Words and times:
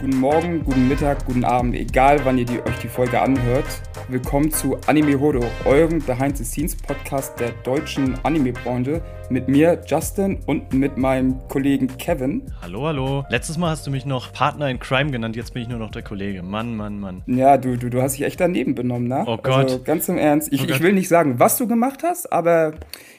guten 0.00 0.20
Morgen, 0.20 0.64
guten 0.64 0.88
Mittag, 0.88 1.24
guten 1.26 1.44
Abend, 1.44 1.74
egal 1.74 2.24
wann 2.24 2.38
ihr 2.38 2.44
die, 2.44 2.60
euch 2.60 2.78
die 2.82 2.88
Folge 2.88 3.20
anhört. 3.20 3.66
Willkommen 4.10 4.50
zu 4.50 4.78
Anime 4.86 5.20
Hodo, 5.20 5.44
eurem 5.66 5.98
Behind-the-Scenes-Podcast 5.98 7.38
der 7.38 7.50
deutschen 7.62 8.18
Anime-Branche 8.24 9.02
mit 9.28 9.48
mir, 9.48 9.82
Justin, 9.86 10.38
und 10.46 10.72
mit 10.72 10.96
meinem 10.96 11.46
Kollegen 11.48 11.88
Kevin. 11.98 12.50
Hallo, 12.62 12.86
hallo. 12.86 13.24
Letztes 13.28 13.58
Mal 13.58 13.68
hast 13.68 13.86
du 13.86 13.90
mich 13.90 14.06
noch 14.06 14.32
Partner 14.32 14.70
in 14.70 14.78
Crime 14.78 15.10
genannt, 15.10 15.36
jetzt 15.36 15.52
bin 15.52 15.60
ich 15.60 15.68
nur 15.68 15.78
noch 15.78 15.90
der 15.90 16.00
Kollege. 16.00 16.42
Mann, 16.42 16.74
Mann, 16.74 16.98
Mann. 16.98 17.22
Ja, 17.26 17.58
du, 17.58 17.76
du, 17.76 17.90
du 17.90 18.00
hast 18.00 18.14
dich 18.14 18.22
echt 18.22 18.40
daneben 18.40 18.74
benommen, 18.74 19.08
ne? 19.08 19.24
Oh 19.26 19.36
Gott. 19.36 19.64
Also, 19.64 19.82
ganz 19.82 20.08
im 20.08 20.16
Ernst. 20.16 20.50
Ich, 20.54 20.62
oh 20.62 20.64
ich 20.70 20.80
will 20.80 20.94
nicht 20.94 21.08
sagen, 21.08 21.38
was 21.38 21.58
du 21.58 21.68
gemacht 21.68 22.02
hast, 22.02 22.32
aber 22.32 22.72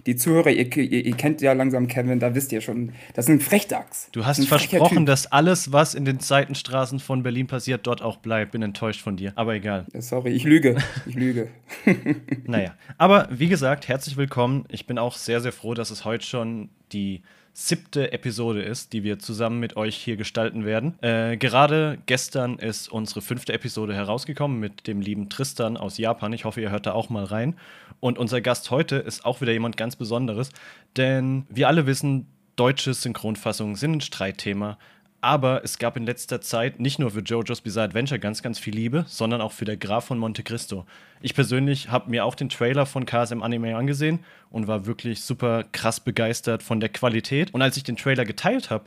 die 0.08 0.16
Zuhörer, 0.16 0.50
ihr, 0.50 0.76
ihr, 0.76 1.06
ihr, 1.06 1.16
kennt 1.16 1.42
ja 1.42 1.54
langsam 1.54 1.88
Kevin, 1.88 2.20
da 2.20 2.34
wisst 2.34 2.52
ihr 2.52 2.62
schon, 2.62 2.94
das 3.14 3.26
ist 3.26 3.32
ein 3.32 3.42
Frechdachs. 3.42 4.10
Du 4.12 4.26
hast 4.26 4.44
versprochen, 4.48 5.06
dass 5.06 5.32
alles, 5.32 5.72
was 5.72 5.94
in 5.94 6.06
den 6.06 6.20
Seitenstraßen 6.20 6.98
von 7.00 7.22
Berlin 7.22 7.46
passiert, 7.46 7.86
dort 7.86 8.02
auch 8.02 8.18
bleibt. 8.18 8.54
Bin 8.54 8.64
enttäuscht 8.64 9.02
von 9.02 9.18
dir, 9.18 9.34
aber 9.36 9.54
egal. 9.54 9.86
Sorry, 10.00 10.32
ich 10.32 10.46
lüge. 10.46 10.79
Ich 11.06 11.16
lüge. 11.16 11.50
naja, 12.46 12.76
aber 12.98 13.28
wie 13.32 13.48
gesagt, 13.48 13.88
herzlich 13.88 14.18
willkommen. 14.18 14.66
Ich 14.70 14.88
bin 14.88 14.98
auch 14.98 15.16
sehr, 15.16 15.42
sehr 15.42 15.52
froh, 15.52 15.74
dass 15.74 15.92
es 15.92 16.06
heute 16.06 16.26
schon 16.26 16.70
die 16.92 17.22
siebte 17.54 18.14
Episode 18.14 18.62
ist, 18.62 18.94
die 18.94 19.04
wir 19.04 19.20
zusammen 19.20 19.60
mit 19.60 19.76
euch 19.76 19.96
hier 19.96 20.16
gestalten 20.16 20.66
werden. 20.66 20.98
Äh, 21.02 21.38
gerade 21.38 21.98
gestern 22.06 22.58
ist 22.58 22.90
unsere 22.90 23.22
fünfte 23.22 23.54
Episode 23.54 23.94
herausgekommen 23.94 24.60
mit 24.60 24.88
dem 24.88 25.02
lieben 25.02 25.30
Tristan 25.30 25.76
aus 25.76 25.98
Japan. 25.98 26.32
Ich 26.32 26.46
hoffe, 26.46 26.62
ihr 26.62 26.72
hört 26.72 26.86
da 26.86 26.94
auch 26.94 27.10
mal 27.10 27.26
rein. 27.26 27.56
Und 28.00 28.18
unser 28.18 28.40
Gast 28.40 28.72
heute 28.72 28.96
ist 28.96 29.26
auch 29.26 29.42
wieder 29.42 29.52
jemand 29.52 29.76
ganz 29.76 29.98
Besonderes, 29.98 30.52
denn 30.96 31.46
wir 31.50 31.68
alle 31.68 31.86
wissen, 31.86 32.28
deutsche 32.56 32.94
Synchronfassungen 32.94 33.76
sind 33.76 33.98
ein 33.98 34.02
Streitthema. 34.02 34.78
Aber 35.22 35.66
es 35.66 35.80
gab 35.80 35.98
in 35.98 36.06
letzter 36.06 36.40
Zeit 36.40 36.80
nicht 36.80 36.98
nur 36.98 37.12
für 37.12 37.20
JoJo's 37.20 37.60
Bizarre 37.60 37.90
Adventure 37.90 38.20
ganz, 38.20 38.42
ganz 38.42 38.58
viel 38.58 38.74
Liebe, 38.74 39.04
sondern 39.08 39.42
auch 39.42 39.52
für 39.52 39.66
der 39.66 39.76
Graf 39.76 40.06
von 40.06 40.18
Monte 40.18 40.44
Cristo. 40.44 40.86
Ich 41.22 41.36
persönlich 41.36 41.92
habe 41.92 42.10
mir 42.10 42.24
auch 42.24 42.36
den 42.36 42.48
Trailer 42.48 42.86
von 42.86 43.06
KSM 43.06 43.44
Anime 43.44 43.76
angesehen 43.76 44.20
und 44.50 44.68
war 44.68 44.86
wirklich 44.86 45.22
super 45.22 45.66
krass 45.72 46.00
begeistert 46.00 46.64
von 46.64 46.80
der 46.80 46.90
Qualität. 46.90 47.54
Und 47.54 47.62
als 47.62 47.76
ich 47.76 47.84
den 47.84 47.98
Trailer 47.98 48.24
geteilt 48.24 48.70
habe, 48.70 48.86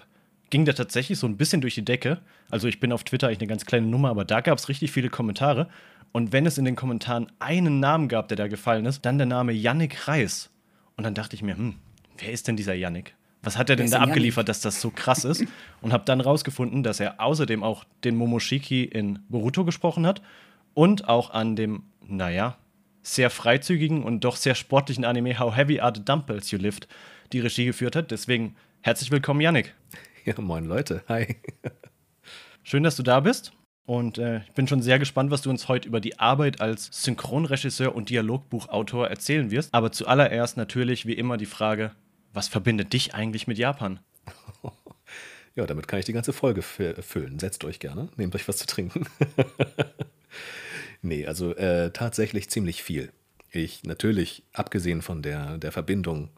ging 0.48 0.64
der 0.64 0.74
tatsächlich 0.74 1.18
so 1.18 1.26
ein 1.26 1.36
bisschen 1.36 1.60
durch 1.60 1.74
die 1.74 1.84
Decke. 1.84 2.20
Also 2.50 2.66
ich 2.66 2.80
bin 2.80 2.92
auf 2.92 3.04
Twitter 3.04 3.26
eigentlich 3.26 3.40
eine 3.40 3.48
ganz 3.48 3.66
kleine 3.66 3.86
Nummer, 3.86 4.08
aber 4.08 4.24
da 4.24 4.40
gab 4.40 4.56
es 4.56 4.70
richtig 4.70 4.90
viele 4.90 5.10
Kommentare. 5.10 5.68
Und 6.12 6.32
wenn 6.32 6.46
es 6.46 6.56
in 6.56 6.64
den 6.64 6.76
Kommentaren 6.76 7.30
einen 7.40 7.80
Namen 7.80 8.08
gab, 8.08 8.28
der 8.28 8.36
da 8.38 8.48
gefallen 8.48 8.86
ist, 8.86 9.04
dann 9.04 9.18
der 9.18 9.26
Name 9.26 9.52
Yannick 9.52 10.08
Reis. 10.08 10.50
Und 10.96 11.04
dann 11.04 11.14
dachte 11.14 11.36
ich 11.36 11.42
mir, 11.42 11.56
hm, 11.56 11.74
wer 12.18 12.32
ist 12.32 12.48
denn 12.48 12.56
dieser 12.56 12.74
Yannick? 12.74 13.14
Was 13.42 13.58
hat 13.58 13.70
er 13.70 13.76
denn 13.76 13.90
da 13.90 14.00
abgeliefert, 14.00 14.48
dass 14.48 14.60
das 14.60 14.80
so 14.80 14.90
krass 14.90 15.24
ist? 15.24 15.44
Und 15.80 15.92
habe 15.92 16.04
dann 16.04 16.20
rausgefunden, 16.20 16.82
dass 16.82 17.00
er 17.00 17.20
außerdem 17.20 17.64
auch 17.64 17.84
den 18.04 18.14
Momoshiki 18.14 18.84
in 18.84 19.18
Boruto 19.28 19.64
gesprochen 19.64 20.06
hat 20.06 20.22
und 20.74 21.08
auch 21.08 21.30
an 21.30 21.56
dem, 21.56 21.82
naja, 22.06 22.56
sehr 23.02 23.30
freizügigen 23.30 24.04
und 24.04 24.22
doch 24.22 24.36
sehr 24.36 24.54
sportlichen 24.54 25.04
Anime 25.04 25.38
How 25.38 25.56
Heavy 25.56 25.80
Are 25.80 25.92
the 25.94 26.04
Dumbbells 26.04 26.52
You 26.52 26.58
Lift 26.58 26.86
die 27.32 27.40
Regie 27.40 27.64
geführt 27.64 27.96
hat. 27.96 28.12
Deswegen 28.12 28.54
herzlich 28.80 29.10
willkommen, 29.10 29.40
Yannick. 29.40 29.74
Ja, 30.24 30.34
moin 30.40 30.66
Leute, 30.66 31.02
hi. 31.08 31.34
Schön, 32.62 32.84
dass 32.84 32.94
du 32.94 33.02
da 33.02 33.18
bist. 33.18 33.52
Und 33.86 34.18
äh, 34.18 34.42
ich 34.44 34.52
bin 34.52 34.68
schon 34.68 34.80
sehr 34.80 35.00
gespannt, 35.00 35.32
was 35.32 35.42
du 35.42 35.50
uns 35.50 35.66
heute 35.66 35.88
über 35.88 35.98
die 35.98 36.20
Arbeit 36.20 36.60
als 36.60 36.90
Synchronregisseur 36.92 37.92
und 37.92 38.08
Dialogbuchautor 38.08 39.08
erzählen 39.08 39.50
wirst. 39.50 39.74
Aber 39.74 39.90
zuallererst 39.90 40.56
natürlich 40.56 41.06
wie 41.06 41.14
immer 41.14 41.38
die 41.38 41.46
Frage, 41.46 41.90
was 42.32 42.48
verbindet 42.48 42.92
dich 42.92 43.14
eigentlich 43.14 43.46
mit 43.46 43.58
Japan? 43.58 44.00
Ja, 45.54 45.66
damit 45.66 45.86
kann 45.86 45.98
ich 45.98 46.06
die 46.06 46.14
ganze 46.14 46.32
Folge 46.32 46.62
füllen. 46.62 47.38
Setzt 47.38 47.62
euch 47.64 47.78
gerne, 47.78 48.08
nehmt 48.16 48.34
euch 48.34 48.48
was 48.48 48.56
zu 48.56 48.66
trinken. 48.66 49.04
nee, 51.02 51.26
also 51.26 51.54
äh, 51.54 51.90
tatsächlich 51.90 52.48
ziemlich 52.48 52.82
viel. 52.82 53.12
Ich 53.50 53.82
natürlich, 53.84 54.44
abgesehen 54.54 55.02
von 55.02 55.20
der, 55.20 55.58
der 55.58 55.70
Verbindung 55.70 56.30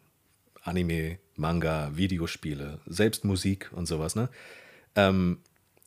Anime, 0.63 1.19
Manga, 1.37 1.97
Videospiele, 1.97 2.81
selbst 2.87 3.25
Musik 3.25 3.71
und 3.73 3.87
sowas, 3.87 4.17
ne? 4.17 4.29
Ähm, 4.97 5.39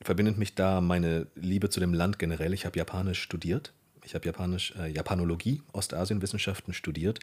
verbindet 0.02 0.38
mich 0.38 0.56
da 0.56 0.80
meine 0.80 1.28
Liebe 1.36 1.70
zu 1.70 1.80
dem 1.80 1.94
Land 1.94 2.20
generell. 2.20 2.54
Ich 2.54 2.66
habe 2.66 2.78
Japanisch 2.78 3.22
studiert. 3.22 3.74
Ich 4.06 4.16
habe 4.16 4.26
Japanisch, 4.26 4.74
äh, 4.78 4.88
Japanologie, 4.88 5.62
Ostasienwissenschaften 5.74 6.74
studiert. 6.74 7.20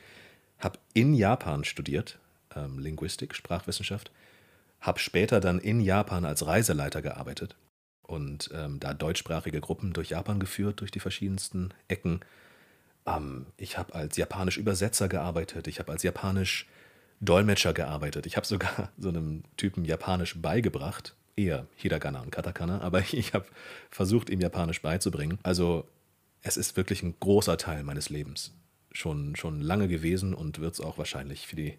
Habe 0.59 0.79
in 0.93 1.15
Japan 1.15 1.65
studiert, 1.65 2.19
ähm, 2.57 2.79
Linguistik, 2.79 3.35
Sprachwissenschaft. 3.35 4.11
Habe 4.81 4.99
später 4.99 5.41
dann 5.41 5.59
in 5.59 5.81
Japan 5.81 6.25
als 6.25 6.47
Reiseleiter 6.47 7.03
gearbeitet 7.03 7.57
und 8.03 8.51
ähm, 8.53 8.81
da 8.81 8.95
deutschsprachige 8.95 9.61
Gruppen 9.61 9.93
durch 9.93 10.11
Japan 10.11 10.39
geführt, 10.39 10.81
durch 10.81 10.91
die 10.91 11.01
verschiedensten 11.01 11.73
Ecken. 11.89 12.21
Ähm, 13.07 13.47
ich 13.57 13.79
habe 13.79 13.95
als 13.95 14.17
japanisch 14.17 14.59
Übersetzer 14.59 15.09
gearbeitet, 15.09 15.67
ich 15.67 15.79
habe 15.79 15.93
als 15.93 16.03
japanisch 16.03 16.67
Dolmetscher 17.21 17.73
gearbeitet. 17.73 18.27
Ich 18.27 18.37
habe 18.37 18.47
sogar 18.47 18.91
so 18.99 19.09
einem 19.09 19.43
Typen 19.57 19.85
Japanisch 19.85 20.41
beigebracht, 20.41 21.15
eher 21.37 21.67
Hiragana 21.77 22.21
und 22.21 22.31
Katakana, 22.31 22.81
aber 22.81 23.01
ich 23.13 23.35
habe 23.35 23.47
versucht, 23.91 24.31
ihm 24.31 24.41
Japanisch 24.41 24.83
beizubringen. 24.83 25.39
Also 25.43 25.89
es 26.43 26.57
ist 26.57 26.77
wirklich 26.77 27.03
ein 27.03 27.15
großer 27.19 27.57
Teil 27.57 27.83
meines 27.85 28.11
Lebens. 28.11 28.53
Schon, 28.93 29.35
schon 29.35 29.61
lange 29.61 29.89
gewesen 29.89 30.35
und 30.35 30.61
wird 30.61 30.75
es 30.75 30.81
auch 30.81 30.99
wahrscheinlich 30.99 31.49
für 31.49 31.57
die 31.57 31.77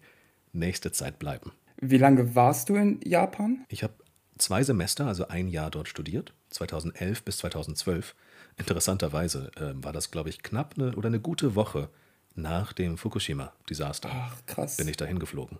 nächste 0.56 0.92
Zeit 0.92 1.18
bleiben. 1.18 1.52
Wie 1.78 1.98
lange 1.98 2.34
warst 2.34 2.68
du 2.68 2.76
in 2.76 3.00
Japan? 3.04 3.64
Ich 3.68 3.82
habe 3.82 3.94
zwei 4.38 4.62
Semester, 4.62 5.06
also 5.06 5.28
ein 5.28 5.48
Jahr 5.48 5.70
dort 5.70 5.88
studiert, 5.88 6.32
2011 6.50 7.22
bis 7.22 7.38
2012. 7.38 8.14
Interessanterweise 8.56 9.50
äh, 9.56 9.72
war 9.84 9.92
das, 9.92 10.10
glaube 10.10 10.30
ich, 10.30 10.42
knapp 10.42 10.74
eine, 10.76 10.96
oder 10.96 11.08
eine 11.08 11.20
gute 11.20 11.54
Woche 11.54 11.90
nach 12.34 12.72
dem 12.72 12.96
Fukushima-Desaster. 12.96 14.10
Ach, 14.12 14.36
krass. 14.46 14.76
Bin 14.76 14.88
ich 14.88 14.96
dahin 14.96 15.18
geflogen. 15.18 15.58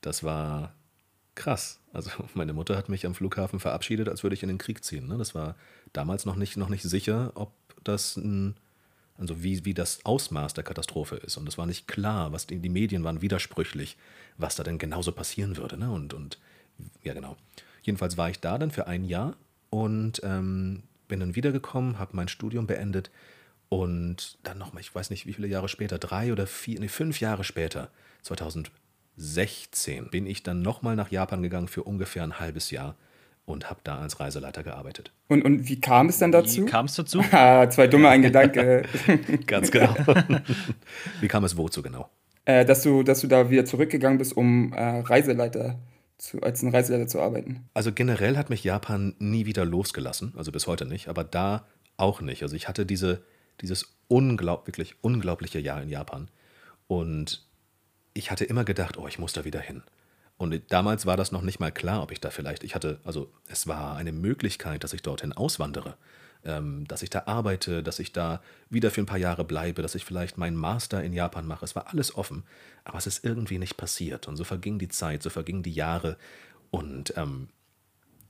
Das 0.00 0.22
war 0.22 0.74
krass. 1.34 1.80
Also 1.92 2.10
meine 2.34 2.52
Mutter 2.52 2.76
hat 2.76 2.88
mich 2.88 3.06
am 3.06 3.14
Flughafen 3.14 3.60
verabschiedet, 3.60 4.08
als 4.08 4.22
würde 4.22 4.34
ich 4.34 4.42
in 4.42 4.48
den 4.48 4.58
Krieg 4.58 4.84
ziehen. 4.84 5.06
Ne? 5.08 5.16
Das 5.18 5.34
war 5.34 5.56
damals 5.92 6.26
noch 6.26 6.36
nicht, 6.36 6.56
noch 6.56 6.68
nicht 6.68 6.82
sicher, 6.82 7.32
ob 7.34 7.52
das 7.84 8.16
ein 8.16 8.56
also 9.22 9.42
wie, 9.42 9.64
wie 9.64 9.72
das 9.72 10.04
Ausmaß 10.04 10.52
der 10.54 10.64
Katastrophe 10.64 11.14
ist. 11.16 11.36
Und 11.36 11.48
es 11.48 11.56
war 11.56 11.66
nicht 11.66 11.86
klar, 11.86 12.32
was 12.32 12.48
die, 12.48 12.58
die 12.58 12.68
Medien 12.68 13.04
waren 13.04 13.22
widersprüchlich, 13.22 13.96
was 14.36 14.56
da 14.56 14.64
denn 14.64 14.78
genauso 14.78 15.12
passieren 15.12 15.56
würde. 15.56 15.78
Ne? 15.78 15.90
Und, 15.90 16.12
und 16.12 16.40
ja, 17.04 17.14
genau. 17.14 17.36
Jedenfalls 17.82 18.16
war 18.16 18.30
ich 18.30 18.40
da 18.40 18.58
dann 18.58 18.72
für 18.72 18.88
ein 18.88 19.04
Jahr 19.04 19.36
und 19.70 20.20
ähm, 20.24 20.82
bin 21.06 21.20
dann 21.20 21.36
wiedergekommen, 21.36 22.00
habe 22.00 22.16
mein 22.16 22.26
Studium 22.26 22.66
beendet 22.66 23.10
und 23.68 24.38
dann 24.42 24.58
nochmal, 24.58 24.80
ich 24.80 24.92
weiß 24.92 25.10
nicht 25.10 25.24
wie 25.26 25.34
viele 25.34 25.46
Jahre 25.46 25.68
später, 25.68 25.98
drei 25.98 26.32
oder 26.32 26.48
vier, 26.48 26.80
nee, 26.80 26.88
fünf 26.88 27.20
Jahre 27.20 27.44
später, 27.44 27.90
2016, 28.22 30.10
bin 30.10 30.26
ich 30.26 30.42
dann 30.42 30.62
nochmal 30.62 30.96
nach 30.96 31.12
Japan 31.12 31.42
gegangen 31.42 31.68
für 31.68 31.84
ungefähr 31.84 32.24
ein 32.24 32.40
halbes 32.40 32.72
Jahr 32.72 32.96
und 33.44 33.70
habe 33.70 33.80
da 33.84 33.98
als 33.98 34.20
Reiseleiter 34.20 34.62
gearbeitet. 34.62 35.12
Und, 35.28 35.44
und 35.44 35.68
wie 35.68 35.80
kam 35.80 36.08
es 36.08 36.18
dann 36.18 36.32
dazu? 36.32 36.62
Wie 36.62 36.66
kam 36.66 36.86
es 36.86 36.94
dazu? 36.94 37.20
ah, 37.32 37.68
zwei 37.68 37.86
dumme, 37.86 38.08
ein 38.08 38.22
Gedanke. 38.22 38.84
Ganz 39.46 39.70
genau. 39.70 39.94
wie 41.20 41.28
kam 41.28 41.44
es 41.44 41.56
wozu 41.56 41.82
genau? 41.82 42.08
Äh, 42.44 42.64
dass, 42.64 42.82
du, 42.82 43.02
dass 43.02 43.20
du 43.20 43.26
da 43.26 43.50
wieder 43.50 43.64
zurückgegangen 43.64 44.18
bist, 44.18 44.36
um 44.36 44.72
äh, 44.72 45.00
Reiseleiter 45.00 45.78
zu, 46.18 46.40
als 46.40 46.62
ein 46.62 46.70
Reiseleiter 46.70 47.08
zu 47.08 47.20
arbeiten. 47.20 47.68
Also 47.74 47.92
generell 47.92 48.36
hat 48.36 48.50
mich 48.50 48.64
Japan 48.64 49.14
nie 49.18 49.46
wieder 49.46 49.64
losgelassen, 49.64 50.32
also 50.36 50.52
bis 50.52 50.66
heute 50.66 50.86
nicht, 50.86 51.08
aber 51.08 51.24
da 51.24 51.66
auch 51.96 52.20
nicht. 52.20 52.42
Also 52.42 52.56
ich 52.56 52.68
hatte 52.68 52.86
diese, 52.86 53.22
dieses 53.60 53.96
unglaub, 54.08 54.66
wirklich 54.66 54.96
unglaubliche 55.02 55.58
Jahr 55.58 55.82
in 55.82 55.88
Japan 55.88 56.28
und 56.86 57.44
ich 58.14 58.30
hatte 58.30 58.44
immer 58.44 58.64
gedacht, 58.64 58.98
oh, 58.98 59.08
ich 59.08 59.18
muss 59.18 59.32
da 59.32 59.44
wieder 59.44 59.60
hin. 59.60 59.82
Und 60.42 60.60
damals 60.72 61.06
war 61.06 61.16
das 61.16 61.30
noch 61.30 61.42
nicht 61.42 61.60
mal 61.60 61.70
klar, 61.70 62.02
ob 62.02 62.10
ich 62.10 62.20
da 62.20 62.30
vielleicht, 62.30 62.64
ich 62.64 62.74
hatte, 62.74 62.98
also 63.04 63.32
es 63.46 63.68
war 63.68 63.94
eine 63.94 64.10
Möglichkeit, 64.10 64.82
dass 64.82 64.92
ich 64.92 65.00
dorthin 65.00 65.32
auswandere, 65.32 65.96
ähm, 66.44 66.84
dass 66.88 67.04
ich 67.04 67.10
da 67.10 67.22
arbeite, 67.26 67.84
dass 67.84 68.00
ich 68.00 68.12
da 68.12 68.42
wieder 68.68 68.90
für 68.90 69.02
ein 69.02 69.06
paar 69.06 69.18
Jahre 69.18 69.44
bleibe, 69.44 69.82
dass 69.82 69.94
ich 69.94 70.04
vielleicht 70.04 70.38
meinen 70.38 70.56
Master 70.56 71.00
in 71.04 71.12
Japan 71.12 71.46
mache. 71.46 71.64
Es 71.64 71.76
war 71.76 71.90
alles 71.90 72.16
offen, 72.16 72.42
aber 72.82 72.98
es 72.98 73.06
ist 73.06 73.24
irgendwie 73.24 73.58
nicht 73.58 73.76
passiert. 73.76 74.26
Und 74.26 74.36
so 74.36 74.42
verging 74.42 74.80
die 74.80 74.88
Zeit, 74.88 75.22
so 75.22 75.30
vergingen 75.30 75.62
die 75.62 75.74
Jahre. 75.74 76.16
Und 76.72 77.16
ähm, 77.16 77.48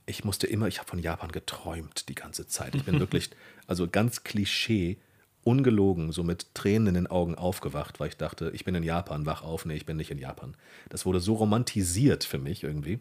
ich 0.05 0.23
musste 0.23 0.45
immer, 0.45 0.67
ich 0.67 0.77
habe 0.77 0.89
von 0.89 0.99
Japan 0.99 1.31
geträumt 1.31 2.09
die 2.09 2.15
ganze 2.15 2.45
Zeit. 2.45 2.75
Ich 2.75 2.83
bin 2.83 2.99
wirklich, 2.99 3.31
also 3.65 3.87
ganz 3.87 4.23
Klischee, 4.23 4.99
ungelogen, 5.43 6.11
so 6.11 6.23
mit 6.23 6.53
Tränen 6.53 6.87
in 6.87 6.93
den 6.93 7.07
Augen 7.07 7.35
aufgewacht, 7.35 7.99
weil 7.99 8.09
ich 8.09 8.17
dachte, 8.17 8.51
ich 8.53 8.65
bin 8.65 8.75
in 8.75 8.83
Japan, 8.83 9.25
wach 9.25 9.43
auf, 9.43 9.65
nee, 9.65 9.75
ich 9.75 9.85
bin 9.85 9.97
nicht 9.97 10.11
in 10.11 10.17
Japan. 10.17 10.55
Das 10.89 11.05
wurde 11.05 11.19
so 11.19 11.35
romantisiert 11.35 12.23
für 12.23 12.37
mich 12.37 12.63
irgendwie. 12.63 12.99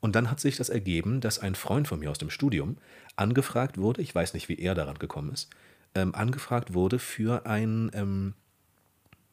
Und 0.00 0.16
dann 0.16 0.30
hat 0.30 0.40
sich 0.40 0.56
das 0.56 0.68
ergeben, 0.68 1.20
dass 1.20 1.38
ein 1.38 1.54
Freund 1.54 1.86
von 1.86 2.00
mir 2.00 2.10
aus 2.10 2.18
dem 2.18 2.30
Studium 2.30 2.76
angefragt 3.16 3.78
wurde, 3.78 4.02
ich 4.02 4.14
weiß 4.14 4.34
nicht, 4.34 4.48
wie 4.48 4.58
er 4.58 4.74
daran 4.74 4.98
gekommen 4.98 5.32
ist, 5.32 5.50
ähm, 5.94 6.14
angefragt 6.14 6.74
wurde 6.74 6.98
für 6.98 7.46
ein, 7.46 7.90
ähm, 7.94 8.34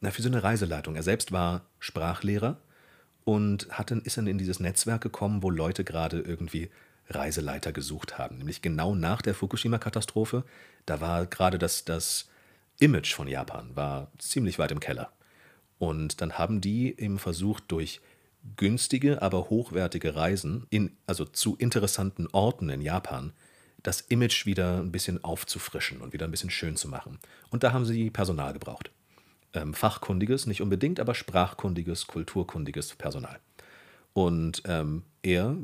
na, 0.00 0.10
für 0.10 0.22
so 0.22 0.28
eine 0.28 0.42
Reiseleitung. 0.42 0.94
Er 0.94 1.02
selbst 1.02 1.32
war 1.32 1.62
Sprachlehrer 1.78 2.58
und 3.24 3.68
hat 3.70 3.90
dann, 3.90 4.00
ist 4.02 4.16
dann 4.16 4.26
in 4.26 4.38
dieses 4.38 4.60
Netzwerk 4.60 5.02
gekommen, 5.02 5.42
wo 5.42 5.50
Leute 5.50 5.84
gerade 5.84 6.20
irgendwie 6.20 6.70
Reiseleiter 7.08 7.72
gesucht 7.72 8.18
haben. 8.18 8.38
Nämlich 8.38 8.62
genau 8.62 8.94
nach 8.94 9.22
der 9.22 9.34
Fukushima-Katastrophe. 9.34 10.44
Da 10.86 11.00
war 11.00 11.26
gerade 11.26 11.58
das, 11.58 11.84
das 11.84 12.29
Image 12.80 13.14
von 13.14 13.28
Japan 13.28 13.74
war 13.76 14.10
ziemlich 14.18 14.58
weit 14.58 14.72
im 14.72 14.80
Keller. 14.80 15.12
Und 15.78 16.20
dann 16.20 16.38
haben 16.38 16.60
die 16.60 16.98
eben 16.98 17.18
versucht, 17.18 17.64
durch 17.68 18.00
günstige, 18.56 19.22
aber 19.22 19.50
hochwertige 19.50 20.14
Reisen, 20.14 20.66
in, 20.70 20.96
also 21.06 21.24
zu 21.24 21.56
interessanten 21.56 22.26
Orten 22.32 22.68
in 22.70 22.80
Japan, 22.80 23.32
das 23.82 24.00
Image 24.02 24.46
wieder 24.46 24.78
ein 24.78 24.92
bisschen 24.92 25.22
aufzufrischen 25.24 26.00
und 26.00 26.12
wieder 26.12 26.26
ein 26.26 26.30
bisschen 26.30 26.50
schön 26.50 26.76
zu 26.76 26.88
machen. 26.88 27.18
Und 27.50 27.62
da 27.62 27.72
haben 27.72 27.84
sie 27.84 28.10
Personal 28.10 28.52
gebraucht. 28.52 28.90
Ähm, 29.52 29.74
fachkundiges, 29.74 30.46
nicht 30.46 30.60
unbedingt, 30.60 31.00
aber 31.00 31.14
sprachkundiges, 31.14 32.06
kulturkundiges 32.06 32.94
Personal. 32.96 33.38
Und 34.12 34.62
ähm, 34.66 35.04
er, 35.22 35.56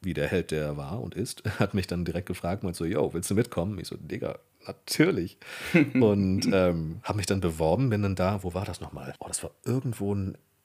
wie 0.00 0.14
der 0.14 0.28
Held, 0.28 0.52
der 0.52 0.64
er 0.64 0.76
war 0.76 1.00
und 1.00 1.14
ist, 1.14 1.42
hat 1.58 1.74
mich 1.74 1.86
dann 1.86 2.04
direkt 2.04 2.26
gefragt 2.26 2.64
und 2.64 2.74
so, 2.74 2.84
yo, 2.84 3.12
willst 3.12 3.30
du 3.30 3.34
mitkommen? 3.34 3.78
Ich 3.78 3.88
so, 3.88 3.96
Digga, 3.96 4.38
natürlich. 4.66 5.38
und 5.94 6.48
ähm, 6.52 7.00
habe 7.02 7.16
mich 7.16 7.26
dann 7.26 7.40
beworben, 7.40 7.90
bin 7.90 8.02
dann 8.02 8.16
da, 8.16 8.42
wo 8.42 8.54
war 8.54 8.64
das 8.64 8.80
nochmal? 8.80 9.14
Oh, 9.18 9.28
das 9.28 9.42
war 9.42 9.50
irgendwo 9.64 10.16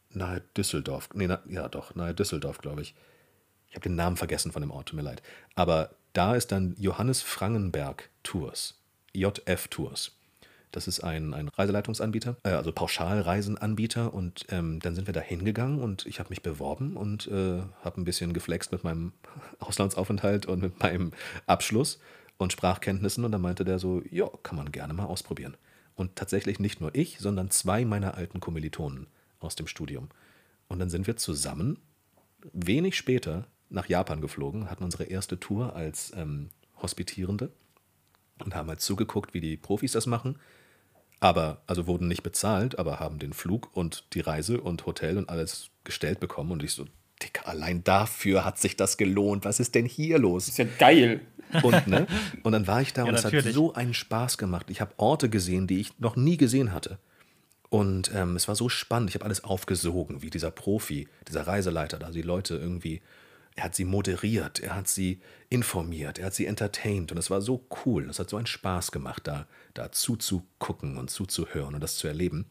nahe 0.10 0.42
Düsseldorf. 0.58 1.10
Nee, 1.14 1.28
na, 1.28 1.40
ja 1.48 1.68
doch, 1.68 1.96
nahe 1.96 2.14
Düsseldorf, 2.14 2.60
glaube 2.60 2.82
ich. 2.82 2.96
Ich 3.70 3.76
habe 3.76 3.84
den 3.84 3.96
Namen 3.96 4.18
vergessen 4.18 4.52
von 4.52 4.62
dem 4.62 4.72
Ort, 4.72 4.90
tut 4.90 4.98
mir 4.98 5.04
leid. 5.04 5.22
Aber 5.56 5.92
da 6.14 6.36
ist 6.36 6.52
dann 6.52 6.76
Johannes 6.80 7.22
Frangenberg 7.22 8.10
Tours, 8.24 8.76
JF 9.14 9.68
Tours. 9.68 10.14
Das 10.72 10.90
ist 10.90 11.02
ein, 11.02 11.34
ein 11.34 11.48
Reiseleitungsanbieter, 11.48 12.36
äh, 12.44 12.50
also 12.50 12.74
Pauschalreisenanbieter. 12.74 14.14
Und 14.14 14.46
ähm, 14.50 14.80
dann 14.80 14.94
sind 14.94 15.08
wir 15.08 15.14
da 15.14 15.22
hingegangen 15.22 15.82
und 15.82 16.06
ich 16.06 16.20
habe 16.20 16.30
mich 16.30 16.42
beworben 16.42 16.98
und 16.98 17.28
äh, 17.28 17.62
habe 17.84 18.02
ein 18.02 18.04
bisschen 18.04 18.34
geflext 18.34 18.72
mit 18.72 18.84
meinem 18.84 19.14
Auslandsaufenthalt 19.60 20.46
und 20.46 20.62
mit 20.62 20.80
meinem 20.82 21.12
Abschluss 21.48 22.00
und 22.38 22.52
Sprachkenntnissen. 22.52 23.24
Und 23.24 23.32
dann 23.32 23.42
meinte 23.42 23.66
der 23.66 23.80
so, 23.80 24.02
ja, 24.10 24.30
kann 24.44 24.56
man 24.56 24.72
gerne 24.72 24.94
mal 24.94 25.06
ausprobieren. 25.06 25.56
Und 25.96 26.16
tatsächlich 26.16 26.60
nicht 26.60 26.82
nur 26.82 26.94
ich, 26.94 27.20
sondern 27.20 27.52
zwei 27.52 27.86
meiner 27.86 28.16
alten 28.16 28.40
Kommilitonen 28.40 29.08
aus 29.40 29.56
dem 29.56 29.68
Studium. 29.68 30.10
Und 30.68 30.80
dann 30.80 30.90
sind 30.90 31.08
wir 31.08 31.16
zusammen, 31.16 31.80
wenig 32.54 32.96
später, 32.98 33.48
nach 33.70 33.88
Japan 33.88 34.22
geflogen, 34.22 34.70
hatten 34.70 34.84
unsere 34.84 35.06
erste 35.06 35.40
Tour 35.40 35.76
als 35.76 36.12
ähm, 36.16 36.50
Hospitierende 36.82 37.52
und 38.44 38.56
haben 38.56 38.70
halt 38.70 38.82
zugeguckt, 38.82 39.34
wie 39.34 39.42
die 39.42 39.58
Profis 39.58 39.94
das 39.94 40.06
machen 40.06 40.38
aber, 41.20 41.62
also 41.68 41.88
wurden 41.88 42.08
nicht 42.08 42.24
bezahlt, 42.24 42.78
aber 42.78 43.00
haben 43.00 43.20
den 43.20 43.34
Flug 43.34 43.76
und 43.76 44.06
die 44.14 44.20
Reise 44.20 44.62
und 44.62 44.86
Hotel 44.86 45.18
und 45.18 45.30
alles 45.30 45.70
gestellt 45.84 46.20
bekommen. 46.20 46.52
Und 46.52 46.64
ich 46.64 46.74
so, 46.74 46.86
Dicker, 47.22 47.48
allein 47.48 47.84
dafür 47.84 48.46
hat 48.46 48.60
sich 48.60 48.76
das 48.76 48.98
gelohnt. 48.98 49.46
Was 49.46 49.60
ist 49.60 49.76
denn 49.76 49.86
hier 49.86 50.20
los? 50.20 50.46
Das 50.46 50.54
ist 50.54 50.58
ja 50.58 50.66
geil. 50.78 51.22
Und, 51.64 51.88
ne? 51.88 52.08
und 52.44 52.52
dann 52.52 52.68
war 52.68 52.82
ich 52.82 52.94
da 52.94 53.02
ja, 53.06 53.10
und 53.10 53.16
es 53.16 53.26
hat 53.26 53.34
so 53.54 53.74
einen 53.74 53.94
Spaß 53.94 54.38
gemacht. 54.38 54.70
Ich 54.70 54.82
habe 54.82 54.94
Orte 54.98 55.30
gesehen, 55.30 55.68
die 55.68 55.80
ich 55.80 56.00
noch 56.00 56.16
nie 56.16 56.38
gesehen 56.38 56.72
hatte. 56.72 56.98
Und 57.70 58.12
ähm, 58.14 58.36
es 58.36 58.48
war 58.48 58.56
so 58.56 58.70
spannend. 58.70 59.10
Ich 59.10 59.16
habe 59.16 59.26
alles 59.26 59.44
aufgesogen, 59.44 60.22
wie 60.22 60.30
dieser 60.30 60.52
Profi, 60.52 61.08
dieser 61.28 61.48
Reiseleiter 61.48 62.00
da, 62.00 62.12
die 62.12 62.22
Leute 62.22 62.56
irgendwie 62.56 63.02
er 63.56 63.66
hat 63.66 63.76
sie 63.76 63.86
moderiert, 63.86 64.60
er 64.60 64.76
hat 64.76 64.88
sie 64.90 65.22
informiert, 65.50 66.20
er 66.20 66.28
hat 66.28 66.34
sie 66.34 66.46
entertained 66.46 67.12
und 67.12 67.18
es 67.18 67.30
war 67.30 67.42
so 67.42 67.66
cool. 67.86 68.10
Es 68.10 68.20
hat 68.20 68.30
so 68.30 68.38
einen 68.38 68.46
Spaß 68.46 68.92
gemacht, 68.92 69.26
da, 69.26 69.48
da 69.74 69.92
zuzugucken 69.92 70.98
und 70.98 71.10
zuzuhören 71.10 71.74
und 71.74 71.82
das 71.82 71.96
zu 71.96 72.08
erleben. 72.08 72.46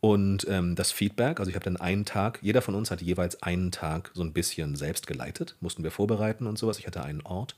Und 0.00 0.46
ähm, 0.50 0.74
das 0.74 0.92
Feedback, 0.92 1.40
also 1.40 1.48
ich 1.48 1.54
habe 1.54 1.64
dann 1.64 1.78
einen 1.78 2.04
Tag, 2.04 2.38
jeder 2.42 2.60
von 2.60 2.74
uns 2.74 2.90
hat 2.90 3.00
jeweils 3.00 3.42
einen 3.42 3.72
Tag 3.72 4.10
so 4.12 4.22
ein 4.22 4.34
bisschen 4.34 4.76
selbst 4.76 5.06
geleitet, 5.06 5.56
mussten 5.60 5.82
wir 5.82 5.90
vorbereiten 5.90 6.46
und 6.46 6.58
sowas. 6.58 6.78
Ich 6.78 6.86
hatte 6.86 7.02
einen 7.02 7.22
Ort, 7.22 7.56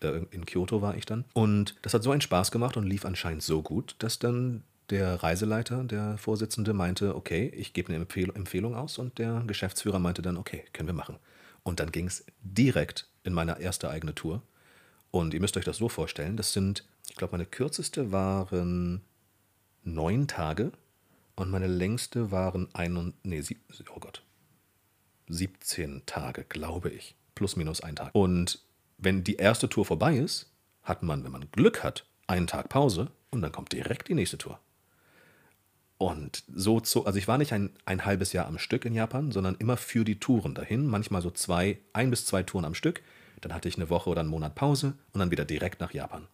in 0.00 0.46
Kyoto 0.46 0.82
war 0.82 0.96
ich 0.96 1.06
dann. 1.06 1.24
Und 1.32 1.76
das 1.82 1.94
hat 1.94 2.02
so 2.02 2.10
einen 2.10 2.20
Spaß 2.20 2.50
gemacht 2.50 2.76
und 2.76 2.84
lief 2.84 3.04
anscheinend 3.04 3.42
so 3.42 3.62
gut, 3.62 3.96
dass 3.98 4.18
dann 4.18 4.62
der 4.90 5.22
Reiseleiter, 5.22 5.84
der 5.84 6.16
Vorsitzende, 6.18 6.72
meinte, 6.72 7.16
okay, 7.16 7.50
ich 7.54 7.72
gebe 7.72 7.92
eine 7.92 8.04
Empfehlung 8.04 8.74
aus 8.74 8.98
und 8.98 9.18
der 9.18 9.42
Geschäftsführer 9.46 9.98
meinte 9.98 10.22
dann, 10.22 10.36
okay, 10.36 10.64
können 10.72 10.88
wir 10.88 10.94
machen. 10.94 11.18
Und 11.62 11.80
dann 11.80 11.90
ging 11.90 12.06
es 12.06 12.24
direkt 12.42 13.08
in 13.24 13.32
meine 13.32 13.60
erste 13.60 13.90
eigene 13.90 14.14
Tour. 14.14 14.42
Und 15.10 15.34
ihr 15.34 15.40
müsst 15.40 15.56
euch 15.56 15.64
das 15.64 15.78
so 15.78 15.88
vorstellen, 15.88 16.36
das 16.36 16.52
sind, 16.52 16.84
ich 17.08 17.16
glaube, 17.16 17.32
meine 17.32 17.46
kürzeste 17.46 18.12
waren 18.12 19.00
neun 19.82 20.28
Tage 20.28 20.72
und 21.34 21.50
meine 21.50 21.66
längste 21.66 22.30
waren 22.30 22.68
ein 22.74 22.96
und, 22.96 23.14
nee, 23.24 23.40
sieb, 23.40 23.60
oh 23.94 24.00
Gott, 24.00 24.22
17 25.28 26.02
Tage, 26.06 26.44
glaube 26.48 26.90
ich. 26.90 27.16
Plus, 27.34 27.56
minus 27.56 27.80
ein 27.82 27.96
Tag. 27.96 28.14
Und 28.14 28.60
wenn 28.98 29.24
die 29.24 29.36
erste 29.36 29.68
Tour 29.68 29.84
vorbei 29.84 30.16
ist, 30.16 30.52
hat 30.82 31.02
man, 31.02 31.24
wenn 31.24 31.32
man 31.32 31.50
Glück 31.52 31.82
hat, 31.82 32.06
einen 32.26 32.46
Tag 32.46 32.68
Pause 32.68 33.10
und 33.30 33.42
dann 33.42 33.52
kommt 33.52 33.72
direkt 33.72 34.08
die 34.08 34.14
nächste 34.14 34.38
Tour. 34.38 34.58
Und 35.98 36.44
so, 36.54 36.80
so 36.84 37.04
also 37.06 37.18
ich 37.18 37.28
war 37.28 37.38
nicht 37.38 37.52
ein, 37.52 37.70
ein 37.86 38.04
halbes 38.04 38.32
Jahr 38.32 38.46
am 38.46 38.58
Stück 38.58 38.84
in 38.84 38.94
Japan, 38.94 39.32
sondern 39.32 39.56
immer 39.58 39.76
für 39.76 40.04
die 40.04 40.20
Touren 40.20 40.54
dahin, 40.54 40.86
manchmal 40.86 41.22
so 41.22 41.30
zwei, 41.30 41.78
ein 41.92 42.10
bis 42.10 42.26
zwei 42.26 42.42
Touren 42.42 42.66
am 42.66 42.74
Stück. 42.74 43.02
Dann 43.40 43.54
hatte 43.54 43.68
ich 43.68 43.76
eine 43.76 43.90
Woche 43.90 44.10
oder 44.10 44.20
einen 44.20 44.30
Monat 44.30 44.54
Pause 44.54 44.94
und 45.12 45.20
dann 45.20 45.30
wieder 45.30 45.44
direkt 45.44 45.80
nach 45.80 45.92
Japan. 45.92 46.26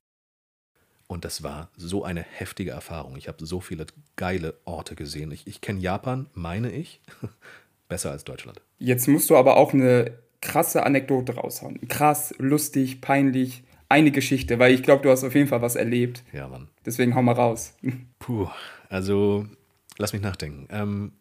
Und 1.07 1.25
das 1.25 1.43
war 1.43 1.71
so 1.77 2.05
eine 2.05 2.23
heftige 2.23 2.71
Erfahrung. 2.71 3.17
Ich 3.17 3.29
habe 3.29 3.45
so 3.45 3.61
viele 3.61 3.87
geile 4.17 4.55
Orte 4.65 4.95
gesehen. 4.97 5.31
Ich, 5.31 5.47
ich 5.47 5.61
kenne 5.61 5.81
Japan, 5.81 6.29
meine 6.33 6.71
ich, 6.73 7.01
besser 7.89 8.11
als 8.11 8.25
Deutschland. 8.25 8.63
Jetzt 8.79 9.09
musst 9.09 9.31
du 9.31 9.37
aber 9.37 9.57
auch 9.57 9.75
eine 9.75 10.19
krasse 10.43 10.85
Anekdote 10.85 11.37
raushauen. 11.37 11.81
Krass, 11.89 12.35
lustig, 12.39 13.01
peinlich, 13.01 13.63
eine 13.89 14.11
Geschichte, 14.11 14.59
weil 14.59 14.75
ich 14.75 14.83
glaube, 14.83 15.03
du 15.03 15.11
hast 15.11 15.25
auf 15.25 15.35
jeden 15.35 15.49
Fall 15.49 15.63
was 15.63 15.77
erlebt. 15.77 16.23
Ja, 16.33 16.49
Mann. 16.49 16.69
Deswegen 16.85 17.15
hau 17.15 17.23
mal 17.23 17.33
raus. 17.33 17.75
Puh, 18.19 18.49
also, 18.91 19.47
lass 19.97 20.13
mich 20.13 20.23
nachdenken. 20.23 20.67
Ähm, 20.71 21.13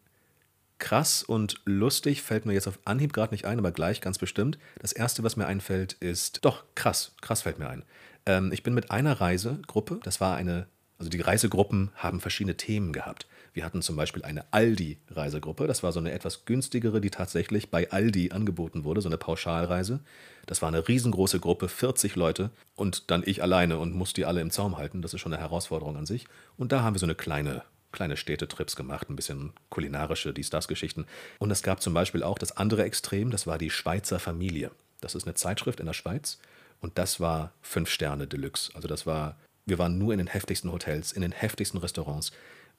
krass 0.78 1.22
und 1.22 1.60
lustig 1.64 2.22
fällt 2.22 2.44
mir 2.44 2.52
jetzt 2.52 2.66
auf 2.66 2.78
Anhieb 2.84 3.12
gerade 3.12 3.32
nicht 3.32 3.44
ein, 3.44 3.58
aber 3.58 3.72
gleich 3.72 4.00
ganz 4.00 4.18
bestimmt. 4.18 4.58
Das 4.80 4.92
erste, 4.92 5.22
was 5.22 5.36
mir 5.36 5.46
einfällt, 5.46 5.94
ist. 5.94 6.44
Doch, 6.44 6.64
krass. 6.74 7.14
Krass 7.20 7.42
fällt 7.42 7.58
mir 7.58 7.68
ein. 7.68 7.84
Ähm, 8.26 8.50
ich 8.52 8.62
bin 8.62 8.74
mit 8.74 8.90
einer 8.90 9.20
Reisegruppe, 9.20 10.00
das 10.02 10.20
war 10.20 10.36
eine. 10.36 10.66
Also 10.98 11.10
die 11.10 11.20
Reisegruppen 11.20 11.90
haben 11.96 12.20
verschiedene 12.20 12.56
Themen 12.56 12.92
gehabt. 12.92 13.26
Wir 13.52 13.64
hatten 13.64 13.82
zum 13.82 13.96
Beispiel 13.96 14.24
eine 14.24 14.50
Aldi-Reisegruppe. 14.52 15.66
Das 15.66 15.82
war 15.82 15.92
so 15.92 16.00
eine 16.00 16.12
etwas 16.12 16.44
günstigere, 16.46 17.00
die 17.00 17.10
tatsächlich 17.10 17.70
bei 17.70 17.90
Aldi 17.90 18.30
angeboten 18.30 18.84
wurde, 18.84 19.02
so 19.02 19.08
eine 19.08 19.18
Pauschalreise. 19.18 20.00
Das 20.46 20.62
war 20.62 20.68
eine 20.68 20.88
riesengroße 20.88 21.38
Gruppe, 21.38 21.68
40 21.68 22.16
Leute 22.16 22.50
und 22.74 23.10
dann 23.10 23.22
ich 23.24 23.42
alleine 23.42 23.78
und 23.78 23.94
musste 23.94 24.22
die 24.22 24.24
alle 24.24 24.40
im 24.40 24.50
Zaum 24.50 24.78
halten. 24.78 25.02
Das 25.02 25.12
ist 25.12 25.20
schon 25.20 25.32
eine 25.32 25.42
Herausforderung 25.42 25.96
an 25.96 26.06
sich. 26.06 26.26
Und 26.56 26.72
da 26.72 26.82
haben 26.82 26.94
wir 26.94 27.00
so 27.00 27.06
eine 27.06 27.14
kleine, 27.14 27.62
kleine 27.92 28.16
Städtetrips 28.16 28.74
gemacht, 28.74 29.10
ein 29.10 29.16
bisschen 29.16 29.52
kulinarische 29.68 30.32
Dies-Das-Geschichten. 30.32 31.06
Und 31.38 31.50
es 31.50 31.62
gab 31.62 31.82
zum 31.82 31.92
Beispiel 31.92 32.22
auch 32.22 32.38
das 32.38 32.56
andere 32.56 32.84
Extrem, 32.84 33.30
das 33.30 33.46
war 33.46 33.58
die 33.58 33.70
Schweizer 33.70 34.18
Familie. 34.18 34.70
Das 35.02 35.14
ist 35.14 35.24
eine 35.24 35.34
Zeitschrift 35.34 35.80
in 35.80 35.86
der 35.86 35.92
Schweiz 35.92 36.38
und 36.80 36.96
das 36.96 37.20
war 37.20 37.52
fünf 37.60 37.90
Sterne 37.90 38.26
Deluxe. 38.26 38.70
Also 38.74 38.88
das 38.88 39.06
war, 39.06 39.36
wir 39.66 39.78
waren 39.78 39.98
nur 39.98 40.12
in 40.12 40.18
den 40.18 40.26
heftigsten 40.28 40.72
Hotels, 40.72 41.12
in 41.12 41.22
den 41.22 41.32
heftigsten 41.32 41.78
Restaurants. 41.78 42.32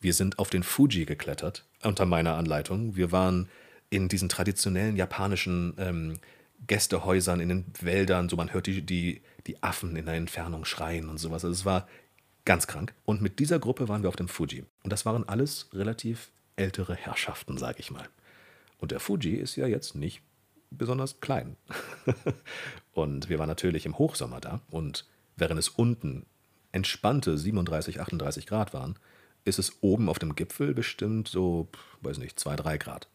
Wir 0.04 0.14
sind 0.14 0.38
auf 0.38 0.50
den 0.50 0.64
Fuji 0.64 1.06
geklettert, 1.06 1.66
unter 1.82 2.06
meiner 2.06 2.36
Anleitung. 2.36 2.98
Wir 2.98 3.14
waren 3.14 3.48
in 3.90 4.10
diesen 4.10 4.28
traditionellen 4.28 4.98
japanischen 4.98 5.76
ähm, 5.78 6.20
Gästehäusern, 6.68 7.40
in 7.40 7.48
den 7.48 7.66
Wäldern, 7.80 8.28
so 8.28 8.36
man 8.36 8.54
hört 8.54 8.68
die, 8.68 8.82
die, 8.82 9.22
die 9.48 9.64
Affen 9.64 9.96
in 9.96 10.06
der 10.06 10.16
Entfernung 10.16 10.66
schreien 10.66 11.08
und 11.08 11.20
sowas. 11.20 11.46
Also 11.46 11.54
es 11.54 11.64
war 11.64 11.88
ganz 12.44 12.68
krank. 12.68 12.94
Und 13.06 13.22
mit 13.22 13.40
dieser 13.40 13.60
Gruppe 13.60 13.88
waren 13.88 14.04
wir 14.04 14.10
auf 14.10 14.18
dem 14.18 14.28
Fuji. 14.28 14.66
Und 14.84 14.92
das 14.92 15.06
waren 15.06 15.28
alles 15.28 15.70
relativ 15.72 16.32
ältere 16.58 16.96
Herrschaften, 16.96 17.58
sage 17.58 17.80
ich 17.80 17.90
mal. 17.90 18.08
Und 18.80 18.92
der 18.92 19.00
Fuji 19.00 19.36
ist 19.36 19.56
ja 19.56 19.68
jetzt 19.68 19.96
nicht 19.96 20.22
besonders 20.70 21.22
klein. 21.22 21.56
und 22.92 23.30
wir 23.30 23.40
waren 23.40 23.48
natürlich 23.48 23.86
im 23.86 23.98
Hochsommer 23.98 24.42
da. 24.42 24.60
Und 24.70 25.08
während 25.38 25.60
es 25.60 25.70
unten 25.70 26.26
entspannte 26.74 27.38
37, 27.38 28.02
38 28.02 28.48
Grad 28.48 28.74
waren, 28.74 28.98
ist 29.46 29.60
es 29.60 29.78
oben 29.82 30.10
auf 30.10 30.20
dem 30.20 30.36
Gipfel 30.36 30.74
bestimmt 30.74 31.28
so, 31.28 31.68
weiß 32.02 32.18
nicht, 32.18 32.40
2, 32.40 32.56
3 32.56 32.78
Grad. 32.78 33.08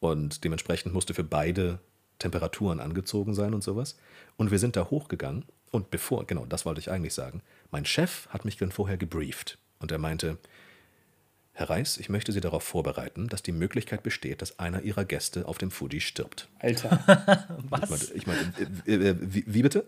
Und 0.00 0.44
dementsprechend 0.44 0.92
musste 0.92 1.14
für 1.14 1.24
beide 1.24 1.78
Temperaturen 2.18 2.80
angezogen 2.80 3.34
sein 3.34 3.54
und 3.54 3.62
sowas. 3.62 3.96
Und 4.36 4.50
wir 4.50 4.58
sind 4.58 4.76
da 4.76 4.90
hochgegangen. 4.90 5.44
Und 5.70 5.90
bevor, 5.90 6.26
genau, 6.26 6.44
das 6.46 6.66
wollte 6.66 6.80
ich 6.80 6.90
eigentlich 6.90 7.14
sagen, 7.14 7.42
mein 7.70 7.84
Chef 7.84 8.28
hat 8.28 8.44
mich 8.44 8.56
dann 8.56 8.72
vorher 8.72 8.96
gebrieft. 8.96 9.58
Und 9.78 9.90
er 9.90 9.98
meinte, 9.98 10.38
Herr 11.54 11.68
Reis, 11.68 11.98
ich 11.98 12.08
möchte 12.08 12.32
Sie 12.32 12.40
darauf 12.40 12.62
vorbereiten, 12.62 13.28
dass 13.28 13.42
die 13.42 13.52
Möglichkeit 13.52 14.02
besteht, 14.02 14.40
dass 14.40 14.58
einer 14.58 14.82
Ihrer 14.82 15.04
Gäste 15.04 15.46
auf 15.46 15.58
dem 15.58 15.70
Fuji 15.70 16.00
stirbt. 16.00 16.48
Alter. 16.58 17.48
Was? 17.68 18.10
Ich 18.10 18.26
meine, 18.26 18.52
ich 18.56 18.88
äh, 18.88 19.10
äh, 19.10 19.16
wie, 19.20 19.44
wie, 19.46 19.62
bitte? 19.62 19.84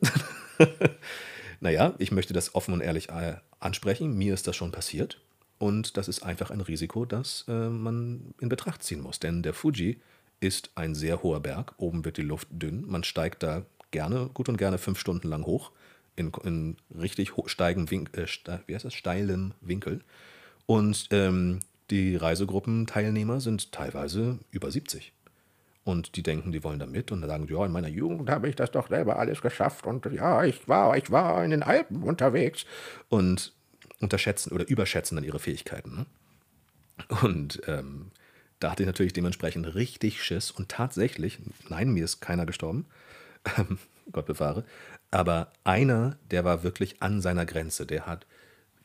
naja, 1.61 1.95
ich 1.99 2.13
möchte 2.13 2.35
das 2.35 2.55
offen 2.55 2.75
und 2.75 2.83
ehrlich 2.83 3.09
äh, 3.09 3.37
ansprechen. 3.61 4.15
Mir 4.15 4.35
ist 4.35 4.47
das 4.47 4.57
schon 4.57 4.73
passiert. 4.73 5.21
Und 5.65 5.97
das 5.97 6.09
ist 6.09 6.23
einfach 6.23 6.51
ein 6.51 6.61
Risiko, 6.61 7.07
das 7.07 7.47
äh, 7.49 7.71
man 7.71 8.35
in 8.39 8.51
Betracht 8.51 8.83
ziehen 8.83 9.01
muss. 9.01 9.19
Denn 9.19 9.43
der 9.43 9.55
Fuji 9.55 9.99
ist 10.39 10.69
ein 10.75 10.95
sehr 10.95 11.23
hoher 11.23 11.41
Berg. 11.41 11.73
Oben 11.79 12.05
wird 12.05 12.19
die 12.19 12.23
Luft 12.23 12.49
dünn. 12.51 12.85
Man 12.87 13.03
steigt 13.03 13.43
da 13.43 13.65
gerne, 13.91 14.29
gut 14.35 14.51
und 14.51 14.59
gerne 14.59 14.77
fünf 14.77 14.99
Stunden 14.99 15.27
lang 15.27 15.47
hoch, 15.47 15.73
in, 16.17 16.33
in 16.45 16.77
richtig 16.95 17.33
steigen 17.47 17.91
Wink, 17.91 18.15
äh, 18.15 18.27
wie 18.67 18.75
heißt 18.75 18.85
das? 18.85 18.93
steilem 18.93 19.55
Winkel. 19.63 20.03
Und 20.67 21.09
ähm, 21.13 21.61
die 21.91 22.17
Reisegruppenteilnehmer 22.17 23.41
sind 23.41 23.73
teilweise 23.73 24.41
über 24.51 24.71
70. 24.71 25.15
Und 25.83 26.17
die 26.17 26.23
denken, 26.23 26.53
die 26.53 26.63
wollen 26.63 26.79
da 26.79 26.85
mit 26.85 27.11
und 27.11 27.23
dann 27.23 27.31
sagen, 27.31 27.49
ja, 27.49 27.65
in 27.65 27.73
meiner 27.73 27.89
Jugend 27.89 28.29
habe 28.29 28.51
ich 28.51 28.57
das 28.57 28.71
doch 28.71 28.89
selber 28.89 29.19
alles 29.19 29.41
geschafft 29.41 29.87
und 29.87 30.05
ja, 30.13 30.45
ich 30.45 30.69
war, 30.69 30.95
ich 30.99 31.11
war 31.11 31.43
in 31.43 31.53
den 31.53 31.63
Alpen 31.63 32.03
unterwegs 32.03 32.67
und 33.09 33.55
unterschätzen 34.01 34.53
oder 34.53 34.69
überschätzen 34.69 35.17
dann 35.17 35.25
ihre 35.25 35.39
Fähigkeiten. 35.39 35.97
Ne? 35.97 36.07
Und 37.23 37.63
ähm, 37.67 38.11
da 38.61 38.71
hatte 38.71 38.83
ich 38.83 38.87
natürlich 38.87 39.13
dementsprechend 39.13 39.75
richtig 39.75 40.23
Schiss 40.23 40.51
und 40.51 40.69
tatsächlich, 40.69 41.39
nein, 41.69 41.91
mir 41.93 42.05
ist 42.05 42.21
keiner 42.21 42.47
gestorben, 42.47 42.87
Gott 44.13 44.27
bewahre, 44.27 44.65
aber 45.11 45.53
einer, 45.65 46.17
der 46.31 46.45
war 46.45 46.63
wirklich 46.63 47.03
an 47.03 47.21
seiner 47.21 47.47
Grenze, 47.47 47.87
der 47.87 48.07
hat 48.07 48.27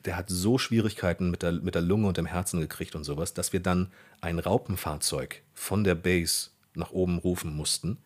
der 0.06 0.16
hat 0.16 0.30
so 0.30 0.58
Schwierigkeiten 0.58 1.30
mit 1.30 1.44
der, 1.44 1.52
mit 1.52 1.76
der 1.76 1.82
Lunge 1.82 2.08
und 2.08 2.18
dem 2.18 2.26
Herzen 2.26 2.60
gekriegt 2.60 2.96
und 2.96 3.04
sowas, 3.04 3.34
dass 3.34 3.54
wir 3.54 3.60
dann 3.60 3.92
ein 4.22 4.40
Raupenfahrzeug 4.40 5.42
von 5.54 5.84
der 5.84 5.96
Base 5.96 6.50
nach 6.74 6.92
oben 6.92 7.18
rufen 7.18 7.54
mussten, 7.54 7.98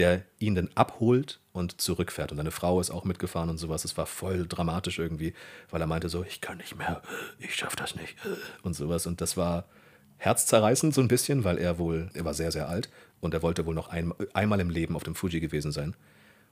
der 0.00 0.22
ihn 0.38 0.54
dann 0.54 0.70
abholt 0.74 1.40
und 1.52 1.78
zurückfährt. 1.78 2.30
Und 2.30 2.38
seine 2.38 2.52
Frau 2.52 2.80
ist 2.80 2.90
auch 2.90 3.04
mitgefahren 3.04 3.50
und 3.50 3.58
sowas. 3.58 3.84
Es 3.84 3.98
war 3.98 4.06
voll 4.06 4.46
dramatisch 4.48 4.98
irgendwie, 4.98 5.34
weil 5.70 5.82
er 5.82 5.86
meinte 5.86 6.08
so, 6.08 6.24
ich 6.24 6.40
kann 6.40 6.56
nicht 6.56 6.74
mehr, 6.78 7.02
ich 7.38 7.54
schaff 7.54 7.76
das 7.76 7.94
nicht 7.96 8.16
und 8.62 8.72
sowas. 8.72 9.06
Und 9.06 9.20
das 9.20 9.36
war 9.36 9.66
herzzerreißend 10.16 10.94
so 10.94 11.02
ein 11.02 11.08
bisschen, 11.08 11.44
weil 11.44 11.58
er 11.58 11.78
wohl, 11.78 12.08
er 12.14 12.24
war 12.24 12.32
sehr, 12.32 12.50
sehr 12.50 12.70
alt 12.70 12.88
und 13.20 13.34
er 13.34 13.42
wollte 13.42 13.66
wohl 13.66 13.74
noch 13.74 13.88
ein, 13.88 14.14
einmal 14.32 14.60
im 14.60 14.70
Leben 14.70 14.96
auf 14.96 15.02
dem 15.02 15.14
Fuji 15.14 15.38
gewesen 15.38 15.70
sein. 15.70 15.94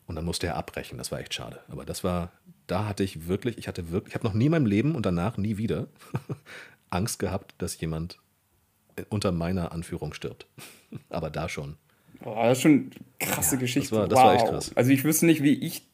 Und 0.07 0.17
dann 0.17 0.27
musste 0.27 0.47
er 0.47 0.57
abbrechen. 0.57 0.99
Das 0.99 1.11
war 1.11 1.19
echt 1.19 1.33
schade. 1.33 1.61
Aber 1.69 1.87
das 1.87 2.05
war, 2.05 2.31
da 2.67 2.85
hatte 2.85 3.03
ich 3.03 3.29
wirklich, 3.29 3.57
ich 3.57 3.67
hatte 3.67 3.91
wirklich, 3.91 4.11
ich 4.11 4.15
habe 4.15 4.27
noch 4.27 4.35
nie 4.35 4.47
in 4.47 4.51
meinem 4.51 4.67
Leben 4.67 4.95
und 4.95 5.07
danach 5.07 5.39
nie 5.39 5.57
wieder 5.57 5.87
Angst 6.91 7.19
gehabt, 7.19 7.55
dass 7.57 7.81
jemand 7.81 8.19
unter 9.09 9.33
meiner 9.33 9.73
Anführung 9.73 10.13
stirbt. 10.13 10.47
Aber 11.09 11.31
da 11.31 11.49
schon. 11.49 11.79
Boah, 12.21 12.49
das 12.49 12.59
ist 12.59 12.63
schon 12.63 12.73
eine 12.73 13.31
krasse 13.31 13.55
ja, 13.57 13.61
Geschichte. 13.61 13.91
Das, 13.91 13.99
war, 13.99 14.09
das 14.09 14.19
wow. 14.19 14.25
war 14.25 14.35
echt 14.35 14.47
krass. 14.47 14.73
Also 14.75 14.91
ich 14.91 15.05
wüsste 15.05 15.27
nicht, 15.27 15.43
wie 15.43 15.55
ich 15.55 15.87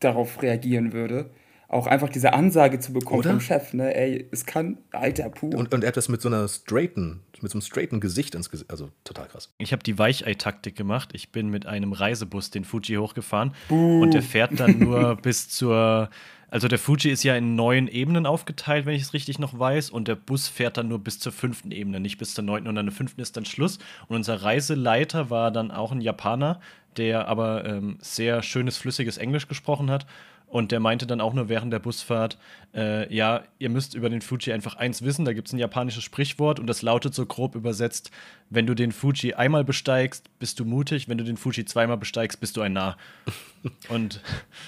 darauf 0.00 0.42
reagieren 0.42 0.92
würde. 0.92 1.30
Auch 1.74 1.88
einfach 1.88 2.08
diese 2.08 2.32
Ansage 2.32 2.78
zu 2.78 2.92
bekommen 2.92 3.18
Oder? 3.18 3.30
vom 3.30 3.40
Chef, 3.40 3.72
ne? 3.72 3.92
Ey, 3.96 4.28
es 4.30 4.46
kann, 4.46 4.78
alter, 4.92 5.28
puh. 5.28 5.48
Und, 5.48 5.74
und 5.74 5.82
er 5.82 5.88
hat 5.88 5.96
das 5.96 6.08
mit 6.08 6.22
so 6.22 6.28
einer 6.28 6.46
straighten, 6.46 7.24
mit 7.42 7.50
so 7.50 7.56
einem 7.56 7.62
straighten 7.62 7.98
Gesicht 7.98 8.36
ins 8.36 8.48
Gesicht, 8.48 8.70
also 8.70 8.90
total 9.02 9.26
krass. 9.26 9.52
Ich 9.58 9.72
habe 9.72 9.82
die 9.82 9.98
Weichei-Taktik 9.98 10.76
gemacht. 10.76 11.10
Ich 11.14 11.32
bin 11.32 11.50
mit 11.50 11.66
einem 11.66 11.92
Reisebus 11.92 12.50
den 12.50 12.64
Fuji 12.64 12.94
hochgefahren 12.94 13.54
Buh. 13.68 14.02
und 14.02 14.14
der 14.14 14.22
fährt 14.22 14.60
dann 14.60 14.78
nur 14.78 15.16
bis 15.22 15.48
zur 15.48 16.10
also 16.54 16.68
der 16.68 16.78
Fuji 16.78 17.10
ist 17.10 17.24
ja 17.24 17.34
in 17.34 17.56
neun 17.56 17.88
Ebenen 17.88 18.26
aufgeteilt, 18.26 18.86
wenn 18.86 18.94
ich 18.94 19.02
es 19.02 19.12
richtig 19.12 19.40
noch 19.40 19.58
weiß. 19.58 19.90
Und 19.90 20.06
der 20.06 20.14
Bus 20.14 20.46
fährt 20.46 20.76
dann 20.76 20.86
nur 20.86 21.00
bis 21.00 21.18
zur 21.18 21.32
fünften 21.32 21.72
Ebene, 21.72 21.98
nicht 21.98 22.16
bis 22.16 22.32
zur 22.32 22.44
neunten. 22.44 22.68
Und 22.68 22.78
an 22.78 22.86
der 22.86 22.94
fünften 22.94 23.20
ist 23.20 23.36
dann 23.36 23.44
Schluss. 23.44 23.78
Und 24.06 24.14
unser 24.14 24.40
Reiseleiter 24.40 25.30
war 25.30 25.50
dann 25.50 25.72
auch 25.72 25.90
ein 25.90 26.00
Japaner, 26.00 26.60
der 26.96 27.28
aber 27.28 27.64
ähm, 27.64 27.98
sehr 28.00 28.42
schönes, 28.42 28.76
flüssiges 28.76 29.18
Englisch 29.18 29.48
gesprochen 29.48 29.90
hat. 29.90 30.06
Und 30.54 30.70
der 30.70 30.78
meinte 30.78 31.08
dann 31.08 31.20
auch 31.20 31.34
nur 31.34 31.48
während 31.48 31.72
der 31.72 31.80
Busfahrt, 31.80 32.38
äh, 32.76 33.12
ja, 33.12 33.42
ihr 33.58 33.70
müsst 33.70 33.94
über 33.94 34.08
den 34.08 34.20
Fuji 34.20 34.52
einfach 34.52 34.76
eins 34.76 35.02
wissen, 35.02 35.24
da 35.24 35.32
gibt 35.32 35.48
es 35.48 35.52
ein 35.52 35.58
japanisches 35.58 36.04
Sprichwort 36.04 36.60
und 36.60 36.68
das 36.68 36.80
lautet 36.80 37.12
so 37.12 37.26
grob 37.26 37.56
übersetzt, 37.56 38.12
wenn 38.50 38.64
du 38.64 38.74
den 38.74 38.92
Fuji 38.92 39.34
einmal 39.34 39.64
besteigst, 39.64 40.30
bist 40.38 40.60
du 40.60 40.64
mutig, 40.64 41.08
wenn 41.08 41.18
du 41.18 41.24
den 41.24 41.36
Fuji 41.36 41.64
zweimal 41.64 41.96
besteigst, 41.96 42.38
bist 42.38 42.56
du 42.56 42.60
ein 42.60 42.72
Narr. 42.72 42.96
Und 43.88 44.20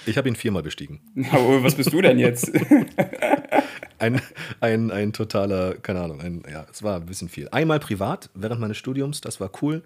ich 0.05 0.17
habe 0.17 0.27
ihn 0.27 0.35
viermal 0.35 0.63
bestiegen. 0.63 0.99
Aber 1.31 1.63
was 1.63 1.75
bist 1.75 1.93
du 1.93 2.01
denn 2.01 2.19
jetzt? 2.19 2.51
ein, 3.99 4.19
ein, 4.59 4.91
ein 4.91 5.13
totaler, 5.13 5.75
keine 5.75 6.01
Ahnung, 6.01 6.19
ein, 6.19 6.43
ja, 6.51 6.65
es 6.69 6.83
war 6.83 6.97
ein 6.97 7.05
bisschen 7.05 7.29
viel. 7.29 7.47
Einmal 7.49 7.79
privat 7.79 8.29
während 8.33 8.59
meines 8.59 8.75
Studiums, 8.75 9.21
das 9.21 9.39
war 9.39 9.51
cool. 9.61 9.83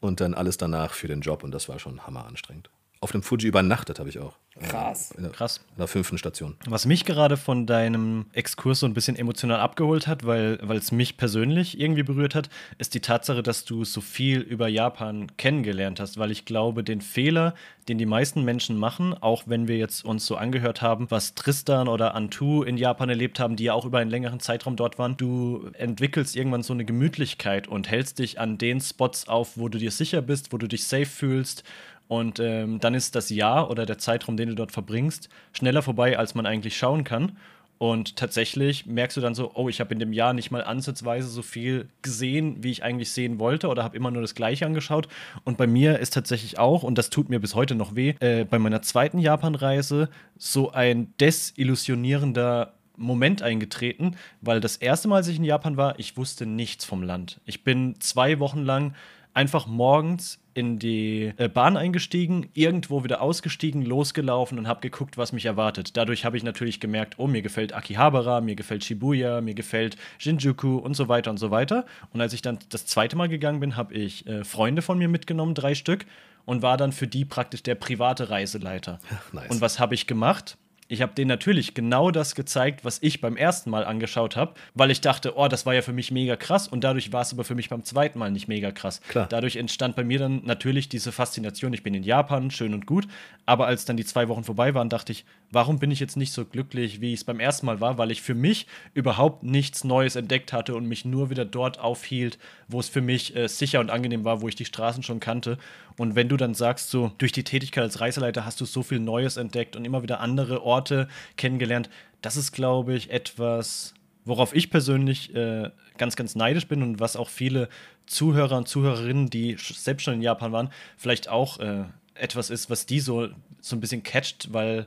Und 0.00 0.20
dann 0.20 0.34
alles 0.34 0.56
danach 0.56 0.94
für 0.94 1.08
den 1.08 1.20
Job 1.20 1.44
und 1.44 1.52
das 1.52 1.68
war 1.68 1.78
schon 1.78 2.06
hammer 2.06 2.24
anstrengend 2.24 2.70
auf 3.02 3.12
dem 3.12 3.22
Fuji 3.22 3.48
übernachtet 3.48 3.98
habe 3.98 4.10
ich 4.10 4.18
auch. 4.18 4.34
Krass. 4.60 5.12
In 5.12 5.22
der, 5.22 5.32
Krass. 5.32 5.58
In 5.70 5.78
der 5.78 5.88
fünften 5.88 6.18
Station. 6.18 6.56
Was 6.66 6.84
mich 6.84 7.06
gerade 7.06 7.38
von 7.38 7.66
deinem 7.66 8.26
Exkurs 8.34 8.80
so 8.80 8.86
ein 8.86 8.92
bisschen 8.92 9.16
emotional 9.16 9.58
abgeholt 9.58 10.06
hat, 10.06 10.26
weil 10.26 10.58
es 10.72 10.92
mich 10.92 11.16
persönlich 11.16 11.80
irgendwie 11.80 12.02
berührt 12.02 12.34
hat, 12.34 12.50
ist 12.76 12.92
die 12.92 13.00
Tatsache, 13.00 13.42
dass 13.42 13.64
du 13.64 13.84
so 13.84 14.02
viel 14.02 14.40
über 14.40 14.68
Japan 14.68 15.34
kennengelernt 15.38 15.98
hast, 15.98 16.18
weil 16.18 16.30
ich 16.30 16.44
glaube, 16.44 16.84
den 16.84 17.00
Fehler, 17.00 17.54
den 17.88 17.96
die 17.96 18.06
meisten 18.06 18.44
Menschen 18.44 18.76
machen, 18.76 19.14
auch 19.14 19.44
wenn 19.46 19.66
wir 19.66 19.78
jetzt 19.78 20.04
uns 20.04 20.26
so 20.26 20.36
angehört 20.36 20.82
haben, 20.82 21.10
was 21.10 21.34
Tristan 21.34 21.88
oder 21.88 22.14
Antu 22.14 22.62
in 22.64 22.76
Japan 22.76 23.08
erlebt 23.08 23.40
haben, 23.40 23.56
die 23.56 23.64
ja 23.64 23.72
auch 23.72 23.86
über 23.86 23.98
einen 23.98 24.10
längeren 24.10 24.40
Zeitraum 24.40 24.76
dort 24.76 24.98
waren, 24.98 25.16
du 25.16 25.70
entwickelst 25.72 26.36
irgendwann 26.36 26.62
so 26.62 26.74
eine 26.74 26.84
Gemütlichkeit 26.84 27.66
und 27.66 27.88
hältst 27.88 28.18
dich 28.18 28.38
an 28.38 28.58
den 28.58 28.80
Spots 28.80 29.26
auf, 29.26 29.56
wo 29.56 29.70
du 29.70 29.78
dir 29.78 29.90
sicher 29.90 30.20
bist, 30.20 30.52
wo 30.52 30.58
du 30.58 30.66
dich 30.66 30.84
safe 30.84 31.06
fühlst 31.06 31.64
und 32.10 32.40
ähm, 32.40 32.80
dann 32.80 32.94
ist 32.94 33.14
das 33.14 33.30
Jahr 33.30 33.70
oder 33.70 33.86
der 33.86 33.96
Zeitraum, 33.96 34.36
den 34.36 34.48
du 34.48 34.56
dort 34.56 34.72
verbringst, 34.72 35.28
schneller 35.52 35.80
vorbei, 35.80 36.18
als 36.18 36.34
man 36.34 36.44
eigentlich 36.44 36.76
schauen 36.76 37.04
kann. 37.04 37.36
Und 37.78 38.16
tatsächlich 38.16 38.84
merkst 38.84 39.16
du 39.16 39.20
dann 39.20 39.36
so, 39.36 39.52
oh, 39.54 39.68
ich 39.68 39.78
habe 39.78 39.94
in 39.94 40.00
dem 40.00 40.12
Jahr 40.12 40.32
nicht 40.32 40.50
mal 40.50 40.64
ansatzweise 40.64 41.28
so 41.28 41.42
viel 41.42 41.88
gesehen, 42.02 42.64
wie 42.64 42.72
ich 42.72 42.82
eigentlich 42.82 43.12
sehen 43.12 43.38
wollte, 43.38 43.68
oder 43.68 43.84
habe 43.84 43.96
immer 43.96 44.10
nur 44.10 44.22
das 44.22 44.34
Gleiche 44.34 44.66
angeschaut. 44.66 45.06
Und 45.44 45.56
bei 45.56 45.68
mir 45.68 46.00
ist 46.00 46.12
tatsächlich 46.12 46.58
auch, 46.58 46.82
und 46.82 46.98
das 46.98 47.10
tut 47.10 47.28
mir 47.28 47.38
bis 47.38 47.54
heute 47.54 47.76
noch 47.76 47.94
weh, 47.94 48.14
äh, 48.18 48.44
bei 48.44 48.58
meiner 48.58 48.82
zweiten 48.82 49.20
Japanreise 49.20 50.08
so 50.36 50.72
ein 50.72 51.14
desillusionierender 51.20 52.72
Moment 52.96 53.40
eingetreten, 53.40 54.16
weil 54.40 54.58
das 54.58 54.76
erste 54.76 55.06
Mal, 55.06 55.18
als 55.18 55.28
ich 55.28 55.36
in 55.36 55.44
Japan 55.44 55.76
war, 55.76 55.96
ich 56.00 56.16
wusste 56.16 56.44
nichts 56.44 56.84
vom 56.84 57.04
Land. 57.04 57.40
Ich 57.46 57.62
bin 57.62 57.94
zwei 58.00 58.40
Wochen 58.40 58.64
lang 58.64 58.94
einfach 59.34 59.66
morgens 59.66 60.38
in 60.54 60.78
die 60.78 61.32
äh, 61.36 61.48
Bahn 61.48 61.76
eingestiegen, 61.76 62.50
irgendwo 62.54 63.04
wieder 63.04 63.20
ausgestiegen, 63.20 63.82
losgelaufen 63.82 64.58
und 64.58 64.66
habe 64.66 64.80
geguckt, 64.80 65.16
was 65.16 65.32
mich 65.32 65.46
erwartet. 65.46 65.96
Dadurch 65.96 66.24
habe 66.24 66.36
ich 66.36 66.42
natürlich 66.42 66.80
gemerkt, 66.80 67.14
oh, 67.18 67.26
mir 67.26 67.42
gefällt 67.42 67.72
Akihabara, 67.72 68.40
mir 68.40 68.56
gefällt 68.56 68.84
Shibuya, 68.84 69.40
mir 69.40 69.54
gefällt 69.54 69.96
Shinjuku 70.18 70.76
und 70.76 70.94
so 70.94 71.08
weiter 71.08 71.30
und 71.30 71.38
so 71.38 71.50
weiter. 71.50 71.86
Und 72.12 72.20
als 72.20 72.32
ich 72.32 72.42
dann 72.42 72.58
das 72.68 72.86
zweite 72.86 73.16
Mal 73.16 73.28
gegangen 73.28 73.60
bin, 73.60 73.76
habe 73.76 73.94
ich 73.94 74.26
äh, 74.26 74.44
Freunde 74.44 74.82
von 74.82 74.98
mir 74.98 75.08
mitgenommen, 75.08 75.54
drei 75.54 75.74
Stück, 75.74 76.06
und 76.44 76.62
war 76.62 76.76
dann 76.76 76.92
für 76.92 77.06
die 77.06 77.24
praktisch 77.24 77.62
der 77.62 77.76
private 77.76 78.30
Reiseleiter. 78.30 78.98
nice. 79.32 79.50
Und 79.50 79.60
was 79.60 79.78
habe 79.78 79.94
ich 79.94 80.06
gemacht? 80.06 80.56
Ich 80.90 81.02
habe 81.02 81.14
denen 81.14 81.28
natürlich 81.28 81.74
genau 81.74 82.10
das 82.10 82.34
gezeigt, 82.34 82.84
was 82.84 82.98
ich 83.00 83.20
beim 83.20 83.36
ersten 83.36 83.70
Mal 83.70 83.84
angeschaut 83.84 84.34
habe, 84.34 84.54
weil 84.74 84.90
ich 84.90 85.00
dachte, 85.00 85.36
oh, 85.36 85.46
das 85.46 85.64
war 85.64 85.72
ja 85.72 85.82
für 85.82 85.92
mich 85.92 86.10
mega 86.10 86.34
krass 86.34 86.66
und 86.66 86.82
dadurch 86.82 87.12
war 87.12 87.22
es 87.22 87.32
aber 87.32 87.44
für 87.44 87.54
mich 87.54 87.68
beim 87.68 87.84
zweiten 87.84 88.18
Mal 88.18 88.32
nicht 88.32 88.48
mega 88.48 88.72
krass. 88.72 89.00
Klar. 89.08 89.28
Dadurch 89.28 89.54
entstand 89.54 89.94
bei 89.94 90.02
mir 90.02 90.18
dann 90.18 90.42
natürlich 90.44 90.88
diese 90.88 91.12
Faszination, 91.12 91.72
ich 91.72 91.84
bin 91.84 91.94
in 91.94 92.02
Japan, 92.02 92.50
schön 92.50 92.74
und 92.74 92.86
gut, 92.86 93.06
aber 93.46 93.68
als 93.68 93.84
dann 93.84 93.96
die 93.96 94.04
zwei 94.04 94.26
Wochen 94.26 94.42
vorbei 94.42 94.74
waren, 94.74 94.88
dachte 94.88 95.12
ich, 95.12 95.24
warum 95.52 95.78
bin 95.78 95.90
ich 95.90 96.00
jetzt 96.00 96.16
nicht 96.16 96.32
so 96.32 96.44
glücklich, 96.44 97.00
wie 97.00 97.12
ich 97.12 97.20
es 97.20 97.24
beim 97.24 97.40
ersten 97.40 97.66
Mal 97.66 97.80
war, 97.80 97.98
weil 97.98 98.10
ich 98.10 98.22
für 98.22 98.34
mich 98.34 98.66
überhaupt 98.94 99.42
nichts 99.42 99.84
Neues 99.84 100.16
entdeckt 100.16 100.52
hatte 100.52 100.74
und 100.74 100.86
mich 100.86 101.04
nur 101.04 101.30
wieder 101.30 101.44
dort 101.44 101.78
aufhielt, 101.78 102.38
wo 102.68 102.80
es 102.80 102.88
für 102.88 103.00
mich 103.00 103.34
äh, 103.36 103.48
sicher 103.48 103.80
und 103.80 103.90
angenehm 103.90 104.24
war, 104.24 104.42
wo 104.42 104.48
ich 104.48 104.54
die 104.54 104.64
Straßen 104.64 105.02
schon 105.02 105.20
kannte. 105.20 105.58
Und 105.96 106.14
wenn 106.14 106.28
du 106.28 106.36
dann 106.36 106.54
sagst, 106.54 106.90
so 106.90 107.12
durch 107.18 107.32
die 107.32 107.44
Tätigkeit 107.44 107.82
als 107.82 108.00
Reiseleiter 108.00 108.44
hast 108.44 108.60
du 108.60 108.64
so 108.64 108.82
viel 108.82 109.00
Neues 109.00 109.36
entdeckt 109.36 109.76
und 109.76 109.84
immer 109.84 110.02
wieder 110.02 110.20
andere 110.20 110.62
Orte, 110.62 111.08
kennengelernt. 111.36 111.90
Das 112.22 112.36
ist, 112.36 112.52
glaube 112.52 112.94
ich, 112.94 113.10
etwas, 113.10 113.94
worauf 114.24 114.54
ich 114.54 114.70
persönlich 114.70 115.34
äh, 115.34 115.70
ganz, 115.98 116.16
ganz 116.16 116.34
neidisch 116.34 116.68
bin 116.68 116.82
und 116.82 117.00
was 117.00 117.16
auch 117.16 117.28
viele 117.28 117.68
Zuhörer 118.06 118.56
und 118.56 118.68
Zuhörerinnen, 118.68 119.30
die 119.30 119.56
selbst 119.58 120.04
schon 120.04 120.14
in 120.14 120.22
Japan 120.22 120.52
waren, 120.52 120.70
vielleicht 120.96 121.28
auch 121.28 121.58
äh, 121.60 121.84
etwas 122.14 122.50
ist, 122.50 122.70
was 122.70 122.86
die 122.86 123.00
so, 123.00 123.28
so 123.60 123.76
ein 123.76 123.80
bisschen 123.80 124.02
catcht, 124.02 124.52
weil 124.52 124.86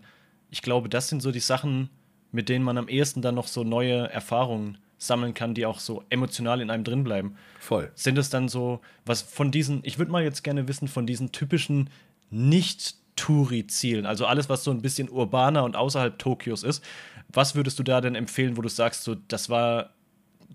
ich 0.53 0.61
glaube, 0.61 0.87
das 0.87 1.07
sind 1.09 1.23
so 1.23 1.31
die 1.31 1.39
Sachen, 1.39 1.89
mit 2.31 2.47
denen 2.47 2.63
man 2.63 2.77
am 2.77 2.87
ehesten 2.87 3.23
dann 3.23 3.33
noch 3.33 3.47
so 3.47 3.63
neue 3.63 4.07
Erfahrungen 4.11 4.77
sammeln 4.99 5.33
kann, 5.33 5.55
die 5.55 5.65
auch 5.65 5.79
so 5.79 6.03
emotional 6.11 6.61
in 6.61 6.69
einem 6.69 6.83
drin 6.83 7.03
bleiben. 7.03 7.35
Voll. 7.59 7.91
Sind 7.95 8.19
es 8.19 8.29
dann 8.29 8.47
so, 8.47 8.79
was 9.03 9.23
von 9.23 9.49
diesen, 9.49 9.79
ich 9.83 9.97
würde 9.97 10.11
mal 10.11 10.23
jetzt 10.23 10.43
gerne 10.43 10.67
wissen, 10.67 10.87
von 10.87 11.07
diesen 11.07 11.31
typischen 11.31 11.89
nicht 12.29 12.97
Touri-Zielen, 13.15 14.05
also 14.05 14.27
alles, 14.27 14.47
was 14.47 14.63
so 14.63 14.69
ein 14.69 14.83
bisschen 14.83 15.09
urbaner 15.09 15.63
und 15.63 15.75
außerhalb 15.75 16.19
Tokios 16.19 16.61
ist. 16.61 16.83
Was 17.29 17.55
würdest 17.55 17.79
du 17.79 17.83
da 17.83 17.99
denn 17.99 18.13
empfehlen, 18.13 18.55
wo 18.55 18.61
du 18.61 18.69
sagst, 18.69 19.03
so, 19.03 19.15
das 19.15 19.49
war, 19.49 19.89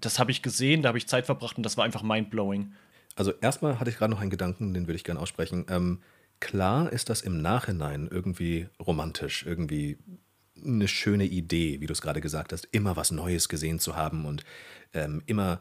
das 0.01 0.21
habe 0.21 0.31
ich 0.31 0.43
gesehen, 0.43 0.83
da 0.83 0.91
habe 0.91 0.99
ich 0.99 1.09
Zeit 1.09 1.27
verbracht 1.27 1.57
und 1.57 1.65
das 1.65 1.77
war 1.77 1.85
einfach 1.85 2.05
mindblowing? 2.05 2.73
Also 3.17 3.33
erstmal 3.41 3.81
hatte 3.81 3.91
ich 3.91 3.97
gerade 3.97 4.13
noch 4.13 4.21
einen 4.21 4.31
Gedanken, 4.31 4.75
den 4.75 4.87
würde 4.87 4.95
ich 4.95 5.03
gerne 5.03 5.19
aussprechen. 5.19 5.67
Ähm, 5.69 5.99
klar 6.41 6.93
ist 6.93 7.09
das 7.09 7.21
im 7.21 7.41
Nachhinein 7.41 8.09
irgendwie 8.11 8.69
romantisch, 8.81 9.45
irgendwie 9.47 9.99
eine 10.65 10.89
schöne 10.89 11.25
Idee, 11.25 11.81
wie 11.81 11.87
du 11.87 11.93
es 11.93 12.03
gerade 12.03 12.21
gesagt 12.21 12.53
hast, 12.53 12.67
immer 12.73 12.97
was 12.97 13.11
Neues 13.11 13.49
gesehen 13.49 13.79
zu 13.79 13.97
haben 13.97 14.25
und 14.25 14.45
ähm, 14.93 15.23
immer, 15.27 15.61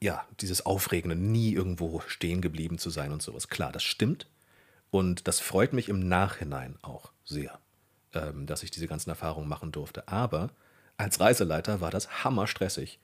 ja, 0.00 0.26
dieses 0.40 0.66
Aufregende, 0.66 1.16
nie 1.16 1.52
irgendwo 1.52 2.00
stehen 2.06 2.40
geblieben 2.40 2.78
zu 2.78 2.90
sein 2.90 3.12
und 3.12 3.22
sowas. 3.22 3.48
Klar, 3.48 3.72
das 3.72 3.84
stimmt. 3.84 4.26
Und 4.90 5.26
das 5.28 5.40
freut 5.40 5.72
mich 5.72 5.88
im 5.88 6.06
Nachhinein 6.08 6.76
auch 6.82 7.12
sehr, 7.24 7.58
ähm, 8.12 8.46
dass 8.46 8.62
ich 8.62 8.70
diese 8.70 8.86
ganzen 8.86 9.10
Erfahrungen 9.10 9.48
machen 9.48 9.72
durfte. 9.72 10.08
Aber 10.08 10.50
als 10.96 11.20
Reiseleiter 11.20 11.80
war 11.80 11.90
das 11.90 12.24
hammerstressig, 12.24 12.98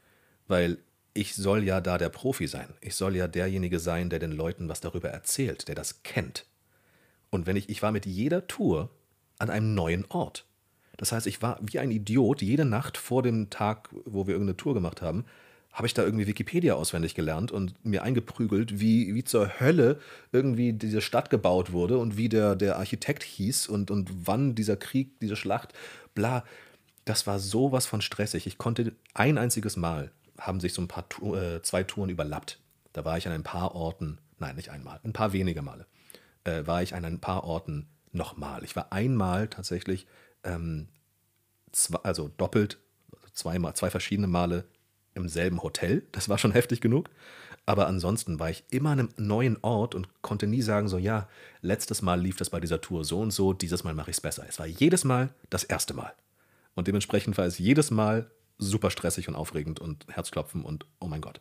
weil 0.46 0.78
ich 1.14 1.34
soll 1.34 1.64
ja 1.64 1.80
da 1.80 1.98
der 1.98 2.08
Profi 2.08 2.46
sein. 2.46 2.74
Ich 2.80 2.94
soll 2.94 3.16
ja 3.16 3.26
derjenige 3.26 3.80
sein, 3.80 4.10
der 4.10 4.20
den 4.20 4.32
Leuten 4.32 4.68
was 4.68 4.80
darüber 4.80 5.10
erzählt, 5.10 5.66
der 5.68 5.74
das 5.74 6.02
kennt. 6.02 6.46
Und 7.30 7.46
wenn 7.46 7.56
ich, 7.56 7.68
ich 7.68 7.82
war 7.82 7.92
mit 7.92 8.06
jeder 8.06 8.46
Tour 8.46 8.90
an 9.38 9.50
einem 9.50 9.74
neuen 9.74 10.04
Ort. 10.08 10.44
Das 10.96 11.12
heißt, 11.12 11.26
ich 11.26 11.40
war 11.40 11.58
wie 11.62 11.78
ein 11.78 11.90
Idiot 11.90 12.42
jede 12.42 12.64
Nacht 12.64 12.98
vor 12.98 13.22
dem 13.22 13.48
Tag, 13.48 13.88
wo 14.04 14.26
wir 14.26 14.34
irgendeine 14.34 14.56
Tour 14.56 14.74
gemacht 14.74 15.00
haben, 15.00 15.24
habe 15.72 15.86
ich 15.86 15.94
da 15.94 16.02
irgendwie 16.02 16.26
Wikipedia 16.26 16.74
auswendig 16.74 17.14
gelernt 17.14 17.52
und 17.52 17.84
mir 17.84 18.02
eingeprügelt, 18.02 18.80
wie, 18.80 19.14
wie 19.14 19.24
zur 19.24 19.60
Hölle 19.60 20.00
irgendwie 20.32 20.72
diese 20.72 21.00
Stadt 21.00 21.30
gebaut 21.30 21.72
wurde 21.72 21.98
und 21.98 22.16
wie 22.16 22.28
der, 22.28 22.56
der 22.56 22.76
Architekt 22.76 23.22
hieß 23.22 23.68
und, 23.68 23.90
und 23.90 24.10
wann 24.26 24.54
dieser 24.54 24.76
Krieg, 24.76 25.18
diese 25.20 25.36
Schlacht, 25.36 25.72
bla. 26.14 26.44
Das 27.04 27.26
war 27.26 27.38
sowas 27.38 27.86
von 27.86 28.02
stressig. 28.02 28.46
Ich 28.46 28.58
konnte 28.58 28.92
ein 29.14 29.38
einziges 29.38 29.76
Mal, 29.76 30.10
haben 30.38 30.60
sich 30.60 30.74
so 30.74 30.82
ein 30.82 30.88
paar, 30.88 31.04
äh, 31.34 31.62
zwei 31.62 31.82
Touren 31.84 32.10
überlappt. 32.10 32.58
Da 32.92 33.04
war 33.04 33.16
ich 33.16 33.26
an 33.26 33.32
ein 33.32 33.44
paar 33.44 33.74
Orten, 33.74 34.18
nein, 34.38 34.56
nicht 34.56 34.70
einmal, 34.70 35.00
ein 35.04 35.12
paar 35.12 35.32
wenige 35.32 35.62
Male, 35.62 35.86
äh, 36.44 36.66
war 36.66 36.82
ich 36.82 36.94
an 36.94 37.04
ein 37.04 37.20
paar 37.20 37.44
Orten 37.44 37.88
nochmal. 38.12 38.64
Ich 38.64 38.76
war 38.76 38.92
einmal 38.92 39.48
tatsächlich, 39.48 40.06
ähm, 40.44 40.88
zwei, 41.72 41.98
also 42.02 42.28
doppelt, 42.36 42.78
also 43.14 43.28
zweimal, 43.32 43.74
zwei 43.74 43.90
verschiedene 43.90 44.26
Male 44.26 44.64
im 45.14 45.28
selben 45.28 45.62
Hotel. 45.62 46.02
Das 46.12 46.28
war 46.28 46.38
schon 46.38 46.52
heftig 46.52 46.80
genug. 46.80 47.10
Aber 47.66 47.86
ansonsten 47.86 48.40
war 48.40 48.50
ich 48.50 48.64
immer 48.70 48.90
an 48.90 48.98
einem 49.00 49.08
neuen 49.16 49.58
Ort 49.62 49.94
und 49.94 50.08
konnte 50.22 50.46
nie 50.46 50.62
sagen, 50.62 50.88
so 50.88 50.98
ja, 50.98 51.28
letztes 51.60 52.02
Mal 52.02 52.20
lief 52.20 52.36
das 52.36 52.50
bei 52.50 52.58
dieser 52.58 52.80
Tour 52.80 53.04
so 53.04 53.20
und 53.20 53.30
so, 53.30 53.52
dieses 53.52 53.84
Mal 53.84 53.94
mache 53.94 54.10
ich 54.10 54.16
es 54.16 54.20
besser. 54.20 54.44
Es 54.48 54.58
war 54.58 54.66
jedes 54.66 55.04
Mal 55.04 55.32
das 55.50 55.62
erste 55.62 55.94
Mal. 55.94 56.12
Und 56.74 56.88
dementsprechend 56.88 57.36
war 57.38 57.44
es 57.44 57.58
jedes 57.58 57.90
Mal 57.90 58.30
super 58.58 58.90
stressig 58.90 59.28
und 59.28 59.36
aufregend 59.36 59.78
und 59.78 60.06
Herzklopfen 60.08 60.64
und 60.64 60.86
oh 60.98 61.06
mein 61.06 61.20
Gott. 61.20 61.40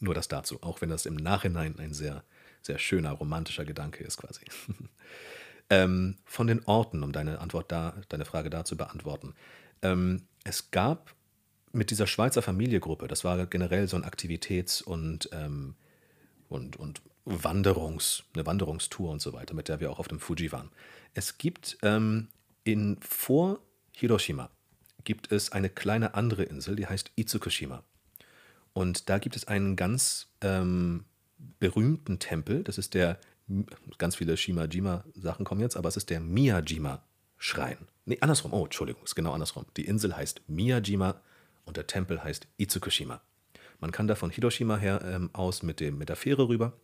Nur 0.00 0.14
das 0.14 0.28
dazu, 0.28 0.62
auch 0.62 0.80
wenn 0.80 0.90
das 0.90 1.06
im 1.06 1.16
Nachhinein 1.16 1.78
ein 1.78 1.92
sehr, 1.92 2.24
sehr 2.64 2.78
schöner, 2.78 3.12
romantischer 3.12 3.64
Gedanke 3.64 4.04
ist 4.04 4.16
quasi. 4.18 4.44
ähm, 5.70 6.16
von 6.24 6.46
den 6.46 6.64
Orten, 6.64 7.02
um 7.02 7.12
deine 7.12 7.40
Antwort 7.40 7.70
da, 7.70 7.94
deine 8.08 8.24
Frage 8.24 8.50
da 8.50 8.64
zu 8.64 8.76
beantworten. 8.76 9.34
Ähm, 9.82 10.22
es 10.44 10.70
gab 10.70 11.14
mit 11.72 11.90
dieser 11.90 12.06
Schweizer 12.06 12.42
Familiegruppe, 12.42 13.08
das 13.08 13.24
war 13.24 13.46
generell 13.46 13.88
so 13.88 13.96
ein 13.96 14.04
Aktivitäts- 14.04 14.82
und, 14.82 15.28
ähm, 15.32 15.74
und, 16.48 16.76
und 16.76 17.02
Wanderungs, 17.24 18.24
eine 18.34 18.46
Wanderungstour 18.46 19.10
und 19.10 19.20
so 19.20 19.32
weiter, 19.32 19.54
mit 19.54 19.68
der 19.68 19.80
wir 19.80 19.90
auch 19.90 19.98
auf 19.98 20.08
dem 20.08 20.20
Fuji 20.20 20.52
waren. 20.52 20.70
Es 21.14 21.38
gibt 21.38 21.78
ähm, 21.82 22.28
in, 22.64 22.98
vor 23.00 23.60
Hiroshima 23.92 24.50
gibt 25.04 25.32
es 25.32 25.52
eine 25.52 25.68
kleine 25.68 26.14
andere 26.14 26.44
Insel, 26.44 26.76
die 26.76 26.86
heißt 26.86 27.12
Itsukushima. 27.16 27.82
Und 28.72 29.08
da 29.08 29.18
gibt 29.18 29.36
es 29.36 29.46
einen 29.46 29.76
ganz 29.76 30.28
ähm, 30.40 31.04
berühmten 31.58 32.18
Tempel, 32.18 32.64
das 32.64 32.78
ist 32.78 32.94
der, 32.94 33.18
ganz 33.98 34.16
viele 34.16 34.36
Shimajima-Sachen 34.36 35.44
kommen 35.44 35.60
jetzt, 35.60 35.76
aber 35.76 35.88
es 35.88 35.96
ist 35.96 36.10
der 36.10 36.20
Miyajima-Schrein. 36.20 37.78
Nee, 38.06 38.18
andersrum, 38.20 38.52
oh, 38.52 38.64
Entschuldigung, 38.64 39.02
ist 39.04 39.14
genau 39.14 39.32
andersrum. 39.32 39.64
Die 39.76 39.86
Insel 39.86 40.16
heißt 40.16 40.42
Miyajima 40.48 41.20
und 41.64 41.76
der 41.76 41.86
Tempel 41.86 42.22
heißt 42.22 42.46
Itsukushima. 42.58 43.20
Man 43.80 43.92
kann 43.92 44.08
da 44.08 44.14
von 44.14 44.30
Hiroshima 44.30 44.76
her 44.76 45.02
ähm, 45.04 45.30
aus 45.32 45.62
mit, 45.62 45.80
dem, 45.80 45.98
mit 45.98 46.08
der 46.08 46.16
Fähre 46.16 46.48
rüber. 46.48 46.74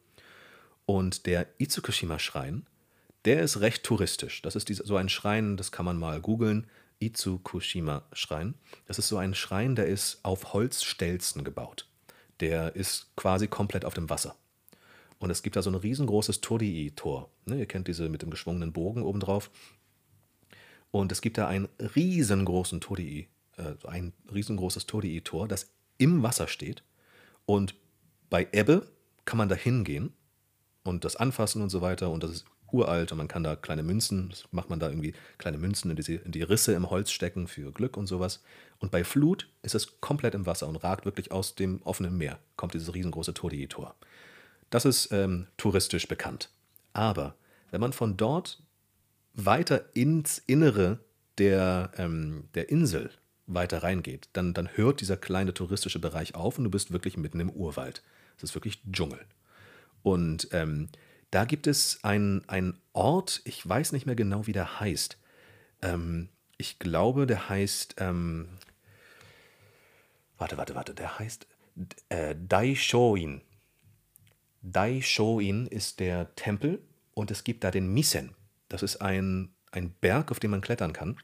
Und 0.86 1.26
der 1.26 1.46
Itsukushima-Schrein, 1.58 2.66
der 3.24 3.42
ist 3.42 3.60
recht 3.60 3.84
touristisch. 3.84 4.42
Das 4.42 4.56
ist 4.56 4.68
so 4.68 4.96
ein 4.96 5.08
Schrein, 5.08 5.56
das 5.56 5.72
kann 5.72 5.84
man 5.84 5.98
mal 5.98 6.20
googeln. 6.20 6.66
Itsukushima-Schrein. 6.98 8.54
Das 8.86 8.98
ist 8.98 9.08
so 9.08 9.16
ein 9.16 9.34
Schrein, 9.34 9.74
der 9.74 9.86
ist 9.86 10.20
auf 10.22 10.52
Holzstelzen 10.52 11.44
gebaut. 11.44 11.86
Der 12.40 12.76
ist 12.76 13.14
quasi 13.16 13.46
komplett 13.46 13.84
auf 13.84 13.94
dem 13.94 14.10
Wasser. 14.10 14.36
Und 15.20 15.30
es 15.30 15.42
gibt 15.42 15.54
da 15.54 15.62
so 15.62 15.70
ein 15.70 15.76
riesengroßes 15.76 16.40
Torii-Tor. 16.40 17.30
Ne, 17.44 17.60
ihr 17.60 17.66
kennt 17.66 17.86
diese 17.86 18.08
mit 18.08 18.22
dem 18.22 18.30
geschwungenen 18.30 18.72
Bogen 18.72 19.02
obendrauf. 19.02 19.50
Und 20.90 21.12
es 21.12 21.20
gibt 21.20 21.38
da 21.38 21.46
einen 21.46 21.68
riesengroßen 21.94 22.80
Torii 22.80 23.28
äh, 23.60 23.74
ein 23.86 24.12
riesengroßes 24.32 24.86
Torii-Tor, 24.86 25.48
das 25.48 25.70
im 25.98 26.22
Wasser 26.22 26.48
steht. 26.48 26.82
Und 27.46 27.74
bei 28.28 28.48
Ebbe 28.52 28.86
kann 29.24 29.38
man 29.38 29.48
da 29.48 29.54
hingehen 29.54 30.12
und 30.84 31.04
das 31.04 31.16
anfassen 31.16 31.62
und 31.62 31.70
so 31.70 31.80
weiter. 31.80 32.10
Und 32.10 32.22
das 32.22 32.30
ist 32.30 32.44
uralt 32.72 33.12
und 33.12 33.18
man 33.18 33.28
kann 33.28 33.42
da 33.42 33.56
kleine 33.56 33.82
Münzen, 33.82 34.28
das 34.30 34.44
macht 34.52 34.70
man 34.70 34.78
da 34.78 34.88
irgendwie 34.88 35.12
kleine 35.38 35.58
Münzen 35.58 35.90
in 35.90 35.96
die, 35.96 36.14
in 36.14 36.30
die 36.30 36.42
Risse 36.42 36.72
im 36.72 36.88
Holz 36.88 37.10
stecken 37.10 37.48
für 37.48 37.72
Glück 37.72 37.96
und 37.96 38.06
sowas. 38.06 38.42
Und 38.78 38.92
bei 38.92 39.02
Flut 39.02 39.48
ist 39.62 39.74
es 39.74 40.00
komplett 40.00 40.34
im 40.34 40.46
Wasser 40.46 40.68
und 40.68 40.76
ragt 40.76 41.04
wirklich 41.04 41.32
aus 41.32 41.56
dem 41.56 41.82
offenen 41.82 42.16
Meer, 42.16 42.38
kommt 42.56 42.74
dieses 42.74 42.94
riesengroße 42.94 43.34
Torii-Tor. 43.34 43.96
Das 44.70 44.84
ist 44.84 45.12
ähm, 45.12 45.46
touristisch 45.56 46.08
bekannt. 46.08 46.50
Aber 46.92 47.34
wenn 47.70 47.80
man 47.80 47.92
von 47.92 48.16
dort 48.16 48.62
weiter 49.34 49.84
ins 49.94 50.38
Innere 50.38 51.00
der, 51.38 51.92
ähm, 51.96 52.48
der 52.54 52.68
Insel 52.70 53.10
weiter 53.46 53.82
reingeht, 53.82 54.28
dann, 54.32 54.54
dann 54.54 54.68
hört 54.76 55.00
dieser 55.00 55.16
kleine 55.16 55.54
touristische 55.54 55.98
Bereich 55.98 56.34
auf 56.34 56.58
und 56.58 56.64
du 56.64 56.70
bist 56.70 56.92
wirklich 56.92 57.16
mitten 57.16 57.40
im 57.40 57.50
Urwald. 57.50 58.02
Es 58.36 58.44
ist 58.44 58.54
wirklich 58.54 58.80
Dschungel. 58.90 59.20
Und 60.02 60.48
ähm, 60.52 60.88
da 61.30 61.44
gibt 61.44 61.66
es 61.66 62.02
einen 62.02 62.80
Ort, 62.92 63.40
ich 63.44 63.68
weiß 63.68 63.92
nicht 63.92 64.06
mehr 64.06 64.16
genau, 64.16 64.46
wie 64.46 64.52
der 64.52 64.80
heißt. 64.80 65.18
Ähm, 65.82 66.28
ich 66.56 66.78
glaube, 66.78 67.26
der 67.26 67.48
heißt. 67.48 67.96
Ähm, 67.98 68.48
warte, 70.38 70.56
warte, 70.56 70.74
warte, 70.74 70.94
der 70.94 71.18
heißt 71.18 71.46
äh, 72.08 72.34
Daishoin. 72.36 73.42
Daishoin 74.62 75.66
ist 75.66 76.00
der 76.00 76.34
Tempel 76.34 76.82
und 77.14 77.30
es 77.30 77.44
gibt 77.44 77.64
da 77.64 77.70
den 77.70 77.92
Misen. 77.92 78.34
Das 78.68 78.82
ist 78.82 78.96
ein, 78.96 79.50
ein 79.72 79.92
Berg, 80.00 80.30
auf 80.30 80.40
dem 80.40 80.50
man 80.52 80.60
klettern 80.60 80.92
kann. 80.92 81.16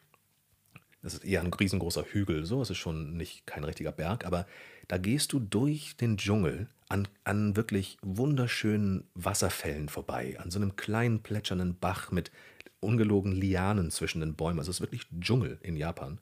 Das 1.02 1.14
ist 1.14 1.24
eher 1.24 1.40
ein 1.40 1.52
riesengroßer 1.52 2.04
Hügel, 2.04 2.44
so 2.46 2.62
es 2.62 2.70
ist 2.70 2.78
schon 2.78 3.16
nicht 3.16 3.46
kein 3.46 3.62
richtiger 3.62 3.92
Berg, 3.92 4.24
aber 4.24 4.46
da 4.88 4.98
gehst 4.98 5.32
du 5.32 5.38
durch 5.38 5.96
den 5.96 6.16
Dschungel 6.16 6.68
an, 6.88 7.06
an 7.24 7.56
wirklich 7.56 7.98
wunderschönen 8.02 9.04
Wasserfällen 9.14 9.88
vorbei, 9.88 10.36
an 10.40 10.50
so 10.50 10.58
einem 10.58 10.74
kleinen 10.76 11.22
plätschernden 11.22 11.78
Bach 11.78 12.10
mit 12.10 12.32
ungelogen 12.80 13.32
Lianen 13.32 13.90
zwischen 13.90 14.20
den 14.20 14.34
Bäumen. 14.34 14.58
Also 14.58 14.70
es 14.70 14.76
ist 14.76 14.80
wirklich 14.80 15.06
Dschungel 15.20 15.58
in 15.62 15.76
Japan. 15.76 16.18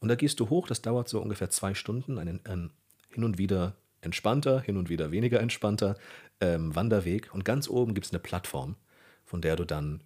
Und 0.00 0.08
da 0.08 0.14
gehst 0.14 0.40
du 0.40 0.50
hoch, 0.50 0.68
das 0.68 0.82
dauert 0.82 1.08
so 1.08 1.20
ungefähr 1.20 1.50
zwei 1.50 1.74
Stunden, 1.74 2.18
ein, 2.18 2.40
ein 2.44 2.70
hin 3.10 3.24
und 3.24 3.38
wieder 3.38 3.74
entspannter, 4.04 4.60
hin 4.60 4.76
und 4.76 4.88
wieder 4.88 5.10
weniger 5.10 5.40
entspannter 5.40 5.96
ähm, 6.40 6.74
Wanderweg. 6.74 7.32
Und 7.32 7.44
ganz 7.44 7.68
oben 7.68 7.94
gibt 7.94 8.06
es 8.06 8.12
eine 8.12 8.20
Plattform, 8.20 8.76
von 9.24 9.40
der 9.40 9.56
du 9.56 9.64
dann 9.64 10.02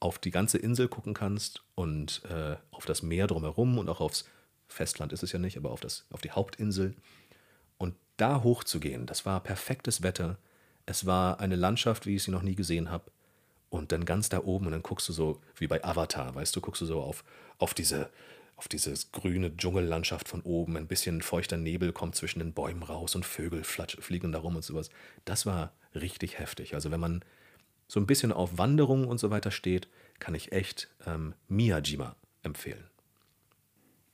auf 0.00 0.18
die 0.18 0.30
ganze 0.30 0.58
Insel 0.58 0.88
gucken 0.88 1.14
kannst 1.14 1.62
und 1.74 2.22
äh, 2.30 2.56
auf 2.70 2.86
das 2.86 3.02
Meer 3.02 3.26
drumherum 3.26 3.78
und 3.78 3.88
auch 3.88 4.00
aufs 4.00 4.28
Festland 4.68 5.12
ist 5.12 5.22
es 5.22 5.32
ja 5.32 5.38
nicht, 5.38 5.56
aber 5.56 5.70
auf, 5.70 5.80
das, 5.80 6.06
auf 6.10 6.20
die 6.20 6.30
Hauptinsel. 6.30 6.94
Und 7.78 7.94
da 8.16 8.42
hochzugehen, 8.42 9.06
das 9.06 9.24
war 9.26 9.42
perfektes 9.42 10.02
Wetter. 10.02 10.38
Es 10.86 11.06
war 11.06 11.40
eine 11.40 11.56
Landschaft, 11.56 12.06
wie 12.06 12.16
ich 12.16 12.22
sie 12.22 12.30
noch 12.30 12.42
nie 12.42 12.54
gesehen 12.54 12.90
habe. 12.90 13.10
Und 13.70 13.92
dann 13.92 14.04
ganz 14.04 14.28
da 14.28 14.44
oben 14.44 14.66
und 14.66 14.72
dann 14.72 14.82
guckst 14.82 15.08
du 15.08 15.12
so, 15.12 15.40
wie 15.56 15.66
bei 15.66 15.84
Avatar, 15.84 16.34
weißt 16.34 16.54
du, 16.56 16.60
guckst 16.60 16.80
du 16.80 16.86
so 16.86 17.00
auf, 17.00 17.24
auf 17.58 17.74
diese, 17.74 18.08
auf 18.58 18.66
diese 18.66 18.92
grüne 19.12 19.56
Dschungellandschaft 19.56 20.28
von 20.28 20.42
oben. 20.42 20.76
Ein 20.76 20.88
bisschen 20.88 21.22
feuchter 21.22 21.56
Nebel 21.56 21.92
kommt 21.92 22.16
zwischen 22.16 22.40
den 22.40 22.52
Bäumen 22.52 22.82
raus 22.82 23.14
und 23.14 23.24
Vögel 23.24 23.62
fliegen 23.62 24.32
da 24.32 24.40
rum 24.40 24.56
und 24.56 24.64
sowas. 24.64 24.90
Das 25.24 25.46
war 25.46 25.72
richtig 25.94 26.40
heftig. 26.40 26.74
Also 26.74 26.90
wenn 26.90 26.98
man 26.98 27.24
so 27.86 28.00
ein 28.00 28.06
bisschen 28.06 28.32
auf 28.32 28.58
Wanderungen 28.58 29.06
und 29.06 29.18
so 29.18 29.30
weiter 29.30 29.52
steht, 29.52 29.88
kann 30.18 30.34
ich 30.34 30.50
echt 30.50 30.88
ähm, 31.06 31.34
Miyajima 31.46 32.16
empfehlen. 32.42 32.84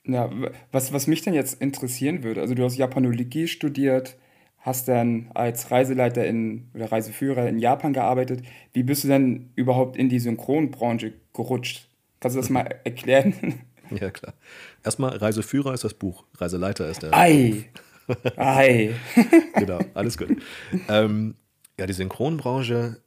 Ja, 0.04 0.30
was, 0.70 0.92
was 0.92 1.06
mich 1.06 1.22
dann 1.22 1.32
jetzt 1.32 1.62
interessieren 1.62 2.22
würde, 2.22 2.42
also 2.42 2.54
du 2.54 2.64
hast 2.64 2.76
Japanologie 2.76 3.48
studiert, 3.48 4.18
hast 4.58 4.88
dann 4.88 5.30
als 5.32 5.70
Reiseleiter 5.70 6.26
in, 6.26 6.68
oder 6.74 6.92
Reiseführer 6.92 7.48
in 7.48 7.58
Japan 7.58 7.94
gearbeitet. 7.94 8.42
Wie 8.74 8.82
bist 8.82 9.04
du 9.04 9.08
denn 9.08 9.48
überhaupt 9.54 9.96
in 9.96 10.10
die 10.10 10.18
Synchronbranche 10.18 11.14
gerutscht? 11.32 11.88
Kannst 12.20 12.36
du 12.36 12.40
das 12.42 12.50
mal 12.50 12.62
erklären? 12.84 13.64
Ja, 14.00 14.10
klar. 14.10 14.34
Erstmal, 14.82 15.16
Reiseführer 15.16 15.74
ist 15.74 15.84
das 15.84 15.94
Buch, 15.94 16.24
Reiseleiter 16.36 16.88
ist 16.88 17.02
der. 17.02 17.12
Ei! 17.14 17.70
Ei! 18.36 18.94
genau, 19.54 19.80
alles 19.94 20.18
gut. 20.18 20.36
Ähm, 20.88 21.36
ja, 21.78 21.86
die 21.86 21.92
Synchronbranche 21.92 23.00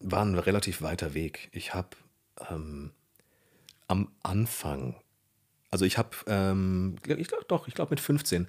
war 0.00 0.24
ein 0.24 0.38
relativ 0.38 0.82
weiter 0.82 1.14
Weg. 1.14 1.48
Ich 1.52 1.74
habe 1.74 1.90
ähm, 2.50 2.92
am 3.86 4.08
Anfang, 4.22 4.96
also 5.70 5.84
ich 5.84 5.98
habe, 5.98 6.10
ähm, 6.26 6.96
ich 7.04 7.28
glaube 7.28 7.44
doch, 7.48 7.68
ich 7.68 7.74
glaube 7.74 7.90
mit 7.90 8.00
15 8.00 8.48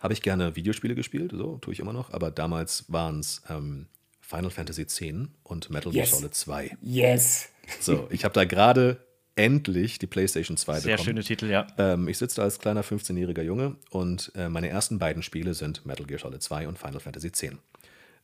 habe 0.00 0.12
ich 0.12 0.22
gerne 0.22 0.56
Videospiele 0.56 0.94
gespielt, 0.94 1.32
so 1.32 1.58
tue 1.58 1.72
ich 1.72 1.80
immer 1.80 1.92
noch, 1.92 2.12
aber 2.12 2.30
damals 2.30 2.84
waren 2.88 3.20
es 3.20 3.42
ähm, 3.48 3.86
Final 4.20 4.50
Fantasy 4.50 4.82
X 4.82 5.00
und 5.44 5.70
Metal 5.70 5.92
Gear 5.92 6.04
Yes. 6.04 6.10
Solid 6.10 6.34
2. 6.34 6.76
Yes. 6.80 7.48
So, 7.80 8.08
ich 8.10 8.24
habe 8.24 8.34
da 8.34 8.44
gerade 8.44 9.04
endlich 9.34 9.98
die 9.98 10.06
PlayStation 10.06 10.56
2 10.56 10.80
Sehr 10.80 10.92
bekommen. 10.92 11.04
schöne 11.06 11.24
Titel, 11.24 11.46
ja. 11.50 11.66
Ähm, 11.78 12.08
ich 12.08 12.18
sitze 12.18 12.36
da 12.36 12.42
als 12.42 12.58
kleiner 12.58 12.84
15-jähriger 12.84 13.42
Junge 13.42 13.76
und 13.90 14.32
äh, 14.34 14.48
meine 14.48 14.68
ersten 14.68 14.98
beiden 14.98 15.22
Spiele 15.22 15.54
sind 15.54 15.86
Metal 15.86 16.06
Gear 16.06 16.20
Solid 16.20 16.42
2 16.42 16.68
und 16.68 16.78
Final 16.78 17.00
Fantasy 17.00 17.28
X. 17.28 17.46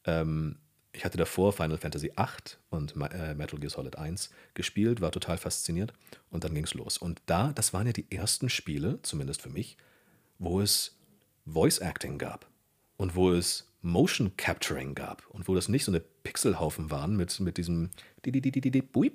Ähm, 0.04 0.56
ich 0.92 1.04
hatte 1.04 1.18
davor 1.18 1.52
Final 1.52 1.78
Fantasy 1.78 2.12
8 2.16 2.58
und 2.70 2.94
äh, 2.96 3.34
Metal 3.34 3.58
Gear 3.58 3.70
Solid 3.70 3.96
1 3.96 4.30
gespielt, 4.54 5.00
war 5.00 5.12
total 5.12 5.38
fasziniert 5.38 5.92
und 6.30 6.44
dann 6.44 6.54
ging 6.54 6.64
es 6.64 6.74
los. 6.74 6.98
Und 6.98 7.22
da, 7.26 7.52
das 7.52 7.72
waren 7.72 7.86
ja 7.86 7.92
die 7.92 8.10
ersten 8.10 8.48
Spiele, 8.48 8.98
zumindest 9.02 9.42
für 9.42 9.50
mich, 9.50 9.76
wo 10.38 10.60
es 10.60 10.96
Voice 11.46 11.78
Acting 11.78 12.18
gab 12.18 12.48
und 12.96 13.14
wo 13.14 13.32
es 13.32 13.68
Motion 13.80 14.36
Capturing 14.36 14.94
gab 14.94 15.26
und 15.28 15.46
wo 15.48 15.54
das 15.54 15.68
nicht 15.68 15.84
so 15.84 15.92
eine 15.92 16.00
Pixelhaufen 16.00 16.90
waren 16.90 17.16
mit, 17.16 17.38
mit 17.40 17.56
diesem 17.58 17.90
buip, 18.92 19.12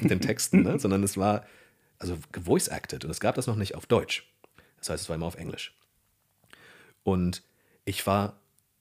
mit 0.00 0.10
den 0.10 0.20
Texten, 0.20 0.62
ne? 0.62 0.78
sondern 0.78 1.02
es 1.02 1.16
war 1.16 1.46
also 1.98 2.18
voice 2.32 2.68
acted 2.68 3.04
und 3.04 3.10
es 3.10 3.20
gab 3.20 3.34
das 3.34 3.46
noch 3.46 3.56
nicht 3.56 3.74
auf 3.74 3.86
Deutsch. 3.86 4.28
Das 4.78 4.90
heißt, 4.90 5.04
es 5.04 5.08
war 5.08 5.16
immer 5.16 5.26
auf 5.26 5.36
Englisch. 5.36 5.74
Und 7.02 7.42
ich 7.84 8.06
war, 8.06 8.38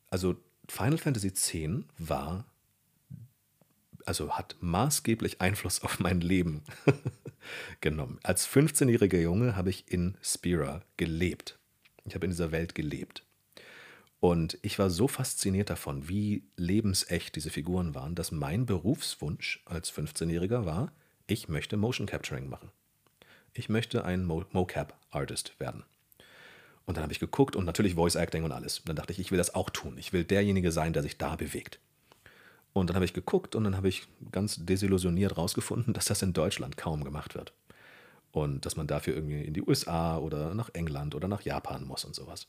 also 0.10 0.36
Final 0.68 0.98
Fantasy 0.98 1.28
X 1.28 1.54
war, 1.98 2.46
also 4.06 4.34
hat 4.34 4.56
maßgeblich 4.60 5.42
Einfluss 5.42 5.82
auf 5.82 6.00
mein 6.00 6.22
Leben 6.22 6.64
genommen. 7.82 8.20
Als 8.24 8.48
15-jähriger 8.48 9.20
Junge 9.20 9.56
habe 9.56 9.70
ich 9.70 9.92
in 9.92 10.18
Spira 10.22 10.82
gelebt. 10.98 11.58
Ich 12.06 12.16
habe 12.16 12.26
in 12.26 12.32
dieser 12.32 12.52
Welt 12.52 12.76
gelebt. 12.76 13.24
Und 14.24 14.58
ich 14.62 14.80
war 14.80 14.90
so 14.90 15.10
fasziniert 15.10 15.70
davon, 15.70 16.08
wie 16.08 16.46
lebensecht 16.56 17.36
diese 17.36 17.50
Figuren 17.50 17.94
waren, 17.94 18.16
dass 18.16 18.32
mein 18.32 18.66
Berufswunsch 18.66 19.62
als 19.66 19.92
15-Jähriger 19.92 20.64
war, 20.64 20.94
ich 21.28 21.50
möchte 21.50 21.76
Motion 21.76 22.08
Capturing 22.08 22.48
machen. 22.48 22.72
Ich 23.52 23.68
möchte 23.68 24.06
ein 24.06 24.24
Mo 24.24 24.46
Mocap-Artist 24.54 25.60
werden. 25.60 25.84
Und 26.86 26.96
dann 26.96 27.04
habe 27.04 27.12
ich 27.12 27.20
geguckt 27.20 27.58
und 27.58 27.66
natürlich 27.66 27.96
Voice 27.96 28.16
Acting 28.16 28.46
und 28.46 28.54
alles. 28.54 28.80
Und 28.80 28.88
dann 28.88 28.96
dachte 28.96 29.12
ich, 29.12 29.20
ich 29.20 29.32
will 29.32 29.38
das 29.38 29.56
auch 29.56 29.70
tun. 29.70 29.98
Ich 29.98 30.14
will 30.14 30.24
derjenige 30.24 30.72
sein, 30.72 30.94
der 30.94 31.04
sich 31.04 31.18
da 31.18 31.36
bewegt. 31.36 31.80
Und 32.72 32.90
dann 32.90 32.96
habe 32.96 33.04
ich 33.04 33.12
geguckt 33.12 33.56
und 33.56 33.66
dann 33.66 33.76
habe 33.76 33.90
ich 33.90 34.08
ganz 34.32 34.56
desillusioniert 34.66 35.36
rausgefunden, 35.36 35.94
dass 35.94 36.06
das 36.06 36.22
in 36.22 36.32
Deutschland 36.32 36.78
kaum 36.78 37.04
gemacht 37.04 37.36
wird. 37.36 37.52
Und 38.32 38.66
dass 38.66 38.78
man 38.78 38.88
dafür 38.88 39.16
irgendwie 39.16 39.44
in 39.44 39.54
die 39.54 39.64
USA 39.64 40.18
oder 40.18 40.56
nach 40.56 40.70
England 40.74 41.14
oder 41.14 41.28
nach 41.28 41.42
Japan 41.42 41.84
muss 41.84 42.06
und 42.06 42.16
sowas. 42.16 42.48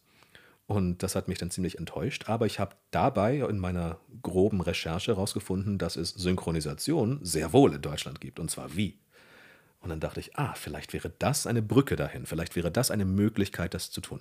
Und 0.66 1.02
das 1.02 1.14
hat 1.14 1.28
mich 1.28 1.38
dann 1.38 1.50
ziemlich 1.50 1.78
enttäuscht. 1.78 2.28
Aber 2.28 2.46
ich 2.46 2.58
habe 2.58 2.76
dabei 2.90 3.38
in 3.38 3.58
meiner 3.58 3.98
groben 4.22 4.60
Recherche 4.60 5.12
herausgefunden, 5.12 5.76
dass 5.76 5.96
es 5.96 6.10
Synchronisation 6.10 7.20
sehr 7.22 7.52
wohl 7.52 7.74
in 7.74 7.82
Deutschland 7.82 8.20
gibt. 8.20 8.40
Und 8.40 8.50
zwar 8.50 8.74
wie. 8.74 8.98
Und 9.80 9.90
dann 9.90 10.00
dachte 10.00 10.20
ich, 10.20 10.38
ah, 10.38 10.54
vielleicht 10.54 10.94
wäre 10.94 11.12
das 11.18 11.46
eine 11.46 11.60
Brücke 11.60 11.96
dahin. 11.96 12.24
Vielleicht 12.24 12.56
wäre 12.56 12.70
das 12.70 12.90
eine 12.90 13.04
Möglichkeit, 13.04 13.74
das 13.74 13.90
zu 13.90 14.00
tun. 14.00 14.20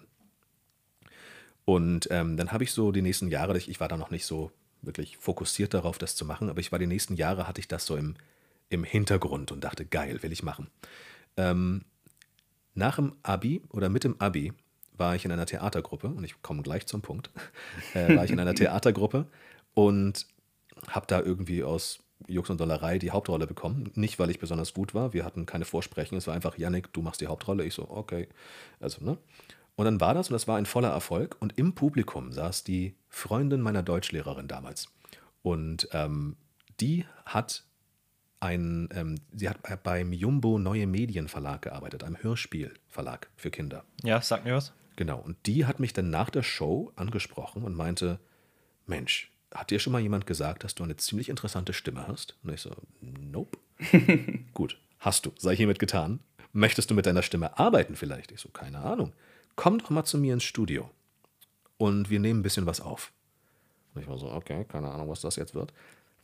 Und 1.65 2.09
ähm, 2.11 2.35
dann 2.35 2.51
habe 2.51 2.65
ich 2.65 2.73
so 2.73 2.91
die 2.91 3.01
nächsten 3.01 3.29
Jahre, 3.29 3.57
ich, 3.57 3.79
war 3.79 3.87
da 3.87 3.95
noch 3.95 4.11
nicht 4.11 4.25
so 4.25 4.51
wirklich 4.81 5.17
fokussiert 5.17 5.73
darauf, 5.73 5.97
das 5.97 6.15
zu 6.15 6.25
machen, 6.25 6.49
aber 6.49 6.59
ich 6.59 6.73
war 6.73 6.79
die 6.79 6.87
nächsten 6.87 7.15
Jahre, 7.15 7.47
hatte 7.47 7.61
ich 7.61 7.69
das 7.69 7.85
so 7.85 7.95
im, 7.95 8.15
im 8.69 8.83
Hintergrund 8.83 9.53
und 9.53 9.63
dachte, 9.63 9.85
geil, 9.85 10.21
will 10.21 10.33
ich 10.33 10.43
machen. 10.43 10.67
Ähm, 11.37 11.85
nach 12.73 12.97
dem 12.97 13.15
Abi 13.23 13.61
oder 13.69 13.87
mit 13.87 14.03
dem 14.03 14.19
Abi 14.19 14.51
war 14.97 15.15
ich 15.15 15.25
in 15.25 15.31
einer 15.31 15.45
Theatergruppe, 15.45 16.07
und 16.07 16.23
ich 16.23 16.41
komme 16.41 16.61
gleich 16.61 16.85
zum 16.85 17.01
Punkt, 17.01 17.31
äh, 17.93 18.15
war 18.15 18.25
ich 18.25 18.31
in 18.31 18.39
einer 18.39 18.55
Theatergruppe 18.55 19.27
und 19.73 20.27
habe 20.87 21.07
da 21.07 21.21
irgendwie 21.21 21.63
aus 21.63 21.99
Jux 22.27 22.49
und 22.49 22.59
Dollerei 22.59 22.99
die 22.99 23.11
Hauptrolle 23.11 23.47
bekommen. 23.47 23.91
Nicht, 23.95 24.19
weil 24.19 24.29
ich 24.29 24.39
besonders 24.39 24.73
gut 24.73 24.93
war, 24.93 25.13
wir 25.13 25.25
hatten 25.25 25.45
keine 25.45 25.65
Vorsprechen, 25.65 26.17
es 26.17 26.27
war 26.27 26.33
einfach, 26.33 26.57
Yannick, 26.57 26.93
du 26.93 27.01
machst 27.01 27.21
die 27.21 27.27
Hauptrolle. 27.27 27.65
Ich 27.65 27.73
so, 27.73 27.89
okay. 27.89 28.27
Also, 28.79 29.03
ne? 29.03 29.17
Und 29.75 29.85
dann 29.85 29.99
war 29.99 30.13
das 30.13 30.29
und 30.29 30.33
das 30.33 30.47
war 30.47 30.57
ein 30.57 30.65
voller 30.65 30.89
Erfolg. 30.89 31.35
Und 31.39 31.57
im 31.57 31.73
Publikum 31.73 32.31
saß 32.31 32.63
die 32.63 32.95
Freundin 33.09 33.61
meiner 33.61 33.81
Deutschlehrerin 33.81 34.47
damals. 34.47 34.89
Und 35.41 35.87
ähm, 35.91 36.37
die 36.79 37.05
hat 37.25 37.65
ein, 38.39 38.89
ähm, 38.93 39.15
sie 39.31 39.49
hat 39.49 39.83
beim 39.83 40.13
Jumbo 40.13 40.59
Neue 40.59 40.85
Medien 40.85 41.27
Verlag 41.27 41.63
gearbeitet, 41.63 42.03
einem 42.03 42.21
Hörspielverlag 42.21 43.29
für 43.35 43.49
Kinder. 43.49 43.83
Ja, 44.03 44.21
sag 44.21 44.45
mir 44.45 44.53
was. 44.53 44.73
Genau. 44.95 45.19
Und 45.19 45.37
die 45.45 45.65
hat 45.65 45.79
mich 45.79 45.93
dann 45.93 46.09
nach 46.09 46.29
der 46.29 46.43
Show 46.43 46.91
angesprochen 46.95 47.63
und 47.63 47.75
meinte: 47.75 48.19
Mensch, 48.85 49.31
hat 49.53 49.71
dir 49.71 49.79
schon 49.79 49.93
mal 49.93 50.01
jemand 50.01 50.25
gesagt, 50.25 50.63
dass 50.63 50.75
du 50.75 50.83
eine 50.83 50.97
ziemlich 50.97 51.29
interessante 51.29 51.73
Stimme 51.73 52.07
hast? 52.07 52.37
Und 52.43 52.53
ich 52.53 52.61
so: 52.61 52.71
Nope. 53.01 53.57
Gut, 54.53 54.79
hast 54.99 55.25
du. 55.25 55.31
Sei 55.37 55.55
hiermit 55.55 55.79
getan. 55.79 56.19
Möchtest 56.51 56.91
du 56.91 56.95
mit 56.95 57.05
deiner 57.05 57.23
Stimme 57.23 57.57
arbeiten 57.57 57.95
vielleicht? 57.95 58.31
Ich 58.31 58.41
so: 58.41 58.49
Keine 58.49 58.79
Ahnung. 58.79 59.13
Komm 59.55 59.79
doch 59.79 59.89
mal 59.89 60.03
zu 60.03 60.17
mir 60.17 60.33
ins 60.33 60.43
Studio 60.43 60.89
und 61.77 62.09
wir 62.09 62.19
nehmen 62.19 62.39
ein 62.39 62.43
bisschen 62.43 62.65
was 62.65 62.81
auf. 62.81 63.11
Und 63.93 64.01
ich 64.01 64.07
war 64.07 64.17
so: 64.17 64.31
Okay, 64.31 64.65
keine 64.65 64.91
Ahnung, 64.91 65.09
was 65.09 65.21
das 65.21 65.35
jetzt 65.35 65.55
wird. 65.55 65.73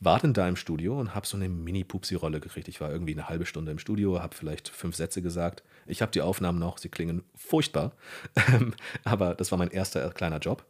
War 0.02 0.18
dann 0.18 0.32
da 0.32 0.48
im 0.48 0.56
Studio 0.56 0.98
und 0.98 1.14
habe 1.14 1.26
so 1.26 1.36
eine 1.36 1.48
Mini-Pupsi-Rolle 1.48 2.40
gekriegt. 2.40 2.68
Ich 2.68 2.80
war 2.80 2.90
irgendwie 2.90 3.12
eine 3.12 3.28
halbe 3.28 3.44
Stunde 3.44 3.70
im 3.70 3.78
Studio, 3.78 4.20
habe 4.20 4.34
vielleicht 4.34 4.70
fünf 4.70 4.96
Sätze 4.96 5.20
gesagt. 5.20 5.62
Ich 5.86 6.00
habe 6.00 6.10
die 6.10 6.22
Aufnahmen 6.22 6.58
noch, 6.58 6.78
sie 6.78 6.88
klingen 6.88 7.22
furchtbar. 7.36 7.92
Ähm, 8.52 8.74
Aber 9.04 9.34
das 9.34 9.50
war 9.50 9.58
mein 9.58 9.70
erster 9.70 10.10
kleiner 10.10 10.38
Job. 10.38 10.64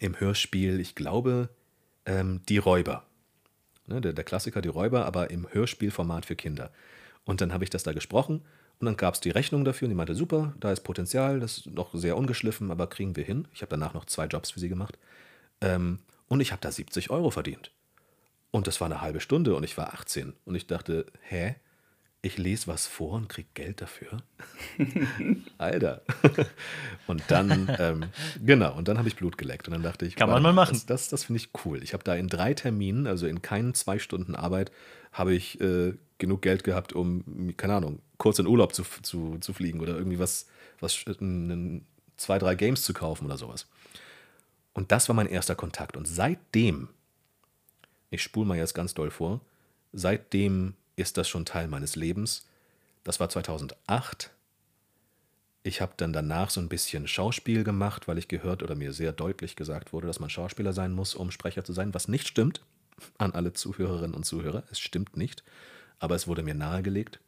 Im 0.00 0.18
Hörspiel, 0.20 0.80
ich 0.80 0.94
glaube, 0.94 1.48
ähm, 2.04 2.42
Die 2.48 2.58
Räuber. 2.58 3.04
Ne, 3.86 4.00
der, 4.00 4.12
der 4.12 4.24
Klassiker 4.24 4.60
Die 4.60 4.68
Räuber, 4.68 5.06
aber 5.06 5.30
im 5.30 5.48
Hörspielformat 5.50 6.26
für 6.26 6.36
Kinder. 6.36 6.70
Und 7.24 7.40
dann 7.40 7.52
habe 7.52 7.64
ich 7.64 7.70
das 7.70 7.82
da 7.82 7.92
gesprochen 7.92 8.42
und 8.82 8.86
dann 8.86 8.96
gab 8.96 9.14
es 9.14 9.20
die 9.20 9.30
Rechnung 9.30 9.64
dafür 9.64 9.86
und 9.86 9.90
die 9.90 9.96
meinte, 9.96 10.14
super, 10.14 10.54
da 10.58 10.72
ist 10.72 10.80
Potenzial, 10.80 11.40
das 11.40 11.58
ist 11.58 11.66
noch 11.70 11.94
sehr 11.94 12.16
ungeschliffen, 12.16 12.70
aber 12.70 12.88
kriegen 12.88 13.16
wir 13.16 13.24
hin. 13.24 13.46
Ich 13.54 13.62
habe 13.62 13.70
danach 13.70 13.94
noch 13.94 14.06
zwei 14.06 14.26
Jobs 14.26 14.50
für 14.50 14.60
sie 14.60 14.68
gemacht. 14.68 14.98
Ähm, 15.60 16.00
und 16.28 16.40
ich 16.40 16.50
habe 16.52 16.60
da 16.60 16.70
70 16.72 17.10
Euro 17.10 17.30
verdient. 17.30 17.70
Und 18.52 18.66
das 18.66 18.80
war 18.80 18.86
eine 18.86 19.00
halbe 19.00 19.20
Stunde 19.20 19.56
und 19.56 19.64
ich 19.64 19.76
war 19.78 19.94
18. 19.94 20.34
Und 20.44 20.54
ich 20.54 20.68
dachte, 20.68 21.06
hä? 21.22 21.56
Ich 22.24 22.38
lese 22.38 22.68
was 22.68 22.86
vor 22.86 23.14
und 23.14 23.28
krieg 23.28 23.52
Geld 23.54 23.80
dafür? 23.80 24.22
Alter. 25.58 26.02
und 27.08 27.24
dann, 27.26 27.74
ähm, 27.80 28.04
genau, 28.44 28.76
und 28.76 28.86
dann 28.86 28.98
habe 28.98 29.08
ich 29.08 29.16
Blut 29.16 29.36
geleckt. 29.36 29.66
Und 29.66 29.74
dann 29.74 29.82
dachte 29.82 30.06
ich, 30.06 30.14
Kann 30.14 30.30
man 30.30 30.40
mal 30.40 30.52
machen. 30.52 30.74
Das, 30.74 30.86
das, 30.86 31.08
das 31.08 31.24
finde 31.24 31.40
ich 31.40 31.48
cool. 31.64 31.82
Ich 31.82 31.94
habe 31.94 32.04
da 32.04 32.14
in 32.14 32.28
drei 32.28 32.54
Terminen, 32.54 33.08
also 33.08 33.26
in 33.26 33.42
keinen 33.42 33.74
zwei 33.74 33.98
Stunden 33.98 34.36
Arbeit, 34.36 34.70
habe 35.10 35.34
ich 35.34 35.60
äh, 35.60 35.94
genug 36.18 36.42
Geld 36.42 36.62
gehabt, 36.62 36.92
um, 36.92 37.54
keine 37.56 37.74
Ahnung, 37.74 38.00
kurz 38.18 38.38
in 38.38 38.46
Urlaub 38.46 38.72
zu, 38.72 38.84
zu, 39.02 39.38
zu 39.40 39.52
fliegen 39.52 39.80
oder 39.80 39.96
irgendwie 39.96 40.20
was, 40.20 40.46
was 40.78 41.04
äh, 41.08 41.80
zwei, 42.18 42.38
drei 42.38 42.54
Games 42.54 42.82
zu 42.82 42.92
kaufen 42.92 43.24
oder 43.24 43.38
sowas. 43.38 43.66
Und 44.74 44.92
das 44.92 45.08
war 45.08 45.16
mein 45.16 45.26
erster 45.26 45.56
Kontakt. 45.56 45.96
Und 45.96 46.06
seitdem 46.06 46.88
ich 48.12 48.22
spule 48.22 48.46
mal 48.46 48.58
jetzt 48.58 48.74
ganz 48.74 48.92
doll 48.92 49.10
vor. 49.10 49.40
Seitdem 49.92 50.74
ist 50.96 51.16
das 51.16 51.28
schon 51.28 51.46
Teil 51.46 51.66
meines 51.66 51.96
Lebens. 51.96 52.46
Das 53.04 53.18
war 53.20 53.30
2008. 53.30 54.30
Ich 55.62 55.80
habe 55.80 55.94
dann 55.96 56.12
danach 56.12 56.50
so 56.50 56.60
ein 56.60 56.68
bisschen 56.68 57.08
Schauspiel 57.08 57.64
gemacht, 57.64 58.08
weil 58.08 58.18
ich 58.18 58.28
gehört 58.28 58.62
oder 58.62 58.74
mir 58.74 58.92
sehr 58.92 59.12
deutlich 59.12 59.56
gesagt 59.56 59.94
wurde, 59.94 60.08
dass 60.08 60.20
man 60.20 60.28
Schauspieler 60.28 60.74
sein 60.74 60.92
muss, 60.92 61.14
um 61.14 61.30
Sprecher 61.30 61.64
zu 61.64 61.72
sein, 61.72 61.94
was 61.94 62.06
nicht 62.06 62.28
stimmt. 62.28 62.60
An 63.18 63.32
alle 63.32 63.54
Zuhörerinnen 63.54 64.14
und 64.14 64.26
Zuhörer. 64.26 64.64
Es 64.70 64.78
stimmt 64.78 65.16
nicht. 65.16 65.42
Aber 65.98 66.14
es 66.14 66.26
wurde 66.26 66.42
mir 66.42 66.54
nahegelegt. 66.54 67.18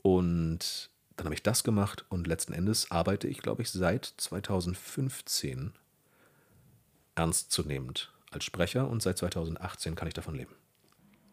Und 0.00 0.88
dann 1.16 1.26
habe 1.26 1.34
ich 1.34 1.42
das 1.42 1.62
gemacht 1.62 2.06
und 2.08 2.26
letzten 2.26 2.54
Endes 2.54 2.90
arbeite 2.90 3.28
ich, 3.28 3.42
glaube 3.42 3.62
ich, 3.62 3.70
seit 3.70 4.14
2015 4.16 5.72
ernstzunehmend 7.16 8.15
als 8.36 8.44
Sprecher 8.44 8.88
und 8.88 9.02
seit 9.02 9.18
2018 9.18 9.94
kann 9.94 10.08
ich 10.08 10.14
davon 10.14 10.34
leben. 10.36 10.54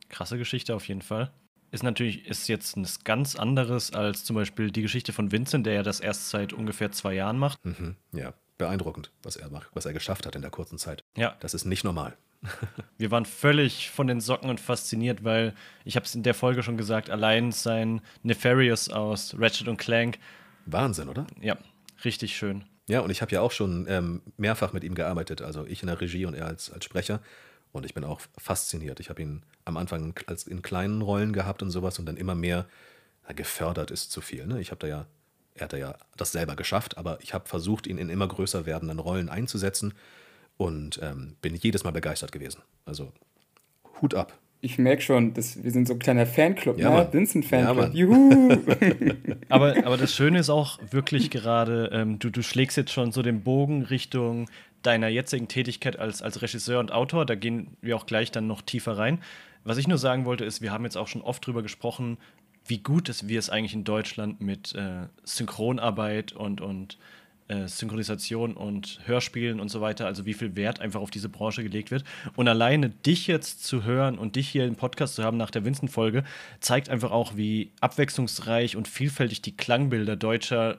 Krasse 0.09 0.37
Geschichte 0.37 0.75
auf 0.75 0.87
jeden 0.87 1.01
Fall. 1.01 1.31
Ist 1.71 1.83
natürlich 1.83 2.27
ist 2.27 2.47
jetzt 2.47 2.77
ein 2.77 2.87
ganz 3.03 3.35
anderes 3.35 3.93
als 3.93 4.23
zum 4.23 4.35
Beispiel 4.35 4.71
die 4.71 4.83
Geschichte 4.83 5.11
von 5.11 5.31
Vincent, 5.31 5.65
der 5.65 5.73
ja 5.73 5.83
das 5.83 5.99
erst 5.99 6.29
seit 6.29 6.53
ungefähr 6.53 6.91
zwei 6.91 7.13
Jahren 7.13 7.37
macht. 7.39 7.63
Mhm. 7.65 7.95
Ja, 8.11 8.33
beeindruckend, 8.57 9.11
was 9.23 9.35
er 9.35 9.49
macht, 9.49 9.69
was 9.73 9.85
er 9.85 9.93
geschafft 9.93 10.25
hat 10.25 10.35
in 10.35 10.41
der 10.41 10.51
kurzen 10.51 10.77
Zeit. 10.77 11.03
Ja, 11.17 11.35
Das 11.39 11.53
ist 11.53 11.65
nicht 11.65 11.83
normal. 11.83 12.15
wir 12.97 13.09
waren 13.09 13.25
völlig 13.25 13.89
von 13.89 14.05
den 14.05 14.19
Socken 14.21 14.49
und 14.49 14.59
fasziniert, 14.59 15.23
weil 15.23 15.55
ich 15.85 15.95
habe 15.95 16.05
es 16.05 16.13
in 16.13 16.23
der 16.23 16.33
Folge 16.33 16.61
schon 16.61 16.77
gesagt, 16.77 17.09
allein 17.09 17.51
sein 17.51 18.01
Nefarious 18.21 18.89
aus 18.89 19.35
Ratchet 19.39 19.67
und 19.67 19.77
Clank, 19.77 20.19
Wahnsinn, 20.65 21.09
oder? 21.09 21.25
ja, 21.41 21.57
richtig 22.05 22.35
schön. 22.35 22.65
Ja, 22.87 22.99
und 22.99 23.09
ich 23.09 23.21
habe 23.21 23.31
ja 23.31 23.41
auch 23.41 23.51
schon 23.51 23.85
ähm, 23.87 24.21
mehrfach 24.37 24.73
mit 24.73 24.83
ihm 24.83 24.93
gearbeitet, 24.93 25.41
also 25.41 25.65
ich 25.65 25.81
in 25.81 25.87
der 25.87 26.01
Regie 26.01 26.25
und 26.25 26.33
er 26.33 26.47
als, 26.47 26.71
als 26.71 26.83
Sprecher. 26.83 27.21
Und 27.71 27.85
ich 27.85 27.93
bin 27.93 28.03
auch 28.03 28.21
fasziniert. 28.37 28.99
Ich 28.99 29.09
habe 29.09 29.21
ihn 29.21 29.41
am 29.65 29.77
Anfang 29.77 30.13
als 30.27 30.45
in 30.45 30.61
kleinen 30.61 31.01
Rollen 31.01 31.33
gehabt 31.33 31.63
und 31.63 31.71
sowas 31.71 31.97
und 31.97 32.05
dann 32.05 32.17
immer 32.17 32.35
mehr 32.35 32.67
na, 33.27 33.33
gefördert 33.33 33.89
ist 33.89 34.11
zu 34.11 34.21
viel. 34.21 34.45
Ne? 34.45 34.61
Ich 34.61 34.69
habe 34.69 34.79
da 34.79 34.87
ja, 34.87 35.05
er 35.55 35.63
hat 35.63 35.73
da 35.73 35.77
ja 35.77 35.95
das 36.15 36.31
selber 36.31 36.55
geschafft, 36.55 36.97
aber 36.97 37.19
ich 37.21 37.33
habe 37.33 37.47
versucht, 37.47 37.87
ihn 37.87 37.97
in 37.97 38.09
immer 38.09 38.27
größer 38.27 38.65
werdenden 38.65 38.99
Rollen 38.99 39.29
einzusetzen 39.29 39.93
und 40.57 40.99
ähm, 41.01 41.35
bin 41.41 41.55
jedes 41.55 41.83
Mal 41.83 41.91
begeistert 41.91 42.31
gewesen. 42.31 42.61
Also 42.85 43.11
Hut 44.01 44.13
ab. 44.13 44.37
Ich 44.63 44.77
merke 44.77 45.01
schon, 45.01 45.33
dass 45.33 45.61
wir 45.61 45.71
sind 45.71 45.89
so 45.89 45.93
ein 45.93 45.99
kleiner 45.99 46.25
Fanclub, 46.25 46.79
Ja, 46.79 46.89
ne? 46.89 47.09
Vincent-Fanclub. 47.11 47.93
Ja. 47.93 47.99
Juhu! 47.99 48.49
Aber, 49.49 49.75
aber 49.85 49.97
das 49.97 50.15
Schöne 50.15 50.39
ist 50.39 50.49
auch 50.49 50.79
wirklich 50.89 51.29
gerade, 51.29 51.89
ähm, 51.91 52.17
du, 52.17 52.29
du 52.29 52.41
schlägst 52.41 52.77
jetzt 52.77 52.91
schon 52.93 53.11
so 53.11 53.21
den 53.21 53.41
Bogen 53.41 53.83
Richtung 53.83 54.49
deiner 54.81 55.09
jetzigen 55.09 55.49
Tätigkeit 55.49 55.99
als, 55.99 56.21
als 56.21 56.41
Regisseur 56.41 56.79
und 56.79 56.93
Autor. 56.93 57.25
Da 57.25 57.35
gehen 57.35 57.75
wir 57.81 57.97
auch 57.97 58.05
gleich 58.05 58.31
dann 58.31 58.47
noch 58.47 58.61
tiefer 58.61 58.97
rein. 58.97 59.19
Was 59.65 59.77
ich 59.77 59.89
nur 59.89 59.97
sagen 59.97 60.23
wollte, 60.23 60.45
ist, 60.45 60.61
wir 60.61 60.71
haben 60.71 60.85
jetzt 60.85 60.95
auch 60.97 61.07
schon 61.07 61.21
oft 61.21 61.45
drüber 61.45 61.61
gesprochen, 61.61 62.17
wie 62.65 62.77
gut 62.77 63.09
es 63.09 63.27
wir 63.27 63.39
es 63.39 63.49
eigentlich 63.49 63.73
in 63.73 63.83
Deutschland 63.83 64.39
mit 64.39 64.73
äh, 64.75 65.07
Synchronarbeit 65.25 66.31
und, 66.31 66.61
und 66.61 66.97
äh, 67.47 67.67
Synchronisation 67.67 68.53
und 68.53 68.99
Hörspielen 69.05 69.59
und 69.59 69.69
so 69.69 69.81
weiter, 69.81 70.05
also 70.05 70.25
wie 70.25 70.33
viel 70.33 70.55
Wert 70.55 70.79
einfach 70.79 71.01
auf 71.01 71.11
diese 71.11 71.29
Branche 71.29 71.63
gelegt 71.63 71.91
wird. 71.91 72.03
Und 72.35 72.47
alleine 72.47 72.89
dich 72.89 73.27
jetzt 73.27 73.63
zu 73.63 73.83
hören 73.83 74.17
und 74.17 74.35
dich 74.35 74.49
hier 74.49 74.65
im 74.65 74.75
Podcast 74.75 75.15
zu 75.15 75.23
haben 75.23 75.37
nach 75.37 75.51
der 75.51 75.65
Vincent-Folge, 75.65 76.23
zeigt 76.59 76.89
einfach 76.89 77.11
auch, 77.11 77.35
wie 77.35 77.71
abwechslungsreich 77.81 78.75
und 78.75 78.87
vielfältig 78.87 79.41
die 79.41 79.55
Klangbilder 79.55 80.15
deutscher 80.15 80.77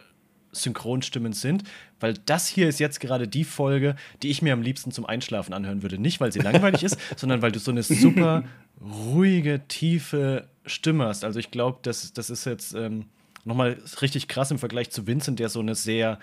Synchronstimmen 0.53 1.33
sind, 1.33 1.65
weil 2.01 2.15
das 2.15 2.49
hier 2.49 2.69
ist 2.69 2.81
jetzt 2.81 3.01
gerade 3.01 3.29
die 3.29 3.45
Folge, 3.45 3.97
die 4.23 4.31
ich 4.31 4.43
mir 4.43 4.53
am 4.53 4.63
liebsten 4.63 4.91
zum 4.91 5.07
Einschlafen 5.07 5.53
anhören 5.53 5.83
würde. 5.83 5.99
Nicht, 5.99 6.21
weil 6.21 6.33
sie 6.33 6.41
langweilig 6.41 6.83
ist, 6.83 6.99
sondern 7.17 7.43
weil 7.43 7.53
du 7.53 7.59
so 7.59 7.71
eine 7.71 7.83
super 7.83 8.45
ruhige, 8.81 9.63
tiefe 9.69 10.49
Stimme 10.67 11.07
hast. 11.07 11.25
Also 11.25 11.39
ich 11.39 11.51
glaube, 11.51 11.79
das, 11.83 12.13
das 12.13 12.31
ist 12.31 12.45
jetzt 12.47 12.75
ähm, 12.75 13.07
nochmal 13.45 13.79
richtig 14.01 14.29
krass 14.29 14.51
im 14.51 14.59
Vergleich 14.59 14.91
zu 14.91 15.07
Vincent, 15.07 15.39
der 15.39 15.49
so 15.49 15.61
eine 15.61 15.75
sehr 15.75 16.19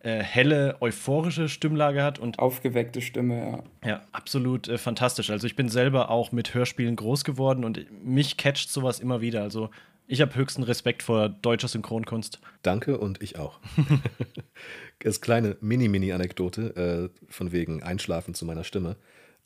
äh, 0.00 0.22
helle, 0.22 0.76
euphorische 0.80 1.48
Stimmlage 1.48 2.02
hat 2.02 2.18
und 2.18 2.38
Aufgeweckte 2.38 3.02
Stimme, 3.02 3.62
ja. 3.82 3.88
ja, 3.88 4.02
absolut 4.12 4.68
äh, 4.68 4.78
fantastisch. 4.78 5.30
Also 5.30 5.46
ich 5.46 5.56
bin 5.56 5.68
selber 5.68 6.10
auch 6.10 6.32
mit 6.32 6.54
Hörspielen 6.54 6.96
groß 6.96 7.24
geworden 7.24 7.64
und 7.64 7.86
mich 8.04 8.36
catcht 8.36 8.70
sowas 8.70 9.00
immer 9.00 9.20
wieder. 9.20 9.42
Also 9.42 9.70
ich 10.06 10.20
habe 10.20 10.34
höchsten 10.34 10.62
Respekt 10.62 11.02
vor 11.02 11.28
deutscher 11.28 11.68
Synchronkunst. 11.68 12.40
Danke 12.62 12.98
und 12.98 13.22
ich 13.22 13.38
auch. 13.38 13.60
das 15.00 15.20
kleine 15.20 15.56
Mini-Mini-Anekdote 15.60 17.10
äh, 17.12 17.30
von 17.30 17.52
wegen 17.52 17.82
Einschlafen 17.82 18.34
zu 18.34 18.44
meiner 18.44 18.64
Stimme. 18.64 18.96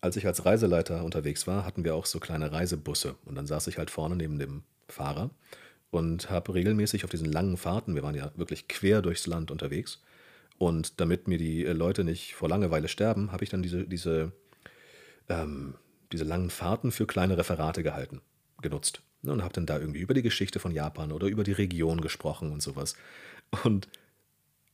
Als 0.00 0.16
ich 0.16 0.26
als 0.26 0.44
Reiseleiter 0.44 1.04
unterwegs 1.04 1.46
war, 1.46 1.64
hatten 1.64 1.84
wir 1.84 1.94
auch 1.94 2.06
so 2.06 2.20
kleine 2.20 2.52
Reisebusse. 2.52 3.16
Und 3.24 3.34
dann 3.34 3.46
saß 3.46 3.66
ich 3.66 3.78
halt 3.78 3.90
vorne 3.90 4.16
neben 4.16 4.38
dem 4.38 4.62
Fahrer 4.88 5.30
und 5.90 6.30
habe 6.30 6.54
regelmäßig 6.54 7.04
auf 7.04 7.10
diesen 7.10 7.30
langen 7.30 7.56
Fahrten, 7.56 7.94
wir 7.94 8.02
waren 8.02 8.14
ja 8.14 8.30
wirklich 8.36 8.68
quer 8.68 9.02
durchs 9.02 9.26
Land 9.26 9.50
unterwegs, 9.50 10.02
und 10.58 11.00
damit 11.00 11.28
mir 11.28 11.38
die 11.38 11.64
äh, 11.64 11.72
Leute 11.72 12.04
nicht 12.04 12.34
vor 12.34 12.48
Langeweile 12.48 12.88
sterben, 12.88 13.32
habe 13.32 13.44
ich 13.44 13.50
dann 13.50 13.62
diese, 13.62 13.84
diese, 13.84 14.32
ähm, 15.28 15.74
diese 16.12 16.24
langen 16.24 16.50
Fahrten 16.50 16.92
für 16.92 17.06
kleine 17.06 17.36
Referate 17.36 17.82
gehalten, 17.82 18.20
genutzt. 18.62 19.02
Ne, 19.22 19.32
Und 19.32 19.42
habe 19.42 19.54
dann 19.54 19.66
da 19.66 19.78
irgendwie 19.78 20.00
über 20.00 20.14
die 20.14 20.22
Geschichte 20.22 20.60
von 20.60 20.72
Japan 20.72 21.12
oder 21.12 21.26
über 21.26 21.44
die 21.44 21.52
Region 21.52 22.00
gesprochen 22.00 22.52
und 22.52 22.62
sowas. 22.62 22.94
Und 23.64 23.88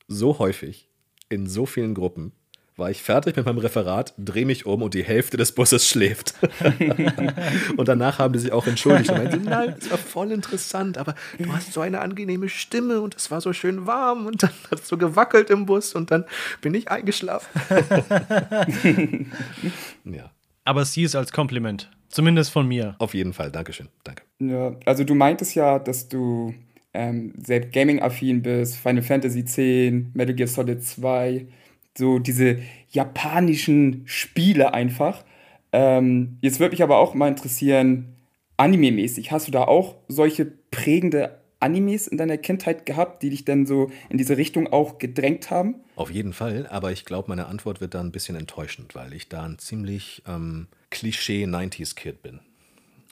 so 0.07 0.39
häufig, 0.39 0.89
in 1.29 1.47
so 1.47 1.65
vielen 1.65 1.93
Gruppen, 1.93 2.33
war 2.77 2.89
ich 2.89 3.01
fertig 3.01 3.35
mit 3.35 3.45
meinem 3.45 3.57
Referat, 3.57 4.13
drehe 4.17 4.45
mich 4.45 4.65
um 4.65 4.81
und 4.81 4.93
die 4.93 5.03
Hälfte 5.03 5.37
des 5.37 5.51
Busses 5.51 5.87
schläft. 5.87 6.33
und 7.77 7.87
danach 7.87 8.19
haben 8.19 8.33
die 8.33 8.39
sich 8.39 8.51
auch 8.51 8.65
entschuldigt 8.65 9.11
und 9.11 9.17
meinten, 9.17 9.43
nein, 9.49 9.75
es 9.77 9.91
war 9.91 9.97
voll 9.97 10.31
interessant, 10.31 10.97
aber 10.97 11.15
du 11.37 11.51
hast 11.51 11.73
so 11.73 11.81
eine 11.81 11.99
angenehme 11.99 12.49
Stimme 12.49 13.01
und 13.01 13.15
es 13.15 13.29
war 13.29 13.41
so 13.41 13.53
schön 13.53 13.85
warm 13.85 14.25
und 14.25 14.43
dann 14.43 14.51
hat 14.69 14.79
es 14.79 14.87
so 14.87 14.97
gewackelt 14.97 15.49
im 15.49 15.65
Bus 15.65 15.93
und 15.93 16.11
dann 16.11 16.25
bin 16.61 16.73
ich 16.73 16.89
eingeschlafen. 16.89 17.47
ja, 20.05 20.31
Aber 20.63 20.85
sie 20.85 21.03
ist 21.03 21.15
als 21.15 21.31
Kompliment. 21.31 21.91
Zumindest 22.09 22.51
von 22.51 22.67
mir. 22.67 22.95
auf 22.99 23.13
jeden 23.13 23.31
Fall. 23.33 23.51
Dankeschön. 23.51 23.87
Danke. 24.03 24.23
Ja, 24.39 24.75
also 24.85 25.03
du 25.03 25.15
meintest 25.15 25.55
ja, 25.55 25.79
dass 25.79 26.09
du 26.09 26.53
ähm, 26.93 27.33
selbst 27.37 27.71
Gaming-affin 27.71 28.41
bist, 28.41 28.75
Final 28.75 29.01
Fantasy 29.01 29.39
X, 29.39 29.57
Metal 30.13 30.35
Gear 30.35 30.47
Solid 30.47 30.83
2, 30.83 31.47
so 31.97 32.19
diese 32.19 32.59
japanischen 32.89 34.03
Spiele 34.05 34.73
einfach. 34.73 35.23
Ähm, 35.71 36.37
jetzt 36.41 36.59
würde 36.59 36.73
mich 36.73 36.83
aber 36.83 36.97
auch 36.97 37.13
mal 37.13 37.27
interessieren, 37.27 38.15
anime-mäßig, 38.57 39.31
hast 39.31 39.47
du 39.47 39.51
da 39.51 39.63
auch 39.63 39.95
solche 40.07 40.45
prägende 40.45 41.41
Animes 41.59 42.07
in 42.07 42.17
deiner 42.17 42.37
Kindheit 42.37 42.85
gehabt, 42.85 43.23
die 43.23 43.29
dich 43.29 43.45
dann 43.45 43.65
so 43.65 43.91
in 44.09 44.17
diese 44.17 44.37
Richtung 44.37 44.67
auch 44.67 44.97
gedrängt 44.97 45.51
haben? 45.51 45.75
Auf 45.95 46.11
jeden 46.11 46.33
Fall, 46.33 46.67
aber 46.67 46.91
ich 46.91 47.05
glaube, 47.05 47.29
meine 47.29 47.45
Antwort 47.45 47.81
wird 47.81 47.93
da 47.93 48.01
ein 48.01 48.11
bisschen 48.11 48.35
enttäuschend, 48.35 48.95
weil 48.95 49.13
ich 49.13 49.29
da 49.29 49.43
ein 49.43 49.59
ziemlich 49.59 50.23
ähm, 50.27 50.67
Klischee-90s-Kid 50.89 52.23
bin. 52.23 52.39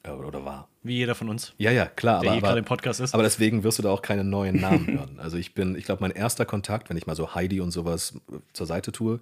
Äh, 0.03 0.11
Oder 0.11 0.45
war. 0.45 0.69
Wie 0.83 0.95
jeder 0.95 1.13
von 1.15 1.29
uns. 1.29 1.53
Ja, 1.57 1.71
ja, 1.71 1.85
klar. 1.85 2.21
Der 2.21 2.29
aber, 2.29 2.35
hier 2.35 2.41
gerade 2.41 2.51
aber, 2.53 2.59
im 2.59 2.65
Podcast 2.65 2.99
ist. 2.99 3.13
aber 3.13 3.23
deswegen 3.23 3.63
wirst 3.63 3.79
du 3.79 3.83
da 3.83 3.89
auch 3.89 4.01
keine 4.01 4.23
neuen 4.23 4.59
Namen 4.61 4.87
hören. 4.87 5.19
Also 5.19 5.37
ich 5.37 5.53
bin, 5.53 5.75
ich 5.75 5.83
glaube, 5.85 6.01
mein 6.01 6.11
erster 6.11 6.45
Kontakt, 6.45 6.89
wenn 6.89 6.97
ich 6.97 7.05
mal 7.05 7.15
so 7.15 7.35
Heidi 7.35 7.59
und 7.59 7.71
sowas 7.71 8.19
äh, 8.31 8.37
zur 8.53 8.65
Seite 8.65 8.91
tue, 8.91 9.19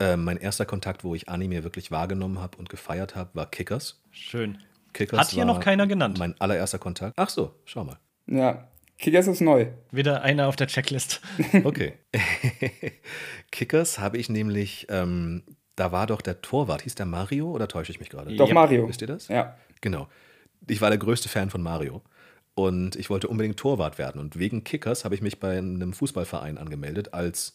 äh, 0.00 0.16
mein 0.16 0.36
erster 0.36 0.66
Kontakt, 0.66 1.04
wo 1.04 1.14
ich 1.14 1.28
Anime 1.28 1.62
wirklich 1.64 1.90
wahrgenommen 1.90 2.40
habe 2.40 2.58
und 2.58 2.68
gefeiert 2.68 3.14
habe, 3.14 3.30
war 3.34 3.46
Kickers. 3.50 4.02
Schön. 4.10 4.58
Kickers 4.92 5.20
Hat 5.20 5.28
hier 5.28 5.46
war 5.46 5.54
noch 5.54 5.60
keiner 5.60 5.86
genannt. 5.86 6.18
Mein 6.18 6.34
allererster 6.40 6.78
Kontakt. 6.78 7.14
Ach 7.16 7.28
so, 7.28 7.54
schau 7.64 7.84
mal. 7.84 7.98
Ja, 8.26 8.68
Kickers 8.98 9.26
ist 9.26 9.40
neu. 9.40 9.66
Wieder 9.92 10.22
einer 10.22 10.48
auf 10.48 10.56
der 10.56 10.66
Checklist. 10.66 11.20
Okay. 11.64 11.94
Kickers 13.50 13.98
habe 13.98 14.18
ich 14.18 14.28
nämlich, 14.28 14.86
ähm, 14.90 15.42
da 15.76 15.92
war 15.92 16.06
doch 16.06 16.22
der 16.22 16.40
Torwart, 16.40 16.82
hieß 16.82 16.94
der 16.94 17.06
Mario 17.06 17.50
oder 17.50 17.68
täusche 17.68 17.92
ich 17.92 18.00
mich 18.00 18.08
gerade? 18.10 18.34
Doch, 18.36 18.48
Ja. 18.48 18.54
Mario. 18.54 18.88
Wisst 18.88 19.02
ihr 19.02 19.06
das? 19.06 19.28
Ja. 19.28 19.56
Genau. 19.80 20.08
Ich 20.68 20.80
war 20.80 20.90
der 20.90 20.98
größte 20.98 21.28
Fan 21.28 21.50
von 21.50 21.62
Mario. 21.62 22.02
Und 22.54 22.96
ich 22.96 23.10
wollte 23.10 23.28
unbedingt 23.28 23.58
Torwart 23.58 23.98
werden. 23.98 24.20
Und 24.20 24.38
wegen 24.38 24.64
Kickers 24.64 25.04
habe 25.04 25.14
ich 25.14 25.20
mich 25.20 25.38
bei 25.38 25.58
einem 25.58 25.92
Fußballverein 25.92 26.56
angemeldet 26.56 27.12
als, 27.12 27.54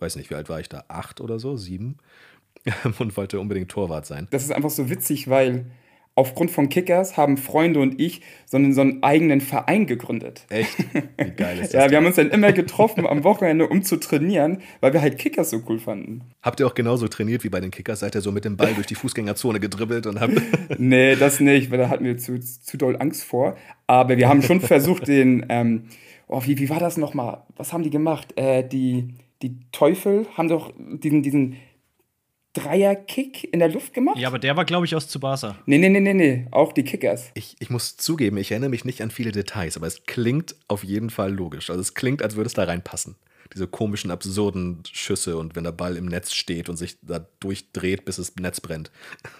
weiß 0.00 0.16
nicht, 0.16 0.28
wie 0.30 0.34
alt 0.34 0.48
war 0.48 0.58
ich 0.58 0.68
da? 0.68 0.84
Acht 0.88 1.20
oder 1.20 1.38
so? 1.38 1.56
Sieben? 1.56 1.98
Und 2.98 3.16
wollte 3.16 3.38
unbedingt 3.38 3.70
Torwart 3.70 4.06
sein. 4.06 4.26
Das 4.30 4.42
ist 4.42 4.50
einfach 4.50 4.70
so 4.70 4.90
witzig, 4.90 5.28
weil 5.30 5.70
aufgrund 6.14 6.50
von 6.50 6.68
Kickers 6.68 7.16
haben 7.16 7.36
Freunde 7.36 7.80
und 7.80 8.00
ich 8.00 8.20
so 8.46 8.56
einen, 8.56 8.74
so 8.74 8.80
einen 8.80 9.02
eigenen 9.02 9.40
Verein 9.40 9.86
gegründet. 9.86 10.44
Echt? 10.50 10.76
Wie 11.16 11.30
geil 11.30 11.58
ist 11.60 11.72
das? 11.74 11.84
Ja, 11.84 11.90
wir 11.90 11.96
haben 11.96 12.06
uns 12.06 12.16
dann 12.16 12.30
immer 12.30 12.52
getroffen 12.52 13.06
am 13.06 13.24
Wochenende, 13.24 13.68
um 13.68 13.82
zu 13.82 13.96
trainieren, 13.96 14.58
weil 14.80 14.92
wir 14.92 15.00
halt 15.00 15.18
Kickers 15.18 15.50
so 15.50 15.62
cool 15.68 15.78
fanden. 15.78 16.22
Habt 16.42 16.60
ihr 16.60 16.66
auch 16.66 16.74
genauso 16.74 17.08
trainiert 17.08 17.44
wie 17.44 17.48
bei 17.48 17.60
den 17.60 17.70
Kickers? 17.70 18.00
Seid 18.00 18.14
ihr 18.14 18.20
so 18.20 18.32
mit 18.32 18.44
dem 18.44 18.56
Ball 18.56 18.74
durch 18.74 18.86
die 18.86 18.94
Fußgängerzone 18.94 19.60
gedribbelt 19.60 20.06
und 20.06 20.20
habt. 20.20 20.34
Nee, 20.78 21.16
das 21.16 21.40
nicht, 21.40 21.70
weil 21.70 21.78
da 21.78 21.88
hatten 21.88 22.04
wir 22.04 22.16
zu, 22.16 22.40
zu 22.40 22.76
doll 22.76 22.96
Angst 22.98 23.24
vor. 23.24 23.56
Aber 23.86 24.16
wir 24.16 24.28
haben 24.28 24.42
schon 24.42 24.60
versucht, 24.60 25.08
den, 25.08 25.46
ähm, 25.48 25.84
oh, 26.26 26.42
wie, 26.44 26.58
wie 26.58 26.70
war 26.70 26.80
das 26.80 26.96
nochmal? 26.96 27.42
Was 27.56 27.72
haben 27.72 27.82
die 27.82 27.90
gemacht? 27.90 28.32
Äh, 28.36 28.66
die, 28.66 29.08
die 29.42 29.56
Teufel 29.72 30.26
haben 30.36 30.48
doch 30.48 30.72
diesen, 30.76 31.22
diesen 31.22 31.56
Dreier-Kick 32.52 33.52
in 33.52 33.60
der 33.60 33.68
Luft 33.68 33.94
gemacht? 33.94 34.18
Ja, 34.18 34.28
aber 34.28 34.38
der 34.38 34.56
war, 34.56 34.64
glaube 34.64 34.86
ich, 34.86 34.94
aus 34.94 35.08
Tsubasa. 35.08 35.56
Nee, 35.66 35.78
nee, 35.78 35.88
nee, 35.88 36.00
nee, 36.00 36.14
nee, 36.14 36.46
auch 36.50 36.72
die 36.72 36.82
Kickers. 36.82 37.30
Ich, 37.34 37.56
ich 37.60 37.70
muss 37.70 37.96
zugeben, 37.96 38.36
ich 38.38 38.50
erinnere 38.50 38.70
mich 38.70 38.84
nicht 38.84 39.02
an 39.02 39.10
viele 39.10 39.32
Details, 39.32 39.76
aber 39.76 39.86
es 39.86 40.04
klingt 40.04 40.56
auf 40.68 40.82
jeden 40.82 41.10
Fall 41.10 41.32
logisch. 41.32 41.70
Also 41.70 41.80
es 41.80 41.94
klingt, 41.94 42.22
als 42.22 42.36
würde 42.36 42.48
es 42.48 42.54
da 42.54 42.64
reinpassen. 42.64 43.16
Diese 43.54 43.66
komischen, 43.66 44.10
absurden 44.10 44.82
Schüsse 44.90 45.36
und 45.36 45.56
wenn 45.56 45.64
der 45.64 45.72
Ball 45.72 45.96
im 45.96 46.06
Netz 46.06 46.32
steht 46.32 46.68
und 46.68 46.76
sich 46.76 46.98
da 47.02 47.26
durchdreht, 47.40 48.04
bis 48.04 48.16
das 48.16 48.36
Netz 48.36 48.60
brennt. 48.60 48.90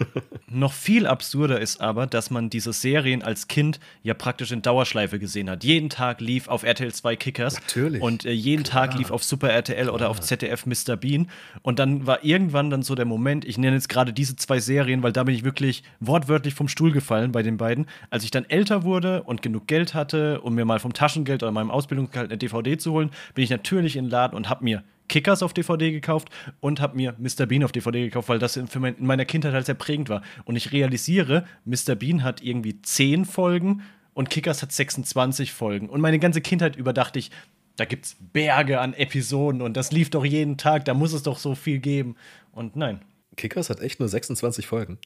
Noch 0.48 0.72
viel 0.72 1.06
absurder 1.06 1.60
ist 1.60 1.80
aber, 1.80 2.06
dass 2.06 2.30
man 2.30 2.50
diese 2.50 2.72
Serien 2.72 3.22
als 3.22 3.48
Kind 3.48 3.80
ja 4.02 4.14
praktisch 4.14 4.52
in 4.52 4.62
Dauerschleife 4.62 5.18
gesehen 5.18 5.48
hat. 5.48 5.64
Jeden 5.64 5.90
Tag 5.90 6.20
lief 6.20 6.48
auf 6.48 6.62
RTL 6.62 6.92
2 6.92 7.16
Kickers. 7.16 7.54
Natürlich. 7.54 8.02
Und 8.02 8.24
äh, 8.24 8.32
jeden 8.32 8.64
Tag 8.64 8.94
lief 8.94 9.10
auf 9.10 9.22
Super 9.22 9.50
RTL 9.50 9.88
oder 9.90 10.08
auf 10.08 10.20
ZDF 10.20 10.66
Mr. 10.66 10.96
Bean. 10.96 11.30
Und 11.62 11.78
dann 11.78 12.06
war 12.06 12.24
irgendwann 12.24 12.70
dann 12.70 12.82
so 12.82 12.94
der 12.94 13.04
Moment, 13.04 13.44
ich 13.44 13.58
nenne 13.58 13.76
jetzt 13.76 13.88
gerade 13.88 14.12
diese 14.12 14.36
zwei 14.36 14.60
Serien, 14.60 15.02
weil 15.02 15.12
da 15.12 15.24
bin 15.24 15.34
ich 15.34 15.44
wirklich 15.44 15.82
wortwörtlich 16.00 16.54
vom 16.54 16.68
Stuhl 16.68 16.92
gefallen 16.92 17.32
bei 17.32 17.42
den 17.42 17.56
beiden. 17.56 17.86
Als 18.10 18.24
ich 18.24 18.30
dann 18.30 18.44
älter 18.44 18.84
wurde 18.84 19.22
und 19.22 19.42
genug 19.42 19.66
Geld 19.66 19.94
hatte, 19.94 20.40
um 20.40 20.54
mir 20.54 20.64
mal 20.64 20.80
vom 20.80 20.92
Taschengeld 20.92 21.42
oder 21.42 21.52
meinem 21.52 21.70
Ausbildungsgehalt 21.70 22.30
eine 22.30 22.38
DVD 22.38 22.78
zu 22.78 22.92
holen, 22.92 23.10
bin 23.34 23.44
ich 23.44 23.50
natürlich 23.50 23.96
in 23.96 23.99
den 24.04 24.10
Laden 24.10 24.36
und 24.36 24.48
habe 24.48 24.64
mir 24.64 24.82
Kickers 25.08 25.42
auf 25.42 25.52
DVD 25.52 25.90
gekauft 25.90 26.28
und 26.60 26.80
habe 26.80 26.96
mir 26.96 27.14
Mr. 27.18 27.46
Bean 27.46 27.64
auf 27.64 27.72
DVD 27.72 28.04
gekauft, 28.04 28.28
weil 28.28 28.38
das 28.38 28.56
in, 28.56 28.68
für 28.68 28.78
mein, 28.78 28.94
in 28.96 29.06
meiner 29.06 29.24
Kindheit 29.24 29.52
halt 29.52 29.66
sehr 29.66 29.74
prägend 29.74 30.08
war. 30.08 30.22
Und 30.44 30.54
ich 30.56 30.72
realisiere, 30.72 31.44
Mr. 31.64 31.96
Bean 31.96 32.22
hat 32.22 32.42
irgendwie 32.42 32.80
10 32.80 33.24
Folgen 33.24 33.82
und 34.14 34.30
Kickers 34.30 34.62
hat 34.62 34.70
26 34.72 35.52
Folgen. 35.52 35.88
Und 35.88 36.00
meine 36.00 36.18
ganze 36.20 36.40
Kindheit 36.40 36.76
über 36.76 36.92
dachte 36.92 37.18
ich, 37.18 37.30
da 37.76 37.86
gibt 37.86 38.04
es 38.06 38.16
Berge 38.32 38.80
an 38.80 38.94
Episoden 38.94 39.62
und 39.62 39.76
das 39.76 39.90
lief 39.90 40.10
doch 40.10 40.24
jeden 40.24 40.58
Tag, 40.58 40.84
da 40.84 40.94
muss 40.94 41.12
es 41.12 41.22
doch 41.22 41.38
so 41.38 41.54
viel 41.54 41.78
geben. 41.78 42.14
Und 42.52 42.76
nein. 42.76 43.00
Kickers 43.36 43.70
hat 43.70 43.80
echt 43.80 43.98
nur 44.00 44.08
26 44.08 44.66
Folgen. 44.66 44.98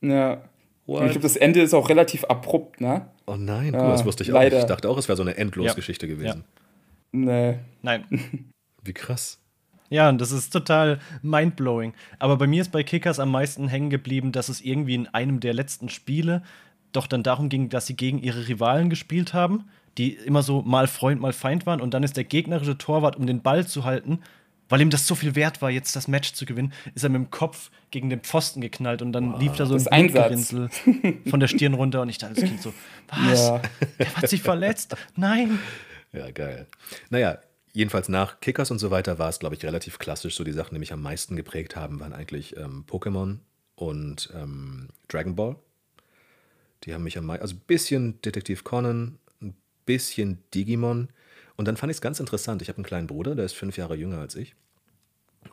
Ja. 0.00 0.42
What? 0.86 1.00
Und 1.00 1.06
ich 1.06 1.12
glaube, 1.12 1.22
das 1.24 1.36
Ende 1.36 1.60
ist 1.60 1.74
auch 1.74 1.88
relativ 1.88 2.24
abrupt, 2.24 2.80
ne? 2.80 3.06
Oh 3.26 3.36
nein, 3.36 3.72
Ja, 3.72 3.82
mal, 3.82 3.90
das 3.92 4.04
wusste 4.04 4.22
ich 4.24 4.30
leider. 4.30 4.38
auch 4.38 4.50
nicht. 4.52 4.58
Ich 4.62 4.68
dachte 4.68 4.88
auch, 4.88 4.98
es 4.98 5.08
wäre 5.08 5.16
so 5.16 5.22
eine 5.22 5.36
Endlosgeschichte 5.36 6.08
gewesen. 6.08 6.44
Nee. 7.12 7.58
Nein. 7.82 8.04
Wie 8.84 8.92
krass. 8.92 9.38
Ja, 9.90 10.08
und 10.08 10.20
das 10.20 10.32
ist 10.32 10.50
total 10.50 11.00
mindblowing. 11.20 11.92
Aber 12.18 12.38
bei 12.38 12.46
mir 12.46 12.62
ist 12.62 12.72
bei 12.72 12.82
Kickers 12.82 13.20
am 13.20 13.30
meisten 13.30 13.68
hängen 13.68 13.90
geblieben, 13.90 14.32
dass 14.32 14.48
es 14.48 14.62
irgendwie 14.62 14.94
in 14.94 15.06
einem 15.08 15.40
der 15.40 15.52
letzten 15.52 15.90
Spiele 15.90 16.42
doch 16.92 17.06
dann 17.06 17.22
darum 17.22 17.48
ging, 17.48 17.68
dass 17.68 17.86
sie 17.86 17.96
gegen 17.96 18.18
ihre 18.18 18.48
Rivalen 18.48 18.88
gespielt 18.88 19.34
haben, 19.34 19.64
die 19.98 20.14
immer 20.14 20.42
so 20.42 20.62
mal 20.62 20.86
Freund, 20.86 21.20
mal 21.20 21.34
Feind 21.34 21.66
waren. 21.66 21.80
Und 21.80 21.92
dann 21.92 22.02
ist 22.02 22.16
der 22.16 22.24
gegnerische 22.24 22.78
Torwart, 22.78 23.16
um 23.16 23.26
den 23.26 23.42
Ball 23.42 23.66
zu 23.66 23.84
halten, 23.84 24.20
weil 24.70 24.80
ihm 24.80 24.88
das 24.88 25.06
so 25.06 25.14
viel 25.14 25.34
wert 25.34 25.60
war, 25.60 25.70
jetzt 25.70 25.94
das 25.94 26.08
Match 26.08 26.32
zu 26.32 26.46
gewinnen, 26.46 26.72
ist 26.94 27.02
er 27.02 27.10
mit 27.10 27.20
dem 27.20 27.30
Kopf 27.30 27.70
gegen 27.90 28.08
den 28.08 28.20
Pfosten 28.20 28.62
geknallt 28.62 29.02
und 29.02 29.12
dann 29.12 29.34
wow, 29.34 29.40
lief 29.40 29.52
da 29.52 29.66
so 29.66 29.74
ein 29.90 30.06
Blutgerinnsel 30.06 30.70
von 31.28 31.40
der 31.40 31.48
Stirn 31.48 31.74
runter 31.74 32.00
und 32.00 32.08
ich 32.08 32.16
dachte, 32.16 32.40
das 32.40 32.44
Kind 32.44 32.62
so, 32.62 32.72
was? 33.08 33.48
Ja. 33.48 33.60
Der 33.98 34.16
hat 34.16 34.30
sich 34.30 34.40
verletzt? 34.40 34.96
Nein. 35.14 35.58
Ja, 36.12 36.30
geil. 36.30 36.66
Naja, 37.10 37.38
jedenfalls 37.72 38.08
nach 38.08 38.40
Kickers 38.40 38.70
und 38.70 38.78
so 38.78 38.90
weiter 38.90 39.18
war 39.18 39.28
es, 39.28 39.38
glaube 39.38 39.54
ich, 39.54 39.64
relativ 39.64 39.98
klassisch. 39.98 40.34
So 40.34 40.44
die 40.44 40.52
Sachen, 40.52 40.74
die 40.74 40.78
mich 40.78 40.92
am 40.92 41.02
meisten 41.02 41.36
geprägt 41.36 41.76
haben, 41.76 42.00
waren 42.00 42.12
eigentlich 42.12 42.56
ähm, 42.56 42.84
Pokémon 42.86 43.38
und 43.74 44.30
ähm, 44.34 44.88
Dragon 45.08 45.34
Ball. 45.34 45.56
Die 46.84 46.94
haben 46.94 47.04
mich 47.04 47.16
am 47.16 47.26
meisten, 47.26 47.42
also 47.42 47.54
ein 47.54 47.62
bisschen 47.66 48.20
Detektiv 48.22 48.64
Conan, 48.64 49.18
ein 49.40 49.54
bisschen 49.86 50.42
Digimon. 50.54 51.08
Und 51.56 51.68
dann 51.68 51.76
fand 51.76 51.90
ich 51.90 51.96
es 51.96 52.00
ganz 52.00 52.20
interessant. 52.20 52.62
Ich 52.62 52.68
habe 52.68 52.78
einen 52.78 52.84
kleinen 52.84 53.06
Bruder, 53.06 53.34
der 53.34 53.44
ist 53.44 53.54
fünf 53.54 53.76
Jahre 53.76 53.96
jünger 53.96 54.18
als 54.18 54.34
ich. 54.34 54.54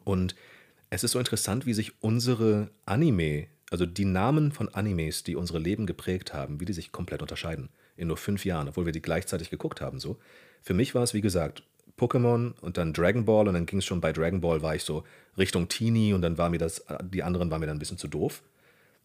Und 0.03 0.35
es 0.89 1.03
ist 1.03 1.11
so 1.11 1.19
interessant, 1.19 1.65
wie 1.65 1.73
sich 1.73 2.01
unsere 2.01 2.71
Anime, 2.85 3.47
also 3.69 3.85
die 3.85 4.05
Namen 4.05 4.51
von 4.51 4.69
Animes, 4.69 5.23
die 5.23 5.35
unsere 5.35 5.59
Leben 5.59 5.85
geprägt 5.85 6.33
haben, 6.33 6.59
wie 6.59 6.65
die 6.65 6.73
sich 6.73 6.91
komplett 6.91 7.21
unterscheiden. 7.21 7.69
In 7.95 8.07
nur 8.07 8.17
fünf 8.17 8.45
Jahren, 8.45 8.67
obwohl 8.67 8.85
wir 8.85 8.93
die 8.93 9.01
gleichzeitig 9.01 9.49
geguckt 9.49 9.81
haben. 9.81 9.99
So. 9.99 10.19
Für 10.61 10.73
mich 10.73 10.95
war 10.95 11.03
es, 11.03 11.13
wie 11.13 11.21
gesagt, 11.21 11.63
Pokémon 11.97 12.53
und 12.61 12.77
dann 12.77 12.93
Dragon 12.93 13.25
Ball 13.25 13.47
und 13.47 13.53
dann 13.53 13.65
ging 13.65 13.79
es 13.79 13.85
schon 13.85 14.01
bei 14.01 14.13
Dragon 14.13 14.41
Ball, 14.41 14.61
war 14.61 14.75
ich 14.75 14.83
so 14.83 15.03
Richtung 15.37 15.67
Teenie 15.67 16.13
und 16.13 16.21
dann 16.21 16.37
war 16.37 16.49
mir 16.49 16.57
das, 16.57 16.85
die 17.03 17.23
anderen 17.23 17.51
waren 17.51 17.59
mir 17.59 17.67
dann 17.67 17.77
ein 17.77 17.79
bisschen 17.79 17.97
zu 17.97 18.07
doof. 18.07 18.41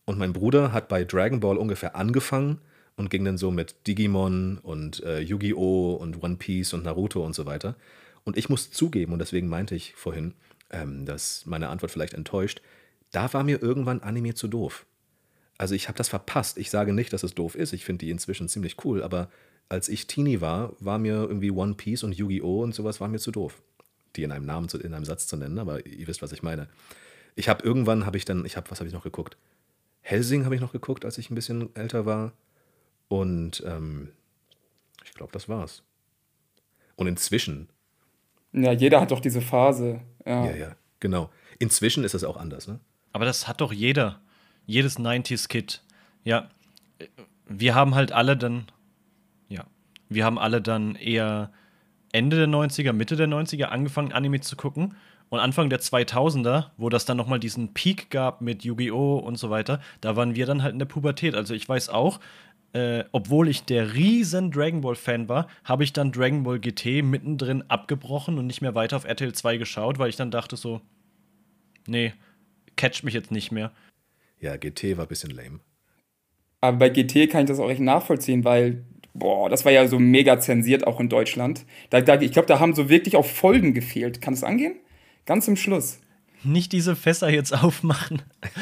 Und 0.04 0.18
mein 0.18 0.32
Bruder 0.32 0.72
hat 0.72 0.88
bei 0.88 1.04
Dragon 1.04 1.40
Ball 1.40 1.56
ungefähr 1.56 1.96
angefangen 1.96 2.60
und 2.96 3.10
ging 3.10 3.24
dann 3.24 3.38
so 3.38 3.50
mit 3.50 3.86
Digimon 3.86 4.58
und 4.58 5.02
äh, 5.02 5.20
Yu-Gi-Oh! 5.20 5.94
und 5.94 6.22
One 6.22 6.36
Piece 6.36 6.74
und 6.74 6.84
Naruto 6.84 7.24
und 7.24 7.34
so 7.34 7.46
weiter. 7.46 7.76
Und 8.24 8.36
ich 8.36 8.48
muss 8.48 8.70
zugeben, 8.70 9.12
und 9.12 9.18
deswegen 9.18 9.48
meinte 9.48 9.74
ich 9.74 9.94
vorhin, 9.94 10.34
ähm, 10.70 11.04
dass 11.04 11.46
meine 11.46 11.68
Antwort 11.68 11.90
vielleicht 11.90 12.14
enttäuscht, 12.14 12.60
da 13.12 13.32
war 13.32 13.44
mir 13.44 13.62
irgendwann 13.62 14.00
Anime 14.00 14.34
zu 14.34 14.48
doof. 14.48 14.86
Also 15.58 15.74
ich 15.74 15.88
habe 15.88 15.98
das 15.98 16.08
verpasst. 16.08 16.58
Ich 16.58 16.70
sage 16.70 16.92
nicht, 16.92 17.12
dass 17.12 17.22
es 17.22 17.34
doof 17.34 17.54
ist. 17.54 17.72
Ich 17.72 17.84
finde 17.84 18.04
die 18.04 18.10
inzwischen 18.10 18.48
ziemlich 18.48 18.84
cool, 18.84 19.02
aber 19.02 19.30
als 19.68 19.88
ich 19.88 20.06
Teenie 20.06 20.40
war, 20.40 20.72
war 20.80 20.98
mir 20.98 21.14
irgendwie 21.14 21.50
One 21.50 21.74
Piece 21.74 22.02
und 22.02 22.12
Yu-Gi-Oh! 22.12 22.62
und 22.62 22.74
sowas 22.74 23.00
war 23.00 23.08
mir 23.08 23.18
zu 23.18 23.30
doof. 23.30 23.62
Die 24.16 24.22
in 24.22 24.32
einem 24.32 24.46
Namen, 24.46 24.68
zu, 24.68 24.78
in 24.78 24.94
einem 24.94 25.04
Satz 25.04 25.26
zu 25.26 25.36
nennen, 25.36 25.58
aber 25.58 25.84
ihr 25.86 26.06
wisst, 26.06 26.22
was 26.22 26.32
ich 26.32 26.42
meine. 26.42 26.68
Ich 27.34 27.48
habe 27.48 27.64
irgendwann, 27.64 28.06
habe 28.06 28.16
ich 28.16 28.24
dann, 28.24 28.44
ich 28.44 28.56
habe, 28.56 28.70
was 28.70 28.78
habe 28.78 28.86
ich 28.86 28.94
noch 28.94 29.02
geguckt? 29.02 29.36
Helsing 30.02 30.44
habe 30.44 30.54
ich 30.54 30.60
noch 30.60 30.72
geguckt, 30.72 31.04
als 31.04 31.18
ich 31.18 31.30
ein 31.30 31.34
bisschen 31.34 31.74
älter 31.74 32.06
war. 32.06 32.32
Und 33.08 33.62
ähm, 33.66 34.10
ich 35.04 35.14
glaube, 35.14 35.32
das 35.32 35.48
war's. 35.48 35.82
Und 36.96 37.06
inzwischen. 37.06 37.68
Ja, 38.52 38.72
jeder 38.72 39.00
hat 39.00 39.10
doch 39.10 39.20
diese 39.20 39.40
Phase. 39.40 40.00
Ja, 40.24 40.46
ja, 40.46 40.56
ja 40.56 40.76
genau. 41.00 41.30
Inzwischen 41.58 42.04
ist 42.04 42.14
das 42.14 42.24
auch 42.24 42.36
anders, 42.36 42.68
ne? 42.68 42.80
Aber 43.12 43.24
das 43.24 43.48
hat 43.48 43.60
doch 43.60 43.72
jeder. 43.72 44.20
Jedes 44.66 44.98
90s-Kid. 44.98 45.82
Ja. 46.24 46.50
Wir 47.46 47.74
haben 47.74 47.94
halt 47.94 48.12
alle 48.12 48.36
dann 48.36 48.66
wir 50.14 50.24
haben 50.24 50.38
alle 50.38 50.62
dann 50.62 50.94
eher 50.96 51.50
Ende 52.12 52.36
der 52.36 52.48
90er, 52.48 52.92
Mitte 52.92 53.16
der 53.16 53.28
90er 53.28 53.64
angefangen, 53.64 54.12
Anime 54.12 54.40
zu 54.40 54.56
gucken. 54.56 54.94
Und 55.30 55.40
Anfang 55.40 55.68
der 55.68 55.80
2000er, 55.80 56.66
wo 56.76 56.88
das 56.88 57.06
dann 57.06 57.16
nochmal 57.16 57.40
diesen 57.40 57.74
Peak 57.74 58.10
gab 58.10 58.40
mit 58.40 58.62
Yu-Gi-Oh! 58.62 59.16
und 59.16 59.36
so 59.36 59.50
weiter, 59.50 59.80
da 60.00 60.14
waren 60.14 60.36
wir 60.36 60.46
dann 60.46 60.62
halt 60.62 60.74
in 60.74 60.78
der 60.78 60.86
Pubertät. 60.86 61.34
Also 61.34 61.54
ich 61.54 61.68
weiß 61.68 61.88
auch, 61.88 62.20
äh, 62.72 63.04
obwohl 63.12 63.48
ich 63.48 63.64
der 63.64 63.94
riesen 63.94 64.50
Dragon 64.50 64.80
Ball-Fan 64.80 65.28
war, 65.28 65.48
habe 65.64 65.82
ich 65.82 65.92
dann 65.92 66.12
Dragon 66.12 66.42
Ball 66.42 66.60
GT 66.60 67.02
mittendrin 67.02 67.64
abgebrochen 67.68 68.38
und 68.38 68.46
nicht 68.46 68.62
mehr 68.62 68.74
weiter 68.74 68.96
auf 68.96 69.04
RTL 69.04 69.32
2 69.32 69.56
geschaut, 69.56 69.98
weil 69.98 70.10
ich 70.10 70.16
dann 70.16 70.30
dachte 70.30 70.56
so, 70.56 70.80
nee, 71.86 72.12
catcht 72.76 73.02
mich 73.02 73.14
jetzt 73.14 73.30
nicht 73.30 73.50
mehr. 73.50 73.72
Ja, 74.40 74.56
GT 74.56 74.96
war 74.96 75.06
ein 75.06 75.08
bisschen 75.08 75.30
lame. 75.30 75.60
Aber 76.60 76.76
bei 76.78 76.88
GT 76.90 77.30
kann 77.30 77.42
ich 77.42 77.48
das 77.48 77.60
auch 77.60 77.70
echt 77.70 77.80
nachvollziehen, 77.80 78.44
weil 78.44 78.84
boah, 79.14 79.48
das 79.48 79.64
war 79.64 79.72
ja 79.72 79.86
so 79.86 79.98
mega 79.98 80.38
zensiert 80.38 80.86
auch 80.86 81.00
in 81.00 81.08
Deutschland. 81.08 81.64
Da, 81.90 82.00
da, 82.00 82.20
ich 82.20 82.32
glaube, 82.32 82.46
da 82.46 82.60
haben 82.60 82.74
so 82.74 82.88
wirklich 82.88 83.16
auch 83.16 83.24
Folgen 83.24 83.72
gefehlt. 83.72 84.20
Kann 84.20 84.34
es 84.34 84.44
angehen? 84.44 84.76
Ganz 85.24 85.46
zum 85.46 85.56
Schluss. 85.56 86.00
Nicht 86.42 86.72
diese 86.72 86.94
Fässer 86.94 87.30
jetzt 87.30 87.52
aufmachen. 87.52 88.20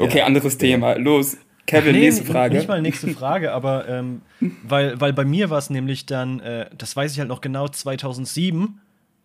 okay, 0.00 0.18
ja. 0.18 0.24
anderes 0.24 0.56
Thema. 0.56 0.94
Los, 0.94 1.36
Kevin, 1.66 1.92
nee, 1.92 2.00
nächste 2.00 2.24
Frage. 2.24 2.56
Nicht 2.56 2.68
mal 2.68 2.80
nächste 2.80 3.08
Frage, 3.08 3.52
aber 3.52 3.88
ähm, 3.88 4.22
weil, 4.62 5.00
weil 5.00 5.12
bei 5.12 5.24
mir 5.24 5.50
war 5.50 5.58
es 5.58 5.68
nämlich 5.68 6.06
dann, 6.06 6.40
äh, 6.40 6.70
das 6.76 6.96
weiß 6.96 7.12
ich 7.12 7.18
halt 7.18 7.28
noch 7.28 7.40
genau, 7.40 7.68
2007 7.68 8.80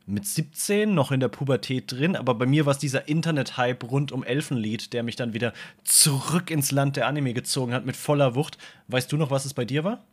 mit 0.09 0.25
17 0.25 0.93
noch 0.93 1.11
in 1.11 1.19
der 1.19 1.27
Pubertät 1.27 1.91
drin, 1.91 2.15
aber 2.15 2.33
bei 2.33 2.45
mir 2.45 2.65
war 2.65 2.71
es 2.71 2.79
dieser 2.79 3.07
Internet-Hype 3.07 3.83
rund 3.89 4.11
um 4.11 4.23
Elfenlied, 4.23 4.91
der 4.93 5.03
mich 5.03 5.15
dann 5.15 5.33
wieder 5.33 5.53
zurück 5.83 6.49
ins 6.49 6.71
Land 6.71 6.97
der 6.97 7.07
Anime 7.07 7.33
gezogen 7.33 7.73
hat 7.73 7.85
mit 7.85 7.95
voller 7.95 8.35
Wucht. 8.35 8.57
Weißt 8.87 9.11
du 9.11 9.17
noch, 9.17 9.29
was 9.31 9.45
es 9.45 9.53
bei 9.53 9.65
dir 9.65 9.83
war? 9.83 10.03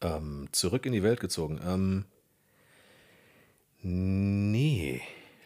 Ähm, 0.00 0.48
zurück 0.52 0.86
in 0.86 0.92
die 0.92 1.04
Welt 1.04 1.20
gezogen. 1.20 1.60
Ähm, 1.64 2.04
nee, 3.80 5.00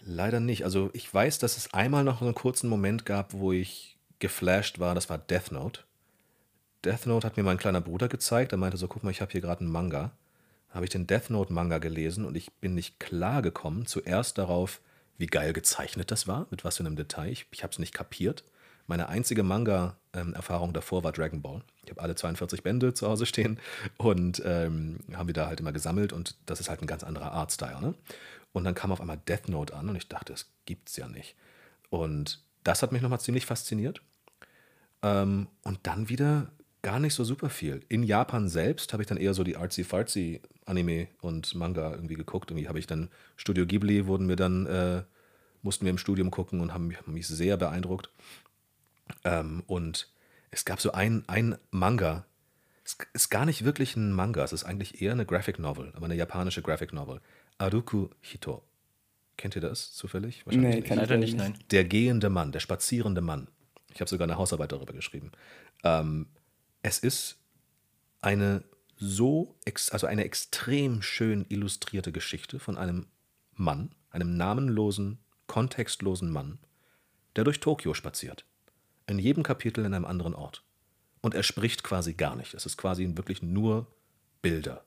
leider 0.04 0.40
nicht. 0.40 0.64
Also 0.64 0.90
ich 0.94 1.12
weiß, 1.12 1.38
dass 1.38 1.58
es 1.58 1.74
einmal 1.74 2.02
noch 2.02 2.22
einen 2.22 2.34
kurzen 2.34 2.70
Moment 2.70 3.04
gab, 3.04 3.34
wo 3.34 3.52
ich 3.52 3.98
geflasht 4.18 4.78
war. 4.78 4.94
Das 4.94 5.10
war 5.10 5.18
Death 5.18 5.52
Note. 5.52 5.82
Death 6.84 7.06
Note 7.06 7.26
hat 7.26 7.36
mir 7.36 7.42
mein 7.42 7.58
kleiner 7.58 7.82
Bruder 7.82 8.08
gezeigt. 8.08 8.52
Er 8.52 8.58
meinte 8.58 8.78
so, 8.78 8.88
guck 8.88 9.04
mal, 9.04 9.10
ich 9.10 9.20
habe 9.20 9.32
hier 9.32 9.42
gerade 9.42 9.60
einen 9.60 9.70
Manga 9.70 10.12
habe 10.76 10.84
ich 10.84 10.90
den 10.90 11.06
Death 11.06 11.30
Note 11.30 11.52
Manga 11.52 11.78
gelesen 11.78 12.24
und 12.24 12.36
ich 12.36 12.52
bin 12.54 12.74
nicht 12.74 13.00
klar 13.00 13.42
gekommen, 13.42 13.86
zuerst 13.86 14.38
darauf, 14.38 14.80
wie 15.18 15.26
geil 15.26 15.52
gezeichnet 15.52 16.10
das 16.10 16.28
war, 16.28 16.46
mit 16.50 16.64
was 16.64 16.76
für 16.76 16.84
einem 16.84 16.96
Detail. 16.96 17.30
Ich, 17.30 17.46
ich 17.50 17.62
habe 17.62 17.72
es 17.72 17.78
nicht 17.78 17.94
kapiert. 17.94 18.44
Meine 18.86 19.08
einzige 19.08 19.42
Manga-Erfahrung 19.42 20.72
davor 20.72 21.02
war 21.02 21.12
Dragon 21.12 21.42
Ball. 21.42 21.62
Ich 21.82 21.90
habe 21.90 22.02
alle 22.02 22.14
42 22.14 22.62
Bände 22.62 22.94
zu 22.94 23.08
Hause 23.08 23.26
stehen 23.26 23.58
und 23.96 24.42
ähm, 24.44 24.98
haben 25.14 25.26
die 25.26 25.32
da 25.32 25.46
halt 25.46 25.60
immer 25.60 25.72
gesammelt 25.72 26.12
und 26.12 26.36
das 26.46 26.60
ist 26.60 26.68
halt 26.68 26.82
ein 26.82 26.86
ganz 26.86 27.02
anderer 27.02 27.32
Artstyle. 27.32 27.80
Ne? 27.80 27.94
Und 28.52 28.64
dann 28.64 28.74
kam 28.74 28.92
auf 28.92 29.00
einmal 29.00 29.18
Death 29.26 29.48
Note 29.48 29.74
an 29.74 29.88
und 29.88 29.96
ich 29.96 30.08
dachte, 30.08 30.34
das 30.34 30.46
gibt's 30.66 30.96
ja 30.96 31.08
nicht. 31.08 31.34
Und 31.88 32.42
das 32.64 32.82
hat 32.82 32.92
mich 32.92 33.02
nochmal 33.02 33.20
ziemlich 33.20 33.46
fasziniert. 33.46 34.02
Ähm, 35.02 35.48
und 35.62 35.80
dann 35.84 36.08
wieder 36.08 36.50
gar 36.86 37.00
nicht 37.00 37.14
so 37.14 37.24
super 37.24 37.50
viel. 37.50 37.80
In 37.88 38.04
Japan 38.04 38.48
selbst 38.48 38.92
habe 38.92 39.02
ich 39.02 39.08
dann 39.08 39.18
eher 39.18 39.34
so 39.34 39.42
die 39.42 39.56
artsy-fartsy 39.56 40.40
Anime 40.66 41.08
und 41.20 41.52
Manga 41.56 41.90
irgendwie 41.90 42.14
geguckt. 42.14 42.52
Irgendwie 42.52 42.68
habe 42.68 42.78
ich 42.78 42.86
dann 42.86 43.10
Studio 43.34 43.66
Ghibli 43.66 44.06
wurden 44.06 44.28
wir 44.28 44.36
dann, 44.36 44.66
äh, 44.66 45.02
mussten 45.62 45.84
wir 45.84 45.90
im 45.90 45.98
Studium 45.98 46.30
gucken 46.30 46.60
und 46.60 46.72
haben, 46.72 46.96
haben 46.96 47.12
mich 47.12 47.26
sehr 47.26 47.56
beeindruckt. 47.56 48.10
Ähm, 49.24 49.64
und 49.66 50.12
es 50.52 50.64
gab 50.64 50.80
so 50.80 50.92
ein, 50.92 51.24
ein 51.26 51.58
Manga. 51.72 52.24
Es 52.84 52.96
ist 53.14 53.30
gar 53.30 53.46
nicht 53.46 53.64
wirklich 53.64 53.96
ein 53.96 54.12
Manga, 54.12 54.44
es 54.44 54.52
ist 54.52 54.62
eigentlich 54.62 55.02
eher 55.02 55.10
eine 55.10 55.26
Graphic 55.26 55.58
Novel, 55.58 55.92
aber 55.96 56.04
eine 56.04 56.14
japanische 56.14 56.62
Graphic 56.62 56.92
Novel. 56.92 57.20
Aruku 57.58 58.10
Hito. 58.20 58.62
Kennt 59.36 59.56
ihr 59.56 59.60
das 59.60 59.92
zufällig? 59.92 60.46
Wahrscheinlich 60.46 60.72
nee, 60.72 60.80
nicht. 60.82 60.94
leider 60.94 61.16
nicht, 61.16 61.36
nein. 61.36 61.54
Der 61.72 61.82
gehende 61.82 62.30
Mann, 62.30 62.52
der 62.52 62.60
spazierende 62.60 63.22
Mann. 63.22 63.48
Ich 63.92 64.00
habe 64.00 64.08
sogar 64.08 64.26
eine 64.26 64.38
Hausarbeit 64.38 64.70
darüber 64.70 64.92
geschrieben. 64.92 65.32
Ähm, 65.82 66.26
es 66.86 67.00
ist 67.00 67.36
eine 68.20 68.62
so, 68.96 69.56
also 69.90 70.06
eine 70.06 70.24
extrem 70.24 71.02
schön 71.02 71.44
illustrierte 71.48 72.12
Geschichte 72.12 72.60
von 72.60 72.78
einem 72.78 73.06
Mann, 73.54 73.90
einem 74.10 74.36
namenlosen, 74.36 75.18
kontextlosen 75.48 76.30
Mann, 76.30 76.60
der 77.34 77.42
durch 77.42 77.58
Tokio 77.58 77.92
spaziert. 77.92 78.46
In 79.08 79.18
jedem 79.18 79.42
Kapitel 79.42 79.84
in 79.84 79.94
einem 79.94 80.04
anderen 80.04 80.34
Ort. 80.34 80.62
Und 81.22 81.34
er 81.34 81.42
spricht 81.42 81.82
quasi 81.82 82.14
gar 82.14 82.36
nicht. 82.36 82.54
Es 82.54 82.66
ist 82.66 82.76
quasi 82.76 83.04
wirklich 83.16 83.42
nur 83.42 83.88
Bilder, 84.40 84.84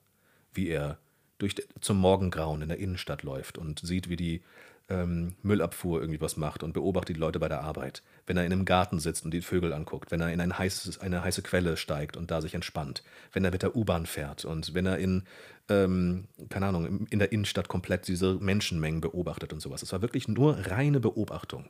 wie 0.54 0.70
er 0.70 1.00
durch, 1.38 1.56
zum 1.82 1.98
Morgengrauen 1.98 2.62
in 2.62 2.70
der 2.70 2.80
Innenstadt 2.80 3.24
läuft 3.24 3.58
und 3.58 3.80
sieht, 3.80 4.08
wie 4.08 4.16
die 4.16 4.42
ähm, 4.90 5.36
Müllabfuhr 5.44 6.02
irgendwie 6.02 6.22
was 6.22 6.38
macht 6.38 6.64
und 6.64 6.74
beobachtet 6.74 7.16
die 7.16 7.20
Leute 7.20 7.40
bei 7.40 7.48
der 7.48 7.62
Arbeit. 7.62 8.02
Wenn 8.26 8.38
er 8.38 8.46
in 8.46 8.52
einem 8.52 8.66
Garten 8.66 9.00
sitzt 9.00 9.24
und 9.26 9.32
die 9.32 9.42
Vögel 9.42 9.74
anguckt, 9.74 10.12
wenn 10.12 10.22
er 10.22 10.32
in 10.32 10.42
ein 10.42 10.58
heißes, 10.58 11.00
eine 11.00 11.24
heiße 11.24 11.42
Quelle 11.44 11.78
steigt 11.78 12.18
und 12.18 12.32
da 12.32 12.42
sich 12.42 12.56
entspannt, 12.56 13.04
wenn 13.32 13.46
er 13.46 13.52
mit 13.52 13.62
der 13.62 13.76
U-Bahn 13.76 14.06
fährt 14.06 14.46
und 14.46 14.74
wenn 14.74 14.86
er 14.86 14.98
in, 14.98 15.24
ähm, 15.70 16.28
keine 16.50 16.68
Ahnung, 16.68 17.08
in 17.10 17.20
der 17.20 17.32
Innenstadt 17.32 17.68
komplett 17.68 18.08
diese 18.08 18.36
Menschenmengen 18.36 19.02
beobachtet 19.02 19.54
und 19.54 19.60
sowas. 19.60 19.84
Es 19.84 19.92
war 19.92 20.02
wirklich 20.02 20.28
nur 20.28 20.58
reine 20.68 21.00
Beobachtung. 21.00 21.66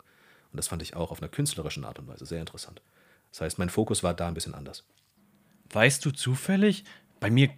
Und 0.51 0.57
das 0.57 0.67
fand 0.67 0.81
ich 0.81 0.95
auch 0.95 1.11
auf 1.11 1.21
einer 1.21 1.29
künstlerischen 1.29 1.85
Art 1.85 1.99
und 1.99 2.07
Weise 2.07 2.25
sehr 2.25 2.39
interessant. 2.39 2.81
Das 3.31 3.41
heißt, 3.41 3.59
mein 3.59 3.69
Fokus 3.69 4.01
war 4.01 4.13
da 4.13 4.27
ein 4.27 4.33
bisschen 4.33 4.55
anders. 4.55 4.83
Weißt 5.71 6.03
du 6.03 6.11
zufällig, 6.11 6.83
bei 7.19 7.29
mir 7.29 7.49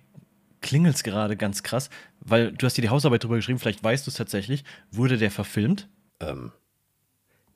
klingelt 0.62 0.96
es 0.96 1.04
gerade 1.04 1.36
ganz 1.36 1.64
krass, 1.64 1.90
weil 2.20 2.52
du 2.52 2.66
hast 2.66 2.78
dir 2.78 2.82
die 2.82 2.90
Hausarbeit 2.90 3.24
drüber 3.24 3.36
geschrieben, 3.36 3.60
vielleicht 3.60 3.84
weißt 3.84 4.06
du 4.06 4.12
es 4.12 4.16
tatsächlich. 4.16 4.64
Wurde 4.92 5.18
der 5.18 5.32
verfilmt? 5.32 5.90
Ähm, 6.20 6.52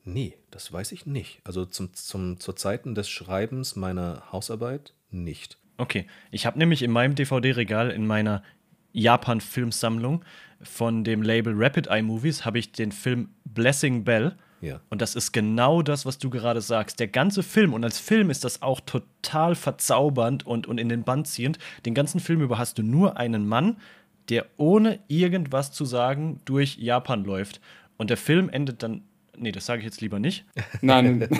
nee, 0.04 0.36
das 0.50 0.72
weiß 0.72 0.92
ich 0.92 1.06
nicht. 1.06 1.40
Also 1.44 1.64
zum, 1.64 1.94
zum, 1.94 2.40
zur 2.40 2.56
Zeiten 2.56 2.94
des 2.94 3.08
Schreibens 3.08 3.76
meiner 3.76 4.32
Hausarbeit 4.32 4.94
nicht. 5.10 5.58
Okay, 5.78 6.06
ich 6.30 6.46
habe 6.46 6.58
nämlich 6.58 6.82
in 6.82 6.90
meinem 6.90 7.14
DVD-Regal 7.14 7.90
in 7.90 8.06
meiner 8.06 8.42
Japan-Filmsammlung 8.92 10.24
von 10.62 11.04
dem 11.04 11.22
Label 11.22 11.52
Rapid 11.54 11.88
Eye 11.88 12.02
Movies 12.02 12.44
habe 12.44 12.58
ich 12.58 12.72
den 12.72 12.92
Film 12.92 13.28
Blessing 13.44 14.04
Bell. 14.04 14.36
Ja. 14.60 14.80
Und 14.90 15.02
das 15.02 15.14
ist 15.14 15.32
genau 15.32 15.82
das, 15.82 16.06
was 16.06 16.18
du 16.18 16.30
gerade 16.30 16.60
sagst. 16.60 16.98
Der 17.00 17.08
ganze 17.08 17.42
Film, 17.42 17.74
und 17.74 17.84
als 17.84 17.98
Film 17.98 18.30
ist 18.30 18.44
das 18.44 18.62
auch 18.62 18.80
total 18.80 19.54
verzaubernd 19.54 20.46
und, 20.46 20.66
und 20.66 20.78
in 20.78 20.88
den 20.88 21.04
Band 21.04 21.28
ziehend. 21.28 21.58
Den 21.84 21.94
ganzen 21.94 22.20
Film 22.20 22.40
über 22.40 22.58
hast 22.58 22.78
du 22.78 22.82
nur 22.82 23.16
einen 23.16 23.46
Mann, 23.46 23.76
der 24.28 24.46
ohne 24.56 24.98
irgendwas 25.08 25.72
zu 25.72 25.84
sagen 25.84 26.40
durch 26.44 26.76
Japan 26.78 27.24
läuft. 27.24 27.60
Und 27.96 28.10
der 28.10 28.16
Film 28.16 28.48
endet 28.48 28.82
dann. 28.82 29.02
Nee, 29.38 29.52
das 29.52 29.66
sage 29.66 29.80
ich 29.80 29.84
jetzt 29.84 30.00
lieber 30.00 30.18
nicht. 30.18 30.44
Nein, 30.80 31.28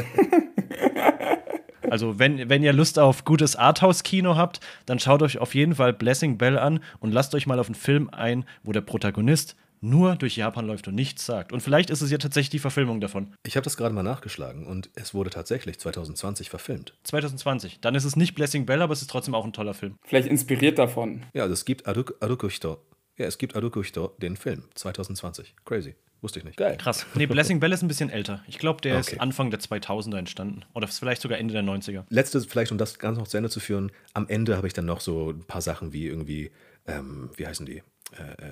Also, 1.91 2.19
wenn, 2.19 2.49
wenn 2.49 2.63
ihr 2.63 2.73
Lust 2.73 2.99
auf 2.99 3.25
gutes 3.25 3.55
Arthouse-Kino 3.55 4.37
habt, 4.37 4.61
dann 4.87 4.99
schaut 4.99 5.23
euch 5.23 5.39
auf 5.39 5.55
jeden 5.55 5.77
Fall 5.77 5.93
Blessing 5.93 6.37
Bell 6.37 6.59
an 6.59 6.81
und 6.99 7.13
lasst 7.13 7.35
euch 7.35 7.47
mal 7.47 7.59
auf 7.59 7.67
einen 7.67 7.75
Film 7.75 8.11
ein, 8.11 8.45
wo 8.65 8.73
der 8.73 8.81
Protagonist 8.81 9.57
nur 9.89 10.17
durch 10.17 10.37
Japan 10.37 10.67
läuft 10.67 10.89
und 10.89 10.95
nichts 10.95 11.25
sagt. 11.27 11.53
Und 11.53 11.61
vielleicht 11.61 11.91
ist 11.91 12.01
es 12.03 12.11
ja 12.11 12.19
tatsächlich 12.19 12.51
die 12.51 12.59
Verfilmung 12.59 13.01
davon. 13.01 13.35
Ich 13.45 13.57
habe 13.57 13.65
das 13.65 13.77
gerade 13.77 13.95
mal 13.95 14.03
nachgeschlagen 14.03 14.67
und 14.67 14.91
es 14.95 15.15
wurde 15.15 15.31
tatsächlich 15.31 15.79
2020 15.79 16.51
verfilmt. 16.51 16.95
2020. 17.05 17.81
Dann 17.81 17.95
ist 17.95 18.05
es 18.05 18.17
nicht 18.17 18.35
Blessing 18.35 18.67
Bell, 18.67 18.83
aber 18.83 18.93
es 18.93 19.03
ist 19.03 19.11
trotzdem 19.11 19.35
auch 19.35 19.45
ein 19.45 19.53
toller 19.53 19.75
Film. 19.75 19.97
vielleicht 20.05 20.29
inspiriert 20.29 20.79
davon. 20.79 21.23
Ja, 21.33 21.43
also 21.45 21.53
es 21.55 21.65
gibt 21.65 21.87
Aruk 21.87 22.15
Arukuhito. 22.21 22.79
Ja, 23.19 23.27
es 23.27 23.39
gibt 23.39 23.57
Arukuhito, 23.57 24.15
den 24.21 24.37
Film, 24.37 24.65
2020. 24.75 25.55
Crazy. 25.65 25.95
Wusste 26.23 26.39
ich 26.39 26.45
nicht. 26.47 26.57
Geil. 26.57 26.77
Krass. 26.79 27.07
Nee, 27.15 27.27
Blessing 27.27 27.61
Bell 27.61 27.73
ist 27.73 27.83
ein 27.83 27.89
bisschen 27.89 28.09
älter. 28.11 28.43
Ich 28.49 28.59
glaube, 28.59 28.81
der 28.81 28.97
Okay. 28.99 29.13
ist 29.17 29.21
Anfang 29.21 29.51
der 29.51 29.61
2000er 29.61 30.17
entstanden. 30.19 30.65
Oder 30.75 30.89
vielleicht 30.89 31.21
sogar 31.23 31.39
Ende 31.39 31.53
der 31.53 31.63
90er. 31.63 32.05
Letztes, 32.09 32.47
vielleicht 32.47 32.73
um 32.73 32.79
das 32.79 32.99
ganz 32.99 33.19
noch 33.19 33.29
zu 33.29 33.37
Ende 33.37 33.51
zu 33.51 33.61
führen, 33.61 33.93
am 34.15 34.27
Ende 34.29 34.57
habe 34.57 34.67
ich 34.67 34.73
dann 34.73 34.87
noch 34.87 35.01
so 35.01 35.31
ein 35.31 35.45
paar 35.45 35.61
Sachen 35.61 35.93
wie 35.93 36.07
irgendwie, 36.07 36.51
ähm, 36.87 37.31
wie 37.37 37.47
heißen 37.47 37.67
die? 37.67 37.83
Äh, 38.13 38.23
äh, 38.23 38.47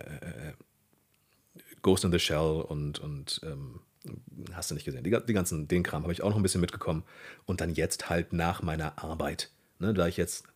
äh, 0.50 0.52
Ghost 1.84 2.04
in 2.04 2.10
the 2.10 2.18
Shell 2.18 2.64
und, 2.66 2.98
und 2.98 3.40
ähm, 3.44 3.80
hast 4.52 4.70
du 4.70 4.74
nicht 4.74 4.84
gesehen. 4.84 5.04
Die, 5.04 5.10
die 5.10 5.32
ganzen, 5.32 5.68
den 5.68 5.84
Kram 5.84 6.02
habe 6.02 6.12
ich 6.12 6.22
auch 6.22 6.30
noch 6.30 6.36
ein 6.36 6.42
bisschen 6.42 6.60
mitgekommen. 6.60 7.04
Und 7.44 7.60
dann 7.60 7.72
jetzt 7.72 8.10
halt 8.10 8.32
nach 8.32 8.62
meiner 8.62 9.02
Arbeit, 9.02 9.50
ne, 9.78 9.94
da 9.94 10.08
ich 10.08 10.16
jetzt 10.16 10.46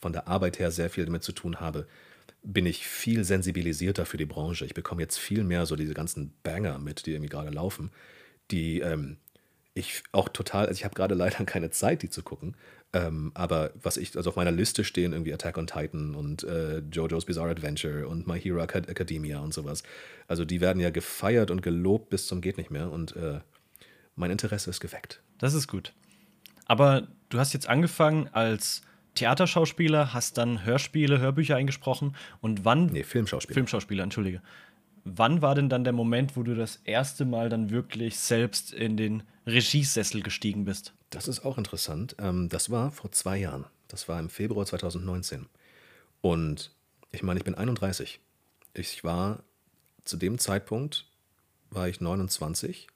von 0.00 0.12
der 0.12 0.26
Arbeit 0.26 0.58
her 0.58 0.70
sehr 0.70 0.90
viel 0.90 1.04
damit 1.04 1.22
zu 1.22 1.32
tun 1.32 1.60
habe, 1.60 1.86
bin 2.42 2.66
ich 2.66 2.86
viel 2.86 3.22
sensibilisierter 3.22 4.06
für 4.06 4.16
die 4.16 4.24
Branche. 4.24 4.64
Ich 4.64 4.74
bekomme 4.74 5.02
jetzt 5.02 5.18
viel 5.18 5.44
mehr 5.44 5.66
so 5.66 5.76
diese 5.76 5.94
ganzen 5.94 6.32
Banger 6.42 6.78
mit, 6.78 7.04
die 7.04 7.12
irgendwie 7.12 7.28
gerade 7.28 7.50
laufen, 7.50 7.90
die 8.50 8.80
ähm, 8.80 9.18
ich 9.74 10.02
auch 10.12 10.28
total, 10.28 10.66
also 10.66 10.78
ich 10.78 10.84
habe 10.84 10.94
gerade 10.94 11.14
leider 11.16 11.44
keine 11.44 11.70
Zeit, 11.70 12.02
die 12.02 12.10
zu 12.10 12.22
gucken. 12.22 12.56
Ähm, 12.92 13.32
aber 13.34 13.72
was 13.82 13.96
ich, 13.98 14.16
also 14.16 14.30
auf 14.30 14.36
meiner 14.36 14.50
Liste 14.50 14.82
stehen 14.82 15.12
irgendwie 15.12 15.34
Attack 15.34 15.58
on 15.58 15.66
Titan 15.66 16.14
und 16.14 16.44
äh, 16.44 16.78
JoJo's 16.78 17.26
Bizarre 17.26 17.50
Adventure 17.50 18.08
und 18.08 18.26
My 18.26 18.40
Hero 18.40 18.60
Acad- 18.62 18.88
Academia 18.88 19.40
und 19.40 19.52
sowas. 19.52 19.82
Also 20.26 20.44
die 20.44 20.60
werden 20.60 20.80
ja 20.80 20.90
gefeiert 20.90 21.50
und 21.50 21.60
gelobt 21.60 22.08
bis 22.08 22.26
zum 22.26 22.40
geht 22.40 22.56
nicht 22.56 22.70
mehr 22.70 22.90
und 22.90 23.14
äh, 23.16 23.40
mein 24.16 24.30
Interesse 24.30 24.70
ist 24.70 24.80
geweckt. 24.80 25.22
Das 25.38 25.54
ist 25.54 25.68
gut. 25.68 25.92
Aber 26.66 27.08
du 27.28 27.38
hast 27.38 27.52
jetzt 27.52 27.68
angefangen 27.68 28.28
als 28.32 28.82
Theaterschauspieler, 29.14 30.14
hast 30.14 30.38
dann 30.38 30.64
Hörspiele, 30.64 31.18
Hörbücher 31.18 31.56
eingesprochen. 31.56 32.14
Und 32.40 32.64
wann. 32.64 32.86
Nee, 32.86 33.02
Filmschauspiel. 33.02 33.54
Filmschauspieler, 33.54 34.04
entschuldige. 34.04 34.42
Wann 35.04 35.42
war 35.42 35.54
denn 35.54 35.68
dann 35.68 35.84
der 35.84 35.92
Moment, 35.92 36.36
wo 36.36 36.42
du 36.42 36.54
das 36.54 36.80
erste 36.84 37.24
Mal 37.24 37.48
dann 37.48 37.70
wirklich 37.70 38.18
selbst 38.18 38.72
in 38.72 38.96
den 38.96 39.22
Regiesessel 39.46 40.22
gestiegen 40.22 40.64
bist? 40.64 40.94
Das 41.10 41.28
ist 41.28 41.44
auch 41.44 41.58
interessant. 41.58 42.16
Ähm, 42.18 42.48
das 42.48 42.70
war 42.70 42.90
vor 42.90 43.12
zwei 43.12 43.38
Jahren. 43.38 43.64
Das 43.88 44.08
war 44.08 44.20
im 44.20 44.28
Februar 44.28 44.66
2019. 44.66 45.46
Und 46.20 46.72
ich 47.10 47.22
meine, 47.22 47.38
ich 47.38 47.44
bin 47.44 47.54
31. 47.54 48.20
Ich 48.74 49.04
war 49.04 49.42
zu 50.04 50.16
dem 50.16 50.38
Zeitpunkt, 50.38 51.06
war 51.70 51.88
ich 51.88 52.00
29. 52.00 52.88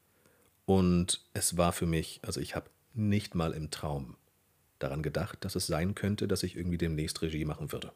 Und 0.67 1.25
es 1.35 1.57
war 1.57 1.73
für 1.73 1.87
mich, 1.87 2.21
also 2.23 2.41
ich 2.41 2.55
habe 2.55 2.71
nicht 2.95 3.35
mal 3.35 3.53
im 3.53 3.71
Traum 3.71 4.17
daran 4.79 5.03
gedacht, 5.03 5.45
dass 5.45 5.55
es 5.55 5.67
sein 5.67 5.95
könnte, 5.95 6.29
dass 6.29 6.43
ich 6.43 6.57
irgendwie 6.57 6.79
demnächst 6.79 7.23
Regie 7.23 7.45
machen 7.45 7.73
würde. 7.73 7.93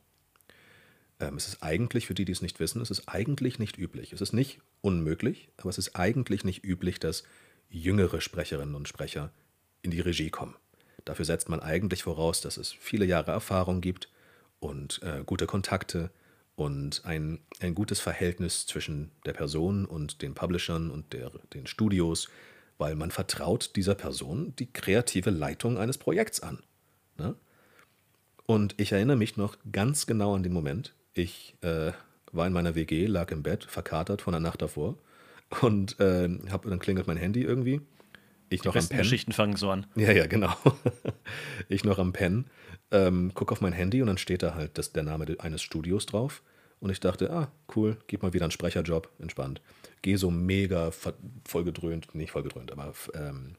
Ähm, 1.21 1.37
es 1.37 1.49
ist 1.49 1.63
eigentlich, 1.63 2.07
für 2.07 2.15
die, 2.15 2.25
die 2.25 2.33
es 2.33 2.43
nicht 2.43 2.61
wissen, 2.61 2.81
es 2.81 2.91
ist 2.91 3.09
eigentlich 3.09 3.59
nicht 3.59 3.79
üblich. 3.79 4.13
Es 4.13 4.21
ist 4.21 4.33
nicht 4.33 4.61
unmöglich, 4.81 5.49
aber 5.57 5.71
es 5.71 5.79
ist 5.79 5.97
eigentlich 5.97 6.45
nicht 6.45 6.65
üblich, 6.65 7.01
dass 7.01 7.25
jüngere 7.69 8.21
Sprecherinnen 8.21 8.75
und 8.75 8.89
Sprecher 8.89 9.31
in 9.87 9.91
die 9.91 10.01
Regie 10.01 10.31
kommen. 10.31 10.55
Dafür 11.07 11.25
setzt 11.25 11.49
man 11.49 11.61
eigentlich 11.61 12.03
voraus, 12.03 12.41
dass 12.41 12.57
es 12.57 12.73
viele 12.73 13.07
Jahre 13.07 13.31
Erfahrung 13.31 13.81
gibt 13.81 14.11
und 14.61 15.01
äh, 15.03 15.23
gute 15.25 15.47
Kontakte 15.47 16.11
und 16.57 17.03
ein, 17.05 17.39
ein 17.61 17.75
gutes 17.75 18.01
Verhältnis 18.01 18.67
zwischen 18.67 19.11
der 19.25 19.33
Person 19.33 19.85
und 19.85 20.23
den 20.23 20.35
Publishern 20.35 20.91
und 20.91 21.13
der, 21.13 21.31
den 21.55 21.67
Studios, 21.67 22.29
weil 22.79 22.97
man 22.97 23.11
vertraut 23.11 23.77
dieser 23.77 23.95
Person 23.95 24.55
die 24.59 24.71
kreative 24.71 25.31
Leitung 25.31 25.79
eines 25.79 25.99
Projekts 25.99 26.41
an. 26.41 26.59
Ne? 27.19 27.35
Und 28.47 28.75
ich 28.79 28.93
erinnere 28.93 29.17
mich 29.17 29.37
noch 29.37 29.57
ganz 29.71 30.07
genau 30.07 30.35
an 30.35 30.43
den 30.43 30.53
Moment. 30.53 30.95
Ich 31.15 31.55
äh, 31.63 31.93
war 32.33 32.47
in 32.47 32.53
meiner 32.53 32.75
WG, 32.75 33.07
lag 33.07 33.31
im 33.31 33.43
Bett, 33.43 33.65
verkatert 33.65 34.23
von 34.23 34.33
der 34.33 34.41
Nacht 34.41 34.63
davor 34.63 34.97
und 35.61 36.01
äh, 36.01 36.29
hab, 36.51 36.65
dann 36.65 36.79
klingelt 36.79 37.07
mein 37.07 37.17
Handy 37.17 37.43
irgendwie. 37.43 37.81
Ich 38.49 38.65
noch 38.65 38.77
am 38.77 38.87
Pennen. 38.87 39.03
Geschichten 39.03 39.33
fangen 39.33 39.57
so 39.57 39.71
an. 39.71 39.87
Ja, 39.97 40.13
ja, 40.13 40.27
genau. 40.27 40.55
ich 41.69 41.85
noch 41.85 41.99
am 41.99 42.13
Pennen, 42.13 42.47
ähm, 42.91 43.33
gucke 43.35 43.53
auf 43.53 43.61
mein 43.61 43.73
Handy 43.73 44.01
und 44.01 44.07
dann 44.07 44.19
steht 44.19 44.43
da 44.43 44.55
halt 44.55 44.79
das, 44.79 44.93
der 44.93 45.03
Name 45.03 45.27
eines 45.39 45.63
Studios 45.63 46.07
drauf. 46.07 46.43
Und 46.79 46.91
ich 46.91 47.01
dachte, 47.01 47.31
ah, 47.31 47.51
cool, 47.75 47.97
gib 48.07 48.23
mal 48.23 48.33
wieder 48.33 48.45
einen 48.45 48.53
Sprecherjob, 48.53 49.11
entspannt. 49.19 49.63
Gehe 50.03 50.19
so 50.19 50.31
mega 50.31 50.91
vollgedröhnt, 51.45 52.15
nicht 52.15 52.31
vollgedröhnt, 52.31 52.71
aber 52.71 52.93
ähm, 53.15 53.57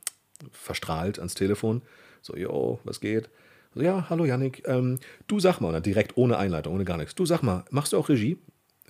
verstrahlt 0.51 1.17
ans 1.17 1.33
Telefon. 1.33 1.81
So, 2.21 2.35
yo, 2.35 2.79
was 2.83 2.99
geht? 2.99 3.29
So, 3.73 3.81
ja, 3.81 4.09
hallo 4.09 4.25
Yannick, 4.25 4.67
ähm, 4.67 4.99
du 5.27 5.39
sag 5.39 5.59
mal, 5.59 5.69
und 5.69 5.73
dann 5.73 5.83
direkt 5.83 6.15
ohne 6.15 6.37
Einleitung, 6.37 6.75
ohne 6.75 6.85
gar 6.85 6.97
nichts. 6.97 7.15
Du 7.15 7.25
sag 7.25 7.41
mal, 7.41 7.65
machst 7.71 7.93
du 7.93 7.97
auch 7.97 8.09
Regie? 8.09 8.37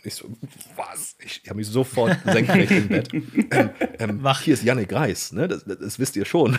Ich 0.07 0.15
so, 0.15 0.29
was? 0.77 1.17
Ich 1.19 1.41
habe 1.47 1.57
mich 1.57 1.67
sofort 1.67 2.17
senkrecht 2.23 2.71
im 2.71 2.87
Bett. 2.87 3.13
Ähm, 3.13 3.69
ähm, 3.99 4.23
Wach. 4.23 4.41
hier 4.41 4.53
ist 4.53 4.63
Yannick 4.63 4.93
Reis, 4.93 5.33
ne? 5.33 5.49
das, 5.49 5.65
das, 5.65 5.79
das 5.79 5.99
wisst 5.99 6.15
ihr 6.15 6.23
schon. 6.23 6.57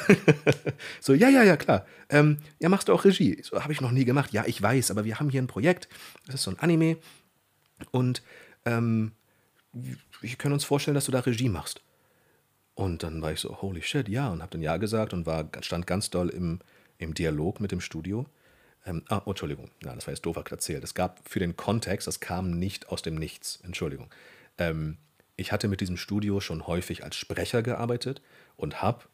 so, 1.00 1.14
ja, 1.14 1.30
ja, 1.30 1.42
ja, 1.42 1.56
klar. 1.56 1.86
Ähm, 2.10 2.40
ja, 2.60 2.68
machst 2.68 2.88
du 2.88 2.92
auch 2.92 3.06
Regie? 3.06 3.32
Ich 3.32 3.46
So, 3.46 3.62
habe 3.62 3.72
ich 3.72 3.80
noch 3.80 3.90
nie 3.90 4.04
gemacht. 4.04 4.34
Ja, 4.34 4.44
ich 4.46 4.60
weiß, 4.60 4.90
aber 4.90 5.06
wir 5.06 5.18
haben 5.18 5.30
hier 5.30 5.40
ein 5.40 5.46
Projekt. 5.46 5.88
Das 6.26 6.34
ist 6.34 6.42
so 6.42 6.50
ein 6.50 6.58
Anime. 6.58 6.98
Und 7.90 8.22
ähm, 8.66 9.12
wir 9.72 10.36
können 10.36 10.52
uns 10.52 10.64
vorstellen, 10.64 10.94
dass 10.94 11.06
du 11.06 11.12
da 11.12 11.20
Regie 11.20 11.48
machst. 11.48 11.80
Und 12.74 13.02
dann 13.02 13.22
war 13.22 13.32
ich 13.32 13.40
so, 13.40 13.62
holy 13.62 13.80
shit, 13.80 14.10
ja, 14.10 14.28
und 14.28 14.42
habe 14.42 14.50
dann 14.50 14.62
ja 14.62 14.76
gesagt 14.76 15.14
und 15.14 15.24
war, 15.24 15.48
stand 15.62 15.86
ganz 15.86 16.10
doll 16.10 16.28
im, 16.28 16.60
im 16.98 17.14
Dialog 17.14 17.60
mit 17.60 17.72
dem 17.72 17.80
Studio. 17.80 18.26
Ähm, 18.88 19.02
ah, 19.08 19.20
Entschuldigung, 19.26 19.70
ja, 19.84 19.94
das 19.94 20.06
war 20.06 20.14
jetzt 20.14 20.24
doof 20.24 20.36
erzählt. 20.36 20.82
Es 20.82 20.94
gab 20.94 21.20
für 21.28 21.40
den 21.40 21.56
Kontext, 21.56 22.06
das 22.06 22.20
kam 22.20 22.50
nicht 22.50 22.88
aus 22.88 23.02
dem 23.02 23.16
Nichts, 23.16 23.60
Entschuldigung. 23.62 24.08
Ähm, 24.56 24.96
ich 25.36 25.52
hatte 25.52 25.68
mit 25.68 25.80
diesem 25.80 25.96
Studio 25.96 26.40
schon 26.40 26.66
häufig 26.66 27.04
als 27.04 27.16
Sprecher 27.16 27.62
gearbeitet 27.62 28.22
und 28.56 28.80
habe, 28.82 29.04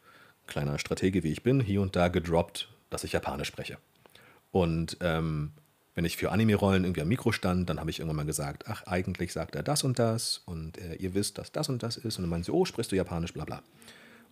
kleiner 0.47 0.79
Stratege 0.79 1.23
wie 1.23 1.33
ich 1.33 1.43
bin, 1.43 1.61
hier 1.61 1.83
und 1.83 1.97
da 1.97 2.09
gedroppt, 2.09 2.69
dass 2.89 3.05
ich 3.05 3.13
Japanisch 3.13 3.49
spreche. 3.49 3.79
Und 4.53 4.97
ähm, 5.01 5.53
wenn 5.97 6.05
ich 6.05 6.17
für 6.17 6.31
Anime-Rollen 6.31 6.85
irgendwie 6.85 7.03
am 7.03 7.09
Mikro 7.09 7.33
stand, 7.33 7.69
dann 7.69 7.81
habe 7.81 7.91
ich 7.91 7.99
irgendwann 7.99 8.17
mal 8.17 8.27
gesagt, 8.27 8.65
ach, 8.69 8.87
eigentlich 8.87 9.33
sagt 9.33 9.57
er 9.57 9.63
das 9.63 9.83
und 9.83 9.99
das 9.99 10.39
und 10.47 10.79
äh, 10.79 10.95
ihr 10.95 11.15
wisst, 11.15 11.39
dass 11.39 11.51
das 11.51 11.69
und 11.69 11.83
das 11.83 11.97
ist. 11.97 12.17
Und 12.19 12.23
dann 12.23 12.31
meinen 12.31 12.45
sie, 12.45 12.53
oh, 12.53 12.65
sprichst 12.65 12.93
du 12.93 12.97
Japanisch, 12.97 13.33
bla 13.33 13.45
bla. 13.45 13.63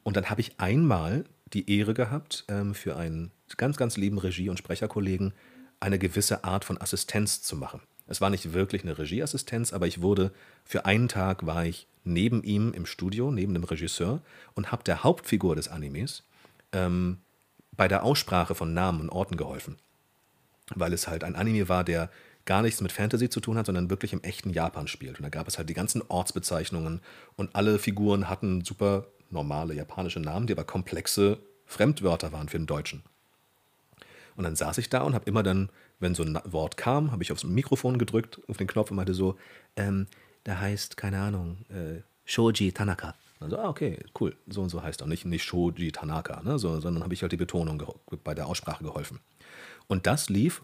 Und 0.04 0.16
dann 0.16 0.30
habe 0.30 0.40
ich 0.40 0.58
einmal 0.58 1.24
die 1.52 1.70
Ehre 1.78 1.94
gehabt, 1.94 2.44
ähm, 2.48 2.74
für 2.74 2.96
einen 2.96 3.30
ganz, 3.56 3.76
ganz 3.76 3.96
lieben 3.96 4.18
Regie- 4.18 4.48
und 4.48 4.58
Sprecherkollegen 4.58 5.32
eine 5.80 5.98
gewisse 5.98 6.44
Art 6.44 6.64
von 6.64 6.80
Assistenz 6.80 7.42
zu 7.42 7.56
machen. 7.56 7.80
Es 8.06 8.20
war 8.20 8.30
nicht 8.30 8.52
wirklich 8.52 8.82
eine 8.82 8.98
Regieassistenz, 8.98 9.72
aber 9.72 9.86
ich 9.86 10.02
wurde, 10.02 10.32
für 10.64 10.84
einen 10.86 11.08
Tag 11.08 11.46
war 11.46 11.64
ich 11.64 11.86
neben 12.04 12.42
ihm 12.42 12.72
im 12.72 12.86
Studio, 12.86 13.30
neben 13.30 13.54
dem 13.54 13.64
Regisseur 13.64 14.20
und 14.54 14.72
habe 14.72 14.84
der 14.84 15.04
Hauptfigur 15.04 15.56
des 15.56 15.68
Animes 15.68 16.24
ähm, 16.72 17.18
bei 17.72 17.88
der 17.88 18.02
Aussprache 18.02 18.54
von 18.54 18.74
Namen 18.74 19.00
und 19.00 19.10
Orten 19.10 19.36
geholfen 19.36 19.76
weil 20.74 20.92
es 20.92 21.08
halt 21.08 21.24
ein 21.24 21.36
Anime 21.36 21.68
war, 21.68 21.84
der 21.84 22.10
gar 22.44 22.62
nichts 22.62 22.80
mit 22.80 22.92
Fantasy 22.92 23.28
zu 23.28 23.40
tun 23.40 23.56
hat, 23.56 23.66
sondern 23.66 23.90
wirklich 23.90 24.12
im 24.12 24.22
echten 24.22 24.50
Japan 24.50 24.88
spielt. 24.88 25.18
Und 25.18 25.22
da 25.22 25.28
gab 25.28 25.46
es 25.46 25.58
halt 25.58 25.68
die 25.68 25.74
ganzen 25.74 26.02
Ortsbezeichnungen 26.08 27.00
und 27.36 27.54
alle 27.54 27.78
Figuren 27.78 28.28
hatten 28.28 28.64
super 28.64 29.06
normale 29.32 29.74
japanische 29.74 30.20
Namen, 30.20 30.46
die 30.46 30.52
aber 30.52 30.64
komplexe 30.64 31.38
Fremdwörter 31.66 32.32
waren 32.32 32.48
für 32.48 32.58
den 32.58 32.66
Deutschen. 32.66 33.02
Und 34.36 34.44
dann 34.44 34.56
saß 34.56 34.78
ich 34.78 34.88
da 34.88 35.02
und 35.02 35.14
habe 35.14 35.26
immer 35.26 35.42
dann, 35.42 35.70
wenn 36.00 36.14
so 36.14 36.22
ein 36.22 36.38
Wort 36.44 36.76
kam, 36.76 37.12
habe 37.12 37.22
ich 37.22 37.32
aufs 37.32 37.44
Mikrofon 37.44 37.98
gedrückt, 37.98 38.40
auf 38.48 38.56
den 38.56 38.66
Knopf 38.66 38.90
und 38.90 38.96
meinte 38.96 39.14
so, 39.14 39.36
ähm, 39.76 40.06
der 40.46 40.60
heißt, 40.60 40.96
keine 40.96 41.20
Ahnung, 41.20 41.58
äh, 41.68 42.02
Shoji 42.24 42.72
Tanaka. 42.72 43.14
Also, 43.40 43.58
ah, 43.58 43.68
okay, 43.68 43.98
cool, 44.20 44.36
so 44.46 44.62
und 44.62 44.68
so 44.68 44.82
heißt 44.82 45.00
er. 45.00 45.06
Nicht, 45.06 45.24
nicht 45.24 45.44
Shoji 45.44 45.92
Tanaka, 45.92 46.42
ne? 46.42 46.58
so, 46.58 46.80
sondern 46.80 47.02
habe 47.02 47.14
ich 47.14 47.22
halt 47.22 47.32
die 47.32 47.36
Betonung 47.36 47.82
bei 48.24 48.34
der 48.34 48.46
Aussprache 48.46 48.84
geholfen. 48.84 49.20
Und 49.88 50.06
das 50.06 50.28
lief 50.28 50.62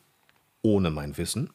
ohne 0.62 0.91
mein 0.91 1.19
Wissen 1.19 1.51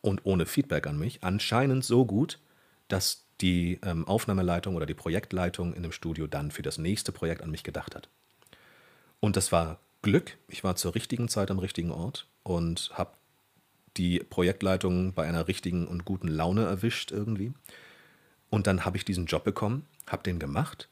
und 0.00 0.24
ohne 0.24 0.46
Feedback 0.46 0.86
an 0.86 0.98
mich 0.98 1.22
anscheinend 1.22 1.84
so 1.84 2.04
gut, 2.04 2.40
dass 2.88 3.27
die 3.40 3.78
ähm, 3.82 4.06
Aufnahmeleitung 4.06 4.74
oder 4.74 4.86
die 4.86 4.94
Projektleitung 4.94 5.74
in 5.74 5.82
dem 5.82 5.92
Studio 5.92 6.26
dann 6.26 6.50
für 6.50 6.62
das 6.62 6.78
nächste 6.78 7.12
Projekt 7.12 7.42
an 7.42 7.50
mich 7.50 7.62
gedacht 7.62 7.94
hat. 7.94 8.08
Und 9.20 9.36
das 9.36 9.52
war 9.52 9.78
Glück. 10.02 10.36
Ich 10.48 10.64
war 10.64 10.76
zur 10.76 10.94
richtigen 10.94 11.28
Zeit 11.28 11.50
am 11.50 11.58
richtigen 11.58 11.90
Ort 11.90 12.26
und 12.42 12.90
habe 12.94 13.12
die 13.96 14.20
Projektleitung 14.20 15.12
bei 15.12 15.26
einer 15.26 15.48
richtigen 15.48 15.86
und 15.86 16.04
guten 16.04 16.28
Laune 16.28 16.64
erwischt 16.64 17.10
irgendwie. 17.10 17.52
Und 18.50 18.66
dann 18.66 18.84
habe 18.84 18.96
ich 18.96 19.04
diesen 19.04 19.26
Job 19.26 19.44
bekommen, 19.44 19.86
habe 20.06 20.22
den 20.22 20.38
gemacht 20.38 20.88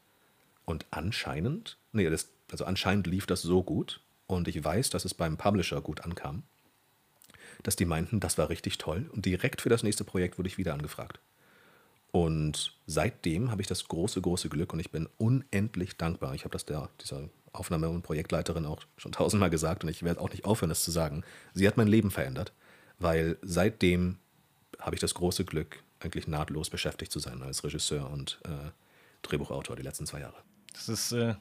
und 0.65 0.85
anscheinend, 0.91 1.77
nee, 1.91 2.09
das, 2.09 2.29
also 2.51 2.65
anscheinend 2.65 3.07
lief 3.07 3.25
das 3.25 3.41
so 3.41 3.63
gut 3.63 4.01
und 4.27 4.47
ich 4.47 4.63
weiß, 4.63 4.89
dass 4.89 5.05
es 5.05 5.13
beim 5.13 5.37
Publisher 5.37 5.81
gut 5.81 6.01
ankam, 6.01 6.43
dass 7.63 7.75
die 7.75 7.85
meinten, 7.85 8.19
das 8.19 8.37
war 8.37 8.49
richtig 8.49 8.77
toll 8.77 9.09
und 9.13 9.25
direkt 9.25 9.61
für 9.61 9.69
das 9.69 9.83
nächste 9.83 10.03
Projekt 10.03 10.37
wurde 10.37 10.49
ich 10.49 10.57
wieder 10.57 10.73
angefragt. 10.73 11.19
Und 12.11 12.73
seitdem 12.85 13.51
habe 13.51 13.61
ich 13.61 13.67
das 13.67 13.87
große, 13.87 14.21
große 14.21 14.49
Glück 14.49 14.73
und 14.73 14.79
ich 14.79 14.91
bin 14.91 15.07
unendlich 15.17 15.97
dankbar. 15.97 16.33
Ich 16.33 16.43
habe 16.43 16.53
das 16.53 16.65
der, 16.65 16.89
dieser 17.01 17.29
Aufnahme- 17.53 17.89
und 17.89 18.03
Projektleiterin 18.03 18.65
auch 18.65 18.83
schon 18.97 19.11
tausendmal 19.11 19.49
gesagt 19.49 19.83
und 19.83 19.89
ich 19.89 20.03
werde 20.03 20.21
auch 20.21 20.29
nicht 20.29 20.45
aufhören, 20.45 20.69
das 20.69 20.83
zu 20.83 20.91
sagen. 20.91 21.23
Sie 21.53 21.67
hat 21.67 21.77
mein 21.77 21.87
Leben 21.87 22.11
verändert, 22.11 22.53
weil 22.99 23.37
seitdem 23.41 24.17
habe 24.79 24.95
ich 24.95 25.01
das 25.01 25.13
große 25.13 25.45
Glück, 25.45 25.83
eigentlich 25.99 26.27
nahtlos 26.27 26.69
beschäftigt 26.69 27.11
zu 27.11 27.19
sein 27.19 27.41
als 27.41 27.63
Regisseur 27.63 28.09
und 28.09 28.39
äh, 28.45 28.69
Drehbuchautor 29.23 29.75
die 29.75 29.81
letzten 29.81 30.05
zwei 30.05 30.19
Jahre. 30.19 30.35
Das 30.73 30.89
ist 30.89 31.11
äh, 31.11 31.33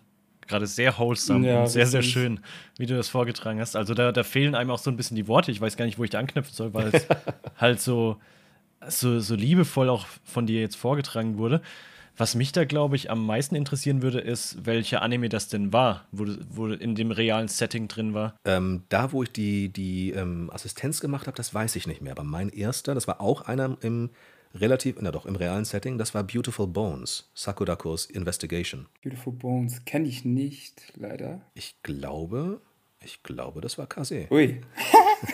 gerade 0.46 0.66
sehr 0.66 0.96
wholesome 0.98 1.46
ja, 1.46 1.60
und 1.60 1.68
sehr, 1.68 1.86
sehr 1.86 2.02
schön, 2.02 2.40
wie 2.78 2.86
du 2.86 2.96
das 2.96 3.08
vorgetragen 3.08 3.60
hast. 3.60 3.76
Also 3.76 3.94
da, 3.94 4.12
da 4.12 4.22
fehlen 4.22 4.54
einem 4.54 4.70
auch 4.70 4.78
so 4.78 4.90
ein 4.90 4.96
bisschen 4.96 5.16
die 5.16 5.28
Worte. 5.28 5.50
Ich 5.50 5.60
weiß 5.60 5.76
gar 5.76 5.84
nicht, 5.84 5.98
wo 5.98 6.04
ich 6.04 6.10
da 6.10 6.18
anknüpfen 6.18 6.54
soll, 6.54 6.74
weil 6.74 6.88
es 6.94 7.06
halt 7.56 7.80
so, 7.80 8.18
so, 8.88 9.20
so 9.20 9.34
liebevoll 9.34 9.88
auch 9.88 10.06
von 10.24 10.46
dir 10.46 10.60
jetzt 10.60 10.76
vorgetragen 10.76 11.38
wurde. 11.38 11.62
Was 12.18 12.34
mich 12.34 12.52
da, 12.52 12.64
glaube 12.64 12.96
ich, 12.96 13.10
am 13.10 13.26
meisten 13.26 13.56
interessieren 13.56 14.00
würde, 14.00 14.20
ist, 14.20 14.64
welcher 14.64 15.02
Anime 15.02 15.28
das 15.28 15.48
denn 15.48 15.72
war, 15.72 16.06
wo, 16.12 16.24
wo 16.48 16.68
in 16.68 16.94
dem 16.94 17.10
realen 17.10 17.48
Setting 17.48 17.88
drin 17.88 18.14
war. 18.14 18.34
Ähm, 18.46 18.84
da, 18.88 19.12
wo 19.12 19.22
ich 19.22 19.32
die, 19.32 19.68
die 19.68 20.12
ähm, 20.12 20.50
Assistenz 20.50 21.00
gemacht 21.00 21.26
habe, 21.26 21.36
das 21.36 21.52
weiß 21.52 21.76
ich 21.76 21.86
nicht 21.86 22.00
mehr. 22.00 22.12
Aber 22.12 22.24
mein 22.24 22.48
erster, 22.48 22.94
das 22.94 23.06
war 23.06 23.20
auch 23.20 23.42
einer 23.42 23.76
im 23.82 24.10
relativ, 24.54 24.96
na 25.00 25.10
doch, 25.10 25.26
im 25.26 25.36
realen 25.36 25.66
Setting, 25.66 25.98
das 25.98 26.14
war 26.14 26.24
Beautiful 26.24 26.66
Bones, 26.66 27.30
Sakurakos 27.34 28.06
Investigation. 28.06 28.86
Beautiful 29.02 29.34
Bones 29.34 29.84
kenne 29.84 30.08
ich 30.08 30.24
nicht, 30.24 30.94
leider. 30.96 31.42
Ich 31.52 31.74
glaube, 31.82 32.62
ich 33.06 33.22
glaube, 33.22 33.60
das 33.60 33.78
war 33.78 33.86
Kase. 33.86 34.26
Ui. 34.30 34.60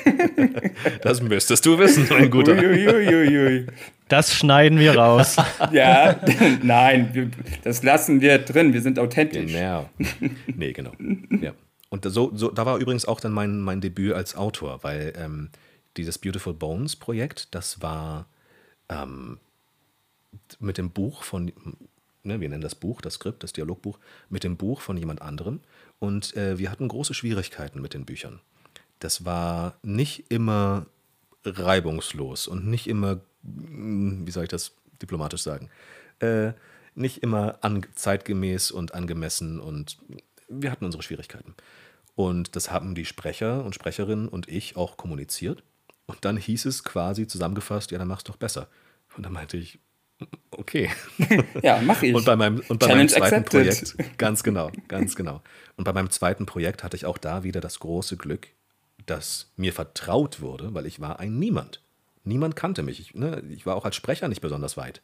das 1.03 1.23
müsstest 1.23 1.65
du 1.65 1.79
wissen, 1.79 2.07
mein 2.11 2.31
Guter. 2.31 2.53
Ui, 2.53 2.89
ui, 2.89 3.39
ui, 3.39 3.67
das 4.09 4.35
schneiden 4.35 4.79
wir 4.79 4.95
raus. 4.95 5.37
ja, 5.73 6.21
nein, 6.63 7.33
das 7.65 7.83
lassen 7.83 8.21
wir 8.21 8.39
drin. 8.39 8.75
Wir 8.75 8.83
sind 8.83 8.99
authentisch. 8.99 9.51
Genau. 9.53 9.89
Nee, 10.47 10.73
genau. 10.73 10.93
Ja. 11.41 11.53
Und 11.89 12.05
so, 12.05 12.31
so, 12.35 12.51
da 12.51 12.67
war 12.67 12.77
übrigens 12.77 13.07
auch 13.07 13.21
dann 13.21 13.33
mein, 13.33 13.61
mein 13.61 13.81
Debüt 13.81 14.13
als 14.13 14.37
Autor, 14.37 14.81
weil 14.83 15.15
ähm, 15.17 15.49
dieses 15.97 16.19
Beautiful 16.19 16.53
Bones 16.53 16.95
Projekt, 16.97 17.55
das 17.55 17.81
war 17.81 18.27
ähm, 18.91 19.39
mit 20.61 20.77
dem 20.77 20.91
Buch 20.91 21.23
von, 21.23 21.51
ne, 22.23 22.41
wir 22.41 22.49
nennen 22.51 22.63
das 22.63 22.75
Buch, 22.75 23.01
das 23.01 23.15
Skript, 23.15 23.43
das 23.43 23.55
Dialogbuch, 23.55 23.99
mit 24.29 24.45
dem 24.45 24.59
Buch 24.59 24.83
von 24.83 24.99
jemand 24.99 25.23
anderem. 25.23 25.61
Und 26.03 26.37
äh, 26.37 26.59
wir 26.59 26.73
hatten 26.73 26.89
große 26.89 27.15
Schwierigkeiten 27.15 27.81
mit 27.81 27.95
den 27.95 28.05
Büchern. 28.05 28.41
Das 28.99 29.25
war 29.25 29.77
nicht 29.85 30.33
immer 30.33 30.87
reibungslos 31.45 32.49
und 32.49 32.67
nicht 32.67 32.89
immer, 32.89 33.21
hm, 33.45 34.27
wie 34.27 34.31
soll 34.33 34.43
ich 34.43 34.51
das 34.51 34.73
diplomatisch 35.01 35.43
sagen, 35.43 35.71
äh, 36.19 36.55
nicht 36.97 37.23
immer 37.23 37.61
zeitgemäß 37.95 38.73
und 38.73 38.95
angemessen 38.95 39.61
und 39.61 39.97
wir 40.49 40.73
hatten 40.73 40.87
unsere 40.87 41.05
Schwierigkeiten. 41.05 41.55
Und 42.17 42.57
das 42.57 42.73
haben 42.73 42.97
die 42.97 43.05
Sprecher 43.05 43.65
und 43.65 43.77
Sprecherinnen 43.77 44.27
und 44.27 44.49
ich 44.49 44.77
auch 44.77 44.97
kommuniziert. 44.97 45.63
Und 46.07 46.25
dann 46.25 46.37
hieß 46.37 46.65
es 46.65 46.83
quasi 46.83 47.29
zusammengefasst, 47.29 47.93
ja, 47.93 47.99
dann 47.99 48.09
mach's 48.09 48.25
doch 48.25 48.37
besser. 48.37 48.67
Und 49.17 49.25
dann 49.25 49.33
meinte 49.33 49.57
ich, 49.57 49.79
Okay. 50.63 50.91
ja, 51.63 51.81
mache 51.83 52.07
ich. 52.07 52.15
Und 52.15 52.25
bei 52.25 52.37
meinem, 52.37 52.63
und 52.69 52.79
bei 52.79 52.87
meinem 52.87 53.09
zweiten 53.09 53.35
accepted. 53.35 53.97
Projekt, 53.97 54.19
ganz 54.19 54.45
genau, 54.45 54.71
ganz 54.87 55.17
genau. 55.17 55.43
Und 55.77 55.83
bei 55.83 55.93
meinem 55.93 56.09
zweiten 56.11 56.47
Projekt 56.47 56.85
hatte 56.85 56.97
ich 56.97 57.05
auch 57.05 57.19
da 57.19 57.43
wieder 57.43 57.61
das 57.61 57.81
große 57.81 58.17
Glück, 58.17 58.47
dass 59.07 59.51
mir 59.57 59.73
vertraut 59.73 60.41
wurde, 60.41 60.73
weil 60.73 60.87
ich 60.87 61.01
war 61.01 61.19
ein 61.19 61.37
Niemand. 61.37 61.83
Niemand 62.23 62.55
kannte 62.55 62.85
mich. 62.85 63.01
Ich, 63.01 63.15
ne, 63.15 63.43
ich 63.51 63.67
war 63.67 63.75
auch 63.75 63.85
als 63.85 63.97
Sprecher 63.97 64.29
nicht 64.29 64.41
besonders 64.41 64.77
weit. 64.77 65.03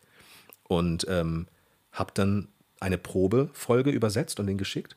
Und 0.62 1.06
ähm, 1.08 1.48
habe 1.90 2.12
dann 2.14 2.46
eine 2.78 2.98
Probefolge 2.98 3.90
übersetzt 3.90 4.38
und 4.38 4.46
den 4.46 4.58
geschickt. 4.58 4.96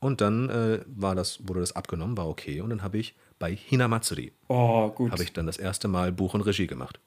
Und 0.00 0.20
dann 0.20 0.48
äh, 0.48 0.80
war 0.86 1.14
das, 1.14 1.46
wurde 1.46 1.60
das 1.60 1.76
abgenommen, 1.76 2.16
war 2.16 2.28
okay. 2.28 2.62
Und 2.62 2.70
dann 2.70 2.82
habe 2.82 2.98
ich 2.98 3.14
bei 3.38 3.54
Hinamatsuri 3.54 4.32
oh, 4.48 4.92
habe 5.08 5.22
ich 5.22 5.32
dann 5.32 5.46
das 5.46 5.58
erste 5.58 5.86
Mal 5.86 6.10
Buch 6.10 6.34
und 6.34 6.40
Regie 6.40 6.66
gemacht. 6.66 6.98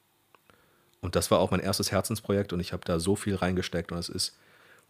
Und 1.04 1.16
das 1.16 1.30
war 1.30 1.38
auch 1.38 1.50
mein 1.50 1.60
erstes 1.60 1.92
Herzensprojekt 1.92 2.54
und 2.54 2.60
ich 2.60 2.72
habe 2.72 2.82
da 2.86 2.98
so 2.98 3.14
viel 3.14 3.34
reingesteckt 3.34 3.92
und 3.92 3.98
es 3.98 4.08
ist, 4.08 4.38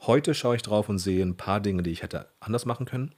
heute 0.03 0.33
schaue 0.33 0.55
ich 0.55 0.63
drauf 0.63 0.89
und 0.89 0.99
sehe 0.99 1.21
ein 1.25 1.37
paar 1.37 1.59
Dinge, 1.59 1.83
die 1.83 1.91
ich 1.91 2.05
hätte 2.05 2.29
anders 2.39 2.67
machen 2.67 2.87
können. 2.87 3.13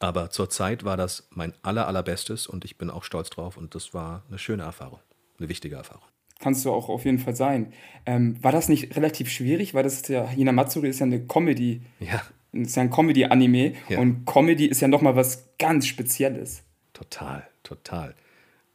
Aber 0.00 0.28
zurzeit 0.30 0.84
war 0.84 0.96
das 0.96 1.28
mein 1.30 1.54
aller, 1.62 1.86
allerbestes 1.86 2.48
und 2.48 2.64
ich 2.64 2.76
bin 2.76 2.90
auch 2.90 3.04
stolz 3.04 3.30
drauf 3.30 3.56
und 3.56 3.76
das 3.76 3.94
war 3.94 4.24
eine 4.28 4.38
schöne 4.38 4.64
Erfahrung, 4.64 4.98
eine 5.38 5.48
wichtige 5.48 5.76
Erfahrung. 5.76 6.02
Kannst 6.40 6.64
du 6.64 6.72
auch 6.72 6.88
auf 6.88 7.04
jeden 7.04 7.20
Fall 7.20 7.36
sein. 7.36 7.72
Ähm, 8.06 8.42
war 8.42 8.50
das 8.50 8.68
nicht 8.68 8.96
relativ 8.96 9.30
schwierig? 9.30 9.74
Weil 9.74 9.84
das 9.84 9.94
ist 9.94 10.08
ja, 10.08 10.26
Hinamatsuri 10.26 10.88
ist 10.88 10.98
ja 10.98 11.06
eine 11.06 11.24
Comedy. 11.26 11.82
Ja. 12.00 12.22
Ist 12.52 12.74
ja 12.74 12.82
ein 12.82 12.90
Comedy-Anime 12.90 13.74
ja. 13.88 14.00
und 14.00 14.24
Comedy 14.26 14.66
ist 14.66 14.80
ja 14.80 14.88
nochmal 14.88 15.14
was 15.14 15.48
ganz 15.60 15.86
Spezielles. 15.86 16.64
Total, 16.92 17.46
total. 17.62 18.16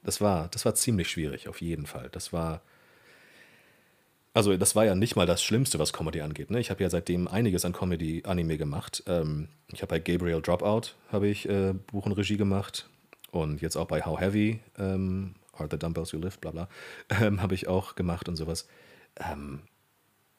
Das 0.04 0.22
war, 0.22 0.48
das 0.48 0.64
war 0.64 0.74
ziemlich 0.76 1.10
schwierig, 1.10 1.50
auf 1.50 1.60
jeden 1.60 1.86
Fall. 1.86 2.08
Das 2.14 2.32
war, 2.32 2.62
also 4.36 4.56
das 4.58 4.76
war 4.76 4.84
ja 4.84 4.96
nicht 4.96 5.16
mal 5.16 5.26
das 5.26 5.42
Schlimmste, 5.42 5.80
was 5.80 5.94
Comedy 5.94 6.20
angeht. 6.20 6.52
Ne? 6.52 6.60
Ich 6.60 6.70
habe 6.70 6.84
ja 6.84 6.90
seitdem 6.90 7.30
einiges 7.30 7.64
an 7.64 7.72
Comedy-Anime 7.72 8.58
gemacht. 8.58 9.02
Ähm, 9.08 9.48
ich 9.72 9.82
habe 9.82 9.92
bei 9.92 10.00
Gabriel 10.00 10.42
Dropout 10.42 10.90
habe 11.10 11.30
ich 11.30 11.48
äh, 11.48 11.74
Buch 11.74 12.06
und 12.06 12.12
Regie 12.12 12.36
gemacht 12.36 12.90
und 13.32 13.62
jetzt 13.62 13.78
auch 13.78 13.88
bei 13.88 14.04
How 14.04 14.20
Heavy 14.20 14.60
ähm, 14.78 15.36
Are 15.54 15.70
the 15.72 15.80
Dumbbells 15.80 16.12
You 16.12 16.20
Lift, 16.20 16.42
bla 16.42 16.52
bla, 16.52 16.68
ähm, 17.22 17.42
habe 17.42 17.56
ich 17.56 17.70
auch 17.70 17.96
gemacht 17.96 18.28
und 18.28 18.36
sowas. 18.36 18.68
Ähm, 19.16 19.62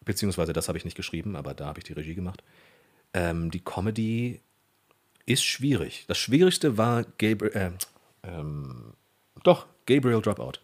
beziehungsweise 0.04 0.52
das 0.52 0.68
habe 0.68 0.76
ich 0.76 0.84
nicht 0.84 0.96
geschrieben, 0.96 1.34
aber 1.34 1.54
da 1.54 1.64
habe 1.64 1.78
ich 1.78 1.84
die 1.84 1.94
Regie 1.94 2.14
gemacht. 2.14 2.44
Ähm, 3.14 3.50
die 3.50 3.64
Comedy 3.64 4.42
ist 5.24 5.42
schwierig. 5.42 6.04
Das 6.06 6.18
Schwierigste 6.18 6.76
war 6.76 7.04
Gabriel, 7.16 7.56
äh, 7.56 7.70
ähm, 8.24 8.92
doch, 9.42 9.66
Gabriel 9.86 10.20
Dropout, 10.20 10.60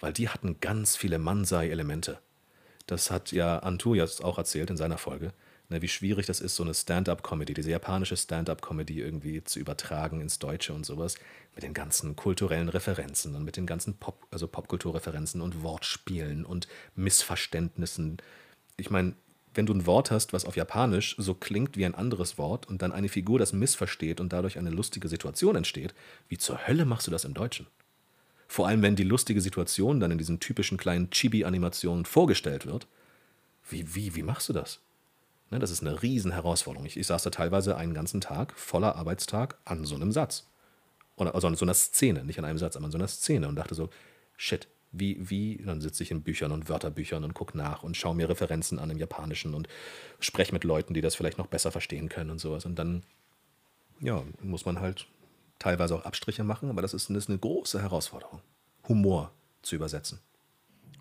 weil 0.00 0.12
die 0.12 0.28
hatten 0.28 0.60
ganz 0.60 0.96
viele 0.96 1.18
Mansei-Elemente. 1.18 2.18
Das 2.86 3.10
hat 3.10 3.32
ja 3.32 3.58
Antu 3.60 3.94
jetzt 3.94 4.22
auch 4.22 4.38
erzählt 4.38 4.70
in 4.70 4.76
seiner 4.76 4.98
Folge, 4.98 5.32
ne, 5.68 5.80
wie 5.82 5.88
schwierig 5.88 6.26
das 6.26 6.40
ist, 6.40 6.56
so 6.56 6.62
eine 6.62 6.74
Stand-up-Comedy, 6.74 7.54
diese 7.54 7.70
japanische 7.70 8.16
Stand-up-Comedy 8.16 9.00
irgendwie 9.00 9.42
zu 9.42 9.58
übertragen 9.58 10.20
ins 10.20 10.38
Deutsche 10.38 10.74
und 10.74 10.84
sowas, 10.84 11.16
mit 11.54 11.64
den 11.64 11.74
ganzen 11.74 12.16
kulturellen 12.16 12.68
Referenzen 12.68 13.34
und 13.34 13.44
mit 13.44 13.56
den 13.56 13.66
ganzen 13.66 13.96
Pop, 13.96 14.26
also 14.30 14.46
Popkulturreferenzen 14.46 15.40
und 15.40 15.62
Wortspielen 15.62 16.44
und 16.44 16.68
Missverständnissen. 16.94 18.18
Ich 18.76 18.90
meine, 18.90 19.14
wenn 19.54 19.66
du 19.66 19.72
ein 19.72 19.86
Wort 19.86 20.10
hast, 20.10 20.32
was 20.32 20.44
auf 20.44 20.56
Japanisch 20.56 21.14
so 21.16 21.34
klingt 21.34 21.76
wie 21.76 21.86
ein 21.86 21.94
anderes 21.94 22.38
Wort 22.38 22.66
und 22.66 22.82
dann 22.82 22.92
eine 22.92 23.08
Figur 23.08 23.38
das 23.38 23.52
missversteht 23.52 24.20
und 24.20 24.32
dadurch 24.32 24.58
eine 24.58 24.70
lustige 24.70 25.08
Situation 25.08 25.56
entsteht, 25.56 25.94
wie 26.28 26.38
zur 26.38 26.66
Hölle 26.66 26.84
machst 26.84 27.06
du 27.06 27.10
das 27.10 27.24
im 27.24 27.34
Deutschen? 27.34 27.66
Vor 28.48 28.68
allem, 28.68 28.82
wenn 28.82 28.96
die 28.96 29.04
lustige 29.04 29.40
Situation 29.40 30.00
dann 30.00 30.10
in 30.10 30.18
diesen 30.18 30.40
typischen 30.40 30.78
kleinen 30.78 31.10
Chibi-Animationen 31.10 32.04
vorgestellt 32.04 32.66
wird. 32.66 32.86
Wie, 33.68 33.94
wie, 33.94 34.14
wie 34.14 34.22
machst 34.22 34.48
du 34.48 34.52
das? 34.52 34.80
Ne, 35.50 35.58
das 35.58 35.70
ist 35.70 35.82
eine 35.82 36.02
riesen 36.02 36.32
Herausforderung. 36.32 36.86
Ich, 36.86 36.96
ich 36.96 37.06
saß 37.06 37.22
da 37.22 37.30
teilweise 37.30 37.76
einen 37.76 37.94
ganzen 37.94 38.20
Tag, 38.20 38.52
voller 38.58 38.96
Arbeitstag, 38.96 39.56
an 39.64 39.84
so 39.84 39.94
einem 39.94 40.12
Satz. 40.12 40.46
Oder, 41.16 41.34
also 41.34 41.46
an 41.46 41.54
so 41.54 41.64
einer 41.64 41.74
Szene, 41.74 42.24
nicht 42.24 42.38
an 42.38 42.44
einem 42.44 42.58
Satz, 42.58 42.76
aber 42.76 42.86
an 42.86 42.92
so 42.92 42.98
einer 42.98 43.08
Szene 43.08 43.48
und 43.48 43.56
dachte 43.56 43.74
so, 43.74 43.88
shit, 44.36 44.68
wie, 44.90 45.18
wie, 45.28 45.62
dann 45.64 45.80
sitze 45.80 46.02
ich 46.02 46.10
in 46.10 46.22
Büchern 46.22 46.52
und 46.52 46.68
Wörterbüchern 46.68 47.24
und 47.24 47.34
gucke 47.34 47.56
nach 47.56 47.82
und 47.82 47.96
schaue 47.96 48.14
mir 48.14 48.28
Referenzen 48.28 48.78
an 48.78 48.90
im 48.90 48.98
Japanischen 48.98 49.54
und 49.54 49.68
spreche 50.20 50.52
mit 50.52 50.64
Leuten, 50.64 50.94
die 50.94 51.00
das 51.00 51.14
vielleicht 51.14 51.38
noch 51.38 51.48
besser 51.48 51.72
verstehen 51.72 52.08
können 52.08 52.30
und 52.30 52.38
sowas. 52.38 52.64
Und 52.64 52.78
dann, 52.78 53.02
ja, 54.00 54.22
muss 54.40 54.66
man 54.66 54.80
halt 54.80 55.06
teilweise 55.58 55.94
auch 55.94 56.04
Abstriche 56.04 56.44
machen, 56.44 56.70
aber 56.70 56.82
das 56.82 56.94
ist, 56.94 57.10
das 57.10 57.16
ist 57.16 57.28
eine 57.28 57.38
große 57.38 57.80
Herausforderung, 57.80 58.40
Humor 58.88 59.32
zu 59.62 59.76
übersetzen. 59.76 60.20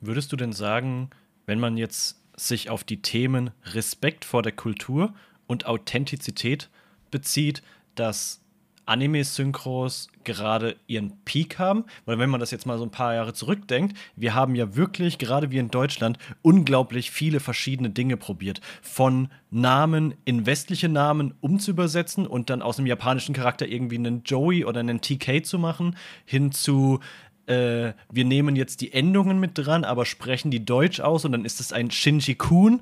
Würdest 0.01 0.31
du 0.31 0.35
denn 0.35 0.53
sagen, 0.53 1.09
wenn 1.45 1.59
man 1.59 1.77
jetzt 1.77 2.19
sich 2.35 2.69
auf 2.69 2.83
die 2.83 3.01
Themen 3.01 3.51
Respekt 3.65 4.25
vor 4.25 4.41
der 4.41 4.51
Kultur 4.51 5.13
und 5.47 5.65
Authentizität 5.65 6.69
bezieht, 7.11 7.61
dass 7.95 8.42
Anime-Synchros 8.85 10.07
gerade 10.23 10.75
ihren 10.87 11.17
Peak 11.25 11.59
haben. 11.59 11.85
Weil 12.05 12.19
wenn 12.19 12.29
man 12.29 12.39
das 12.39 12.51
jetzt 12.51 12.65
mal 12.65 12.77
so 12.77 12.83
ein 12.83 12.91
paar 12.91 13.13
Jahre 13.13 13.33
zurückdenkt, 13.33 13.97
wir 14.15 14.33
haben 14.33 14.55
ja 14.55 14.75
wirklich, 14.75 15.17
gerade 15.17 15.51
wie 15.51 15.57
in 15.57 15.69
Deutschland, 15.69 16.17
unglaublich 16.41 17.11
viele 17.11 17.39
verschiedene 17.39 17.89
Dinge 17.89 18.17
probiert. 18.17 18.61
Von 18.81 19.29
Namen 19.51 20.13
in 20.25 20.45
westliche 20.45 20.89
Namen 20.89 21.33
umzuübersetzen 21.41 22.27
und 22.27 22.49
dann 22.49 22.61
aus 22.61 22.77
einem 22.77 22.87
japanischen 22.87 23.33
Charakter 23.33 23.67
irgendwie 23.67 23.97
einen 23.97 24.23
Joey 24.23 24.65
oder 24.65 24.79
einen 24.79 25.01
TK 25.01 25.45
zu 25.45 25.59
machen, 25.59 25.95
hin 26.25 26.51
zu 26.51 26.99
äh, 27.45 27.93
wir 28.09 28.25
nehmen 28.25 28.55
jetzt 28.55 28.81
die 28.81 28.93
Endungen 28.93 29.39
mit 29.39 29.51
dran, 29.55 29.83
aber 29.83 30.05
sprechen 30.05 30.49
die 30.49 30.65
Deutsch 30.65 31.01
aus 31.01 31.25
und 31.25 31.33
dann 31.33 31.45
ist 31.45 31.59
es 31.59 31.73
ein 31.73 31.91
Shinji 31.91 32.35
Kun. 32.35 32.81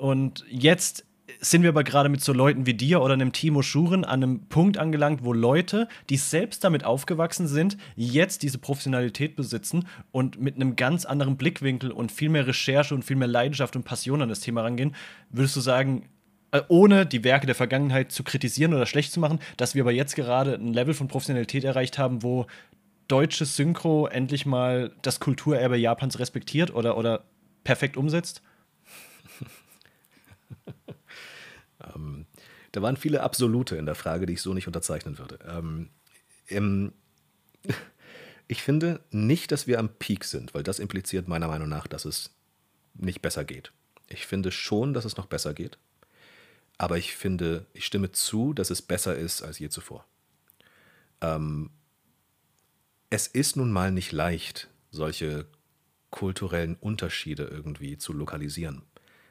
Und 0.00 0.44
jetzt 0.48 1.04
sind 1.50 1.62
wir 1.62 1.70
aber 1.70 1.84
gerade 1.84 2.08
mit 2.08 2.22
so 2.22 2.32
Leuten 2.32 2.66
wie 2.66 2.74
dir 2.74 3.00
oder 3.00 3.14
einem 3.14 3.32
Timo 3.32 3.62
Schuren 3.62 4.04
an 4.04 4.22
einem 4.22 4.40
Punkt 4.48 4.78
angelangt, 4.78 5.24
wo 5.24 5.32
Leute, 5.32 5.88
die 6.10 6.16
selbst 6.16 6.64
damit 6.64 6.84
aufgewachsen 6.84 7.46
sind, 7.46 7.76
jetzt 7.94 8.42
diese 8.42 8.58
Professionalität 8.58 9.36
besitzen 9.36 9.86
und 10.10 10.40
mit 10.40 10.56
einem 10.56 10.76
ganz 10.76 11.04
anderen 11.04 11.36
Blickwinkel 11.36 11.92
und 11.92 12.10
viel 12.10 12.28
mehr 12.28 12.46
Recherche 12.46 12.94
und 12.94 13.04
viel 13.04 13.16
mehr 13.16 13.28
Leidenschaft 13.28 13.76
und 13.76 13.84
Passion 13.84 14.22
an 14.22 14.28
das 14.28 14.40
Thema 14.40 14.62
rangehen. 14.62 14.94
Würdest 15.30 15.56
du 15.56 15.60
sagen, 15.60 16.08
äh, 16.50 16.62
ohne 16.68 17.06
die 17.06 17.22
Werke 17.22 17.46
der 17.46 17.54
Vergangenheit 17.54 18.12
zu 18.12 18.24
kritisieren 18.24 18.74
oder 18.74 18.86
schlecht 18.86 19.12
zu 19.12 19.20
machen, 19.20 19.38
dass 19.56 19.74
wir 19.74 19.82
aber 19.82 19.92
jetzt 19.92 20.16
gerade 20.16 20.54
ein 20.54 20.72
Level 20.72 20.94
von 20.94 21.08
Professionalität 21.08 21.64
erreicht 21.64 21.98
haben, 21.98 22.22
wo 22.22 22.46
deutsche 23.08 23.44
Synchro 23.44 24.06
endlich 24.06 24.46
mal 24.46 24.92
das 25.02 25.20
Kulturerbe 25.20 25.76
Japans 25.76 26.18
respektiert 26.18 26.74
oder, 26.74 26.96
oder 26.96 27.24
perfekt 27.62 27.96
umsetzt? 27.96 28.42
Ähm, 31.96 32.26
da 32.72 32.82
waren 32.82 32.96
viele 32.96 33.22
Absolute 33.22 33.76
in 33.76 33.86
der 33.86 33.94
Frage, 33.94 34.26
die 34.26 34.34
ich 34.34 34.42
so 34.42 34.54
nicht 34.54 34.66
unterzeichnen 34.66 35.18
würde. 35.18 35.38
Ähm, 35.48 35.90
ähm, 36.48 36.92
ich 38.48 38.62
finde 38.62 39.00
nicht, 39.10 39.50
dass 39.50 39.66
wir 39.66 39.78
am 39.78 39.88
Peak 39.88 40.24
sind, 40.24 40.54
weil 40.54 40.62
das 40.62 40.78
impliziert 40.78 41.28
meiner 41.28 41.48
Meinung 41.48 41.68
nach, 41.68 41.86
dass 41.86 42.04
es 42.04 42.30
nicht 42.94 43.22
besser 43.22 43.44
geht. 43.44 43.72
Ich 44.08 44.26
finde 44.26 44.50
schon, 44.50 44.94
dass 44.94 45.04
es 45.04 45.16
noch 45.16 45.26
besser 45.26 45.54
geht. 45.54 45.78
Aber 46.78 46.98
ich 46.98 47.16
finde, 47.16 47.66
ich 47.72 47.86
stimme 47.86 48.12
zu, 48.12 48.52
dass 48.52 48.70
es 48.70 48.82
besser 48.82 49.16
ist 49.16 49.42
als 49.42 49.58
je 49.58 49.70
zuvor. 49.70 50.04
Ähm, 51.20 51.70
es 53.08 53.26
ist 53.26 53.56
nun 53.56 53.72
mal 53.72 53.90
nicht 53.90 54.12
leicht, 54.12 54.68
solche 54.90 55.46
kulturellen 56.10 56.76
Unterschiede 56.76 57.44
irgendwie 57.44 57.98
zu 57.98 58.12
lokalisieren. 58.12 58.82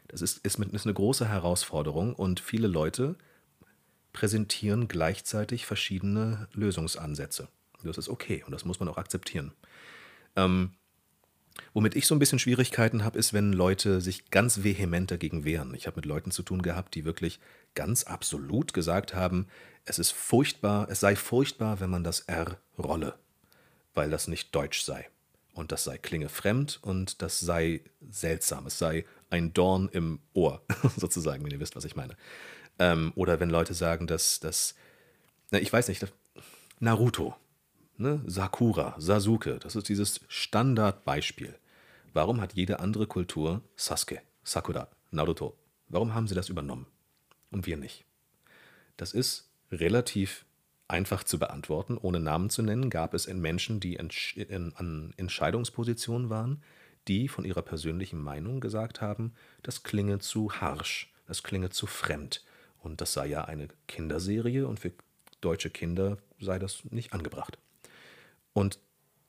Das 0.07 0.21
ist, 0.21 0.45
ist, 0.45 0.59
ist 0.59 0.85
eine 0.85 0.93
große 0.93 1.27
Herausforderung 1.27 2.13
und 2.13 2.39
viele 2.39 2.67
Leute 2.67 3.15
präsentieren 4.13 4.87
gleichzeitig 4.87 5.65
verschiedene 5.65 6.47
Lösungsansätze. 6.53 7.49
Das 7.83 7.97
ist 7.97 8.09
okay 8.09 8.43
und 8.45 8.51
das 8.51 8.65
muss 8.65 8.79
man 8.79 8.87
auch 8.89 8.97
akzeptieren. 8.97 9.51
Ähm, 10.35 10.71
womit 11.73 11.95
ich 11.95 12.07
so 12.07 12.15
ein 12.15 12.19
bisschen 12.19 12.39
Schwierigkeiten 12.39 13.03
habe, 13.03 13.19
ist, 13.19 13.33
wenn 13.33 13.53
Leute 13.53 14.01
sich 14.01 14.29
ganz 14.31 14.63
vehement 14.63 15.11
dagegen 15.11 15.43
wehren. 15.43 15.73
Ich 15.75 15.87
habe 15.87 15.97
mit 15.97 16.05
Leuten 16.05 16.31
zu 16.31 16.43
tun 16.43 16.61
gehabt, 16.61 16.95
die 16.95 17.05
wirklich 17.05 17.39
ganz 17.75 18.03
absolut 18.03 18.73
gesagt 18.73 19.13
haben, 19.13 19.47
es 19.85 19.99
ist 19.99 20.11
furchtbar, 20.11 20.87
es 20.89 20.99
sei 20.99 21.15
furchtbar, 21.15 21.79
wenn 21.79 21.89
man 21.89 22.03
das 22.03 22.21
R 22.21 22.57
rolle, 22.77 23.15
weil 23.93 24.09
das 24.09 24.27
nicht 24.27 24.55
deutsch 24.55 24.81
sei. 24.81 25.07
Und 25.53 25.71
das 25.71 25.85
sei 25.85 25.97
klinge 25.97 26.27
fremd 26.27 26.79
und 26.81 27.21
das 27.21 27.39
sei 27.39 27.81
seltsam. 28.09 28.65
Es 28.65 28.77
sei 28.77 29.05
ein 29.35 29.53
Dorn 29.53 29.89
im 29.91 30.19
Ohr, 30.33 30.61
sozusagen, 30.97 31.43
wenn 31.43 31.51
ihr 31.51 31.59
wisst, 31.59 31.75
was 31.75 31.85
ich 31.85 31.95
meine. 31.95 32.15
Ähm, 32.79 33.11
oder 33.15 33.39
wenn 33.39 33.49
Leute 33.49 33.73
sagen, 33.73 34.07
dass 34.07 34.39
das, 34.39 34.75
na, 35.51 35.59
ich 35.59 35.71
weiß 35.71 35.87
nicht, 35.89 36.05
Naruto, 36.79 37.35
ne? 37.97 38.21
Sakura, 38.25 38.95
Sasuke, 38.97 39.59
das 39.59 39.75
ist 39.75 39.89
dieses 39.89 40.21
Standardbeispiel. 40.27 41.57
Warum 42.13 42.41
hat 42.41 42.53
jede 42.53 42.79
andere 42.79 43.07
Kultur 43.07 43.61
Sasuke, 43.75 44.21
Sakura, 44.43 44.87
Naruto? 45.11 45.57
Warum 45.89 46.13
haben 46.13 46.27
sie 46.27 46.35
das 46.35 46.49
übernommen 46.49 46.87
und 47.51 47.65
wir 47.65 47.77
nicht? 47.77 48.05
Das 48.97 49.13
ist 49.13 49.49
relativ 49.71 50.45
einfach 50.87 51.23
zu 51.23 51.39
beantworten, 51.39 51.97
ohne 51.97 52.19
Namen 52.19 52.49
zu 52.49 52.61
nennen. 52.61 52.89
Gab 52.89 53.13
es 53.13 53.25
in 53.25 53.41
Menschen, 53.41 53.79
die 53.79 53.95
in, 53.95 54.09
in, 54.35 54.73
an 54.75 55.13
Entscheidungspositionen 55.17 56.29
waren, 56.29 56.61
die 57.07 57.27
von 57.27 57.45
ihrer 57.45 57.61
persönlichen 57.61 58.21
Meinung 58.21 58.59
gesagt 58.59 59.01
haben, 59.01 59.33
das 59.63 59.83
klinge 59.83 60.19
zu 60.19 60.51
harsch, 60.51 61.13
das 61.27 61.43
klinge 61.43 61.69
zu 61.69 61.87
fremd. 61.87 62.43
Und 62.79 63.01
das 63.01 63.13
sei 63.13 63.27
ja 63.27 63.45
eine 63.45 63.67
Kinderserie 63.87 64.67
und 64.67 64.79
für 64.79 64.91
deutsche 65.41 65.69
Kinder 65.69 66.17
sei 66.39 66.59
das 66.59 66.83
nicht 66.85 67.13
angebracht. 67.13 67.57
Und 68.53 68.79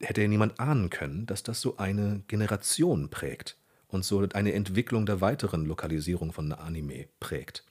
hätte 0.00 0.22
ja 0.22 0.28
niemand 0.28 0.60
ahnen 0.60 0.90
können, 0.90 1.26
dass 1.26 1.42
das 1.42 1.60
so 1.60 1.78
eine 1.78 2.22
Generation 2.28 3.08
prägt 3.08 3.56
und 3.88 4.04
so 4.04 4.26
eine 4.34 4.52
Entwicklung 4.52 5.06
der 5.06 5.20
weiteren 5.20 5.64
Lokalisierung 5.64 6.32
von 6.32 6.52
Anime 6.52 7.08
prägt. 7.20 7.64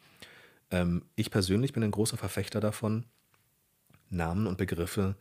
Ähm, 0.71 1.03
ich 1.15 1.29
persönlich 1.29 1.73
bin 1.73 1.83
ein 1.83 1.91
großer 1.91 2.17
Verfechter 2.17 2.59
davon, 2.59 3.05
Namen 4.09 4.47
und 4.47 4.57
Begriffe 4.57 5.15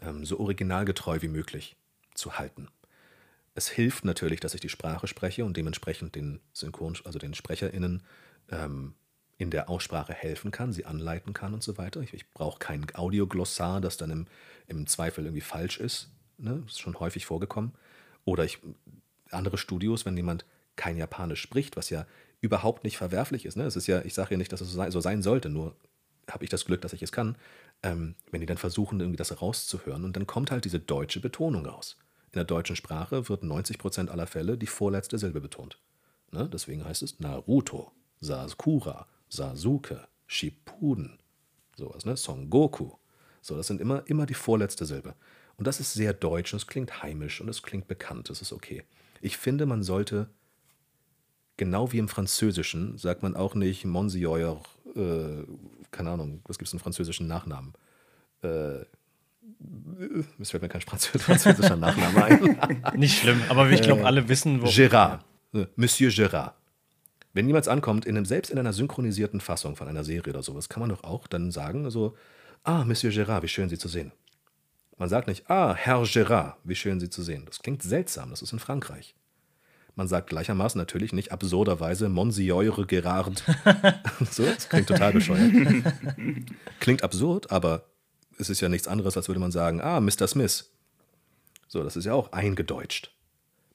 ähm, 0.00 0.24
so 0.24 0.38
originalgetreu 0.38 1.18
wie 1.22 1.28
möglich 1.28 1.76
zu 2.14 2.38
halten. 2.38 2.68
Es 3.54 3.68
hilft 3.68 4.04
natürlich, 4.04 4.40
dass 4.40 4.54
ich 4.54 4.60
die 4.60 4.68
Sprache 4.68 5.06
spreche 5.06 5.44
und 5.44 5.56
dementsprechend 5.56 6.14
den 6.14 6.40
Synchron, 6.52 6.96
also 7.04 7.18
den 7.18 7.34
SprecherInnen 7.34 8.02
ähm, 8.50 8.94
in 9.38 9.50
der 9.50 9.68
Aussprache 9.68 10.12
helfen 10.12 10.50
kann, 10.50 10.72
sie 10.72 10.84
anleiten 10.84 11.32
kann 11.32 11.54
und 11.54 11.62
so 11.62 11.76
weiter. 11.78 12.00
Ich, 12.00 12.14
ich 12.14 12.30
brauche 12.30 12.58
kein 12.58 12.86
Audioglossar, 12.94 13.80
das 13.80 13.96
dann 13.96 14.10
im, 14.10 14.26
im 14.66 14.86
Zweifel 14.86 15.24
irgendwie 15.24 15.40
falsch 15.40 15.78
ist. 15.78 16.10
Ne? 16.38 16.62
Das 16.64 16.74
ist 16.74 16.80
schon 16.80 16.98
häufig 16.98 17.26
vorgekommen. 17.26 17.72
Oder 18.24 18.44
ich, 18.44 18.58
andere 19.30 19.58
Studios, 19.58 20.04
wenn 20.06 20.16
jemand 20.16 20.44
kein 20.76 20.96
Japanisch 20.96 21.40
spricht, 21.40 21.76
was 21.76 21.90
ja 21.90 22.06
überhaupt 22.40 22.84
nicht 22.84 22.96
verwerflich 22.96 23.44
ist. 23.44 23.56
Ne? 23.56 23.64
Es 23.64 23.76
ist 23.76 23.86
ja, 23.86 24.02
ich 24.02 24.14
sage 24.14 24.32
ja 24.32 24.36
nicht, 24.36 24.52
dass 24.52 24.60
es 24.60 24.72
so 24.72 25.00
sein 25.00 25.22
sollte, 25.22 25.48
nur 25.48 25.76
habe 26.30 26.44
ich 26.44 26.50
das 26.50 26.64
Glück, 26.64 26.80
dass 26.80 26.92
ich 26.92 27.02
es 27.02 27.12
kann. 27.12 27.36
Ähm, 27.82 28.14
wenn 28.30 28.40
die 28.40 28.46
dann 28.46 28.56
versuchen, 28.56 29.00
irgendwie 29.00 29.16
das 29.16 29.40
rauszuhören 29.40 30.04
und 30.04 30.16
dann 30.16 30.26
kommt 30.26 30.50
halt 30.50 30.64
diese 30.64 30.80
deutsche 30.80 31.20
Betonung 31.20 31.66
raus. 31.66 31.96
In 32.34 32.40
der 32.40 32.46
deutschen 32.46 32.74
Sprache 32.74 33.28
wird 33.28 33.44
90% 33.44 34.08
aller 34.08 34.26
Fälle 34.26 34.58
die 34.58 34.66
vorletzte 34.66 35.18
Silbe 35.18 35.40
betont. 35.40 35.78
Ne? 36.32 36.48
Deswegen 36.52 36.84
heißt 36.84 37.04
es 37.04 37.20
Naruto, 37.20 37.92
Sakura, 38.20 39.06
Sasuke, 39.28 40.08
Shippuden, 40.26 41.20
sowas, 41.76 42.04
ne? 42.04 42.16
Son 42.16 42.50
Goku. 42.50 42.90
So, 43.40 43.56
das 43.56 43.68
sind 43.68 43.80
immer, 43.80 44.02
immer 44.06 44.26
die 44.26 44.34
vorletzte 44.34 44.84
Silbe. 44.84 45.14
Und 45.56 45.68
das 45.68 45.78
ist 45.78 45.92
sehr 45.92 46.12
deutsch 46.12 46.52
und 46.52 46.56
es 46.56 46.66
klingt 46.66 47.04
heimisch 47.04 47.40
und 47.40 47.48
es 47.48 47.62
klingt 47.62 47.86
bekannt, 47.86 48.30
das 48.30 48.42
ist 48.42 48.52
okay. 48.52 48.82
Ich 49.20 49.36
finde, 49.36 49.64
man 49.64 49.84
sollte, 49.84 50.28
genau 51.56 51.92
wie 51.92 51.98
im 51.98 52.08
Französischen, 52.08 52.98
sagt 52.98 53.22
man 53.22 53.36
auch 53.36 53.54
nicht 53.54 53.84
Monsieur, 53.84 54.60
äh, 54.96 55.44
keine 55.92 56.10
Ahnung, 56.10 56.42
was 56.46 56.58
gibt 56.58 56.66
es 56.66 56.74
einen 56.74 56.80
französischen 56.80 57.28
Nachnamen? 57.28 57.74
Äh, 58.42 58.86
es 60.38 60.50
fällt 60.50 60.62
mir 60.62 60.68
kein 60.68 60.80
französischer 60.80 61.76
Nachname 61.76 62.24
ein. 62.24 62.82
Nicht 62.98 63.18
schlimm, 63.18 63.40
aber 63.48 63.70
ich 63.70 63.82
glaube, 63.82 64.04
alle 64.04 64.28
wissen, 64.28 64.62
wo. 64.62 64.66
Gérard. 64.66 65.20
Äh, 65.52 65.66
Monsieur 65.76 66.10
Gérard. 66.10 66.52
Wenn 67.32 67.46
jemand 67.46 67.68
ankommt, 67.68 68.06
in 68.06 68.16
einem, 68.16 68.26
selbst 68.26 68.50
in 68.50 68.58
einer 68.58 68.72
synchronisierten 68.72 69.40
Fassung 69.40 69.76
von 69.76 69.88
einer 69.88 70.04
Serie 70.04 70.32
oder 70.32 70.42
sowas, 70.42 70.68
kann 70.68 70.80
man 70.80 70.90
doch 70.90 71.02
auch 71.02 71.26
dann 71.26 71.50
sagen, 71.50 71.90
so, 71.90 72.16
ah, 72.62 72.84
Monsieur 72.84 73.10
Gérard, 73.12 73.42
wie 73.42 73.48
schön 73.48 73.68
Sie 73.68 73.78
zu 73.78 73.88
sehen. 73.88 74.12
Man 74.96 75.08
sagt 75.08 75.26
nicht, 75.26 75.50
ah, 75.50 75.74
Herr 75.74 76.02
Gérard, 76.02 76.54
wie 76.62 76.76
schön 76.76 77.00
Sie 77.00 77.10
zu 77.10 77.22
sehen. 77.22 77.44
Das 77.46 77.60
klingt 77.60 77.82
seltsam, 77.82 78.30
das 78.30 78.42
ist 78.42 78.52
in 78.52 78.60
Frankreich. 78.60 79.14
Man 79.96 80.08
sagt 80.08 80.28
gleichermaßen 80.28 80.78
natürlich 80.78 81.12
nicht 81.12 81.30
absurderweise 81.30 82.08
Monsieur 82.08 82.84
Gerard. 82.86 83.44
so, 84.30 84.44
das 84.44 84.68
klingt 84.68 84.88
total 84.88 85.12
bescheuert. 85.12 85.52
klingt 86.80 87.04
absurd, 87.04 87.52
aber 87.52 87.84
es 88.38 88.50
ist 88.50 88.60
ja 88.60 88.68
nichts 88.68 88.88
anderes, 88.88 89.16
als 89.16 89.28
würde 89.28 89.40
man 89.40 89.52
sagen, 89.52 89.80
ah, 89.80 90.00
Mr. 90.00 90.26
Smith. 90.26 90.70
So, 91.68 91.82
das 91.82 91.96
ist 91.96 92.04
ja 92.04 92.14
auch 92.14 92.32
eingedeutscht. 92.32 93.10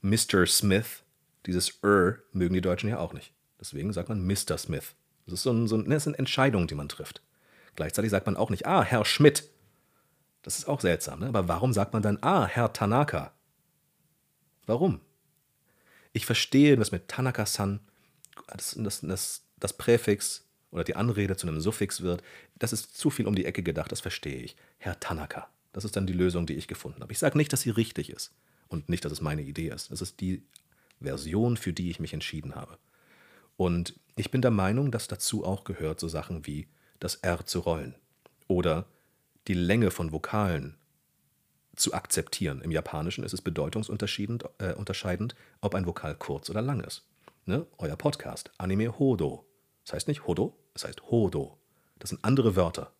Mr. 0.01 0.45
Smith, 0.45 1.03
dieses 1.45 1.69
Er 1.83 2.19
mögen 2.31 2.53
die 2.53 2.61
Deutschen 2.61 2.89
ja 2.89 2.99
auch 2.99 3.13
nicht. 3.13 3.33
Deswegen 3.59 3.91
sagt 3.91 4.09
man 4.09 4.25
Mr. 4.25 4.57
Smith. 4.57 4.95
Das 5.25 5.33
ist 5.35 5.43
so, 5.43 5.51
ein, 5.51 5.67
so 5.67 5.75
ein, 5.75 5.89
das 5.89 6.05
sind 6.05 6.17
Entscheidungen, 6.17 6.67
die 6.67 6.75
man 6.75 6.89
trifft. 6.89 7.21
Gleichzeitig 7.75 8.11
sagt 8.11 8.25
man 8.25 8.37
auch 8.37 8.49
nicht, 8.49 8.65
ah, 8.65 8.83
Herr 8.83 9.05
Schmidt. 9.05 9.49
Das 10.41 10.57
ist 10.57 10.67
auch 10.67 10.79
seltsam, 10.79 11.19
ne? 11.19 11.27
aber 11.27 11.47
warum 11.47 11.73
sagt 11.73 11.93
man 11.93 12.01
dann, 12.01 12.17
ah, 12.21 12.45
Herr 12.45 12.71
Tanaka? 12.71 13.33
Warum? 14.65 15.01
Ich 16.13 16.25
verstehe 16.25 16.77
das 16.77 16.91
mit 16.91 17.07
Tanaka-san, 17.07 17.81
das, 18.47 18.75
das, 18.77 19.01
das, 19.01 19.43
das 19.57 19.73
Präfix 19.73 20.48
oder 20.71 20.83
die 20.83 20.95
Anrede 20.95 21.35
zu 21.35 21.47
einem 21.47 21.61
Suffix 21.61 22.01
wird, 22.01 22.23
das 22.57 22.73
ist 22.73 22.97
zu 22.97 23.09
viel 23.09 23.27
um 23.27 23.35
die 23.35 23.45
Ecke 23.45 23.63
gedacht, 23.63 23.91
das 23.91 24.01
verstehe 24.01 24.41
ich. 24.41 24.55
Herr 24.77 24.99
Tanaka. 24.99 25.49
Das 25.71 25.85
ist 25.85 25.95
dann 25.95 26.07
die 26.07 26.13
Lösung, 26.13 26.45
die 26.45 26.55
ich 26.55 26.67
gefunden 26.67 27.01
habe. 27.01 27.11
Ich 27.11 27.19
sage 27.19 27.37
nicht, 27.37 27.53
dass 27.53 27.61
sie 27.61 27.69
richtig 27.69 28.09
ist 28.09 28.33
und 28.67 28.89
nicht, 28.89 29.05
dass 29.05 29.11
es 29.11 29.21
meine 29.21 29.43
Idee 29.43 29.69
ist. 29.69 29.91
Es 29.91 30.01
ist 30.01 30.19
die 30.19 30.43
Version, 30.99 31.57
für 31.57 31.73
die 31.73 31.89
ich 31.89 31.99
mich 31.99 32.13
entschieden 32.13 32.55
habe. 32.55 32.77
Und 33.55 33.99
ich 34.15 34.31
bin 34.31 34.41
der 34.41 34.51
Meinung, 34.51 34.91
dass 34.91 35.07
dazu 35.07 35.45
auch 35.45 35.63
gehört 35.63 35.99
so 35.99 36.07
Sachen 36.07 36.45
wie 36.47 36.67
das 36.99 37.15
R 37.15 37.45
zu 37.45 37.59
rollen 37.59 37.95
oder 38.47 38.85
die 39.47 39.53
Länge 39.53 39.91
von 39.91 40.11
Vokalen 40.11 40.77
zu 41.75 41.93
akzeptieren. 41.93 42.61
Im 42.61 42.71
Japanischen 42.71 43.23
ist 43.23 43.33
es 43.33 43.41
bedeutungsunterscheidend, 43.41 44.45
äh, 44.57 44.73
unterscheidend, 44.73 45.35
ob 45.61 45.75
ein 45.75 45.85
Vokal 45.85 46.15
kurz 46.15 46.49
oder 46.49 46.61
lang 46.61 46.81
ist. 46.81 47.07
Ne? 47.45 47.65
Euer 47.77 47.95
Podcast, 47.95 48.51
Anime 48.57 48.99
Hodo. 48.99 49.45
Das 49.85 49.93
heißt 49.93 50.07
nicht 50.07 50.27
Hodo, 50.27 50.57
es 50.73 50.85
heißt 50.85 51.03
Hodo. 51.09 51.57
Das 51.99 52.09
sind 52.09 52.23
andere 52.23 52.55
Wörter. 52.55 52.93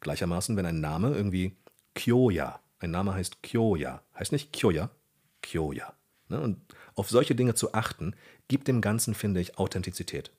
Gleichermaßen, 0.00 0.56
wenn 0.56 0.66
ein 0.66 0.80
Name 0.80 1.14
irgendwie 1.14 1.56
Kyoya, 1.94 2.60
ein 2.78 2.90
Name 2.90 3.14
heißt 3.14 3.42
Kyoya, 3.42 4.02
heißt 4.18 4.32
nicht 4.32 4.52
Kyoya, 4.52 4.90
Kyoya. 5.42 5.94
Ne? 6.28 6.40
Und 6.40 6.60
auf 6.94 7.10
solche 7.10 7.34
Dinge 7.34 7.54
zu 7.54 7.74
achten, 7.74 8.14
gibt 8.48 8.68
dem 8.68 8.80
Ganzen, 8.80 9.14
finde 9.14 9.40
ich, 9.40 9.58
Authentizität. 9.58 10.30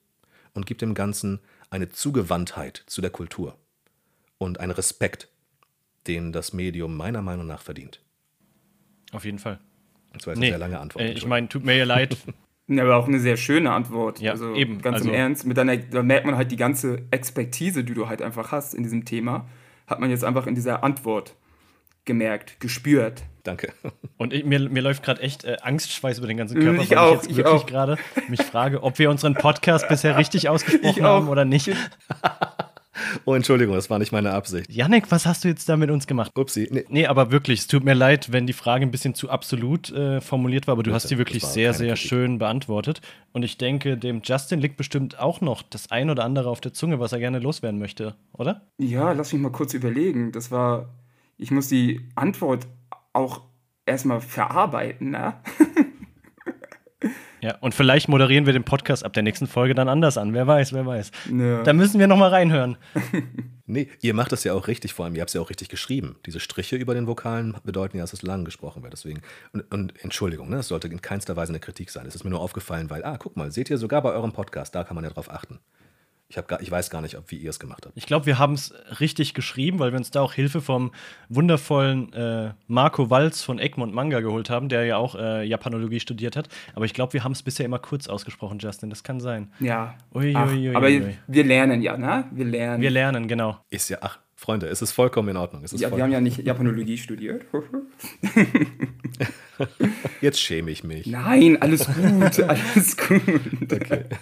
Und 0.53 0.65
gibt 0.65 0.81
dem 0.81 0.93
Ganzen 0.93 1.39
eine 1.69 1.89
Zugewandtheit 1.89 2.83
zu 2.87 3.01
der 3.01 3.11
Kultur. 3.11 3.57
Und 4.37 4.59
einen 4.59 4.71
Respekt, 4.71 5.29
den 6.07 6.31
das 6.31 6.53
Medium 6.53 6.95
meiner 6.95 7.21
Meinung 7.21 7.47
nach 7.47 7.61
verdient. 7.61 8.01
Auf 9.11 9.25
jeden 9.25 9.39
Fall. 9.39 9.59
Das 10.13 10.25
war 10.25 10.33
jetzt 10.33 10.39
nee, 10.39 10.47
eine 10.47 10.53
sehr 10.53 10.59
lange 10.59 10.79
Antwort. 10.79 11.03
Äh, 11.03 11.11
ich 11.11 11.25
meine, 11.25 11.49
tut 11.49 11.63
mir 11.63 11.75
ja 11.75 11.85
leid. 11.85 12.17
Ja, 12.67 12.83
aber 12.83 12.97
auch 12.97 13.07
eine 13.07 13.19
sehr 13.19 13.37
schöne 13.37 13.71
Antwort. 13.71 14.19
Ja, 14.19 14.31
also 14.31 14.53
eben. 14.53 14.81
Ganz 14.81 14.97
also, 14.97 15.09
im 15.09 15.15
Ernst. 15.15 15.45
Mit 15.45 15.57
deiner, 15.57 15.77
da 15.77 16.03
merkt 16.03 16.25
man 16.25 16.35
halt 16.35 16.51
die 16.51 16.57
ganze 16.57 17.03
Expertise, 17.11 17.83
die 17.83 17.93
du 17.93 18.09
halt 18.09 18.21
einfach 18.21 18.51
hast 18.51 18.73
in 18.73 18.83
diesem 18.83 19.05
Thema, 19.05 19.47
hat 19.87 19.99
man 19.99 20.09
jetzt 20.09 20.25
einfach 20.25 20.47
in 20.47 20.55
dieser 20.55 20.83
Antwort 20.83 21.35
gemerkt, 22.03 22.59
gespürt. 22.59 23.23
Danke. 23.43 23.71
Und 24.17 24.33
ich, 24.33 24.43
mir, 24.43 24.59
mir 24.69 24.81
läuft 24.81 25.03
gerade 25.03 25.21
echt 25.21 25.45
äh, 25.45 25.57
Angstschweiß 25.61 26.17
über 26.17 26.27
den 26.27 26.37
ganzen 26.37 26.59
Körper, 26.59 26.81
ich 26.81 26.89
weil 26.89 26.97
auch, 26.97 27.21
ich 27.23 27.29
jetzt 27.29 27.37
wirklich 27.37 27.65
gerade 27.67 27.97
mich 28.27 28.41
frage, 28.41 28.83
ob 28.83 28.99
wir 28.99 29.09
unseren 29.09 29.35
Podcast 29.35 29.87
bisher 29.87 30.17
richtig 30.17 30.49
ausgesprochen 30.49 31.03
haben 31.03 31.29
oder 31.29 31.45
nicht. 31.45 31.69
Oh, 33.25 33.33
Entschuldigung, 33.33 33.75
das 33.75 33.89
war 33.89 33.99
nicht 33.99 34.11
meine 34.11 34.31
Absicht. 34.31 34.71
Janik, 34.71 35.11
was 35.11 35.25
hast 35.25 35.43
du 35.43 35.47
jetzt 35.47 35.67
da 35.69 35.77
mit 35.77 35.89
uns 35.89 36.07
gemacht? 36.07 36.31
Upsi. 36.35 36.67
Nee, 36.71 36.85
nee 36.89 37.07
aber 37.07 37.31
wirklich, 37.31 37.61
es 37.61 37.67
tut 37.67 37.83
mir 37.83 37.93
leid, 37.93 38.31
wenn 38.31 38.47
die 38.47 38.53
Frage 38.53 38.85
ein 38.85 38.91
bisschen 38.91 39.15
zu 39.15 39.29
absolut 39.29 39.91
äh, 39.91 40.21
formuliert 40.21 40.67
war, 40.67 40.73
aber 40.73 40.83
du 40.83 40.93
hast 40.93 41.07
sie 41.07 41.17
wirklich 41.17 41.43
sehr, 41.43 41.73
sehr 41.73 41.93
Kritik. 41.93 42.09
schön 42.09 42.37
beantwortet. 42.39 43.01
Und 43.33 43.43
ich 43.43 43.57
denke, 43.57 43.97
dem 43.97 44.21
Justin 44.23 44.59
liegt 44.59 44.77
bestimmt 44.77 45.19
auch 45.19 45.41
noch 45.41 45.61
das 45.61 45.91
ein 45.91 46.09
oder 46.09 46.23
andere 46.23 46.49
auf 46.49 46.61
der 46.61 46.73
Zunge, 46.73 46.99
was 46.99 47.11
er 47.11 47.19
gerne 47.19 47.39
loswerden 47.39 47.79
möchte, 47.79 48.15
oder? 48.33 48.61
Ja, 48.77 49.11
lass 49.11 49.33
mich 49.33 49.41
mal 49.41 49.51
kurz 49.51 49.73
überlegen. 49.73 50.31
Das 50.31 50.51
war, 50.51 50.93
ich 51.37 51.51
muss 51.51 51.67
die 51.67 52.09
Antwort 52.15 52.67
auch 53.13 53.41
erstmal 53.85 54.21
verarbeiten, 54.21 55.11
ne? 55.11 55.35
Ja, 57.41 57.55
und 57.59 57.75
vielleicht 57.75 58.09
moderieren 58.09 58.45
wir 58.45 58.53
den 58.53 58.63
Podcast 58.63 59.05
ab 59.05 59.13
der 59.13 59.23
nächsten 59.23 59.47
Folge 59.47 59.75
dann 59.75 59.89
anders 59.89 60.17
an. 60.17 60.33
Wer 60.33 60.47
weiß, 60.47 60.73
wer 60.73 60.85
weiß. 60.85 61.11
Ja. 61.31 61.63
Da 61.63 61.73
müssen 61.73 61.99
wir 61.99 62.07
noch 62.07 62.17
mal 62.17 62.29
reinhören. 62.29 62.77
nee, 63.65 63.89
ihr 64.01 64.13
macht 64.13 64.31
das 64.31 64.43
ja 64.43 64.53
auch 64.53 64.67
richtig, 64.67 64.93
vor 64.93 65.05
allem, 65.05 65.15
ihr 65.15 65.21
habt 65.21 65.29
es 65.29 65.33
ja 65.35 65.41
auch 65.41 65.49
richtig 65.49 65.69
geschrieben. 65.69 66.15
Diese 66.25 66.39
Striche 66.39 66.75
über 66.75 66.93
den 66.93 67.07
Vokalen 67.07 67.55
bedeuten 67.63 67.97
ja, 67.97 68.03
dass 68.03 68.13
es 68.13 68.23
lang 68.23 68.45
gesprochen 68.45 68.81
wird. 68.81 68.93
Deswegen, 68.93 69.21
und, 69.53 69.71
und 69.71 70.03
Entschuldigung, 70.03 70.49
ne, 70.49 70.57
das 70.57 70.69
sollte 70.69 70.87
in 70.87 71.01
keinster 71.01 71.35
Weise 71.35 71.51
eine 71.51 71.59
Kritik 71.59 71.91
sein. 71.91 72.05
Es 72.07 72.15
ist 72.15 72.23
mir 72.23 72.31
nur 72.31 72.41
aufgefallen, 72.41 72.89
weil, 72.89 73.03
ah, 73.03 73.17
guck 73.17 73.37
mal, 73.37 73.51
seht 73.51 73.69
ihr 73.69 73.77
sogar 73.77 74.01
bei 74.01 74.11
eurem 74.11 74.33
Podcast, 74.33 74.73
da 74.73 74.83
kann 74.83 74.95
man 74.95 75.03
ja 75.03 75.11
drauf 75.11 75.31
achten. 75.31 75.59
Ich, 76.29 76.35
gar, 76.45 76.61
ich 76.61 76.69
weiß 76.69 76.89
gar 76.89 77.01
nicht, 77.01 77.17
ob, 77.17 77.31
wie 77.31 77.37
ihr 77.37 77.49
es 77.49 77.59
gemacht 77.59 77.85
habt. 77.85 77.95
Ich 77.95 78.05
glaube, 78.05 78.25
wir 78.25 78.37
haben 78.37 78.53
es 78.53 78.73
richtig 78.99 79.33
geschrieben, 79.33 79.79
weil 79.79 79.93
wir 79.93 79.97
uns 79.97 80.11
da 80.11 80.21
auch 80.21 80.33
Hilfe 80.33 80.59
vom 80.59 80.91
wundervollen 81.29 82.11
äh, 82.11 82.51
Marco 82.67 83.09
Walz 83.09 83.41
von 83.41 83.59
Egmont 83.59 83.93
Manga 83.93 84.19
geholt 84.19 84.49
haben, 84.49 84.67
der 84.67 84.85
ja 84.85 84.97
auch 84.97 85.15
äh, 85.15 85.45
Japanologie 85.45 86.01
studiert 86.01 86.35
hat. 86.35 86.49
Aber 86.75 86.83
ich 86.83 86.93
glaube, 86.93 87.13
wir 87.13 87.23
haben 87.23 87.31
es 87.31 87.43
bisher 87.43 87.65
immer 87.65 87.79
kurz 87.79 88.09
ausgesprochen, 88.09 88.59
Justin. 88.59 88.89
Das 88.89 89.03
kann 89.03 89.21
sein. 89.21 89.53
Ja. 89.61 89.95
Ui, 90.13 90.33
ach, 90.35 90.51
ui, 90.51 90.69
ui, 90.69 90.75
aber 90.75 90.89
wir 90.89 91.43
lernen 91.45 91.81
ja, 91.81 91.97
ne? 91.97 92.25
Wir 92.31 92.45
lernen. 92.45 92.81
Wir 92.81 92.91
lernen, 92.91 93.29
genau. 93.29 93.59
Ist 93.69 93.89
ja, 93.89 93.99
ach, 94.01 94.19
Freunde, 94.35 94.67
es 94.67 94.81
ist 94.81 94.91
vollkommen 94.91 95.29
in 95.29 95.37
Ordnung. 95.37 95.63
ja, 95.65 95.95
wir 95.95 96.03
haben 96.03 96.11
ja 96.11 96.21
nicht 96.21 96.39
Japanologie 96.39 96.97
studiert. 96.97 97.45
Jetzt 100.21 100.39
schäme 100.39 100.71
ich 100.71 100.83
mich. 100.83 101.07
Nein, 101.07 101.59
alles 101.59 101.87
gut, 101.87 102.39
alles 102.47 102.97
gut. 102.97 103.21
Okay 103.71 104.03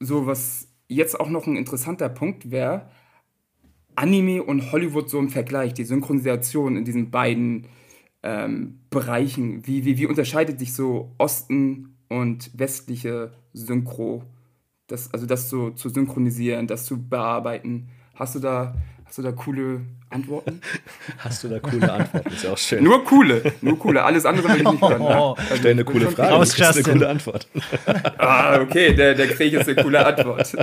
so 0.00 0.26
was 0.26 0.68
jetzt 0.88 1.20
auch 1.20 1.28
noch 1.28 1.46
ein 1.46 1.56
interessanter 1.56 2.08
Punkt 2.08 2.50
wäre, 2.50 2.90
Anime 3.94 4.42
und 4.42 4.72
Hollywood 4.72 5.10
so 5.10 5.18
im 5.18 5.28
Vergleich, 5.28 5.74
die 5.74 5.84
Synchronisation 5.84 6.76
in 6.76 6.84
diesen 6.84 7.10
beiden 7.10 7.66
ähm, 8.22 8.80
Bereichen. 8.90 9.66
Wie, 9.66 9.84
wie, 9.84 9.98
wie 9.98 10.06
unterscheidet 10.06 10.58
sich 10.58 10.74
so 10.74 11.14
Osten 11.18 11.96
und 12.08 12.50
westliche 12.58 13.32
Synchro? 13.52 14.24
Das, 14.86 15.12
also 15.12 15.26
das 15.26 15.48
so 15.48 15.70
zu 15.70 15.88
synchronisieren, 15.88 16.66
das 16.66 16.86
zu 16.86 17.08
bearbeiten. 17.08 17.90
Hast 18.14 18.34
du 18.34 18.40
da 18.40 18.74
Hast 19.10 19.18
du 19.18 19.22
da 19.22 19.32
coole 19.32 19.80
Antworten? 20.10 20.60
Hast 21.18 21.44
du 21.44 21.48
da 21.48 21.60
coole 21.60 21.90
Antworten? 21.90 22.32
Ist 22.32 22.44
ja 22.44 22.52
auch 22.52 22.58
schön. 22.58 22.82
Nur 22.84 23.04
coole, 23.04 23.52
nur 23.60 23.78
coole. 23.78 24.02
Alles 24.02 24.26
andere 24.26 24.48
will 24.48 24.56
ich 24.56 24.68
nicht 24.68 24.82
hören. 24.82 25.00
Oh, 25.00 25.34
also, 25.34 25.56
Stell 25.56 25.70
eine 25.70 25.84
coole 25.84 26.10
Frage. 26.10 26.32
Raus, 26.32 26.54
das 26.54 26.76
ist 26.76 26.86
eine 26.86 26.94
coole 26.98 27.08
Antwort. 27.08 27.48
ah, 28.18 28.60
okay, 28.60 28.94
der, 28.94 29.14
der 29.14 29.28
Krieg 29.28 29.52
ist 29.54 29.68
eine 29.68 29.82
coole 29.82 30.04
Antwort. 30.04 30.54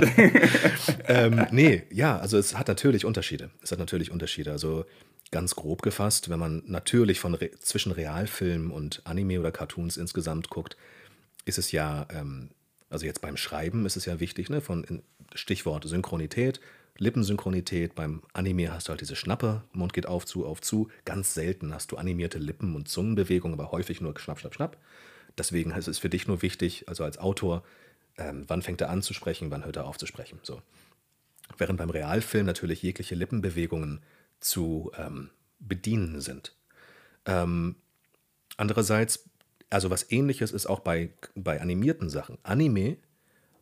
ähm, 1.08 1.46
nee, 1.50 1.82
ja, 1.90 2.18
also 2.18 2.38
es 2.38 2.56
hat 2.56 2.68
natürlich 2.68 3.04
Unterschiede. 3.04 3.50
Es 3.62 3.72
hat 3.72 3.78
natürlich 3.78 4.10
Unterschiede. 4.10 4.52
Also 4.52 4.84
ganz 5.30 5.54
grob 5.54 5.82
gefasst, 5.82 6.28
wenn 6.30 6.38
man 6.38 6.62
natürlich 6.66 7.20
von 7.20 7.34
Re 7.34 7.50
zwischen 7.58 7.92
Realfilm 7.92 8.70
und 8.70 9.02
Anime 9.04 9.40
oder 9.40 9.50
Cartoons 9.50 9.96
insgesamt 9.96 10.50
guckt, 10.50 10.76
ist 11.44 11.58
es 11.58 11.72
ja, 11.72 12.06
ähm, 12.14 12.50
also 12.90 13.06
jetzt 13.06 13.20
beim 13.20 13.36
Schreiben 13.36 13.86
ist 13.86 13.96
es 13.96 14.04
ja 14.04 14.20
wichtig, 14.20 14.50
ne, 14.50 14.60
von 14.60 15.02
Stichwort 15.34 15.84
Synchronität 15.84 16.60
Lippensynchronität. 16.98 17.94
Beim 17.94 18.22
Anime 18.32 18.72
hast 18.72 18.88
du 18.88 18.90
halt 18.90 19.00
diese 19.00 19.16
Schnappe, 19.16 19.62
Mund 19.72 19.92
geht 19.92 20.06
auf, 20.06 20.26
zu, 20.26 20.44
auf, 20.46 20.60
zu. 20.60 20.88
Ganz 21.04 21.34
selten 21.34 21.72
hast 21.72 21.92
du 21.92 21.96
animierte 21.96 22.38
Lippen- 22.38 22.74
und 22.74 22.88
Zungenbewegungen, 22.88 23.58
aber 23.58 23.72
häufig 23.72 24.00
nur 24.00 24.18
schnapp, 24.18 24.40
schnapp, 24.40 24.54
schnapp. 24.54 24.76
Deswegen 25.36 25.70
ist 25.70 25.88
es 25.88 25.98
für 25.98 26.08
dich 26.08 26.26
nur 26.26 26.42
wichtig, 26.42 26.88
also 26.88 27.04
als 27.04 27.18
Autor, 27.18 27.62
ähm, 28.16 28.44
wann 28.48 28.62
fängt 28.62 28.80
er 28.80 28.90
an 28.90 29.02
zu 29.02 29.14
sprechen, 29.14 29.50
wann 29.50 29.64
hört 29.64 29.76
er 29.76 29.86
auf 29.86 29.96
zu 29.96 30.06
sprechen. 30.06 30.40
So. 30.42 30.60
Während 31.56 31.78
beim 31.78 31.90
Realfilm 31.90 32.46
natürlich 32.46 32.82
jegliche 32.82 33.14
Lippenbewegungen 33.14 34.00
zu 34.40 34.90
ähm, 34.96 35.30
bedienen 35.60 36.20
sind. 36.20 36.54
Ähm, 37.24 37.76
andererseits, 38.56 39.28
also 39.70 39.90
was 39.90 40.10
ähnliches 40.10 40.52
ist 40.52 40.66
auch 40.66 40.80
bei, 40.80 41.10
bei 41.34 41.60
animierten 41.60 42.10
Sachen. 42.10 42.38
Anime 42.42 42.96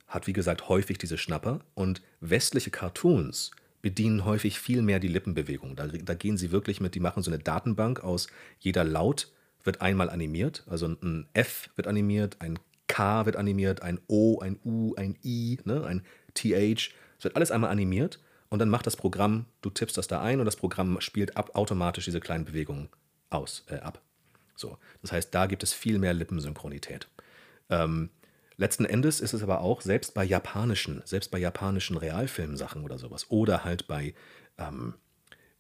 hat 0.06 0.26
wie 0.26 0.32
gesagt 0.32 0.68
häufig 0.68 0.98
diese 0.98 1.18
Schnapper 1.18 1.60
und 1.74 2.02
westliche 2.20 2.70
Cartoons 2.70 3.50
bedienen 3.82 4.24
häufig 4.24 4.58
viel 4.58 4.82
mehr 4.82 4.98
die 4.98 5.08
Lippenbewegung. 5.08 5.76
Da, 5.76 5.86
da 5.86 6.14
gehen 6.14 6.36
sie 6.36 6.50
wirklich 6.50 6.80
mit, 6.80 6.94
die 6.94 7.00
machen 7.00 7.22
so 7.22 7.30
eine 7.30 7.38
Datenbank 7.38 8.02
aus, 8.02 8.28
jeder 8.58 8.84
Laut 8.84 9.32
wird 9.62 9.80
einmal 9.80 10.10
animiert, 10.10 10.64
also 10.66 10.86
ein 10.86 11.28
F 11.34 11.70
wird 11.76 11.86
animiert, 11.86 12.36
ein 12.40 12.58
K 12.88 13.26
wird 13.26 13.36
animiert, 13.36 13.82
ein 13.82 14.00
O, 14.06 14.40
ein 14.40 14.58
U, 14.64 14.94
ein 14.96 15.16
I, 15.24 15.58
ne, 15.64 15.84
ein 15.84 16.02
TH, 16.34 16.92
es 17.18 17.24
wird 17.24 17.36
alles 17.36 17.50
einmal 17.50 17.70
animiert 17.70 18.20
und 18.48 18.60
dann 18.60 18.68
macht 18.68 18.86
das 18.86 18.96
Programm, 18.96 19.46
du 19.60 19.70
tippst 19.70 19.98
das 19.98 20.06
da 20.06 20.22
ein 20.22 20.38
und 20.38 20.46
das 20.46 20.56
Programm 20.56 21.00
spielt 21.00 21.36
ab, 21.36 21.50
automatisch 21.54 22.04
diese 22.04 22.20
kleinen 22.20 22.44
Bewegungen 22.44 22.88
aus, 23.30 23.64
äh, 23.68 23.76
ab. 23.76 24.00
So, 24.54 24.78
das 25.02 25.12
heißt, 25.12 25.34
da 25.34 25.46
gibt 25.46 25.62
es 25.62 25.72
viel 25.72 25.98
mehr 25.98 26.14
Lippensynchronität. 26.14 27.08
Ähm, 27.68 28.10
Letzten 28.58 28.86
Endes 28.86 29.20
ist 29.20 29.34
es 29.34 29.42
aber 29.42 29.60
auch, 29.60 29.82
selbst 29.82 30.14
bei 30.14 30.24
japanischen, 30.24 31.02
selbst 31.04 31.30
bei 31.30 31.38
japanischen 31.38 31.96
Realfilmsachen 31.96 32.82
oder 32.82 32.98
sowas, 32.98 33.30
oder 33.30 33.64
halt 33.64 33.86
bei, 33.86 34.14
ähm, 34.58 34.94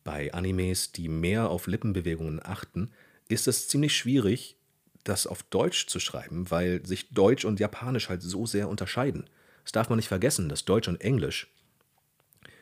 bei 0.02 0.32
Animes, 0.32 0.92
die 0.92 1.08
mehr 1.08 1.50
auf 1.50 1.66
Lippenbewegungen 1.66 2.40
achten, 2.42 2.90
ist 3.28 3.48
es 3.48 3.68
ziemlich 3.68 3.94
schwierig, 3.96 4.56
das 5.04 5.26
auf 5.26 5.42
Deutsch 5.42 5.86
zu 5.86 6.00
schreiben, 6.00 6.50
weil 6.50 6.84
sich 6.86 7.10
Deutsch 7.10 7.44
und 7.44 7.60
Japanisch 7.60 8.08
halt 8.08 8.22
so 8.22 8.46
sehr 8.46 8.68
unterscheiden. 8.68 9.28
Das 9.62 9.72
darf 9.72 9.88
man 9.88 9.96
nicht 9.96 10.08
vergessen, 10.08 10.48
dass 10.48 10.64
Deutsch 10.64 10.88
und 10.88 11.00
Englisch 11.00 11.52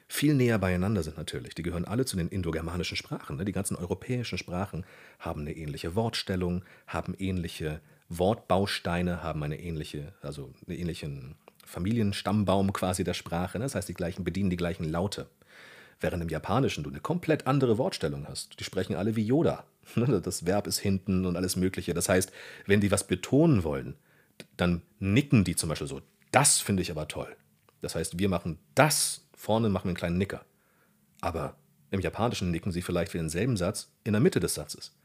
viel 0.09 0.35
näher 0.35 0.59
beieinander 0.59 1.03
sind 1.03 1.17
natürlich. 1.17 1.55
Die 1.55 1.63
gehören 1.63 1.85
alle 1.85 2.05
zu 2.05 2.17
den 2.17 2.29
indogermanischen 2.29 2.97
Sprachen. 2.97 3.37
Ne? 3.37 3.45
Die 3.45 3.53
ganzen 3.53 3.77
europäischen 3.77 4.39
Sprachen 4.39 4.85
haben 5.19 5.43
eine 5.43 5.57
ähnliche 5.57 5.95
Wortstellung, 5.95 6.65
haben 6.87 7.15
ähnliche 7.19 7.81
Wortbausteine 8.09 9.23
haben 9.23 9.43
eine 9.43 9.61
ähnliche, 9.61 10.13
also 10.23 10.53
einen 10.67 10.79
ähnlichen 10.79 11.37
Familienstammbaum 11.65 12.73
quasi 12.73 13.05
der 13.05 13.15
Sprache. 13.15 13.59
Ne? 13.59 13.65
Das 13.65 13.75
heißt, 13.75 13.89
die 13.89 13.95
gleichen 13.95 14.25
bedienen 14.25 14.51
die 14.51 14.57
gleichen 14.57 14.89
Laute. 14.89 15.29
Während 16.01 16.23
im 16.23 16.29
Japanischen 16.29 16.85
du 16.85 16.91
eine 16.91 17.01
komplett 17.01 17.47
andere 17.47 17.79
Wortstellung 17.79 18.27
hast. 18.29 18.61
Die 18.61 18.65
sprechen 18.65 18.97
alle 18.97 19.17
wie 19.17 19.25
Yoda. 19.25 19.65
Ne? 19.97 20.23
Das 20.23 20.47
Verb 20.47 20.67
ist 20.67 20.79
hinten 20.79 21.27
und 21.27 21.37
alles 21.37 21.57
Mögliche. 21.57 21.93
Das 21.93 22.09
heißt, 22.09 22.33
wenn 22.65 22.81
die 22.81 22.91
was 22.91 23.07
betonen 23.07 23.65
wollen, 23.65 23.97
dann 24.57 24.81
nicken 24.99 25.45
die 25.45 25.57
zum 25.57 25.69
Beispiel 25.69 25.87
so. 25.87 26.01
Das 26.31 26.59
finde 26.59 26.83
ich 26.83 26.91
aber 26.91 27.07
toll. 27.07 27.37
Das 27.83 27.95
heißt, 27.95 28.19
wir 28.19 28.31
machen 28.31 28.59
das, 28.75 29.27
vorne 29.37 29.69
machen 29.69 29.85
wir 29.85 29.91
einen 29.91 29.97
kleinen 29.97 30.19
Nicker. 30.19 30.45
Aber 31.21 31.57
im 31.91 32.01
Japanischen 32.01 32.51
nicken 32.51 32.73
sie 32.73 32.81
vielleicht 32.81 33.13
für 33.13 33.19
denselben 33.19 33.59
Satz 33.59 33.91
in 34.05 34.15
der 34.15 34.23
Mitte 34.23 34.41
des 34.41 34.55
Satzes. 34.55 34.97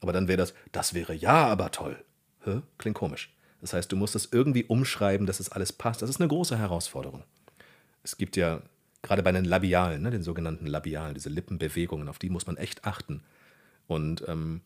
Aber 0.00 0.12
dann 0.12 0.28
wäre 0.28 0.36
das, 0.36 0.54
das 0.72 0.94
wäre 0.94 1.14
ja 1.14 1.46
aber 1.46 1.70
toll. 1.70 2.04
Hä? 2.48 2.62
Klingt 2.78 2.96
komisch. 2.96 3.32
Das 3.60 3.72
heißt, 3.72 3.90
du 3.90 3.96
musst 3.96 4.14
es 4.14 4.28
irgendwie 4.32 4.64
umschreiben, 4.64 5.26
dass 5.26 5.40
es 5.40 5.50
alles 5.50 5.72
passt. 5.72 6.02
Das 6.02 6.10
ist 6.10 6.20
eine 6.20 6.28
große 6.28 6.56
Herausforderung. 6.56 7.24
Es 8.02 8.16
gibt 8.16 8.36
ja 8.36 8.62
gerade 9.02 9.22
bei 9.22 9.32
den 9.32 9.44
Labialen, 9.44 10.02
ne, 10.02 10.10
den 10.10 10.22
sogenannten 10.22 10.66
Labialen, 10.66 11.14
diese 11.14 11.28
Lippenbewegungen, 11.28 12.08
auf 12.08 12.18
die 12.18 12.30
muss 12.30 12.46
man 12.46 12.56
echt 12.56 12.84
achten. 12.84 13.22
Und 13.86 14.24
ähm, 14.28 14.60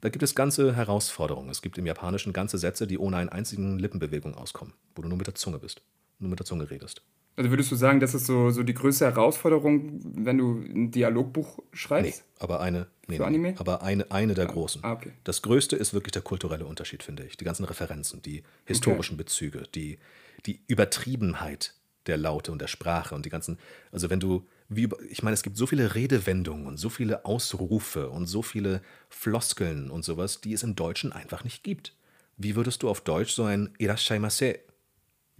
da 0.00 0.10
gibt 0.10 0.22
es 0.22 0.34
ganze 0.34 0.76
Herausforderungen. 0.76 1.48
Es 1.48 1.62
gibt 1.62 1.78
im 1.78 1.86
Japanischen 1.86 2.32
ganze 2.32 2.58
Sätze, 2.58 2.86
die 2.86 2.98
ohne 2.98 3.16
eine 3.16 3.32
einzige 3.32 3.62
Lippenbewegung 3.62 4.34
auskommen, 4.34 4.74
wo 4.94 5.02
du 5.02 5.08
nur 5.08 5.18
mit 5.18 5.26
der 5.26 5.34
Zunge 5.34 5.58
bist, 5.58 5.80
nur 6.18 6.30
mit 6.30 6.38
der 6.38 6.46
Zunge 6.46 6.70
redest. 6.70 7.02
Also 7.36 7.50
würdest 7.50 7.70
du 7.72 7.76
sagen, 7.76 7.98
das 7.98 8.14
ist 8.14 8.26
so, 8.26 8.50
so 8.50 8.62
die 8.62 8.74
größte 8.74 9.06
Herausforderung, 9.06 10.00
wenn 10.02 10.38
du 10.38 10.60
ein 10.60 10.90
Dialogbuch 10.92 11.58
schreibst? 11.72 12.20
Nee, 12.20 12.24
aber 12.38 12.60
eine, 12.60 12.86
nee, 13.08 13.16
Für 13.16 13.26
Anime? 13.26 13.54
aber 13.58 13.82
eine, 13.82 14.10
eine 14.12 14.34
der 14.34 14.46
großen. 14.46 14.84
ah, 14.84 14.92
okay. 14.92 15.12
Das 15.24 15.42
größte 15.42 15.74
ist 15.74 15.94
wirklich 15.94 16.12
der 16.12 16.22
kulturelle 16.22 16.64
Unterschied, 16.64 17.02
finde 17.02 17.24
ich. 17.24 17.36
Die 17.36 17.44
ganzen 17.44 17.64
Referenzen, 17.64 18.22
die 18.22 18.44
historischen 18.66 19.16
Bezüge, 19.16 19.64
die, 19.74 19.98
die 20.46 20.60
Übertriebenheit 20.68 21.74
der 22.06 22.18
Laute 22.18 22.52
und 22.52 22.60
der 22.60 22.68
Sprache 22.68 23.14
und 23.14 23.24
die 23.24 23.30
ganzen, 23.30 23.58
also 23.90 24.10
wenn 24.10 24.20
du, 24.20 24.46
wie, 24.68 24.88
ich 25.10 25.22
meine, 25.22 25.34
es 25.34 25.42
gibt 25.42 25.56
so 25.56 25.66
viele 25.66 25.94
Redewendungen 25.94 26.66
und 26.66 26.76
so 26.76 26.88
viele 26.88 27.24
Ausrufe 27.24 28.10
und 28.10 28.26
so 28.26 28.42
viele 28.42 28.80
Floskeln 29.08 29.90
und 29.90 30.04
sowas, 30.04 30.40
die 30.40 30.52
es 30.52 30.62
im 30.62 30.76
Deutschen 30.76 31.12
einfach 31.12 31.42
nicht 31.42 31.64
gibt. 31.64 31.94
Wie 32.36 32.56
würdest 32.56 32.82
du 32.82 32.88
auf 32.88 33.00
Deutsch 33.00 33.32
so 33.32 33.44
ein 33.44 33.70
Irashaimase 33.78 34.58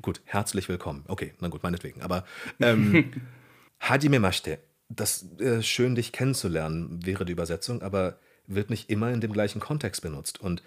Gut, 0.03 0.21
herzlich 0.25 0.69
willkommen. 0.69 1.05
Okay, 1.09 1.33
na 1.41 1.49
gut, 1.49 1.63
meinetwegen. 1.63 2.03
Aber 2.03 2.25
ähm, 2.61 3.13
Hajimemashite, 3.81 4.59
das 4.89 5.27
äh, 5.39 5.63
schön 5.63 5.95
dich 5.95 6.13
kennenzulernen, 6.13 7.05
wäre 7.05 7.25
die 7.25 7.33
Übersetzung, 7.33 7.83
aber 7.83 8.19
wird 8.47 8.69
nicht 8.69 8.91
immer 8.91 9.11
in 9.11 9.21
dem 9.23 9.33
gleichen 9.33 9.61
Kontext 9.61 10.03
benutzt 10.03 10.39
und 10.41 10.63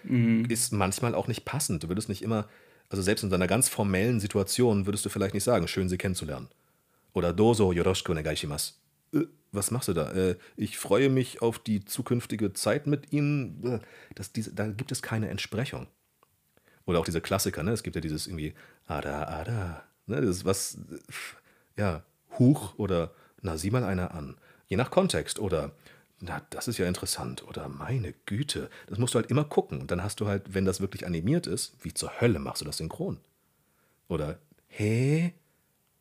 ist 0.48 0.72
manchmal 0.72 1.14
auch 1.14 1.28
nicht 1.28 1.44
passend. 1.44 1.84
Du 1.84 1.88
würdest 1.88 2.08
nicht 2.08 2.22
immer, 2.22 2.48
also 2.88 3.02
selbst 3.02 3.22
in 3.22 3.30
so 3.30 3.36
einer 3.36 3.46
ganz 3.46 3.68
formellen 3.68 4.18
Situation 4.18 4.86
würdest 4.86 5.04
du 5.04 5.10
vielleicht 5.10 5.34
nicht 5.34 5.44
sagen, 5.44 5.68
schön 5.68 5.88
sie 5.88 5.98
kennenzulernen. 5.98 6.48
Oder 7.12 7.32
Dozo 7.32 7.72
yoroshiku 7.72 8.12
onegaishimasu. 8.12 8.72
Äh, 9.14 9.26
was 9.52 9.70
machst 9.70 9.88
du 9.88 9.92
da? 9.92 10.10
Äh, 10.12 10.36
ich 10.56 10.76
freue 10.78 11.08
mich 11.08 11.40
auf 11.40 11.60
die 11.60 11.84
zukünftige 11.84 12.52
Zeit 12.52 12.86
mit 12.88 13.12
Ihnen. 13.12 13.62
Äh, 13.64 13.78
Das, 14.16 14.32
diese, 14.32 14.52
da 14.52 14.66
gibt 14.66 14.90
es 14.90 15.00
keine 15.00 15.28
Entsprechung. 15.28 15.86
Oder 16.88 17.00
auch 17.00 17.04
diese 17.04 17.20
Klassiker, 17.20 17.62
ne? 17.62 17.72
Es 17.72 17.82
gibt 17.82 17.96
ja 17.96 18.00
dieses 18.00 18.26
irgendwie 18.26 18.54
Ada, 18.86 19.24
Ada. 19.28 19.84
Ne? 20.06 20.22
Das 20.22 20.30
ist 20.38 20.44
was, 20.46 20.78
ja, 21.76 22.02
Huch 22.38 22.78
oder 22.78 23.10
na, 23.42 23.58
sieh 23.58 23.70
mal 23.70 23.84
einer 23.84 24.14
an. 24.14 24.36
Je 24.68 24.76
nach 24.78 24.90
Kontext 24.90 25.38
oder 25.38 25.72
na, 26.20 26.40
das 26.48 26.66
ist 26.66 26.78
ja 26.78 26.86
interessant 26.88 27.46
oder 27.46 27.68
meine 27.68 28.14
Güte. 28.24 28.70
Das 28.86 28.98
musst 28.98 29.12
du 29.14 29.18
halt 29.18 29.30
immer 29.30 29.44
gucken. 29.44 29.82
Und 29.82 29.90
dann 29.90 30.02
hast 30.02 30.20
du 30.20 30.26
halt, 30.28 30.54
wenn 30.54 30.64
das 30.64 30.80
wirklich 30.80 31.06
animiert 31.06 31.46
ist, 31.46 31.74
wie 31.82 31.92
zur 31.92 32.20
Hölle 32.22 32.38
machst 32.38 32.62
du 32.62 32.64
das 32.64 32.78
synchron? 32.78 33.18
Oder 34.08 34.38
hä? 34.68 35.34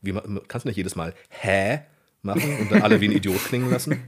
Wie, 0.01 0.13
kannst 0.47 0.63
du 0.63 0.69
nicht 0.69 0.77
jedes 0.77 0.95
Mal 0.95 1.13
hä 1.29 1.81
machen 2.21 2.59
und 2.59 2.71
dann 2.71 2.81
alle 2.81 3.01
wie 3.01 3.09
ein 3.09 3.11
Idiot 3.17 3.43
klingen 3.43 3.69
lassen? 3.69 4.01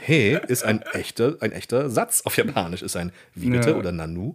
He 0.00 0.38
ist 0.46 0.62
ein 0.62 0.82
echter, 0.82 1.38
ein 1.40 1.52
echter 1.52 1.88
Satz 1.88 2.20
auf 2.26 2.36
Japanisch. 2.36 2.82
Ist 2.82 2.96
ein 2.96 3.12
wie 3.34 3.48
bitte 3.48 3.70
Ja. 3.70 3.76
oder 3.76 3.92
Nanu. 3.92 4.34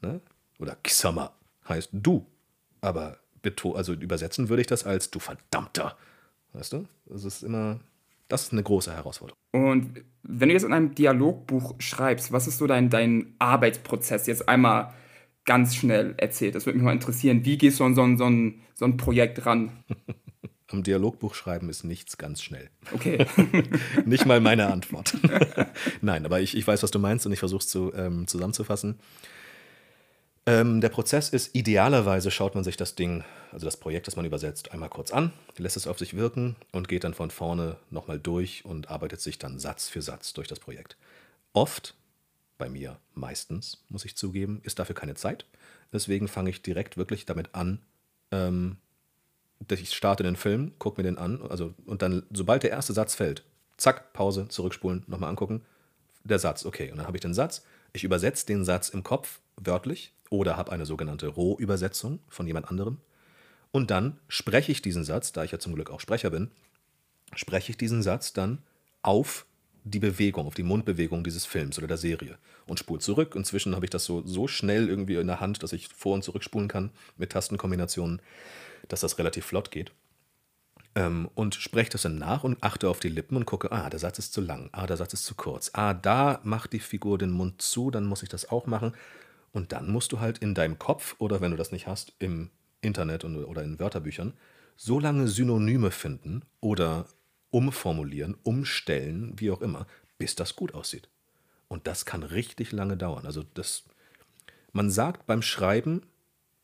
Ne? 0.00 0.20
Oder 0.62 0.76
Kisama 0.82 1.32
heißt 1.68 1.90
du. 1.92 2.24
Aber 2.80 3.18
also 3.74 3.92
übersetzen 3.92 4.48
würde 4.48 4.60
ich 4.60 4.68
das 4.68 4.84
als 4.84 5.10
du 5.10 5.18
Verdammter. 5.18 5.96
Weißt 6.52 6.72
du? 6.72 6.86
Das 7.06 7.24
ist 7.24 7.42
immer, 7.42 7.80
das 8.28 8.44
ist 8.44 8.52
eine 8.52 8.62
große 8.62 8.94
Herausforderung. 8.94 9.38
Und 9.50 10.04
wenn 10.22 10.48
du 10.48 10.54
jetzt 10.54 10.62
in 10.62 10.72
einem 10.72 10.94
Dialogbuch 10.94 11.74
schreibst, 11.80 12.30
was 12.30 12.46
ist 12.46 12.58
so 12.58 12.68
dein, 12.68 12.88
dein 12.90 13.34
Arbeitsprozess 13.40 14.28
jetzt 14.28 14.48
einmal 14.48 14.94
ganz 15.44 15.74
schnell 15.74 16.14
erzählt? 16.18 16.54
Das 16.54 16.64
würde 16.64 16.78
mich 16.78 16.84
mal 16.84 16.92
interessieren. 16.92 17.44
Wie 17.44 17.58
gehst 17.58 17.80
du 17.80 17.84
an 17.84 17.96
so 17.96 18.02
ein, 18.02 18.16
so 18.16 18.26
ein, 18.26 18.60
so 18.74 18.84
ein 18.84 18.96
Projekt 18.96 19.44
ran? 19.44 19.72
Am 20.68 20.84
Dialogbuch 20.84 21.34
schreiben 21.34 21.68
ist 21.68 21.82
nichts 21.82 22.16
ganz 22.16 22.40
schnell. 22.40 22.70
Okay. 22.94 23.26
Nicht 24.06 24.24
mal 24.24 24.40
meine 24.40 24.72
Antwort. 24.72 25.18
Nein, 26.00 26.24
aber 26.24 26.40
ich, 26.40 26.56
ich 26.56 26.66
weiß, 26.66 26.82
was 26.82 26.90
du 26.90 26.98
meinst 26.98 27.26
und 27.26 27.32
ich 27.32 27.40
versuche 27.40 27.60
es 27.60 27.68
zu, 27.68 27.92
ähm, 27.94 28.26
zusammenzufassen. 28.26 28.98
Ähm, 30.44 30.80
der 30.80 30.88
Prozess 30.88 31.28
ist, 31.28 31.54
idealerweise 31.54 32.32
schaut 32.32 32.56
man 32.56 32.64
sich 32.64 32.76
das 32.76 32.96
Ding, 32.96 33.22
also 33.52 33.64
das 33.64 33.76
Projekt, 33.76 34.08
das 34.08 34.16
man 34.16 34.24
übersetzt, 34.24 34.72
einmal 34.72 34.88
kurz 34.88 35.12
an, 35.12 35.32
lässt 35.56 35.76
es 35.76 35.86
auf 35.86 36.00
sich 36.00 36.14
wirken 36.14 36.56
und 36.72 36.88
geht 36.88 37.04
dann 37.04 37.14
von 37.14 37.30
vorne 37.30 37.76
nochmal 37.90 38.18
durch 38.18 38.64
und 38.64 38.90
arbeitet 38.90 39.20
sich 39.20 39.38
dann 39.38 39.60
Satz 39.60 39.88
für 39.88 40.02
Satz 40.02 40.32
durch 40.32 40.48
das 40.48 40.58
Projekt. 40.58 40.96
Oft, 41.52 41.94
bei 42.58 42.68
mir 42.68 42.98
meistens, 43.14 43.84
muss 43.88 44.04
ich 44.04 44.16
zugeben, 44.16 44.60
ist 44.64 44.80
dafür 44.80 44.96
keine 44.96 45.14
Zeit. 45.14 45.46
Deswegen 45.92 46.26
fange 46.26 46.50
ich 46.50 46.62
direkt 46.62 46.96
wirklich 46.96 47.24
damit 47.24 47.54
an, 47.54 47.78
ähm, 48.32 48.78
dass 49.60 49.78
ich 49.78 49.92
starte 49.94 50.24
den 50.24 50.36
Film, 50.36 50.72
gucke 50.80 51.00
mir 51.00 51.08
den 51.08 51.18
an, 51.18 51.40
also 51.48 51.72
und 51.86 52.02
dann, 52.02 52.24
sobald 52.32 52.64
der 52.64 52.70
erste 52.70 52.94
Satz 52.94 53.14
fällt, 53.14 53.44
zack, 53.76 54.12
Pause, 54.12 54.48
zurückspulen, 54.48 55.04
nochmal 55.06 55.30
angucken, 55.30 55.62
der 56.24 56.40
Satz, 56.40 56.64
okay. 56.64 56.90
Und 56.90 56.96
dann 56.96 57.06
habe 57.06 57.16
ich 57.16 57.20
den 57.20 57.34
Satz, 57.34 57.62
ich 57.92 58.02
übersetze 58.02 58.44
den 58.46 58.64
Satz 58.64 58.88
im 58.88 59.04
Kopf 59.04 59.38
wörtlich 59.56 60.12
oder 60.32 60.56
habe 60.56 60.72
eine 60.72 60.86
sogenannte 60.86 61.28
Rohübersetzung 61.28 62.20
von 62.28 62.46
jemand 62.46 62.68
anderem. 62.70 62.96
Und 63.70 63.90
dann 63.90 64.18
spreche 64.28 64.72
ich 64.72 64.82
diesen 64.82 65.04
Satz, 65.04 65.32
da 65.32 65.44
ich 65.44 65.52
ja 65.52 65.58
zum 65.58 65.74
Glück 65.74 65.90
auch 65.90 66.00
Sprecher 66.00 66.30
bin, 66.30 66.50
spreche 67.34 67.70
ich 67.70 67.76
diesen 67.76 68.02
Satz 68.02 68.32
dann 68.32 68.58
auf 69.02 69.46
die 69.84 69.98
Bewegung, 69.98 70.46
auf 70.46 70.54
die 70.54 70.62
Mundbewegung 70.62 71.22
dieses 71.22 71.44
Films 71.44 71.76
oder 71.78 71.86
der 71.86 71.96
Serie 71.98 72.38
und 72.66 72.78
spule 72.78 73.00
zurück. 73.00 73.34
Inzwischen 73.34 73.74
habe 73.74 73.84
ich 73.84 73.90
das 73.90 74.04
so, 74.04 74.26
so 74.26 74.48
schnell 74.48 74.88
irgendwie 74.88 75.16
in 75.16 75.26
der 75.26 75.40
Hand, 75.40 75.62
dass 75.62 75.72
ich 75.72 75.88
vor- 75.88 76.14
und 76.14 76.24
zurückspulen 76.24 76.68
kann 76.68 76.90
mit 77.16 77.32
Tastenkombinationen, 77.32 78.22
dass 78.88 79.00
das 79.00 79.18
relativ 79.18 79.44
flott 79.44 79.70
geht. 79.70 79.92
Ähm, 80.94 81.28
und 81.34 81.54
spreche 81.54 81.90
das 81.90 82.02
dann 82.02 82.18
nach 82.18 82.44
und 82.44 82.62
achte 82.62 82.88
auf 82.88 83.00
die 83.00 83.08
Lippen 83.08 83.36
und 83.36 83.46
gucke, 83.46 83.72
ah, 83.72 83.90
der 83.90 83.98
Satz 83.98 84.18
ist 84.18 84.32
zu 84.32 84.40
lang, 84.40 84.68
ah, 84.72 84.86
der 84.86 84.98
Satz 84.98 85.14
ist 85.14 85.24
zu 85.24 85.34
kurz, 85.34 85.70
ah, 85.72 85.94
da 85.94 86.40
macht 86.42 86.72
die 86.74 86.80
Figur 86.80 87.18
den 87.18 87.30
Mund 87.30 87.60
zu, 87.62 87.90
dann 87.90 88.04
muss 88.04 88.22
ich 88.22 88.28
das 88.28 88.50
auch 88.50 88.66
machen. 88.66 88.92
Und 89.52 89.72
dann 89.72 89.90
musst 89.90 90.12
du 90.12 90.20
halt 90.20 90.38
in 90.38 90.54
deinem 90.54 90.78
Kopf 90.78 91.14
oder 91.18 91.40
wenn 91.40 91.50
du 91.50 91.56
das 91.56 91.72
nicht 91.72 91.86
hast, 91.86 92.14
im 92.18 92.50
Internet 92.80 93.24
und, 93.24 93.36
oder 93.44 93.62
in 93.62 93.78
Wörterbüchern, 93.78 94.32
so 94.76 94.98
lange 94.98 95.28
Synonyme 95.28 95.90
finden 95.90 96.42
oder 96.60 97.06
umformulieren, 97.50 98.36
umstellen, 98.42 99.34
wie 99.36 99.50
auch 99.50 99.60
immer, 99.60 99.86
bis 100.18 100.34
das 100.34 100.56
gut 100.56 100.74
aussieht. 100.74 101.08
Und 101.68 101.86
das 101.86 102.04
kann 102.04 102.22
richtig 102.22 102.72
lange 102.72 102.96
dauern. 102.96 103.26
Also 103.26 103.44
das, 103.54 103.84
man 104.72 104.90
sagt 104.90 105.26
beim 105.26 105.42
Schreiben, 105.42 106.02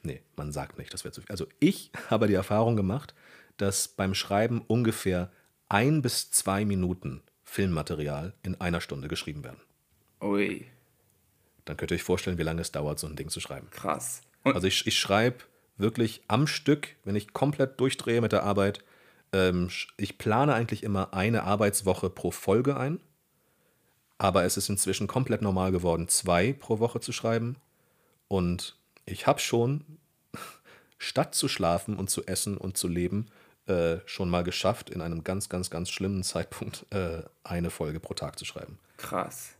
nee, 0.02 0.22
man 0.36 0.52
sagt 0.52 0.78
nicht, 0.78 0.92
das 0.92 1.04
wäre 1.04 1.12
zu 1.12 1.20
viel. 1.20 1.30
Also 1.30 1.46
ich 1.60 1.92
habe 2.10 2.26
die 2.26 2.34
Erfahrung 2.34 2.76
gemacht, 2.76 3.14
dass 3.58 3.88
beim 3.88 4.14
Schreiben 4.14 4.62
ungefähr 4.66 5.30
ein 5.68 6.02
bis 6.02 6.30
zwei 6.30 6.64
Minuten 6.64 7.22
Filmmaterial 7.44 8.34
in 8.42 8.60
einer 8.60 8.80
Stunde 8.80 9.08
geschrieben 9.08 9.44
werden. 9.44 9.60
Ui, 10.20 10.66
Dann 11.68 11.76
könnt 11.76 11.90
ihr 11.90 11.96
euch 11.96 12.02
vorstellen, 12.02 12.38
wie 12.38 12.42
lange 12.42 12.62
es 12.62 12.72
dauert, 12.72 12.98
so 12.98 13.06
ein 13.06 13.16
Ding 13.16 13.28
zu 13.28 13.40
schreiben. 13.40 13.68
krass. 13.70 14.22
Und 14.44 14.54
Also 14.54 14.66
ich, 14.66 14.86
ich 14.86 14.98
schreibe 14.98 15.44
wirklich 15.76 16.22
am 16.28 16.46
Stück, 16.46 16.96
wenn 17.04 17.16
ich 17.16 17.32
komplett 17.32 17.78
durchdrehe 17.78 18.20
mit 18.20 18.32
der 18.32 18.44
Arbeit. 18.44 18.82
Ähm, 19.32 19.68
ich 19.96 20.16
plane 20.16 20.54
eigentlich 20.54 20.82
immer 20.82 21.12
eine 21.12 21.44
Arbeitswoche 21.44 22.08
pro 22.08 22.30
Folge 22.30 22.76
ein. 22.76 23.00
Aber 24.16 24.44
es 24.44 24.56
ist 24.56 24.68
inzwischen 24.68 25.06
komplett 25.06 25.42
normal 25.42 25.70
geworden, 25.70 26.08
zwei 26.08 26.52
pro 26.52 26.78
Woche 26.78 27.00
zu 27.00 27.12
schreiben. 27.12 27.56
Und 28.26 28.76
ich 29.04 29.26
habe 29.26 29.38
schon, 29.38 29.84
statt 30.98 31.34
zu 31.34 31.48
schlafen 31.48 31.96
und 31.96 32.08
zu 32.08 32.26
essen 32.26 32.56
und 32.56 32.76
zu 32.76 32.88
leben, 32.88 33.26
äh, 33.66 33.98
schon 34.06 34.30
mal 34.30 34.42
geschafft, 34.42 34.88
in 34.88 35.02
einem 35.02 35.22
ganz, 35.22 35.48
ganz, 35.48 35.68
ganz 35.68 35.90
schlimmen 35.90 36.22
Zeitpunkt 36.22 36.86
äh, 36.90 37.22
eine 37.44 37.70
Folge 37.70 38.00
pro 38.00 38.14
Tag 38.14 38.38
zu 38.38 38.46
schreiben. 38.46 38.78
Krass. 38.96 39.57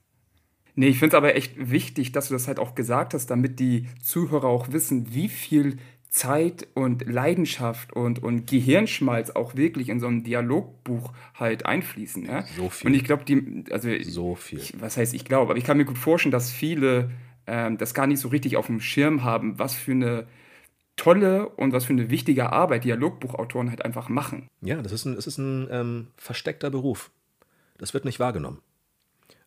Nee, 0.78 0.90
ich 0.90 1.00
finde 1.00 1.16
es 1.16 1.18
aber 1.18 1.34
echt 1.34 1.72
wichtig, 1.72 2.12
dass 2.12 2.28
du 2.28 2.34
das 2.34 2.46
halt 2.46 2.60
auch 2.60 2.76
gesagt 2.76 3.12
hast, 3.12 3.26
damit 3.26 3.58
die 3.58 3.88
Zuhörer 4.00 4.46
auch 4.46 4.70
wissen, 4.70 5.12
wie 5.12 5.28
viel 5.28 5.78
Zeit 6.08 6.68
und 6.74 7.04
Leidenschaft 7.04 7.92
und, 7.94 8.22
und 8.22 8.46
Gehirnschmalz 8.46 9.30
auch 9.30 9.56
wirklich 9.56 9.88
in 9.88 9.98
so 9.98 10.06
ein 10.06 10.22
Dialogbuch 10.22 11.12
halt 11.34 11.66
einfließen. 11.66 12.26
Ja? 12.26 12.44
So 12.56 12.68
viel. 12.68 12.86
Und 12.86 12.94
ich 12.94 13.02
glaube, 13.02 13.24
die, 13.24 13.64
also 13.72 13.90
So 14.02 14.36
viel. 14.36 14.60
Ich, 14.60 14.80
was 14.80 14.96
heißt 14.96 15.14
ich 15.14 15.24
glaube, 15.24 15.50
aber 15.50 15.58
ich 15.58 15.64
kann 15.64 15.78
mir 15.78 15.84
gut 15.84 15.98
vorstellen, 15.98 16.30
dass 16.30 16.52
viele 16.52 17.10
ähm, 17.48 17.76
das 17.76 17.92
gar 17.92 18.06
nicht 18.06 18.20
so 18.20 18.28
richtig 18.28 18.56
auf 18.56 18.66
dem 18.66 18.80
Schirm 18.80 19.24
haben, 19.24 19.58
was 19.58 19.74
für 19.74 19.90
eine 19.90 20.28
tolle 20.94 21.48
und 21.48 21.72
was 21.72 21.86
für 21.86 21.92
eine 21.92 22.08
wichtige 22.08 22.52
Arbeit 22.52 22.84
Dialogbuchautoren 22.84 23.70
halt 23.70 23.84
einfach 23.84 24.08
machen. 24.08 24.46
Ja, 24.60 24.80
das 24.80 24.92
ist 24.92 25.06
ein, 25.06 25.14
es 25.14 25.26
ist 25.26 25.38
ein 25.38 25.66
ähm, 25.72 26.06
versteckter 26.16 26.70
Beruf. 26.70 27.10
Das 27.78 27.94
wird 27.94 28.04
nicht 28.04 28.20
wahrgenommen. 28.20 28.60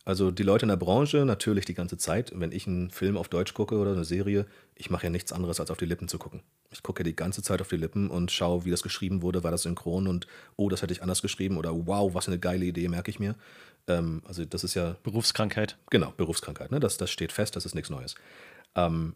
Also 0.03 0.31
die 0.31 0.43
Leute 0.43 0.63
in 0.63 0.69
der 0.69 0.77
Branche 0.77 1.25
natürlich 1.25 1.65
die 1.65 1.75
ganze 1.75 1.97
Zeit. 1.97 2.31
Wenn 2.35 2.51
ich 2.51 2.65
einen 2.65 2.89
Film 2.89 3.17
auf 3.17 3.29
Deutsch 3.29 3.53
gucke 3.53 3.75
oder 3.75 3.91
eine 3.91 4.03
Serie, 4.03 4.47
ich 4.75 4.89
mache 4.89 5.03
ja 5.05 5.09
nichts 5.11 5.31
anderes, 5.31 5.59
als 5.59 5.69
auf 5.69 5.77
die 5.77 5.85
Lippen 5.85 6.07
zu 6.07 6.17
gucken. 6.17 6.41
Ich 6.71 6.81
gucke 6.81 7.01
ja 7.01 7.03
die 7.03 7.15
ganze 7.15 7.43
Zeit 7.43 7.61
auf 7.61 7.67
die 7.67 7.77
Lippen 7.77 8.09
und 8.09 8.31
schaue, 8.31 8.65
wie 8.65 8.71
das 8.71 8.81
geschrieben 8.81 9.21
wurde, 9.21 9.43
war 9.43 9.51
das 9.51 9.63
synchron 9.63 10.07
und 10.07 10.25
oh, 10.55 10.69
das 10.69 10.81
hätte 10.81 10.93
ich 10.93 11.03
anders 11.03 11.21
geschrieben 11.21 11.57
oder 11.57 11.85
wow, 11.85 12.13
was 12.13 12.27
eine 12.27 12.39
geile 12.39 12.65
Idee, 12.65 12.87
merke 12.87 13.11
ich 13.11 13.19
mir. 13.19 13.35
Ähm, 13.87 14.23
also 14.25 14.43
das 14.43 14.63
ist 14.63 14.73
ja... 14.73 14.95
Berufskrankheit. 15.03 15.77
Genau, 15.91 16.13
Berufskrankheit. 16.17 16.71
Ne? 16.71 16.79
Das, 16.79 16.97
das 16.97 17.11
steht 17.11 17.31
fest, 17.31 17.55
das 17.55 17.65
ist 17.65 17.75
nichts 17.75 17.91
Neues. 17.91 18.15
Ähm, 18.75 19.15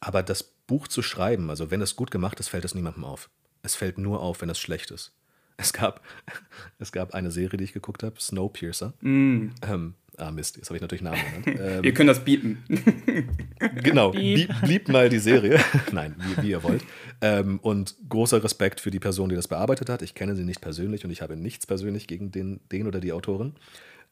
aber 0.00 0.22
das 0.22 0.42
Buch 0.42 0.86
zu 0.86 1.02
schreiben, 1.02 1.50
also 1.50 1.70
wenn 1.70 1.82
es 1.82 1.96
gut 1.96 2.10
gemacht 2.10 2.38
ist, 2.38 2.48
fällt 2.48 2.64
es 2.64 2.74
niemandem 2.74 3.04
auf. 3.04 3.30
Es 3.62 3.74
fällt 3.74 3.98
nur 3.98 4.20
auf, 4.20 4.40
wenn 4.40 4.50
es 4.50 4.58
schlecht 4.58 4.90
ist. 4.92 5.12
Es 5.56 5.72
gab, 5.72 6.02
es 6.78 6.92
gab 6.92 7.14
eine 7.14 7.30
Serie, 7.30 7.58
die 7.58 7.64
ich 7.64 7.72
geguckt 7.72 8.02
habe, 8.02 8.18
Snowpiercer. 8.18 8.94
Mm. 9.00 9.50
Ähm, 9.62 9.94
ah, 10.20 10.30
Mist, 10.30 10.56
jetzt 10.56 10.68
habe 10.68 10.76
ich 10.76 10.82
natürlich 10.82 11.02
Namen 11.02 11.20
genannt. 11.44 11.60
Ähm, 11.60 11.84
ihr 11.84 11.92
könnt 11.92 12.08
das 12.08 12.24
bieten. 12.24 12.64
genau, 13.82 14.10
blieb, 14.10 14.50
blieb 14.62 14.88
mal 14.88 15.08
die 15.08 15.18
Serie. 15.18 15.60
Nein, 15.92 16.14
wie, 16.18 16.42
wie, 16.42 16.50
ihr 16.50 16.62
wollt. 16.62 16.82
Ähm, 17.20 17.58
und 17.60 17.96
großer 18.08 18.42
Respekt 18.42 18.80
für 18.80 18.90
die 18.90 18.98
Person, 18.98 19.28
die 19.28 19.34
das 19.34 19.48
bearbeitet 19.48 19.88
hat. 19.88 20.02
Ich 20.02 20.14
kenne 20.14 20.36
sie 20.36 20.44
nicht 20.44 20.60
persönlich 20.60 21.04
und 21.04 21.10
ich 21.10 21.22
habe 21.22 21.36
nichts 21.36 21.66
persönlich 21.66 22.06
gegen 22.06 22.30
den, 22.30 22.60
den 22.72 22.86
oder 22.86 23.00
die 23.00 23.12
Autorin. 23.12 23.54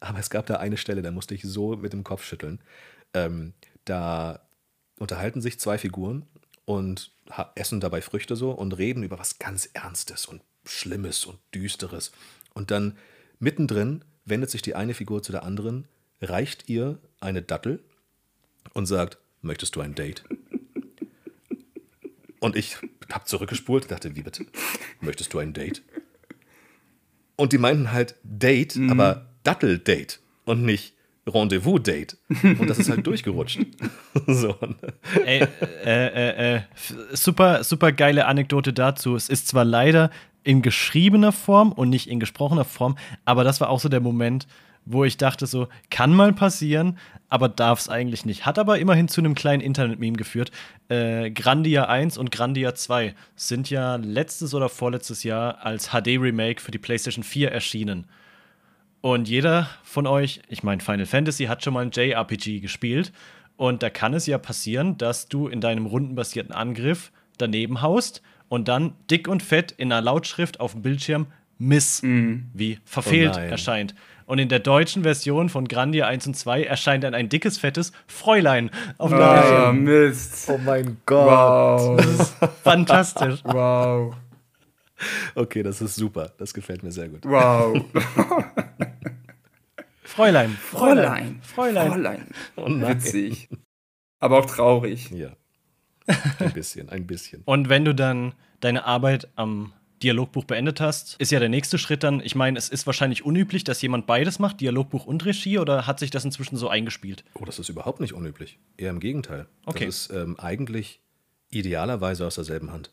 Aber 0.00 0.18
es 0.18 0.30
gab 0.30 0.46
da 0.46 0.56
eine 0.56 0.76
Stelle, 0.76 1.02
da 1.02 1.11
musste 1.11 1.34
ich 1.34 1.42
so 1.42 1.76
mit 1.76 1.92
dem 1.92 2.04
Kopf 2.04 2.24
schütteln. 2.24 2.61
Ähm, 3.14 3.54
da 3.84 4.40
unterhalten 4.98 5.40
sich 5.40 5.59
zwei 5.59 5.78
Figuren 5.78 6.26
und 6.64 7.12
essen 7.54 7.80
dabei 7.80 8.02
Früchte 8.02 8.36
so 8.36 8.50
und 8.50 8.76
reden 8.76 9.02
über 9.02 9.18
was 9.18 9.38
ganz 9.38 9.70
Ernstes 9.72 10.26
und 10.26 10.42
Schlimmes 10.64 11.24
und 11.24 11.38
Düsteres. 11.54 12.12
Und 12.52 12.70
dann 12.70 12.96
mittendrin 13.38 14.04
wendet 14.24 14.50
sich 14.50 14.62
die 14.62 14.74
eine 14.74 14.94
Figur 14.94 15.22
zu 15.22 15.32
der 15.32 15.44
anderen, 15.44 15.86
reicht 16.21 16.69
ihr 16.69 16.99
eine 17.21 17.43
Dattel 17.43 17.83
und 18.73 18.87
sagt, 18.87 19.19
möchtest 19.43 19.77
du 19.77 19.81
ein 19.81 19.95
Date? 19.95 20.25
Und 22.41 22.57
ich 22.57 22.77
habe 23.12 23.25
zurückgespult, 23.25 23.91
dachte, 23.91 24.14
wie 24.14 24.23
bitte? 24.23 24.47
Möchtest 25.01 25.33
du 25.35 25.39
ein 25.39 25.53
Date? 25.53 25.83
Und 27.37 27.53
die 27.53 27.59
meinten 27.59 27.93
halt 27.93 28.16
Date, 28.23 28.77
mhm. 28.77 28.91
aber 28.91 29.27
Dattel-Date 29.45 30.21
und 30.45 30.64
nicht 30.64 30.95
Rendezvous-Date. 31.27 32.16
Und 32.43 32.69
das 32.69 32.79
ist 32.79 32.91
halt 32.91 33.07
durchgerutscht. 33.07 33.61
so. 34.27 34.57
Ey, 35.25 35.47
äh, 35.85 36.07
äh, 36.07 36.57
äh, 36.57 36.61
super, 37.12 37.64
super 37.64 37.93
geile 37.93 38.27
Anekdote 38.27 38.73
dazu. 38.73 39.14
Es 39.14 39.29
ist 39.29 39.49
zwar 39.49 39.64
leider 39.64 40.11
in 40.43 40.62
geschriebener 40.62 41.33
Form 41.33 41.73
und 41.73 41.91
nicht 41.91 42.09
in 42.09 42.21
gesprochener 42.21 42.64
Form, 42.64 42.97
aber 43.25 43.45
das 43.45 43.61
war 43.61 43.69
auch 43.69 43.81
so 43.81 43.89
der 43.89 44.01
Moment, 44.01 44.47
wo 44.91 45.05
ich 45.05 45.18
dachte, 45.18 45.47
so, 45.47 45.68
kann 45.91 46.14
mal 46.14 46.32
passieren, 46.32 46.99
aber 47.28 47.49
darf 47.49 47.80
es 47.80 47.89
eigentlich 47.89 48.24
nicht. 48.24 48.47
Hat 48.47 48.59
aber 48.59 48.78
immerhin 48.78 49.09
zu 49.09 49.20
einem 49.20 49.34
kleinen 49.34 49.61
Internet-Meme 49.61 50.16
geführt. 50.16 50.51
Äh, 50.89 51.30
Grandia 51.30 51.84
1 51.84 52.16
und 52.16 52.30
Grandia 52.30 52.74
2 52.74 53.14
sind 53.36 53.68
ja 53.68 53.97
letztes 53.97 54.55
oder 54.55 54.68
vorletztes 54.70 55.24
Jahr 55.24 55.64
als 55.64 55.91
HD-Remake 55.91 56.61
für 56.62 56.70
die 56.70 56.78
PlayStation 56.78 57.22
4 57.22 57.53
erschienen. 57.53 58.07
Und 59.03 59.28
jeder 59.28 59.68
von 59.82 60.07
euch, 60.07 60.41
ich 60.49 60.62
meine, 60.62 60.80
Final 60.80 61.07
Fantasy 61.07 61.45
hat 61.45 61.62
schon 61.62 61.74
mal 61.74 61.84
ein 61.84 61.91
JRPG 61.93 62.61
gespielt. 62.61 63.12
Und 63.57 63.82
da 63.82 63.91
kann 63.91 64.14
es 64.14 64.26
ja 64.26 64.39
passieren, 64.39 64.97
dass 64.97 65.28
du 65.28 65.49
in 65.49 65.61
deinem 65.61 65.86
rundenbasierten 65.86 66.55
Angriff 66.55 67.12
daneben 67.36 67.82
haust 67.82 68.22
und 68.49 68.68
dann 68.68 68.95
dick 69.11 69.28
und 69.28 69.43
fett 69.43 69.72
in 69.72 69.93
einer 69.93 70.01
Lautschrift 70.01 70.61
auf 70.61 70.72
dem 70.72 70.82
Bildschirm 70.82 71.26
Miss 71.59 72.03
mhm. 72.03 72.49
wie 72.55 72.78
verfehlt 72.84 73.34
oh 73.36 73.41
erscheint. 73.41 73.95
Und 74.29 74.39
in 74.39 74.51
der 74.51 74.59
deutschen 74.59 75.05
Version 75.05 75.49
von 75.49 75.66
Grandia 75.66 76.07
1 76.07 76.26
und 76.26 76.35
2 76.35 76.64
erscheint 76.64 77.03
dann 77.03 77.14
ein 77.14 77.31
dickes, 77.31 77.57
fettes 77.57 77.93
Fräulein 78.07 78.70
auf 78.99 79.09
dem 79.09 79.20
oh, 79.20 79.72
Mist. 79.72 80.51
Oh 80.51 80.59
mein 80.59 80.99
Gott. 81.07 81.26
Wow. 81.26 81.97
Das 81.97 82.20
ist 82.20 82.35
fantastisch. 82.62 83.41
Wow. 83.45 84.14
Okay, 85.35 85.62
das 85.62 85.81
ist 85.81 85.95
super. 85.95 86.33
Das 86.37 86.53
gefällt 86.53 86.83
mir 86.83 86.93
sehr 86.93 87.09
gut. 87.09 87.24
Wow. 87.24 87.83
Fräulein. 90.03 90.51
Fräulein. 90.51 91.41
Fräulein. 91.43 91.91
Fräulein. 91.91 92.26
Oh 92.57 92.66
Witzig. 92.66 93.49
Aber 94.20 94.41
auch 94.41 94.47
traurig. 94.47 95.11
Ja. 95.11 95.31
Ein 96.39 96.53
bisschen, 96.53 96.91
ein 96.91 97.07
bisschen. 97.07 97.41
Und 97.47 97.70
wenn 97.70 97.87
du 97.87 97.95
dann 97.95 98.35
deine 98.61 98.85
Arbeit 98.85 99.29
am 99.37 99.72
Dialogbuch 100.03 100.44
beendet 100.44 100.80
hast, 100.80 101.16
ist 101.18 101.32
ja 101.32 101.40
der 101.40 101.49
nächste 101.49 101.78
Schritt 101.78 102.03
dann, 102.03 102.20
ich 102.20 102.34
meine, 102.34 102.59
es 102.59 102.68
ist 102.68 102.86
wahrscheinlich 102.86 103.24
unüblich, 103.24 103.64
dass 103.64 103.82
jemand 103.82 104.07
beides 104.07 104.38
macht, 104.38 104.61
Dialogbuch 104.61 105.07
und 105.07 105.24
Regie, 105.24 105.59
oder 105.59 105.86
hat 105.86 105.99
sich 105.99 106.11
das 106.11 106.24
inzwischen 106.24 106.57
so 106.57 106.68
eingespielt? 106.68 107.24
Oh, 107.34 107.44
das 107.44 107.59
ist 107.59 107.68
überhaupt 107.68 108.01
nicht 108.01 108.12
unüblich. 108.12 108.59
Eher 108.76 108.90
im 108.90 109.01
Gegenteil. 109.01 109.46
Okay. 109.66 109.86
Das 109.86 110.03
ist 110.03 110.12
ähm, 110.12 110.38
eigentlich 110.38 111.01
idealerweise 111.51 112.26
aus 112.26 112.36
derselben 112.36 112.70
Hand. 112.72 112.92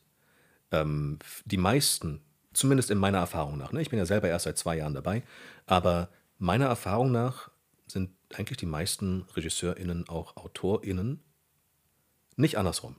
Ähm, 0.71 1.19
die 1.45 1.57
meisten, 1.57 2.21
zumindest 2.53 2.89
in 2.89 2.97
meiner 2.97 3.19
Erfahrung 3.19 3.57
nach, 3.57 3.71
ne, 3.71 3.81
ich 3.81 3.89
bin 3.89 3.99
ja 3.99 4.05
selber 4.05 4.27
erst 4.27 4.45
seit 4.45 4.57
zwei 4.57 4.77
Jahren 4.77 4.93
dabei, 4.93 5.23
aber 5.65 6.09
meiner 6.37 6.65
Erfahrung 6.65 7.11
nach 7.11 7.51
sind 7.87 8.11
eigentlich 8.33 8.57
die 8.57 8.65
meisten 8.65 9.25
RegisseurInnen 9.35 10.09
auch 10.09 10.35
AutorInnen. 10.37 11.21
Nicht 12.35 12.57
andersrum. 12.57 12.95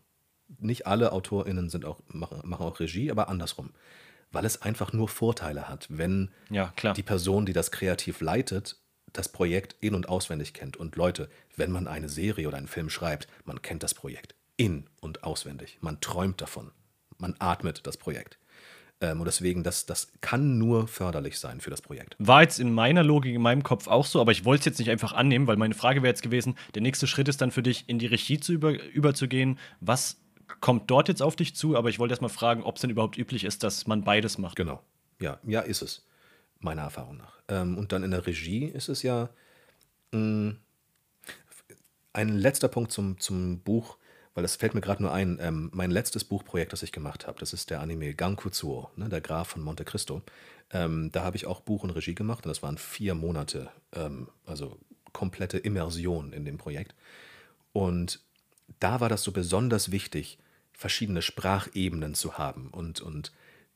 Nicht 0.59 0.87
alle 0.87 1.13
AutorInnen 1.13 1.69
sind 1.69 1.85
auch, 1.85 2.01
machen, 2.09 2.41
machen 2.45 2.67
auch 2.67 2.81
Regie, 2.81 3.11
aber 3.11 3.29
andersrum. 3.29 3.71
Weil 4.33 4.45
es 4.45 4.63
einfach 4.63 4.93
nur 4.93 5.09
Vorteile 5.09 5.69
hat, 5.69 5.87
wenn 5.89 6.31
ja, 6.51 6.73
die 6.97 7.03
Person, 7.03 7.47
die 7.47 7.53
das 7.53 7.71
kreativ 7.71 8.21
leitet, 8.21 8.77
das 9.13 9.31
Projekt 9.31 9.77
in- 9.81 9.95
und 9.95 10.09
auswendig 10.09 10.53
kennt. 10.53 10.77
Und 10.77 10.97
Leute, 10.97 11.29
wenn 11.57 11.71
man 11.71 11.89
eine 11.89 12.09
Serie 12.09 12.49
oder 12.49 12.57
einen 12.57 12.69
Film 12.69 12.91
schreibt, 12.91 13.29
man 13.45 13.63
kennt 13.63 13.83
das 13.83 13.95
Projekt 13.95 14.35
in- 14.57 14.89
und 15.01 15.25
auswendig. 15.25 15.79
Man 15.81 16.01
träumt 16.01 16.41
davon. 16.41 16.71
Man 17.19 17.35
atmet 17.39 17.87
das 17.87 17.97
Projekt. 17.97 18.39
Ähm, 19.01 19.21
und 19.21 19.27
deswegen, 19.27 19.63
das, 19.63 19.85
das 19.85 20.13
kann 20.21 20.59
nur 20.59 20.89
förderlich 20.89 21.39
sein 21.39 21.61
für 21.61 21.71
das 21.71 21.83
Projekt. 21.83 22.17
War 22.19 22.43
jetzt 22.43 22.59
in 22.59 22.73
meiner 22.73 23.03
Logik, 23.03 23.35
in 23.35 23.43
meinem 23.43 23.63
Kopf 23.63 23.89
auch 23.89 24.07
so, 24.07 24.21
aber 24.21 24.33
ich 24.33 24.45
wollte 24.45 24.61
es 24.61 24.65
jetzt 24.67 24.79
nicht 24.79 24.91
einfach 24.91 25.13
annehmen, 25.13 25.47
weil 25.47 25.57
meine 25.57 25.75
Frage 25.75 26.03
wäre 26.03 26.11
jetzt 26.11 26.23
gewesen: 26.23 26.57
Der 26.75 26.83
nächste 26.83 27.07
Schritt 27.07 27.29
ist 27.29 27.41
dann 27.43 27.51
für 27.51 27.63
dich, 27.63 27.89
in 27.89 27.99
die 27.99 28.07
Regie 28.07 28.41
zu 28.41 28.53
über, 28.53 28.83
überzugehen. 28.85 29.59
Was 29.81 30.17
kommt 30.61 30.91
dort 30.91 31.09
jetzt 31.09 31.23
auf 31.23 31.37
dich 31.37 31.55
zu? 31.55 31.77
Aber 31.77 31.89
ich 31.89 31.99
wollte 31.99 32.13
erst 32.13 32.23
mal 32.23 32.29
fragen, 32.29 32.63
ob 32.63 32.77
es 32.77 32.81
denn 32.81 32.91
überhaupt 32.91 33.19
üblich 33.19 33.45
ist, 33.45 33.63
dass 33.63 33.87
man 33.87 34.05
beides 34.05 34.39
macht. 34.39 34.57
Genau. 34.57 34.83
Ja, 35.21 35.39
ja, 35.45 35.61
ist 35.61 35.83
es. 35.83 36.07
Meiner 36.61 36.83
Erfahrung 36.83 37.17
nach. 37.17 37.39
Ähm, 37.49 37.79
und 37.79 37.93
dann 37.93 38.03
in 38.03 38.11
der 38.11 38.27
Regie 38.27 38.65
ist 38.67 38.89
es 38.89 39.03
ja. 39.03 39.29
Mh, 40.13 40.21
mm, 40.21 40.57
ein 42.13 42.29
letzter 42.31 42.69
Punkt 42.69 42.93
zum, 42.93 43.21
zum 43.21 43.61
Buch 43.61 43.99
weil 44.37 44.43
das 44.43 44.57
fällt 44.57 44.75
mir 44.75 44.83
gerade 44.83 45.03
nur 45.03 45.13
ein, 45.13 45.39
ähm, 45.41 45.71
mein 45.73 45.91
letztes 45.91 46.23
Buchprojekt, 46.23 46.75
das 46.75 46.83
ich 46.83 46.93
gemacht 46.93 47.27
habe, 47.27 47.41
das 47.41 47.55
ist 47.55 47.71
der 47.71 47.81
Anime 47.81 48.13
Gankutsuo, 48.13 48.91
ne, 48.95 49.09
der 49.09 49.23
Graf 49.23 49.49
von 49.49 49.63
Monte 49.63 49.87
Cristo. 49.87 50.21
Ähm, 50.71 51.11
da 51.11 51.25
habe 51.25 51.37
ich 51.37 51.47
auch 51.47 51.61
Buch 51.61 51.85
und 51.85 51.91
Regie 51.91 52.15
gemacht 52.15 52.45
und 52.45 52.51
das 52.51 52.63
waren 52.63 52.77
vier 52.77 53.15
Monate, 53.15 53.71
ähm, 53.95 54.29
also 54.45 54.77
komplette 55.15 55.57
Immersion 55.57 56.35
in 56.35 56.45
dem 56.45 56.59
Projekt. 56.59 56.95
Und 57.73 58.21
da 58.81 59.01
war 59.01 59.09
das 59.09 59.23
so 59.23 59.33
besonders 59.33 59.91
wichtig, 59.91 60.39
verschiedene 60.73 61.23
Sprachebenen 61.23 62.15
zu 62.15 62.39
haben 62.39 62.69
und, 62.69 63.01
und 63.01 63.33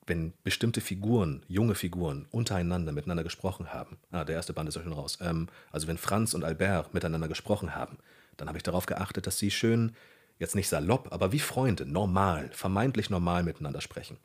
wenn 0.06 0.32
bestimmte 0.42 0.80
Figuren, 0.80 1.44
junge 1.48 1.74
Figuren, 1.74 2.26
untereinander 2.30 2.92
miteinander 2.92 3.22
gesprochen 3.22 3.72
haben, 3.72 3.98
ah, 4.10 4.24
der 4.24 4.36
erste 4.36 4.52
Band 4.52 4.68
ist 4.68 4.74
ja 4.74 4.82
schon 4.82 4.92
raus, 4.92 5.18
ähm, 5.20 5.48
also 5.72 5.86
wenn 5.86 5.98
Franz 5.98 6.34
und 6.34 6.44
Albert 6.44 6.92
miteinander 6.94 7.28
gesprochen 7.28 7.74
haben, 7.74 7.98
dann 8.36 8.48
habe 8.48 8.58
ich 8.58 8.64
darauf 8.64 8.86
geachtet, 8.86 9.26
dass 9.26 9.38
sie 9.38 9.50
schön 9.50 9.94
jetzt 10.38 10.54
nicht 10.54 10.68
salopp, 10.68 11.12
aber 11.12 11.32
wie 11.32 11.38
Freunde, 11.38 11.86
normal, 11.86 12.50
vermeintlich 12.52 13.10
normal 13.10 13.42
miteinander 13.42 13.80
sprechen. 13.80 14.16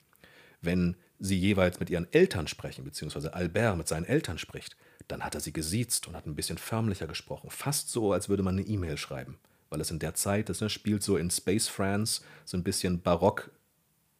Wenn 0.61 0.95
sie 1.19 1.37
jeweils 1.37 1.79
mit 1.79 1.89
ihren 1.89 2.11
Eltern 2.11 2.47
sprechen, 2.47 2.83
beziehungsweise 2.83 3.33
Albert 3.33 3.77
mit 3.77 3.87
seinen 3.87 4.05
Eltern 4.05 4.37
spricht, 4.37 4.75
dann 5.07 5.23
hat 5.23 5.35
er 5.35 5.41
sie 5.41 5.53
gesiezt 5.53 6.07
und 6.07 6.15
hat 6.15 6.25
ein 6.25 6.35
bisschen 6.35 6.57
förmlicher 6.57 7.07
gesprochen. 7.07 7.49
Fast 7.51 7.89
so, 7.89 8.11
als 8.11 8.27
würde 8.27 8.43
man 8.43 8.57
eine 8.57 8.67
E-Mail 8.67 8.97
schreiben. 8.97 9.37
Weil 9.75 9.81
es 9.81 9.91
in 9.91 9.99
der 9.99 10.13
Zeit, 10.13 10.47
das 10.47 10.61
ne, 10.61 10.69
spielt 10.69 11.03
so 11.03 11.17
in 11.17 11.29
Space 11.29 11.67
France, 11.67 12.21
so 12.45 12.55
ein 12.55 12.63
bisschen 12.63 13.01
barock 13.01 13.51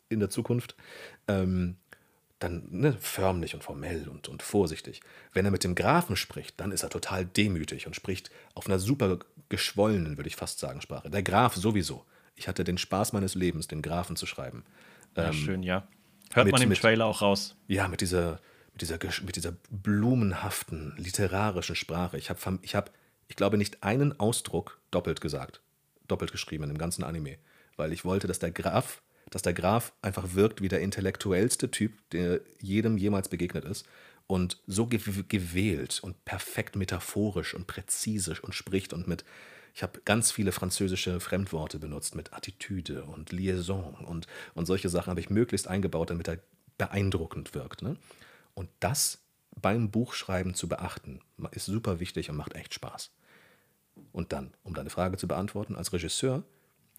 in 0.10 0.20
der 0.20 0.30
Zukunft. 0.30 0.76
Ähm, 1.30 1.78
dann 2.40 2.68
ne, 2.72 2.98
förmlich 3.00 3.54
und 3.54 3.64
formell 3.64 4.10
und, 4.10 4.28
und 4.28 4.44
vorsichtig. 4.44 5.00
Wenn 5.32 5.46
er 5.46 5.52
mit 5.52 5.64
dem 5.64 5.74
Grafen 5.74 6.18
spricht, 6.18 6.60
dann 6.60 6.74
ist 6.74 6.84
er 6.84 6.90
total 6.90 7.26
demütig 7.26 7.88
und 7.88 7.96
spricht 7.96 8.32
auf 8.54 8.68
einer 8.68 8.80
super 8.80 9.20
geschwollenen, 9.48 10.18
würde 10.18 10.28
ich 10.28 10.36
fast 10.36 10.60
sagen, 10.60 10.82
Sprache. 10.82 11.10
Der 11.10 11.24
Graf 11.24 11.56
sowieso. 11.56 12.04
Ich 12.36 12.50
hatte 12.50 12.66
den 12.66 12.78
Spaß 12.78 13.14
meines 13.14 13.34
Lebens, 13.34 13.70
den 13.70 13.82
Grafen 13.82 14.18
zu 14.18 14.26
schreiben. 14.26 14.66
Ja, 15.16 15.28
ähm, 15.28 15.34
schön, 15.34 15.64
ja. 15.64 15.88
Hört 16.34 16.48
mit, 16.48 16.52
man 16.52 16.64
im 16.64 16.68
mit, 16.68 16.82
Trailer 16.82 17.06
auch 17.06 17.22
raus. 17.22 17.56
Ja, 17.70 17.88
mit 17.88 18.02
dieser, 18.02 18.42
mit 18.74 18.82
dieser, 18.82 19.00
mit 19.26 19.38
dieser 19.38 19.54
blumenhaften, 19.70 20.94
literarischen 20.98 21.78
Sprache. 21.78 22.18
Ich 22.18 22.30
habe, 22.30 22.60
ich, 22.62 22.76
hab, 22.76 22.92
ich 23.28 23.36
glaube, 23.36 23.58
nicht 23.58 23.84
einen 23.84 24.20
Ausdruck 24.20 24.80
doppelt 24.92 25.22
gesagt, 25.22 25.62
doppelt 26.08 26.32
geschrieben 26.32 26.70
im 26.70 26.78
ganzen 26.78 27.04
Anime. 27.04 27.38
Weil 27.76 27.92
ich 27.92 28.06
wollte, 28.06 28.28
dass 28.28 28.40
der 28.40 28.52
Graf 28.52 29.02
dass 29.30 29.42
der 29.42 29.54
Graf 29.54 29.94
einfach 30.02 30.34
wirkt 30.34 30.62
wie 30.62 30.68
der 30.68 30.82
intellektuellste 30.82 31.72
Typ, 31.72 31.94
der 32.12 32.42
jedem 32.60 32.98
jemals 32.98 33.30
begegnet 33.30 33.66
ist. 33.66 33.86
und 34.28 34.58
so 34.66 34.88
gewählt 34.88 36.00
und 36.02 36.26
perfekt 36.26 36.76
metaphorisch 36.76 37.54
und 37.54 37.68
präzise 37.68 38.36
und 38.42 38.56
spricht 38.56 38.92
und 38.92 39.08
mit, 39.08 39.24
ich 39.76 39.84
habe 39.84 40.02
ganz 40.04 40.32
viele 40.32 40.52
französische 40.52 41.20
Fremdworte 41.20 41.78
benutzt 41.78 42.16
mit 42.16 42.34
Attitüde 42.34 43.04
und 43.04 43.32
Liaison 43.32 43.94
und, 44.08 44.26
und 44.56 44.66
solche 44.66 44.90
Sachen 44.90 45.12
habe 45.12 45.20
ich 45.20 45.30
möglichst 45.30 45.68
eingebaut, 45.68 46.10
damit 46.10 46.28
er 46.28 46.40
beeindruckend 46.80 47.54
wirkt. 47.54 47.84
Ne? 47.84 47.98
Und 48.56 48.68
das 48.80 49.20
beim 49.62 49.90
Buchschreiben 49.90 50.54
zu 50.54 50.68
beachten, 50.68 51.22
ist 51.52 51.66
super 51.66 52.00
wichtig 52.00 52.30
und 52.30 52.38
macht 52.38 52.54
echt 52.54 52.74
Spaß. 52.74 53.12
Und 54.12 54.34
dann, 54.34 54.54
um 54.64 54.74
deine 54.74 54.90
Frage 54.90 55.18
zu 55.18 55.28
beantworten, 55.28 55.76
als 55.76 55.94
Regisseur 55.94 56.44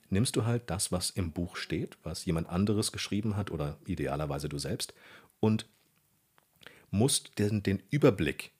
nimmst 0.09 0.37
du 0.37 0.45
halt 0.45 0.71
das, 0.71 0.93
was 0.93 1.11
im 1.11 1.33
Buch 1.33 1.57
steht, 1.57 1.99
was 2.03 2.25
jemand 2.25 2.49
anderes 2.49 2.93
geschrieben 2.93 3.37
hat 3.37 3.51
oder 3.51 3.77
idealerweise 3.87 4.49
du 4.49 4.59
selbst, 4.59 4.95
und 5.41 5.67
musst 6.91 7.39
den, 7.39 7.63
den 7.63 7.83
Überblick 7.91 8.53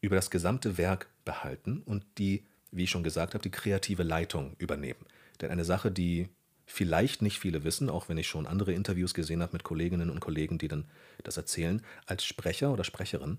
über 0.00 0.16
das 0.16 0.30
gesamte 0.30 0.76
Werk 0.78 1.08
behalten 1.24 1.82
und 1.84 2.04
die, 2.18 2.44
wie 2.70 2.84
ich 2.84 2.90
schon 2.90 3.04
gesagt 3.04 3.34
habe, 3.34 3.42
die 3.42 3.50
kreative 3.50 4.02
Leitung 4.02 4.54
übernehmen. 4.58 5.06
Denn 5.40 5.50
eine 5.50 5.64
Sache, 5.64 5.90
die 5.90 6.28
vielleicht 6.66 7.22
nicht 7.22 7.38
viele 7.38 7.64
wissen, 7.64 7.90
auch 7.90 8.08
wenn 8.08 8.18
ich 8.18 8.28
schon 8.28 8.46
andere 8.46 8.72
Interviews 8.72 9.14
gesehen 9.14 9.42
habe 9.42 9.52
mit 9.52 9.64
Kolleginnen 9.64 10.10
und 10.10 10.20
Kollegen, 10.20 10.58
die 10.58 10.68
dann 10.68 10.86
das 11.22 11.36
erzählen, 11.36 11.82
als 12.06 12.24
Sprecher 12.24 12.72
oder 12.72 12.84
Sprecherin 12.84 13.38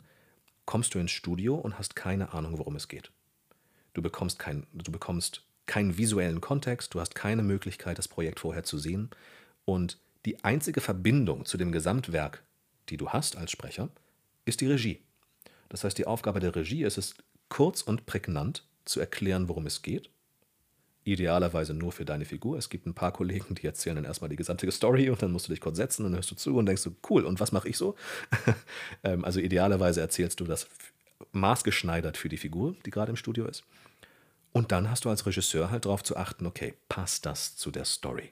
kommst 0.65 0.93
du 0.93 0.99
ins 0.99 1.11
Studio 1.11 1.55
und 1.55 1.77
hast 1.77 1.95
keine 1.95 2.33
Ahnung, 2.33 2.57
worum 2.57 2.75
es 2.75 2.87
geht. 2.87 3.11
Du 3.93 4.01
bekommst, 4.01 4.39
kein, 4.39 4.65
du 4.73 4.91
bekommst 4.91 5.43
keinen 5.67 5.97
visuellen 5.97 6.41
Kontext, 6.41 6.93
du 6.93 6.99
hast 6.99 7.15
keine 7.15 7.43
Möglichkeit, 7.43 7.97
das 7.97 8.07
Projekt 8.07 8.39
vorher 8.39 8.63
zu 8.63 8.77
sehen. 8.77 9.09
Und 9.63 9.97
die 10.25 10.43
einzige 10.43 10.81
Verbindung 10.81 11.45
zu 11.45 11.57
dem 11.57 11.71
Gesamtwerk, 11.71 12.43
die 12.89 12.97
du 12.97 13.09
hast 13.09 13.37
als 13.37 13.51
Sprecher, 13.51 13.89
ist 14.45 14.61
die 14.61 14.67
Regie. 14.67 15.01
Das 15.69 15.83
heißt, 15.83 15.97
die 15.97 16.07
Aufgabe 16.07 16.39
der 16.39 16.55
Regie 16.55 16.83
ist 16.83 16.97
es, 16.97 17.15
kurz 17.49 17.81
und 17.81 18.05
prägnant 18.05 18.63
zu 18.85 18.99
erklären, 18.99 19.47
worum 19.47 19.65
es 19.65 19.81
geht. 19.81 20.09
Idealerweise 21.05 21.75
nur 21.75 21.91
für 21.91 22.03
deine 22.03 22.25
Figur. 22.25 22.57
Es 22.57 22.67
gibt 22.67 22.87
ein 22.87 22.95
paar 22.95 23.11
Kollegen, 23.13 23.53
die 23.53 23.67
erzählen 23.67 23.95
dann 23.95 24.05
erstmal 24.05 24.29
die 24.29 24.35
gesamte 24.35 24.69
Story 24.71 25.07
und 25.11 25.21
dann 25.21 25.31
musst 25.31 25.47
du 25.47 25.51
dich 25.53 25.61
kurz 25.61 25.77
setzen 25.77 26.03
und 26.03 26.15
hörst 26.15 26.31
du 26.31 26.35
zu 26.35 26.57
und 26.57 26.65
denkst 26.65 26.83
du, 26.83 26.95
cool, 27.11 27.25
und 27.25 27.39
was 27.39 27.51
mache 27.51 27.69
ich 27.69 27.77
so? 27.77 27.95
Ähm, 29.03 29.23
also 29.23 29.39
idealerweise 29.39 30.01
erzählst 30.01 30.39
du 30.39 30.45
das 30.45 30.67
maßgeschneidert 31.31 32.17
für 32.17 32.29
die 32.29 32.37
Figur, 32.37 32.75
die 32.85 32.89
gerade 32.89 33.11
im 33.11 33.15
Studio 33.15 33.45
ist. 33.45 33.63
Und 34.51 34.71
dann 34.71 34.89
hast 34.89 35.05
du 35.05 35.09
als 35.09 35.25
Regisseur 35.27 35.69
halt 35.69 35.85
darauf 35.85 36.03
zu 36.03 36.17
achten, 36.17 36.47
okay, 36.47 36.73
passt 36.89 37.25
das 37.27 37.55
zu 37.55 37.69
der 37.69 37.85
Story? 37.85 38.31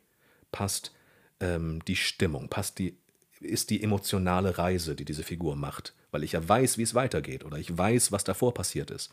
Passt 0.51 0.93
ähm, 1.41 1.83
die 1.85 1.95
Stimmung? 1.95 2.49
Passt 2.49 2.79
die, 2.79 2.97
ist 3.39 3.69
die 3.69 3.83
emotionale 3.83 4.57
Reise, 4.57 4.95
die 4.95 5.05
diese 5.05 5.23
Figur 5.23 5.55
macht? 5.55 5.93
Weil 6.11 6.23
ich 6.23 6.31
ja 6.31 6.47
weiß, 6.47 6.77
wie 6.79 6.83
es 6.83 6.95
weitergeht 6.95 7.43
oder 7.43 7.57
ich 7.57 7.77
weiß, 7.77 8.11
was 8.11 8.23
davor 8.23 8.53
passiert 8.53 8.89
ist. 8.89 9.11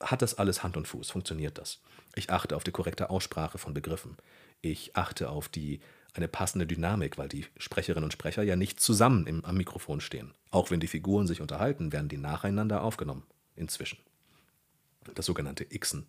Hat 0.00 0.22
das 0.22 0.38
alles 0.38 0.62
Hand 0.62 0.76
und 0.76 0.88
Fuß? 0.88 1.10
Funktioniert 1.10 1.58
das? 1.58 1.80
Ich 2.14 2.30
achte 2.30 2.56
auf 2.56 2.64
die 2.64 2.70
korrekte 2.70 3.10
Aussprache 3.10 3.58
von 3.58 3.74
Begriffen. 3.74 4.16
Ich 4.62 4.96
achte 4.96 5.30
auf 5.30 5.48
die 5.48 5.80
eine 6.14 6.28
passende 6.28 6.66
Dynamik, 6.66 7.18
weil 7.18 7.28
die 7.28 7.46
Sprecherinnen 7.58 8.04
und 8.04 8.12
Sprecher 8.12 8.42
ja 8.42 8.56
nicht 8.56 8.80
zusammen 8.80 9.26
im, 9.26 9.44
am 9.44 9.56
Mikrofon 9.56 10.00
stehen. 10.00 10.32
Auch 10.50 10.70
wenn 10.70 10.80
die 10.80 10.88
Figuren 10.88 11.26
sich 11.26 11.40
unterhalten, 11.40 11.92
werden 11.92 12.08
die 12.08 12.16
nacheinander 12.16 12.82
aufgenommen. 12.82 13.22
Inzwischen. 13.54 13.98
Das 15.14 15.26
sogenannte 15.26 15.66
Xen. 15.66 16.06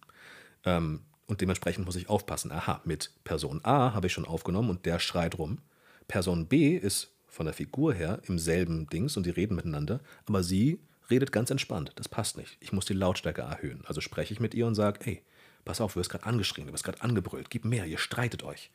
Ähm, 0.65 1.01
und 1.27 1.41
dementsprechend 1.41 1.85
muss 1.85 1.95
ich 1.95 2.09
aufpassen. 2.09 2.51
Aha, 2.51 2.81
mit 2.83 3.11
Person 3.23 3.61
A 3.63 3.93
habe 3.93 4.07
ich 4.07 4.13
schon 4.13 4.25
aufgenommen 4.25 4.69
und 4.69 4.85
der 4.85 4.99
schreit 4.99 5.37
rum. 5.37 5.59
Person 6.07 6.47
B 6.47 6.75
ist 6.75 7.11
von 7.27 7.45
der 7.45 7.53
Figur 7.53 7.93
her 7.93 8.21
im 8.27 8.37
selben 8.37 8.87
Dings 8.87 9.15
und 9.15 9.25
die 9.25 9.29
reden 9.29 9.55
miteinander, 9.55 10.01
aber 10.25 10.43
sie 10.43 10.81
redet 11.11 11.31
ganz 11.31 11.51
entspannt. 11.51 11.91
Das 11.95 12.09
passt 12.09 12.37
nicht. 12.37 12.57
Ich 12.59 12.73
muss 12.73 12.85
die 12.85 12.93
Lautstärke 12.93 13.41
erhöhen. 13.41 13.83
Also 13.85 14.01
spreche 14.01 14.33
ich 14.33 14.39
mit 14.39 14.53
ihr 14.53 14.65
und 14.65 14.75
sage, 14.75 14.99
hey, 15.03 15.21
pass 15.65 15.81
auf, 15.81 15.93
du 15.93 15.99
wirst 15.99 16.09
gerade 16.09 16.25
angeschrien, 16.25 16.67
du 16.67 16.73
wirst 16.73 16.83
gerade 16.83 17.01
angebrüllt, 17.01 17.49
gib 17.49 17.65
mehr, 17.65 17.85
ihr 17.85 17.97
streitet 17.97 18.43
euch. 18.43 18.71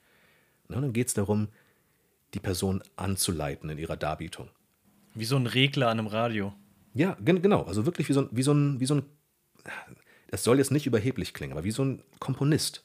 Und 0.68 0.76
dann 0.80 0.93
geht 0.93 1.09
es 1.09 1.14
darum, 1.14 1.49
die 2.34 2.41
Person 2.41 2.82
anzuleiten 2.97 3.70
in 3.70 3.78
ihrer 3.78 3.97
Darbietung. 3.97 4.51
Wie 5.14 5.24
so 5.24 5.37
ein 5.37 5.47
Regler 5.47 5.89
an 5.89 5.99
einem 5.99 6.09
Radio. 6.09 6.53
Ja, 6.95 7.16
genau. 7.20 7.62
Also 7.64 7.87
wirklich 7.87 8.09
wie 8.09 8.12
so, 8.12 8.28
wie 8.30 8.43
so, 8.43 8.53
ein, 8.53 8.80
wie 8.80 8.87
so 8.87 8.97
ein 8.97 9.03
das 10.28 10.45
soll 10.45 10.59
jetzt 10.59 10.70
nicht 10.70 10.87
überheblich 10.87 11.34
klingen, 11.34 11.53
aber 11.53 11.64
wie 11.64 11.70
so 11.70 11.84
ein 11.84 12.03
Komponist. 12.18 12.84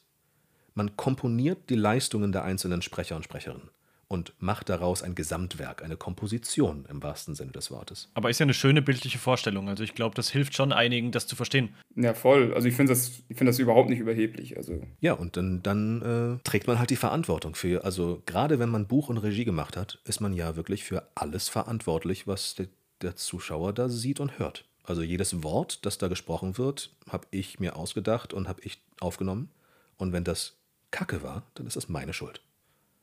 Man 0.74 0.96
komponiert 0.96 1.68
die 1.68 1.74
Leistungen 1.74 2.32
der 2.32 2.44
einzelnen 2.44 2.82
Sprecher 2.82 3.16
und 3.16 3.24
Sprecherinnen 3.24 3.68
und 4.12 4.34
macht 4.40 4.68
daraus 4.68 5.02
ein 5.02 5.14
Gesamtwerk, 5.14 5.82
eine 5.82 5.96
Komposition 5.96 6.84
im 6.90 7.02
wahrsten 7.02 7.34
Sinne 7.34 7.52
des 7.52 7.70
Wortes. 7.70 8.10
Aber 8.12 8.28
ist 8.28 8.38
ja 8.38 8.44
eine 8.44 8.52
schöne 8.52 8.82
bildliche 8.82 9.18
Vorstellung. 9.18 9.70
Also 9.70 9.82
ich 9.82 9.94
glaube, 9.94 10.14
das 10.14 10.28
hilft 10.28 10.54
schon 10.54 10.70
einigen, 10.70 11.12
das 11.12 11.26
zu 11.26 11.34
verstehen. 11.34 11.70
Ja, 11.96 12.12
voll. 12.12 12.52
Also 12.52 12.68
ich 12.68 12.74
finde 12.74 12.92
das, 12.92 13.22
find 13.34 13.48
das 13.48 13.58
überhaupt 13.58 13.88
nicht 13.88 14.00
überheblich. 14.00 14.58
Also. 14.58 14.82
Ja, 15.00 15.14
und 15.14 15.38
dann, 15.38 15.62
dann 15.62 16.02
äh, 16.38 16.42
trägt 16.44 16.66
man 16.66 16.78
halt 16.78 16.90
die 16.90 16.96
Verantwortung 16.96 17.54
für, 17.54 17.84
also 17.84 18.22
gerade 18.26 18.58
wenn 18.58 18.68
man 18.68 18.86
Buch 18.86 19.08
und 19.08 19.16
Regie 19.16 19.46
gemacht 19.46 19.78
hat, 19.78 19.98
ist 20.04 20.20
man 20.20 20.34
ja 20.34 20.56
wirklich 20.56 20.84
für 20.84 21.08
alles 21.14 21.48
verantwortlich, 21.48 22.26
was 22.26 22.54
der, 22.54 22.66
der 23.00 23.16
Zuschauer 23.16 23.72
da 23.72 23.88
sieht 23.88 24.20
und 24.20 24.38
hört. 24.38 24.66
Also 24.84 25.00
jedes 25.00 25.42
Wort, 25.42 25.86
das 25.86 25.96
da 25.96 26.08
gesprochen 26.08 26.58
wird, 26.58 26.94
habe 27.08 27.26
ich 27.30 27.60
mir 27.60 27.76
ausgedacht 27.76 28.34
und 28.34 28.46
habe 28.46 28.60
ich 28.62 28.82
aufgenommen. 29.00 29.48
Und 29.96 30.12
wenn 30.12 30.24
das 30.24 30.58
Kacke 30.90 31.22
war, 31.22 31.44
dann 31.54 31.66
ist 31.66 31.76
das 31.76 31.88
meine 31.88 32.12
Schuld. 32.12 32.42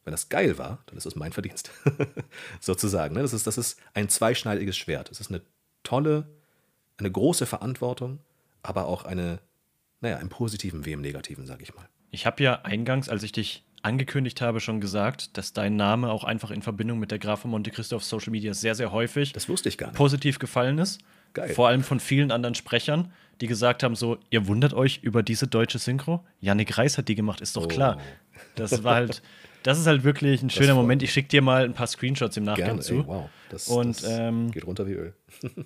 Wenn 0.10 0.14
das 0.14 0.28
geil 0.30 0.58
war, 0.58 0.80
dann 0.88 0.98
ist 0.98 1.06
das 1.06 1.16
mein 1.16 1.32
Verdienst. 1.34 1.70
Sozusagen. 2.60 3.14
Ne? 3.14 3.22
Das, 3.22 3.32
ist, 3.32 3.46
das 3.46 3.60
ist 3.60 3.80
ein 3.94 4.10
zweischneidiges 4.10 4.76
Schwert. 4.76 5.12
Es 5.12 5.20
ist 5.20 5.30
eine 5.30 5.44
tolle, 5.84 6.28
eine 6.98 7.12
große 7.12 7.46
Verantwortung, 7.46 8.18
aber 8.64 8.88
auch 8.88 9.06
eine, 9.06 9.38
naja, 10.02 10.18
im 10.18 10.30
Positiven 10.30 10.84
wie 10.86 10.94
im 10.94 11.02
Negativen, 11.02 11.46
sage 11.46 11.62
ich 11.62 11.76
mal. 11.76 11.88
Ich 12.10 12.26
habe 12.26 12.42
ja 12.42 12.62
eingangs, 12.64 13.08
als 13.08 13.22
ich 13.22 13.34
dich 13.34 13.64
angekündigt 13.84 14.42
habe, 14.42 14.60
schon 14.60 14.82
gesagt, 14.82 15.38
dass 15.38 15.54
dein 15.54 15.76
Name 15.76 16.10
auch 16.10 16.24
einfach 16.24 16.50
in 16.50 16.64
Verbindung 16.64 16.98
mit 16.98 17.12
der 17.12 17.20
Graf 17.20 17.42
von 17.42 17.52
Monte 17.52 17.70
Cristo 17.70 17.96
auf 17.96 18.04
Social 18.04 18.32
Media 18.32 18.56
sehr, 18.56 18.74
sehr 18.74 18.92
häufig 18.92 19.32
das 19.34 19.48
wusste 19.48 19.70
ich 19.70 19.78
gar 19.78 19.90
nicht. 19.90 19.96
positiv 19.98 20.40
gefallen 20.40 20.80
ist. 20.80 21.00
Geil. 21.34 21.54
Vor 21.54 21.68
allem 21.68 21.84
von 21.84 22.00
vielen 22.00 22.32
anderen 22.32 22.56
Sprechern, 22.56 23.14
die 23.42 23.46
gesagt 23.46 23.84
haben: 23.84 23.96
so, 23.96 24.18
ihr 24.32 24.48
wundert 24.48 24.74
euch 24.74 25.02
über 25.04 25.22
diese 25.22 25.48
deutsche 25.48 25.78
Synchro? 25.78 26.26
Yannick 26.40 26.80
Reis 26.80 26.98
hat 26.98 27.08
die 27.10 27.14
gemacht, 27.16 27.42
ist 27.42 27.56
doch 27.56 27.66
Oh. 27.66 27.68
klar. 27.68 28.00
Das 28.56 28.84
war 28.84 28.96
halt, 28.96 29.22
das 29.64 29.80
ist 29.80 29.88
halt 29.88 30.04
wirklich 30.04 30.42
ein 30.42 30.50
schöner 30.50 30.76
Moment. 30.76 31.04
Ich 31.04 31.12
schicke 31.12 31.30
dir 31.30 31.42
mal 31.42 31.66
ein 31.66 31.74
paar 31.74 31.88
Screenshots 31.88 32.38
im 32.38 32.44
Nachgang 32.44 32.66
Gerne, 32.66 32.82
zu. 32.82 32.96
ey, 32.96 33.04
wow. 33.08 33.30
Das, 33.50 33.68
Und, 33.68 34.04
das 34.04 34.10
ähm, 34.10 34.52
geht 34.52 34.66
runter 34.66 34.88
wie 34.88 34.94
Öl. 34.94 35.14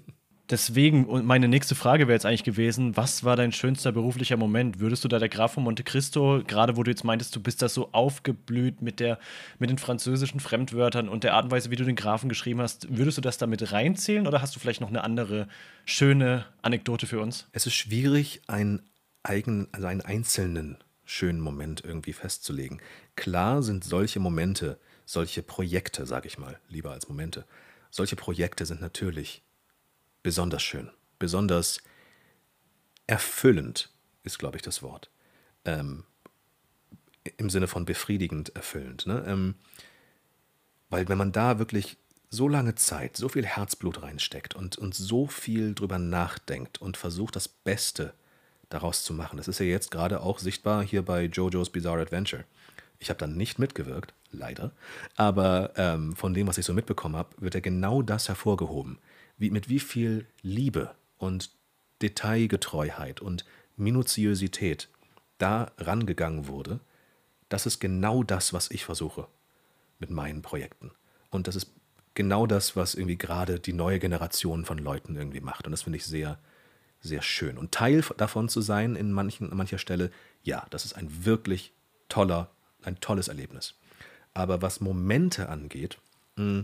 Deswegen, 0.50 1.06
und 1.06 1.26
meine 1.26 1.48
nächste 1.48 1.74
Frage 1.74 2.08
wäre 2.08 2.16
jetzt 2.16 2.26
eigentlich 2.26 2.44
gewesen: 2.44 2.98
Was 2.98 3.24
war 3.24 3.38
dein 3.38 3.54
schönster 3.54 3.94
beruflicher 3.94 4.36
Moment? 4.36 4.80
Würdest 4.80 5.04
du 5.04 5.08
da 5.08 5.18
der 5.18 5.30
Graf 5.30 5.54
von 5.54 5.64
Monte 5.64 5.84
Cristo, 5.84 6.42
gerade 6.46 6.76
wo 6.76 6.84
du 6.84 6.92
jetzt 6.92 7.06
meintest, 7.06 7.34
du 7.36 7.40
bist 7.42 7.62
da 7.62 7.70
so 7.70 7.90
aufgeblüht 7.94 8.82
mit, 8.82 9.00
der, 9.00 9.20
mit 9.58 9.70
den 9.70 9.78
französischen 9.78 10.42
Fremdwörtern 10.42 11.08
und 11.08 11.24
der 11.24 11.34
Art 11.34 11.46
und 11.46 11.52
Weise, 11.52 11.72
wie 11.72 11.78
du 11.78 11.86
den 11.86 11.96
Grafen 11.96 12.28
geschrieben 12.28 12.60
hast, 12.60 12.96
würdest 12.96 13.18
du 13.18 13.22
das 13.22 13.38
damit 13.38 13.72
reinzählen 13.72 14.28
oder 14.28 14.42
hast 14.42 14.54
du 14.56 14.60
vielleicht 14.60 14.82
noch 14.82 14.90
eine 14.90 15.04
andere 15.04 15.48
schöne 15.86 16.46
Anekdote 16.62 17.08
für 17.08 17.22
uns? 17.22 17.48
Es 17.54 17.66
ist 17.66 17.76
schwierig, 17.76 18.42
einen 18.48 18.82
eigenen, 19.24 19.70
also 19.72 19.88
einen 19.88 20.02
einzelnen 20.02 20.78
schönen 21.06 21.40
Moment 21.40 21.84
irgendwie 21.84 22.14
festzulegen. 22.14 22.82
Klar 23.16 23.64
sind 23.64 23.84
solche 23.84 24.20
Momente, 24.20 24.80
solche 25.06 25.44
Projekte, 25.44 26.06
sage 26.06 26.28
ich 26.28 26.38
mal, 26.38 26.60
lieber 26.70 26.92
als 26.92 27.08
Momente, 27.10 27.46
solche 27.92 28.16
Projekte 28.16 28.66
sind 28.66 28.82
natürlich 28.82 29.44
besonders 30.24 30.64
schön, 30.64 30.90
besonders 31.20 31.80
erfüllend, 33.08 33.90
ist, 34.24 34.40
glaube 34.40 34.58
ich, 34.58 34.62
das 34.62 34.82
Wort. 34.82 35.10
Ähm, 35.66 36.06
Im 37.38 37.50
Sinne 37.50 37.68
von 37.68 37.86
befriedigend 37.86 38.56
erfüllend. 38.56 39.06
Ne? 39.06 39.24
Ähm, 39.28 39.56
weil 40.90 41.08
wenn 41.10 41.18
man 41.18 41.32
da 41.32 41.60
wirklich 41.60 41.98
so 42.30 42.48
lange 42.48 42.76
Zeit, 42.76 43.16
so 43.16 43.30
viel 43.30 43.46
Herzblut 43.46 44.02
reinsteckt 44.02 44.56
und, 44.56 44.78
und 44.78 44.96
so 44.96 45.28
viel 45.28 45.76
drüber 45.76 46.00
nachdenkt 46.00 46.82
und 46.82 46.98
versucht, 46.98 47.36
das 47.36 47.48
Beste 47.48 48.14
daraus 48.74 49.04
zu 49.04 49.14
machen. 49.14 49.38
Das 49.38 49.48
ist 49.48 49.60
ja 49.60 49.66
jetzt 49.66 49.92
gerade 49.92 50.22
auch 50.22 50.40
sichtbar 50.40 50.84
hier 50.84 51.04
bei 51.04 51.26
JoJo's 51.26 51.70
Bizarre 51.70 52.02
Adventure. 52.02 52.44
Ich 53.00 53.10
habe 53.10 53.20
dann 53.20 53.36
nicht 53.36 53.60
mitgewirkt, 53.60 54.14
leider, 54.32 54.72
aber 55.16 55.74
ähm, 55.76 56.16
von 56.16 56.34
dem, 56.34 56.48
was 56.48 56.58
ich 56.58 56.66
so 56.66 56.74
mitbekommen 56.74 57.16
habe, 57.16 57.30
wird 57.38 57.54
ja 57.54 57.60
genau 57.60 58.02
das 58.02 58.30
hervorgehoben. 58.30 58.98
Wie, 59.38 59.52
mit 59.52 59.70
wie 59.70 59.80
viel 59.80 60.26
Liebe 60.42 60.92
und 61.18 61.52
Detailgetreuheit 62.02 63.22
und 63.22 63.46
Minutiosität 63.76 64.90
da 65.38 65.72
rangegangen 65.78 66.48
wurde, 66.48 66.80
das 67.50 67.66
ist 67.66 67.80
genau 67.80 68.24
das, 68.24 68.54
was 68.54 68.72
ich 68.72 68.86
versuche 68.86 69.28
mit 70.00 70.10
meinen 70.10 70.42
Projekten. 70.42 70.92
Und 71.30 71.48
das 71.48 71.56
ist 71.56 71.72
genau 72.14 72.48
das, 72.48 72.76
was 72.76 72.96
irgendwie 72.96 73.18
gerade 73.18 73.60
die 73.60 73.74
neue 73.74 74.00
Generation 74.00 74.66
von 74.66 74.78
Leuten 74.78 75.16
irgendwie 75.16 75.42
macht. 75.42 75.66
Und 75.66 75.72
das 75.72 75.84
finde 75.84 75.98
ich 75.98 76.06
sehr, 76.06 76.40
sehr 77.04 77.22
schön. 77.22 77.58
Und 77.58 77.72
Teil 77.72 78.04
davon 78.18 78.50
zu 78.50 78.62
sein 78.62 78.96
in 78.96 79.12
manchen, 79.12 79.52
an 79.52 79.58
mancher 79.58 79.78
Stelle, 79.78 80.10
ja, 80.42 80.66
das 80.70 80.86
ist 80.86 80.94
ein 80.94 81.26
wirklich 81.26 81.74
toller, 82.10 82.50
ein 82.82 83.00
tolles 83.00 83.28
Erlebnis. 83.28 83.76
Aber 84.34 84.62
was 84.62 84.80
Momente 84.80 85.50
angeht, 85.50 86.00
mh, 86.38 86.64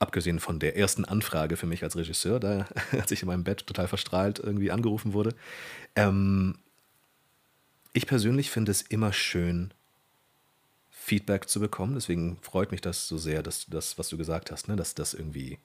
abgesehen 0.00 0.40
von 0.40 0.58
der 0.58 0.76
ersten 0.76 1.04
Anfrage 1.04 1.56
für 1.56 1.66
mich 1.66 1.82
als 1.82 1.96
Regisseur, 1.96 2.40
da, 2.40 2.66
als 2.92 3.10
ich 3.12 3.22
in 3.22 3.28
meinem 3.28 3.44
Bett 3.44 3.66
total 3.66 3.88
verstrahlt 3.88 4.40
irgendwie 4.40 4.70
angerufen 4.70 5.12
wurde. 5.12 5.34
Ähm, 5.96 6.58
ich 7.92 8.06
persönlich 8.06 8.50
finde 8.50 8.72
es 8.72 8.82
immer 8.82 9.12
schön, 9.12 9.72
Feedback 10.90 11.48
zu 11.48 11.58
bekommen. 11.60 11.94
Deswegen 11.94 12.36
freut 12.42 12.70
mich 12.70 12.80
das 12.80 13.08
so 13.08 13.16
sehr, 13.16 13.42
dass 13.42 13.66
das, 13.66 13.96
was 13.96 14.08
du 14.08 14.18
gesagt 14.18 14.50
hast, 14.50 14.68
ne, 14.68 14.76
dass 14.76 14.94
das 14.94 15.14
irgendwie 15.14 15.58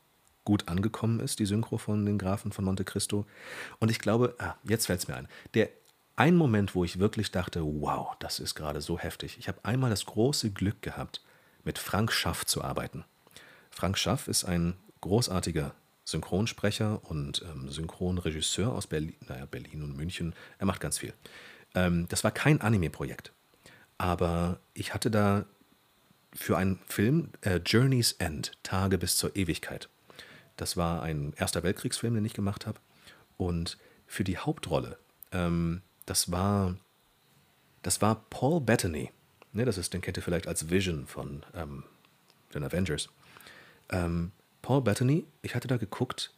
gut 0.46 0.68
angekommen 0.68 1.20
ist, 1.20 1.40
die 1.40 1.46
Synchro 1.46 1.78
von 1.78 2.06
den 2.06 2.18
Grafen 2.18 2.52
von 2.52 2.66
Monte 2.66 2.84
Cristo. 2.84 3.26
Und 3.80 3.92
ich 3.92 4.00
glaube, 4.00 4.36
ah, 4.40 4.56
jetzt 4.64 4.88
fällt 4.88 5.00
es 5.00 5.08
mir 5.08 5.16
ein, 5.16 5.28
der 5.54 5.70
ein 6.16 6.36
Moment, 6.36 6.76
wo 6.76 6.84
ich 6.84 7.00
wirklich 7.00 7.32
dachte, 7.32 7.64
wow, 7.64 8.16
das 8.20 8.40
ist 8.40 8.56
gerade 8.56 8.82
so 8.82 9.00
heftig. 9.00 9.38
Ich 9.40 9.48
habe 9.48 9.64
einmal 9.64 9.90
das 9.90 10.06
große 10.06 10.52
Glück 10.52 10.82
gehabt, 10.82 11.22
mit 11.64 11.80
Frank 11.80 12.12
Schaff 12.12 12.46
zu 12.46 12.64
arbeiten. 12.64 13.04
Frank 13.72 13.98
Schaff 13.98 14.28
ist 14.28 14.44
ein 14.44 14.76
großartiger 15.02 15.74
Synchronsprecher 16.06 17.02
und 17.04 17.44
ähm, 17.44 17.70
Synchronregisseur 17.70 18.72
aus 18.72 18.88
Berlin, 18.88 19.16
naja, 19.28 19.46
Berlin 19.46 19.84
und 19.84 19.96
München. 19.96 20.36
Er 20.60 20.66
macht 20.66 20.82
ganz 20.82 21.00
viel. 21.00 21.14
Ähm, 21.74 22.08
das 22.10 22.24
war 22.24 22.32
kein 22.32 22.62
Anime-Projekt, 22.62 23.32
aber 23.98 24.60
ich 24.74 24.94
hatte 24.94 25.10
da 25.10 25.46
für 26.34 26.58
einen 26.58 26.80
Film 26.88 27.30
äh, 27.42 27.58
Journey's 27.58 28.14
End, 28.14 28.52
Tage 28.64 28.98
bis 28.98 29.18
zur 29.18 29.36
Ewigkeit. 29.36 29.90
Das 30.58 30.78
war 30.78 31.02
ein 31.04 31.34
Erster 31.34 31.64
Weltkriegsfilm, 31.64 32.16
den 32.16 32.26
ich 32.26 32.34
gemacht 32.34 32.66
habe. 32.66 32.80
Und 33.38 33.78
für 34.08 34.24
die 34.24 34.38
Hauptrolle, 34.38 34.98
ähm, 35.32 35.82
das 36.06 36.32
war, 36.32 36.76
das 37.82 38.02
war 38.02 38.24
Paul 38.30 38.62
Bettany. 38.62 39.12
Ne, 39.54 39.66
das 39.66 39.78
ist, 39.78 39.94
den 39.94 40.02
kennt 40.02 40.18
ihr 40.18 40.24
vielleicht 40.24 40.48
als 40.48 40.70
Vision 40.70 41.06
von 41.06 41.44
ähm, 41.54 41.84
den 42.54 42.64
Avengers. 42.64 43.10
Ähm, 43.90 44.32
Paul 44.62 44.82
Bettany, 44.82 45.26
ich 45.42 45.56
hatte 45.56 45.68
da 45.68 45.78
geguckt, 45.78 46.32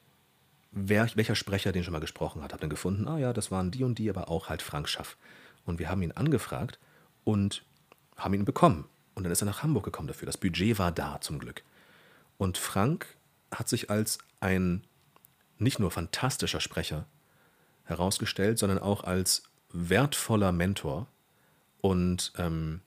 wer, 0.72 1.10
welcher 1.16 1.36
Sprecher 1.36 1.72
den 1.72 1.84
schon 1.84 1.94
mal 1.94 2.00
gesprochen 2.00 2.42
hat. 2.44 2.54
Hab 2.54 2.62
dann 2.62 2.70
gefunden, 2.70 3.08
ah 3.08 3.18
ja, 3.18 3.34
das 3.34 3.52
waren 3.52 3.72
die 3.72 3.84
und 3.84 3.98
die, 3.98 4.10
aber 4.10 4.30
auch 4.30 4.50
halt 4.50 4.62
Frank 4.62 4.90
Schaff. 4.90 5.18
Und 5.66 5.80
wir 5.80 5.90
haben 5.90 6.02
ihn 6.02 6.12
angefragt 6.12 6.80
und 7.24 7.64
haben 8.18 8.34
ihn 8.34 8.46
bekommen. 8.46 8.86
Und 9.16 9.24
dann 9.24 9.32
ist 9.32 9.42
er 9.42 9.46
nach 9.46 9.64
Hamburg 9.64 9.86
gekommen 9.86 10.08
dafür. 10.08 10.26
Das 10.26 10.38
Budget 10.38 10.78
war 10.78 10.92
da 10.92 11.20
zum 11.22 11.40
Glück. 11.40 11.64
Und 12.38 12.58
Frank 12.58 13.08
hat 13.56 13.70
sich 13.70 13.90
als 13.90 14.20
ein 14.40 14.86
nicht 15.58 15.80
nur 15.80 15.92
fantastischer 15.92 16.60
Sprecher 16.60 17.08
herausgestellt, 17.84 18.60
sondern 18.60 18.80
auch 18.80 19.04
als 19.04 19.44
wertvoller 19.72 20.52
Mentor 20.52 21.08
und 21.82 22.34
ähm, 22.38 22.82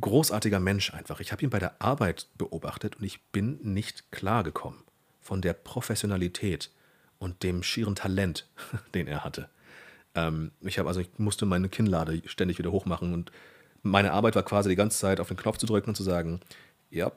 großartiger 0.00 0.60
Mensch 0.60 0.92
einfach. 0.92 1.20
Ich 1.20 1.32
habe 1.32 1.42
ihn 1.42 1.50
bei 1.50 1.58
der 1.58 1.80
Arbeit 1.80 2.28
beobachtet 2.36 2.96
und 2.96 3.04
ich 3.04 3.22
bin 3.26 3.58
nicht 3.62 4.10
klargekommen 4.12 4.80
von 5.20 5.40
der 5.40 5.52
Professionalität 5.52 6.70
und 7.18 7.42
dem 7.42 7.62
schieren 7.62 7.94
Talent, 7.94 8.48
den 8.94 9.06
er 9.06 9.24
hatte. 9.24 9.48
Ähm, 10.14 10.52
ich 10.60 10.78
habe 10.78 10.88
also, 10.88 11.00
ich 11.00 11.10
musste 11.18 11.46
meine 11.46 11.68
Kinnlade 11.68 12.22
ständig 12.26 12.58
wieder 12.58 12.72
hochmachen 12.72 13.12
und 13.12 13.32
meine 13.82 14.12
Arbeit 14.12 14.34
war 14.34 14.42
quasi 14.42 14.68
die 14.68 14.76
ganze 14.76 14.98
Zeit 14.98 15.20
auf 15.20 15.28
den 15.28 15.36
Knopf 15.36 15.58
zu 15.58 15.66
drücken 15.66 15.90
und 15.90 15.96
zu 15.96 16.02
sagen, 16.02 16.40
ja, 16.90 17.12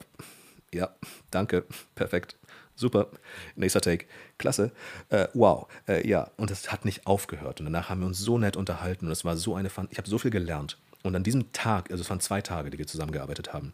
ja, 0.72 0.90
danke, 1.30 1.64
perfekt, 1.94 2.36
super, 2.76 3.08
nächster 3.56 3.80
Take, 3.80 4.06
klasse, 4.38 4.70
äh, 5.10 5.28
wow, 5.34 5.66
äh, 5.86 6.06
ja. 6.08 6.30
Und 6.36 6.50
es 6.50 6.70
hat 6.72 6.84
nicht 6.84 7.06
aufgehört. 7.06 7.60
Und 7.60 7.66
danach 7.66 7.88
haben 7.88 8.00
wir 8.00 8.06
uns 8.06 8.18
so 8.18 8.38
nett 8.38 8.56
unterhalten 8.56 9.06
und 9.06 9.12
es 9.12 9.24
war 9.24 9.36
so 9.36 9.54
eine, 9.54 9.70
Fun 9.70 9.88
ich 9.90 9.98
habe 9.98 10.08
so 10.08 10.18
viel 10.18 10.30
gelernt. 10.30 10.78
Und 11.02 11.14
an 11.14 11.22
diesem 11.22 11.52
Tag, 11.52 11.90
also 11.90 12.02
es 12.02 12.10
waren 12.10 12.20
zwei 12.20 12.40
Tage, 12.40 12.70
die 12.70 12.78
wir 12.78 12.86
zusammengearbeitet 12.86 13.52
haben, 13.52 13.72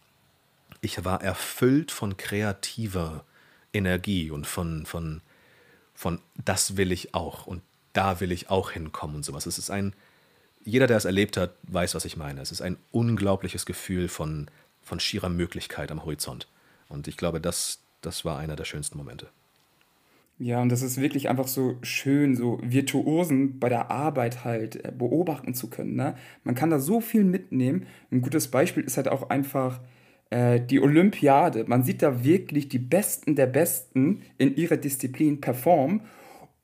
ich 0.81 1.05
war 1.05 1.23
erfüllt 1.23 1.91
von 1.91 2.17
kreativer 2.17 3.25
Energie 3.73 4.31
und 4.31 4.47
von, 4.47 4.87
von, 4.87 5.21
von 5.95 6.21
das 6.45 6.77
will 6.77 6.93
ich 6.93 7.15
auch 7.15 7.47
und 7.47 7.63
da 7.93 8.21
will 8.21 8.33
ich 8.33 8.51
auch 8.51 8.71
hinkommen 8.73 9.17
und 9.17 9.25
sowas. 9.25 9.47
Es 9.47 9.59
ist 9.59 9.71
ein, 9.71 9.95
jeder, 10.65 10.87
der 10.87 10.97
es 10.97 11.05
erlebt 11.05 11.37
hat, 11.37 11.55
weiß, 11.65 11.95
was 11.95 12.05
ich 12.05 12.17
meine. 12.17 12.41
Es 12.41 12.53
ist 12.53 12.61
ein 12.61 12.77
unglaubliches 12.91 13.67
Gefühl 13.67 14.09
von, 14.09 14.49
von 14.83 15.01
schierer 15.01 15.29
Möglichkeit 15.29 15.91
am 15.91 16.05
Horizont. 16.05 16.47
Und 16.89 17.09
ich 17.09 17.17
glaube, 17.17 17.41
das, 17.41 17.81
das 18.01 18.25
war 18.25 18.39
einer 18.39 18.57
der 18.57 18.65
schönsten 18.65 18.99
Momente. 18.99 19.29
Ja, 20.39 20.61
und 20.61 20.69
das 20.71 20.83
ist 20.83 21.01
wirklich 21.01 21.29
einfach 21.29 21.47
so 21.47 21.77
schön, 21.83 22.35
so 22.35 22.59
Virtuosen 22.61 23.61
bei 23.61 23.69
der 23.69 23.91
Arbeit 23.91 24.45
halt 24.45 24.85
äh, 24.85 24.91
beobachten 24.91 25.55
zu 25.55 25.71
können. 25.71 25.95
Ne? 25.95 26.17
Man 26.43 26.57
kann 26.57 26.71
da 26.71 26.81
so 26.81 27.01
viel 27.01 27.25
mitnehmen. 27.25 27.87
Ein 28.11 28.21
gutes 28.21 28.49
Beispiel 28.49 28.83
ist 28.83 28.97
halt 28.97 29.07
auch 29.09 29.31
einfach 29.31 29.81
äh, 30.31 30.61
die 30.61 30.81
Olympiade. 30.81 31.65
Man 31.69 31.85
sieht 31.85 32.03
da 32.03 32.25
wirklich 32.25 32.69
die 32.69 32.81
Besten 32.81 33.37
der 33.37 33.47
Besten 33.47 34.23
in 34.37 34.57
ihrer 34.57 34.77
Disziplin 34.77 35.41
performen. 35.41 36.01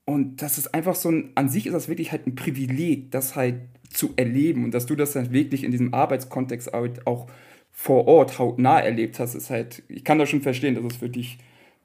Und 0.05 0.43
das 0.43 0.59
ist 0.59 0.75
einfach 0.75 0.97
so 0.97 1.09
ein, 1.11 1.31
an 1.37 1.49
sich 1.49 1.67
ist 1.67 1.73
das 1.73 1.89
wirklich 1.89 2.11
halt 2.11 2.27
ein 2.27 2.35
Privileg, 2.35 3.13
das 3.13 3.37
halt 3.37 3.61
zu 3.91 4.15
erleben 4.17 4.65
und 4.65 4.73
dass 4.73 4.87
du 4.87 4.97
das 4.97 5.13
dann 5.13 5.33
wirklich 5.33 5.63
in 5.63 5.71
diesem 5.71 5.95
Arbeitskontext 5.95 6.73
auch 6.75 7.27
vor 7.73 8.07
Ort 8.07 8.39
hautnah 8.39 8.81
erlebt 8.81 9.19
hast, 9.19 9.35
ist 9.35 9.51
halt, 9.51 9.83
ich 9.89 10.05
kann 10.05 10.19
das 10.19 10.29
schon 10.29 10.43
verstehen, 10.43 10.75
dass 10.75 10.85
es 10.85 10.97
für 10.99 11.09
dich 11.09 11.39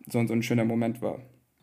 so, 0.08 0.26
so 0.26 0.34
ein 0.34 0.44
schöner 0.44 0.66
Moment 0.66 1.02
war. 1.02 1.20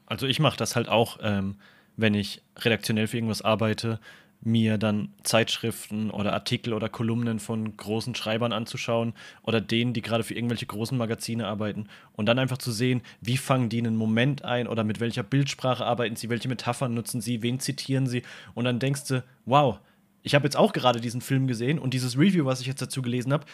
Also 0.06 0.26
ich 0.26 0.40
mache 0.40 0.56
das 0.56 0.76
halt 0.76 0.88
auch, 0.88 1.18
ähm, 1.22 1.56
wenn 1.96 2.14
ich 2.14 2.42
redaktionell 2.58 3.06
für 3.06 3.16
irgendwas 3.16 3.42
arbeite, 3.42 4.00
mir 4.44 4.76
dann 4.76 5.10
Zeitschriften 5.22 6.10
oder 6.10 6.32
Artikel 6.32 6.72
oder 6.72 6.88
Kolumnen 6.88 7.38
von 7.38 7.76
großen 7.76 8.14
Schreibern 8.14 8.52
anzuschauen 8.52 9.14
oder 9.42 9.60
denen, 9.60 9.92
die 9.92 10.02
gerade 10.02 10.24
für 10.24 10.34
irgendwelche 10.34 10.66
großen 10.66 10.98
Magazine 10.98 11.46
arbeiten 11.46 11.86
und 12.14 12.26
dann 12.26 12.40
einfach 12.40 12.58
zu 12.58 12.72
sehen, 12.72 13.02
wie 13.20 13.36
fangen 13.36 13.68
die 13.68 13.78
einen 13.78 13.96
Moment 13.96 14.44
ein 14.44 14.66
oder 14.66 14.82
mit 14.82 14.98
welcher 14.98 15.22
Bildsprache 15.22 15.84
arbeiten 15.84 16.16
sie, 16.16 16.28
welche 16.28 16.48
Metaphern 16.48 16.92
nutzen 16.92 17.20
sie, 17.20 17.42
wen 17.42 17.60
zitieren 17.60 18.06
sie 18.06 18.22
und 18.54 18.64
dann 18.64 18.80
denkst 18.80 19.04
du, 19.06 19.22
wow, 19.44 19.78
ich 20.22 20.34
habe 20.34 20.44
jetzt 20.44 20.56
auch 20.56 20.72
gerade 20.72 21.00
diesen 21.00 21.20
Film 21.20 21.46
gesehen 21.46 21.78
und 21.78 21.94
dieses 21.94 22.18
Review, 22.18 22.44
was 22.44 22.60
ich 22.60 22.66
jetzt 22.66 22.82
dazu 22.82 23.02
gelesen 23.02 23.32
habe, 23.32 23.44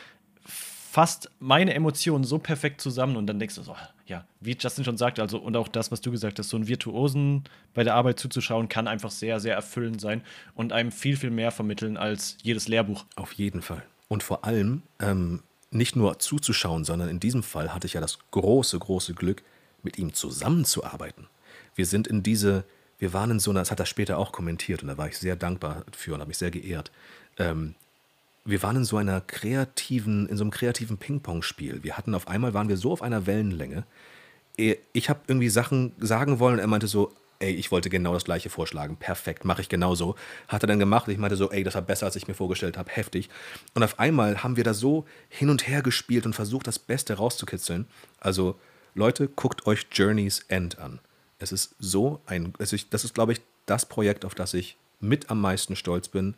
fasst 0.90 1.31
meine 1.39 1.74
Emotionen 1.74 2.24
so 2.24 2.39
perfekt 2.39 2.81
zusammen 2.81 3.16
und 3.16 3.27
dann 3.27 3.39
denkst 3.39 3.56
du 3.56 3.62
so, 3.62 3.77
ja, 4.06 4.24
wie 4.40 4.56
Justin 4.59 4.85
schon 4.85 4.97
sagte, 4.97 5.20
also 5.20 5.39
und 5.39 5.55
auch 5.55 5.69
das, 5.69 5.93
was 5.93 6.01
du 6.01 6.10
gesagt 6.10 6.39
hast, 6.39 6.48
so 6.48 6.56
ein 6.56 6.66
Virtuosen 6.66 7.44
bei 7.74 7.85
der 7.85 7.94
Arbeit 7.94 8.19
zuzuschauen, 8.19 8.70
kann 8.70 8.89
einfach 8.89 9.10
sehr, 9.10 9.39
sehr 9.39 9.55
erfüllend 9.55 10.01
sein 10.01 10.23
und 10.55 10.73
einem 10.73 10.90
viel, 10.90 11.16
viel 11.16 11.31
mehr 11.31 11.51
vermitteln 11.51 11.98
als 11.98 12.39
jedes 12.43 12.69
Lehrbuch. 12.69 13.05
Auf 13.16 13.32
jeden 13.32 13.60
Fall. 13.60 13.82
Und 14.09 14.23
vor 14.23 14.47
allem 14.47 14.82
ähm, 14.98 15.43
nicht 15.70 15.94
nur 15.94 16.19
zuzuschauen, 16.20 16.86
sondern 16.86 17.10
in 17.10 17.20
diesem 17.20 17.43
Fall 17.43 17.74
hatte 17.74 17.86
ich 17.86 17.93
ja 17.93 18.01
das 18.01 18.19
große, 18.31 18.78
große 18.78 19.12
Glück, 19.12 19.43
mit 19.82 19.98
ihm 19.98 20.15
zusammenzuarbeiten. 20.15 21.28
Wir 21.74 21.85
sind 21.85 22.06
in 22.09 22.23
diese, 22.23 22.65
wir 22.98 23.12
waren 23.12 23.32
in 23.32 23.40
so 23.40 23.51
einer, 23.51 23.60
das 23.60 23.70
hat 23.70 23.78
er 23.78 23.86
später 23.86 24.19
auch 24.19 24.32
kommentiert 24.32 24.82
und 24.82 24.89
da 24.89 24.97
war 24.97 25.06
ich 25.06 25.19
sehr 25.19 25.36
dankbar 25.36 25.85
für 25.93 26.15
und 26.15 26.20
habe 26.20 26.28
mich 26.28 26.39
sehr 26.39 26.51
geehrt. 26.51 26.90
Ähm, 27.36 27.74
wir 28.49 28.62
waren 28.62 28.77
in 28.77 28.85
so 28.85 28.97
einer 28.97 29.20
kreativen, 29.20 30.27
in 30.29 30.37
so 30.37 30.45
einem 30.45 30.51
kreativen 30.51 30.97
Ping-Pong-Spiel. 30.97 31.83
Wir 31.83 31.97
hatten 31.97 32.15
auf 32.15 32.29
einmal, 32.29 32.55
waren 32.55 32.69
wir 32.69 32.77
so 32.77 32.93
auf 32.93 33.03
einer 33.03 33.27
Wellenlänge. 33.27 33.85
Ich 34.57 35.09
habe 35.09 35.20
irgendwie 35.27 35.51
Sachen 35.51 35.93
sagen 35.99 36.39
wollen 36.39 36.55
und 36.55 36.61
er 36.61 36.66
meinte 36.66 36.89
so, 36.89 37.12
ey, 37.41 37.53
ich 37.53 37.70
wollte 37.70 37.91
genau 37.91 38.15
das 38.15 38.25
gleiche 38.25 38.51
vorschlagen. 38.51 38.97
Perfekt, 38.97 39.45
mache 39.45 39.61
ich 39.61 39.69
genauso. 39.69 40.16
Hat 40.49 40.65
er 40.65 40.66
dann 40.66 40.79
gemacht. 40.79 41.09
Ich 41.09 41.19
meinte 41.19 41.37
so, 41.37 41.51
ey, 41.51 41.62
das 41.62 41.75
war 41.75 41.83
besser, 41.83 42.07
als 42.07 42.16
ich 42.16 42.27
mir 42.27 42.35
vorgestellt 42.35 42.77
habe. 42.77 42.91
Heftig. 42.91 43.29
Und 43.75 43.83
auf 43.83 43.99
einmal 43.99 44.43
haben 44.43 44.57
wir 44.57 44.65
da 44.65 44.75
so 44.75 45.05
hin 45.29 45.51
und 45.51 45.69
her 45.69 45.83
gespielt 45.83 46.27
und 46.27 46.35
versucht, 46.35 46.66
das 46.66 46.79
Beste 46.79 47.15
rauszukitzeln. 47.15 47.87
Also, 48.19 48.59
Leute, 48.95 49.29
guckt 49.29 49.66
euch 49.66 49.87
Journey's 49.93 50.47
End 50.49 50.79
an. 50.79 50.99
Es 51.39 51.53
ist 51.53 51.77
so 51.79 52.20
ein, 52.27 52.53
das 52.59 52.73
ist, 52.73 53.15
glaube 53.15 53.33
ich, 53.33 53.41
das 53.66 53.87
Projekt, 53.87 54.25
auf 54.25 54.35
das 54.35 54.55
ich 54.55 54.77
mit 54.99 55.31
am 55.31 55.41
meisten 55.41 55.77
stolz 55.77 56.09
bin, 56.09 56.35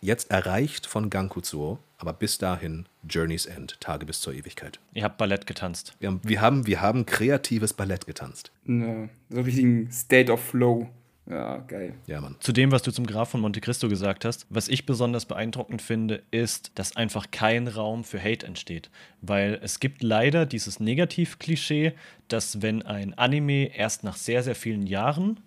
jetzt 0.00 0.30
erreicht 0.30 0.86
von 0.86 1.10
Gankutsuo, 1.10 1.78
aber 1.98 2.12
bis 2.12 2.38
dahin 2.38 2.86
Journey's 3.08 3.46
End, 3.46 3.80
Tage 3.80 4.06
bis 4.06 4.20
zur 4.20 4.34
Ewigkeit. 4.34 4.78
Ihr 4.94 5.04
habt 5.04 5.18
Ballett 5.18 5.46
getanzt. 5.46 5.94
Wir, 6.00 6.18
wir 6.22 6.40
haben, 6.40 6.66
wir 6.66 6.80
haben 6.80 7.06
kreatives 7.06 7.72
Ballett 7.72 8.06
getanzt. 8.06 8.52
Ja, 8.66 9.08
so 9.30 9.40
richtigen 9.40 9.90
State 9.90 10.30
of 10.32 10.40
Flow. 10.40 10.88
Ja, 11.28 11.58
geil. 11.58 11.94
Ja, 12.06 12.20
Mann. 12.20 12.36
Zu 12.38 12.52
dem, 12.52 12.70
was 12.70 12.82
du 12.82 12.92
zum 12.92 13.04
Graf 13.04 13.30
von 13.30 13.40
Monte 13.40 13.60
Cristo 13.60 13.88
gesagt 13.88 14.24
hast, 14.24 14.46
was 14.48 14.68
ich 14.68 14.86
besonders 14.86 15.26
beeindruckend 15.26 15.82
finde, 15.82 16.22
ist, 16.30 16.70
dass 16.76 16.94
einfach 16.94 17.32
kein 17.32 17.66
Raum 17.66 18.04
für 18.04 18.22
Hate 18.22 18.46
entsteht. 18.46 18.90
Weil 19.22 19.58
es 19.60 19.80
gibt 19.80 20.04
leider 20.04 20.46
dieses 20.46 20.78
Negativ-Klischee, 20.78 21.94
dass 22.28 22.62
wenn 22.62 22.82
ein 22.82 23.14
Anime 23.14 23.76
erst 23.76 24.04
nach 24.04 24.16
sehr, 24.16 24.44
sehr 24.44 24.54
vielen 24.54 24.86
Jahren 24.86 25.40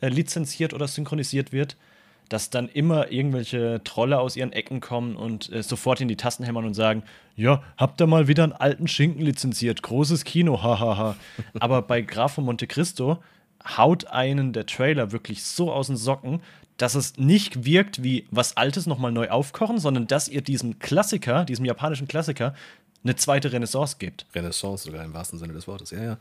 äh, 0.00 0.08
lizenziert 0.08 0.72
oder 0.72 0.86
synchronisiert 0.86 1.50
wird, 1.50 1.76
dass 2.28 2.50
dann 2.50 2.68
immer 2.68 3.12
irgendwelche 3.12 3.80
Trolle 3.84 4.18
aus 4.18 4.36
ihren 4.36 4.52
Ecken 4.52 4.80
kommen 4.80 5.16
und 5.16 5.52
äh, 5.52 5.62
sofort 5.62 6.00
in 6.00 6.08
die 6.08 6.16
Tasten 6.16 6.44
hämmern 6.44 6.64
und 6.64 6.74
sagen, 6.74 7.02
ja, 7.36 7.62
habt 7.76 8.00
ihr 8.00 8.06
mal 8.06 8.28
wieder 8.28 8.44
einen 8.44 8.52
alten 8.52 8.88
Schinken 8.88 9.22
lizenziert, 9.22 9.82
großes 9.82 10.24
Kino, 10.24 10.62
hahaha. 10.62 11.16
Aber 11.60 11.82
bei 11.82 12.00
Graf 12.02 12.34
von 12.34 12.44
Monte 12.44 12.66
Cristo 12.66 13.22
haut 13.76 14.06
einen 14.06 14.52
der 14.52 14.66
Trailer 14.66 15.12
wirklich 15.12 15.42
so 15.44 15.72
aus 15.72 15.86
den 15.88 15.96
Socken, 15.96 16.40
dass 16.76 16.94
es 16.94 17.16
nicht 17.18 17.64
wirkt 17.64 18.02
wie 18.02 18.26
was 18.30 18.56
Altes 18.56 18.86
nochmal 18.86 19.12
neu 19.12 19.30
aufkochen, 19.30 19.78
sondern 19.78 20.06
dass 20.06 20.28
ihr 20.28 20.42
diesem 20.42 20.78
Klassiker, 20.78 21.44
diesem 21.44 21.64
japanischen 21.64 22.08
Klassiker, 22.08 22.54
eine 23.04 23.16
zweite 23.16 23.52
Renaissance 23.52 23.96
gibt. 23.98 24.26
Renaissance 24.34 24.84
sogar 24.84 25.04
im 25.04 25.12
wahrsten 25.12 25.38
Sinne 25.38 25.52
des 25.52 25.68
Wortes, 25.68 25.90
ja, 25.90 26.02
ja. 26.02 26.18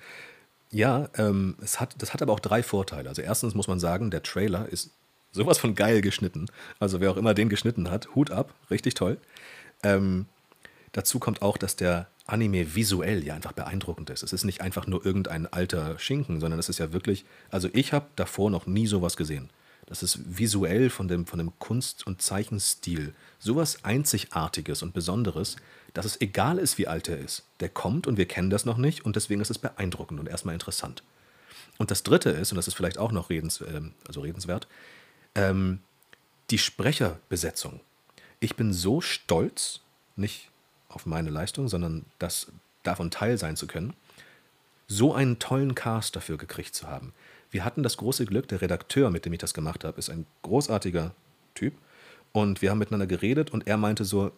Ja, 0.71 1.07
ähm, 1.17 1.55
es 1.61 1.79
hat, 1.79 1.93
das 1.99 2.15
hat 2.15 2.23
aber 2.23 2.33
auch 2.33 2.39
drei 2.39 2.63
Vorteile. 2.63 3.07
Also 3.07 3.21
erstens 3.21 3.53
muss 3.53 3.67
man 3.67 3.79
sagen, 3.79 4.09
der 4.09 4.23
Trailer 4.23 4.67
ist 4.67 4.89
sowas 5.33 5.57
von 5.57 5.75
geil 5.75 5.99
geschnitten. 6.01 6.45
Also 6.79 7.01
wer 7.01 7.11
auch 7.11 7.17
immer 7.17 7.33
den 7.33 7.49
geschnitten 7.49 7.91
hat, 7.91 8.15
Hut 8.15 8.31
ab, 8.31 8.53
richtig 8.71 8.93
toll. 8.93 9.17
Ähm, 9.83 10.27
dazu 10.93 11.19
kommt 11.19 11.41
auch, 11.41 11.57
dass 11.57 11.75
der 11.75 12.07
Anime 12.25 12.75
visuell 12.75 13.25
ja 13.25 13.33
einfach 13.33 13.51
beeindruckend 13.51 14.09
ist. 14.09 14.23
Es 14.23 14.31
ist 14.31 14.45
nicht 14.45 14.61
einfach 14.61 14.87
nur 14.87 15.05
irgendein 15.05 15.51
alter 15.51 15.99
Schinken, 15.99 16.39
sondern 16.39 16.59
es 16.59 16.69
ist 16.69 16.79
ja 16.79 16.93
wirklich, 16.93 17.25
also 17.49 17.67
ich 17.73 17.91
habe 17.91 18.05
davor 18.15 18.49
noch 18.49 18.65
nie 18.65 18.87
sowas 18.87 19.17
gesehen. 19.17 19.49
Das 19.85 20.01
ist 20.01 20.19
visuell 20.25 20.89
von 20.89 21.09
dem, 21.09 21.25
von 21.25 21.39
dem 21.39 21.51
Kunst- 21.59 22.07
und 22.07 22.21
Zeichenstil 22.21 23.13
sowas 23.39 23.83
Einzigartiges 23.83 24.81
und 24.81 24.93
Besonderes, 24.93 25.57
dass 25.93 26.05
es 26.05 26.21
egal 26.21 26.57
ist, 26.57 26.77
wie 26.77 26.87
alt 26.87 27.09
er 27.09 27.17
ist. 27.17 27.43
Der 27.59 27.67
kommt 27.67 28.07
und 28.07 28.17
wir 28.17 28.25
kennen 28.25 28.49
das 28.49 28.63
noch 28.63 28.77
nicht 28.77 29.05
und 29.05 29.17
deswegen 29.17 29.41
ist 29.41 29.51
es 29.51 29.59
beeindruckend 29.59 30.21
und 30.21 30.29
erstmal 30.29 30.53
interessant. 30.53 31.03
Und 31.77 31.91
das 31.91 32.03
Dritte 32.03 32.29
ist, 32.29 32.51
und 32.51 32.55
das 32.55 32.67
ist 32.67 32.75
vielleicht 32.75 32.97
auch 32.97 33.11
noch 33.11 33.29
redens, 33.29 33.59
äh, 33.61 33.81
also 34.07 34.21
redenswert, 34.21 34.67
ähm, 35.35 35.79
die 36.49 36.57
Sprecherbesetzung. 36.57 37.79
Ich 38.39 38.55
bin 38.55 38.73
so 38.73 39.01
stolz, 39.01 39.81
nicht 40.15 40.49
auf 40.89 41.05
meine 41.05 41.29
Leistung, 41.29 41.67
sondern 41.67 42.05
das 42.19 42.51
davon 42.83 43.11
Teil 43.11 43.37
sein 43.37 43.55
zu 43.55 43.67
können, 43.67 43.93
so 44.87 45.13
einen 45.13 45.39
tollen 45.39 45.75
Cast 45.75 46.15
dafür 46.15 46.37
gekriegt 46.37 46.75
zu 46.75 46.87
haben. 46.87 47.13
Wir 47.49 47.63
hatten 47.63 47.83
das 47.83 47.97
große 47.97 48.25
Glück, 48.25 48.47
der 48.47 48.61
Redakteur, 48.61 49.09
mit 49.09 49.25
dem 49.25 49.33
ich 49.33 49.39
das 49.39 49.53
gemacht 49.53 49.83
habe, 49.83 49.97
ist 49.97 50.09
ein 50.09 50.25
großartiger 50.41 51.13
Typ. 51.55 51.73
Und 52.31 52.61
wir 52.61 52.71
haben 52.71 52.79
miteinander 52.79 53.07
geredet 53.07 53.51
und 53.51 53.67
er 53.67 53.77
meinte 53.77 54.05
so, 54.05 54.31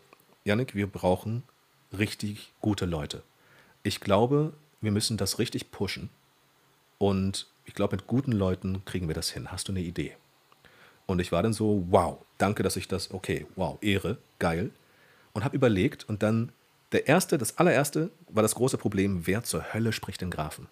Janik, 0.44 0.76
wir 0.76 0.88
brauchen 0.88 1.44
richtig 1.98 2.52
gute 2.62 2.86
Leute. 2.86 3.24
Ich 3.84 4.02
glaube, 4.02 4.54
wir 4.82 4.92
müssen 4.92 5.18
das 5.18 5.40
richtig 5.40 5.72
pushen. 5.72 6.10
Und 6.98 7.48
ich 7.66 7.74
glaube, 7.74 7.96
mit 7.96 8.08
guten 8.08 8.32
Leuten 8.32 8.84
kriegen 8.86 9.08
wir 9.08 9.16
das 9.16 9.30
hin. 9.30 9.52
Hast 9.52 9.68
du 9.68 9.72
eine 9.72 9.82
Idee? 9.82 10.16
Und 11.06 11.20
ich 11.20 11.32
war 11.32 11.44
dann 11.44 11.54
so, 11.54 11.86
wow, 11.90 12.18
danke, 12.38 12.64
dass 12.64 12.76
ich 12.76 12.88
das, 12.88 13.12
okay, 13.12 13.46
wow, 13.56 13.78
Ehre, 13.82 14.18
geil. 14.40 14.72
Und 15.34 15.44
habe 15.44 15.56
überlegt 15.56 16.08
und 16.08 16.24
dann, 16.24 16.52
der 16.92 17.08
erste, 17.08 17.38
das 17.38 17.58
allererste 17.58 18.10
war 18.30 18.42
das 18.44 18.56
große 18.56 18.78
Problem, 18.78 19.28
wer 19.28 19.44
zur 19.44 19.74
Hölle 19.74 19.92
spricht 19.92 20.22
den 20.22 20.30
Grafen? 20.30 20.68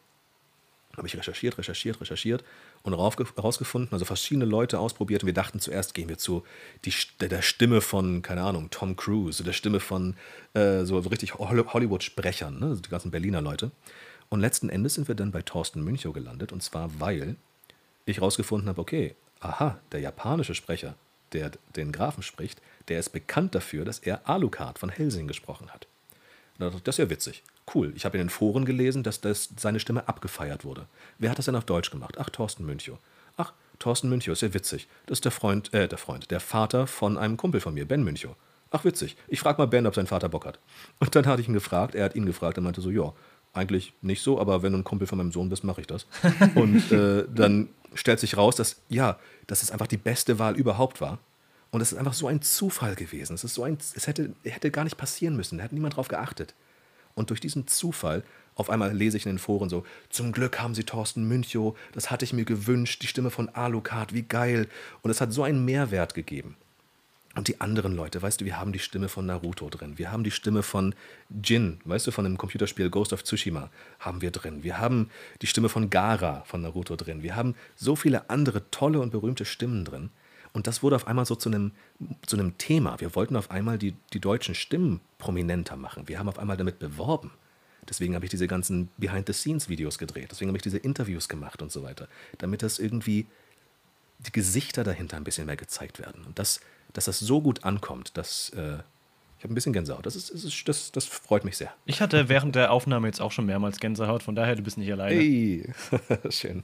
Habe 0.96 1.08
ich 1.08 1.18
recherchiert, 1.18 1.58
recherchiert, 1.58 2.00
recherchiert 2.00 2.44
und 2.84 2.94
herausgefunden, 2.94 3.92
also 3.92 4.06
verschiedene 4.06 4.46
Leute 4.46 4.78
ausprobiert 4.78 5.24
und 5.24 5.28
wir 5.28 5.34
dachten 5.34 5.60
zuerst, 5.60 5.96
gehen 5.96 6.08
wir 6.08 6.20
zu 6.20 6.44
die, 6.86 6.94
der 7.20 7.42
Stimme 7.42 7.82
von, 7.82 8.22
keine 8.22 8.44
Ahnung, 8.44 8.70
Tom 8.70 8.96
Cruise, 8.96 9.44
der 9.44 9.54
Stimme 9.54 9.80
von 9.80 10.16
äh, 10.54 10.86
so, 10.86 11.02
so 11.02 11.10
richtig 11.10 11.34
Hollywood-Sprechern, 11.34 12.60
ne? 12.60 12.68
also 12.68 12.82
die 12.82 12.90
ganzen 12.90 13.10
Berliner 13.10 13.42
Leute. 13.42 13.72
Und 14.30 14.40
letzten 14.40 14.70
Endes 14.70 14.94
sind 14.94 15.08
wir 15.08 15.16
dann 15.16 15.32
bei 15.32 15.42
Thorsten 15.42 15.84
Münchow 15.84 16.14
gelandet 16.14 16.52
und 16.52 16.62
zwar, 16.62 17.00
weil 17.00 17.38
ich 18.06 18.18
herausgefunden 18.18 18.70
habe, 18.70 18.80
okay, 18.80 19.16
aha, 19.44 19.80
der 19.92 20.00
japanische 20.00 20.56
Sprecher, 20.56 20.96
der 21.34 21.52
den 21.76 21.92
Grafen 21.92 22.24
spricht, 22.24 22.62
der 22.88 23.00
ist 23.00 23.10
bekannt 23.10 23.56
dafür, 23.56 23.86
dass 23.86 24.00
er 24.00 24.28
Alucard 24.28 24.80
von 24.80 24.90
Helsing 24.90 25.28
gesprochen 25.28 25.72
hat. 25.72 25.88
Das 26.58 26.76
ist 26.86 27.00
ja 27.00 27.10
witzig. 27.10 27.44
Cool. 27.74 27.94
Ich 27.96 28.06
habe 28.06 28.18
in 28.18 28.26
den 28.26 28.30
Foren 28.30 28.66
gelesen, 28.66 29.04
dass 29.04 29.22
das 29.22 29.50
seine 29.58 29.80
Stimme 29.80 30.08
abgefeiert 30.08 30.66
wurde. 30.66 30.86
Wer 31.18 31.32
hat 31.32 31.38
das 31.38 31.46
denn 31.46 31.56
auf 31.56 31.66
Deutsch 31.66 31.92
gemacht? 31.92 32.16
Ach, 32.20 32.30
Thorsten 32.30 32.66
Münchow. 32.66 33.00
Ach, 33.38 33.54
Thorsten 33.80 34.10
Münchow 34.10 34.34
ist 34.34 34.42
ja 34.42 34.54
witzig. 34.54 34.88
Das 35.08 35.18
ist 35.18 35.26
der 35.26 35.32
Freund, 35.32 35.74
äh, 35.74 35.88
der 35.88 35.98
Freund, 35.98 36.30
der 36.30 36.40
Vater 36.40 36.88
von 36.88 37.18
einem 37.18 37.38
Kumpel 37.38 37.62
von 37.62 37.74
mir, 37.74 37.88
Ben 37.88 38.04
Münchow. 38.04 38.36
Ach, 38.70 38.84
witzig. 38.84 39.16
Ich 39.28 39.40
frage 39.40 39.60
mal 39.60 39.68
Ben, 39.68 39.88
ob 39.88 39.96
sein 39.96 40.08
Vater 40.08 40.30
Bock 40.30 40.46
hat. 40.46 40.60
Und 41.00 41.16
dann 41.16 41.26
hatte 41.26 41.42
ich 41.42 41.48
ihn 41.48 41.54
gefragt, 41.54 41.96
er 41.96 42.06
hat 42.06 42.16
ihn 42.16 42.26
gefragt, 42.26 42.58
er 42.58 42.64
meinte 42.64 42.82
so, 42.82 42.90
ja, 42.90 43.14
eigentlich 43.54 43.94
nicht 44.02 44.22
so, 44.22 44.40
aber 44.40 44.64
wenn 44.64 44.74
du 44.74 44.80
ein 44.80 44.84
Kumpel 44.84 45.08
von 45.08 45.18
meinem 45.18 45.32
Sohn 45.32 45.50
bist, 45.50 45.64
mache 45.64 45.82
ich 45.82 45.88
das. 45.88 46.08
Und 46.56 46.92
äh, 46.92 47.26
dann 47.34 47.70
stellt 47.94 48.20
sich 48.20 48.36
raus, 48.36 48.56
dass 48.56 48.82
ja, 48.90 49.20
dass 49.48 49.62
es 49.62 49.72
einfach 49.72 49.88
die 49.88 49.98
beste 49.98 50.40
Wahl 50.40 50.56
überhaupt 50.56 51.02
war. 51.02 51.20
Und 51.72 51.82
es 51.82 51.92
ist 51.92 51.98
einfach 51.98 52.14
so 52.14 52.28
ein 52.28 52.42
Zufall 52.42 52.96
gewesen. 52.96 53.34
Es 53.34 53.44
ist 53.44 53.56
so 53.56 53.64
ein, 53.64 53.78
es 53.96 54.08
hätte, 54.08 54.34
hätte 54.44 54.70
gar 54.70 54.84
nicht 54.84 54.98
passieren 54.98 55.36
müssen. 55.36 55.58
Da 55.58 55.64
hat 55.64 55.74
niemand 55.74 55.96
drauf 55.96 56.08
geachtet. 56.08 56.54
Und 57.16 57.30
durch 57.30 57.40
diesen 57.40 57.68
Zufall, 57.68 58.24
auf 58.56 58.70
einmal 58.70 58.96
lese 58.96 59.18
ich 59.18 59.26
in 59.26 59.34
den 59.34 59.40
Foren 59.40 59.70
so, 59.70 59.84
zum 60.10 60.32
Glück 60.32 60.60
haben 60.60 60.76
sie 60.76 60.84
Thorsten 60.84 61.28
Münchow, 61.28 61.76
das 61.92 62.12
hatte 62.12 62.26
ich 62.26 62.34
mir 62.34 62.46
gewünscht, 62.46 63.02
die 63.02 63.08
Stimme 63.08 63.32
von 63.32 63.50
Alucard, 63.50 64.14
wie 64.14 64.24
geil. 64.24 64.68
Und 65.02 65.12
es 65.12 65.22
hat 65.22 65.34
so 65.34 65.44
einen 65.44 65.66
Mehrwert 65.66 66.14
gegeben. 66.14 66.56
Und 67.36 67.48
die 67.48 67.62
anderen 67.62 67.96
Leute, 67.96 68.22
weißt 68.22 68.42
du, 68.42 68.46
wir 68.46 68.60
haben 68.60 68.74
die 68.74 68.80
Stimme 68.80 69.10
von 69.10 69.26
Naruto 69.26 69.68
drin. 69.70 69.98
Wir 69.98 70.12
haben 70.12 70.24
die 70.24 70.32
Stimme 70.32 70.62
von 70.62 70.94
Jin, 71.44 71.80
weißt 71.86 72.06
du, 72.06 72.12
von 72.12 72.26
dem 72.26 72.38
Computerspiel 72.38 72.92
Ghost 72.92 73.12
of 73.12 73.24
Tsushima 73.24 73.72
haben 74.00 74.22
wir 74.22 74.30
drin. 74.30 74.64
Wir 74.64 74.78
haben 74.78 75.10
die 75.42 75.48
Stimme 75.48 75.70
von 75.70 75.90
Gara 75.90 76.44
von 76.46 76.62
Naruto 76.62 76.96
drin. 76.96 77.24
Wir 77.24 77.36
haben 77.36 77.56
so 77.76 77.96
viele 77.96 78.30
andere 78.30 78.70
tolle 78.70 79.00
und 79.00 79.12
berühmte 79.12 79.46
Stimmen 79.46 79.84
drin. 79.84 80.12
Und 80.54 80.68
das 80.68 80.84
wurde 80.84 80.96
auf 80.96 81.08
einmal 81.08 81.26
so 81.26 81.36
zu 81.36 81.50
einem, 81.50 81.72
zu 82.28 82.38
einem 82.38 82.60
Thema. 82.60 83.00
Wir 83.00 83.16
wollten 83.16 83.36
auf 83.36 83.50
einmal 83.50 83.80
die, 83.80 83.96
die 84.14 84.20
deutschen 84.20 84.54
Stimmen 84.54 85.02
prominenter 85.18 85.76
machen. 85.76 86.08
Wir 86.08 86.20
haben 86.20 86.30
auf 86.30 86.38
einmal 86.38 86.58
damit 86.58 86.78
beworben. 86.78 87.32
Deswegen 87.90 88.14
habe 88.14 88.26
ich 88.26 88.32
diese 88.32 88.48
ganzen 88.48 88.90
Behind-the-Scenes-Videos 88.98 89.98
gedreht. 89.98 90.28
Deswegen 90.30 90.50
habe 90.50 90.58
ich 90.58 90.62
diese 90.62 90.78
Interviews 90.78 91.28
gemacht 91.28 91.64
und 91.64 91.72
so 91.72 91.82
weiter. 91.82 92.08
Damit 92.38 92.62
das 92.62 92.78
irgendwie 92.78 93.26
die 94.20 94.32
Gesichter 94.32 94.84
dahinter 94.84 95.18
ein 95.18 95.24
bisschen 95.24 95.46
mehr 95.46 95.58
gezeigt 95.58 96.00
werden. 96.00 96.24
Und 96.26 96.40
das 96.40 96.62
dass 96.94 97.06
das 97.06 97.20
so 97.20 97.42
gut 97.42 97.64
ankommt, 97.64 98.18
dass 98.18 98.52
äh, 98.52 98.78
ich 99.38 99.44
habe 99.44 99.54
ein 99.54 99.56
bisschen 99.56 99.74
Gänsehaut. 99.74 100.06
Das, 100.06 100.16
ist, 100.16 100.34
das, 100.34 100.44
ist, 100.44 100.68
das, 100.70 100.92
das 100.92 101.06
freut 101.06 101.44
mich 101.44 101.58
sehr. 101.58 101.74
Ich 101.86 102.00
hatte 102.00 102.30
während 102.30 102.56
der 102.56 102.72
Aufnahme 102.72 103.08
jetzt 103.08 103.20
auch 103.20 103.32
schon 103.32 103.46
mehrmals 103.46 103.80
Gänsehaut, 103.80 104.24
von 104.24 104.36
daher 104.36 104.56
du 104.56 104.62
bist 104.62 104.78
nicht 104.78 104.92
alleine. 104.92 105.16
Hey, 105.16 105.74
schön. 106.30 106.64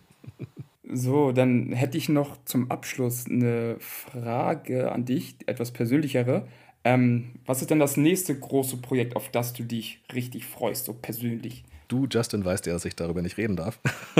So, 0.91 1.31
dann 1.31 1.73
hätte 1.73 1.97
ich 1.97 2.09
noch 2.09 2.37
zum 2.45 2.71
Abschluss 2.71 3.25
eine 3.27 3.75
Frage 3.79 4.91
an 4.91 5.05
dich, 5.05 5.35
etwas 5.45 5.71
persönlichere. 5.71 6.47
Ähm, 6.83 7.35
was 7.45 7.61
ist 7.61 7.69
denn 7.69 7.79
das 7.79 7.97
nächste 7.97 8.37
große 8.39 8.77
Projekt, 8.77 9.15
auf 9.15 9.29
das 9.29 9.53
du 9.53 9.63
dich 9.63 10.01
richtig 10.13 10.45
freust, 10.45 10.85
so 10.85 10.93
persönlich? 10.93 11.65
Du, 11.89 12.07
Justin, 12.09 12.45
weißt 12.45 12.67
ja, 12.67 12.73
dass 12.73 12.85
ich 12.85 12.95
darüber 12.95 13.21
nicht 13.21 13.37
reden 13.37 13.55
darf. 13.55 13.79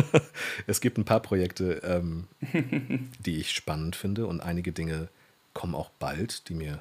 es 0.68 0.82
gibt 0.82 0.98
ein 0.98 1.06
paar 1.06 1.22
Projekte, 1.22 1.82
ähm, 1.84 2.28
die 3.20 3.38
ich 3.38 3.52
spannend 3.52 3.96
finde 3.96 4.26
und 4.26 4.42
einige 4.42 4.72
Dinge, 4.74 5.08
kommen 5.54 5.76
auch 5.76 5.90
bald, 6.00 6.50
die 6.50 6.56
mir, 6.56 6.80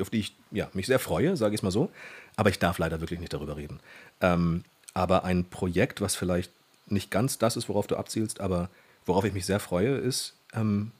auf 0.00 0.10
die 0.10 0.20
ich 0.20 0.34
ja, 0.50 0.68
mich 0.72 0.86
sehr 0.86 0.98
freue, 0.98 1.36
sage 1.36 1.54
ich 1.54 1.60
es 1.60 1.62
mal 1.62 1.70
so. 1.70 1.90
Aber 2.36 2.50
ich 2.50 2.58
darf 2.58 2.78
leider 2.78 3.00
wirklich 3.00 3.20
nicht 3.20 3.32
darüber 3.32 3.56
reden. 3.56 3.80
Ähm, 4.20 4.64
aber 4.94 5.24
ein 5.24 5.44
Projekt, 5.44 6.00
was 6.00 6.16
vielleicht 6.16 6.50
nicht 6.86 7.10
ganz 7.10 7.36
das 7.38 7.56
ist, 7.56 7.68
worauf 7.68 7.86
du 7.86 7.96
abzielst, 7.96 8.40
aber 8.40 8.70
worauf 9.04 9.24
ich 9.24 9.34
mich 9.34 9.44
sehr 9.44 9.60
freue, 9.60 9.96
ist, 9.96 10.34
ähm, 10.54 10.92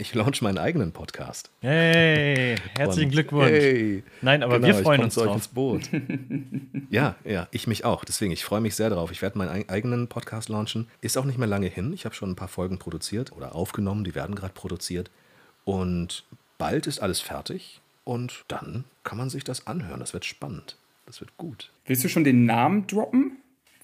ich 0.00 0.14
launch 0.14 0.40
meinen 0.40 0.58
eigenen 0.58 0.92
Podcast. 0.92 1.50
Hey, 1.60 2.56
herzlichen 2.76 3.08
Und, 3.08 3.12
Glückwunsch. 3.12 3.50
Hey, 3.50 4.02
Nein, 4.22 4.42
aber 4.42 4.58
genau, 4.58 4.74
wir 4.74 4.82
freuen 4.82 5.02
uns 5.02 5.14
drauf. 5.14 5.34
ins 5.34 5.48
Boot. 5.48 5.82
ja, 6.90 7.16
ja, 7.24 7.48
ich 7.50 7.66
mich 7.66 7.84
auch. 7.84 8.04
Deswegen, 8.04 8.32
ich 8.32 8.44
freue 8.44 8.62
mich 8.62 8.74
sehr 8.74 8.88
drauf. 8.90 9.12
Ich 9.12 9.20
werde 9.20 9.36
meinen 9.36 9.68
eigenen 9.68 10.08
Podcast 10.08 10.48
launchen. 10.48 10.88
Ist 11.02 11.18
auch 11.18 11.26
nicht 11.26 11.38
mehr 11.38 11.46
lange 11.46 11.66
hin. 11.66 11.92
Ich 11.92 12.06
habe 12.06 12.14
schon 12.14 12.30
ein 12.30 12.36
paar 12.36 12.48
Folgen 12.48 12.78
produziert 12.78 13.32
oder 13.32 13.54
aufgenommen. 13.54 14.04
Die 14.04 14.14
werden 14.14 14.34
gerade 14.34 14.54
produziert. 14.54 15.10
Und 15.64 16.24
bald 16.56 16.86
ist 16.86 17.00
alles 17.00 17.20
fertig 17.20 17.80
und 18.04 18.44
dann 18.48 18.84
kann 19.04 19.18
man 19.18 19.28
sich 19.28 19.44
das 19.44 19.66
anhören. 19.66 20.00
Das 20.00 20.14
wird 20.14 20.24
spannend. 20.24 20.76
Das 21.04 21.20
wird 21.20 21.36
gut. 21.36 21.70
Willst 21.84 22.04
du 22.04 22.08
schon 22.08 22.24
den 22.24 22.46
Namen 22.46 22.86
droppen? 22.86 23.36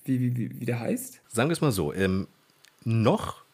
Wie, 0.05 0.37
wie, 0.37 0.61
wie 0.61 0.65
der 0.65 0.81
heißt? 0.81 1.21
Sagen 1.29 1.51
wir 1.51 1.53
es 1.53 1.61
mal 1.61 1.73
so. 1.73 1.93
Ähm, 1.93 2.27
noch 2.85 3.46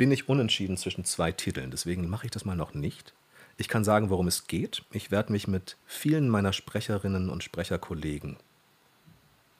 bin 0.00 0.12
ich 0.12 0.30
unentschieden 0.30 0.78
zwischen 0.78 1.04
zwei 1.04 1.30
Titeln. 1.30 1.70
Deswegen 1.70 2.08
mache 2.08 2.24
ich 2.24 2.30
das 2.30 2.46
mal 2.46 2.56
noch 2.56 2.72
nicht. 2.72 3.12
Ich 3.58 3.68
kann 3.68 3.84
sagen, 3.84 4.08
worum 4.08 4.28
es 4.28 4.46
geht. 4.46 4.82
Ich 4.92 5.10
werde 5.10 5.30
mich 5.30 5.46
mit 5.46 5.76
vielen 5.84 6.30
meiner 6.30 6.54
Sprecherinnen 6.54 7.28
und 7.28 7.44
Sprecherkollegen 7.44 8.38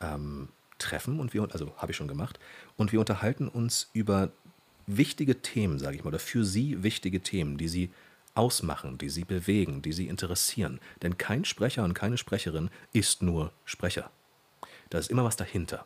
ähm, 0.00 0.48
treffen 0.78 1.20
und 1.20 1.34
wir, 1.34 1.46
also 1.52 1.76
habe 1.76 1.92
ich 1.92 1.98
schon 1.98 2.08
gemacht, 2.08 2.40
und 2.78 2.90
wir 2.90 3.00
unterhalten 3.00 3.48
uns 3.48 3.90
über 3.92 4.32
wichtige 4.86 5.42
Themen, 5.42 5.78
sage 5.78 5.96
ich 5.96 6.04
mal, 6.04 6.08
oder 6.08 6.18
für 6.18 6.42
Sie 6.42 6.82
wichtige 6.82 7.20
Themen, 7.20 7.58
die 7.58 7.68
Sie 7.68 7.90
ausmachen, 8.34 8.96
die 8.96 9.10
Sie 9.10 9.24
bewegen, 9.24 9.82
die 9.82 9.92
Sie 9.92 10.08
interessieren. 10.08 10.80
Denn 11.02 11.18
kein 11.18 11.44
Sprecher 11.44 11.84
und 11.84 11.92
keine 11.92 12.16
Sprecherin 12.16 12.70
ist 12.94 13.20
nur 13.20 13.52
Sprecher. 13.66 14.10
Da 14.88 14.96
ist 14.96 15.10
immer 15.10 15.24
was 15.24 15.36
dahinter. 15.36 15.84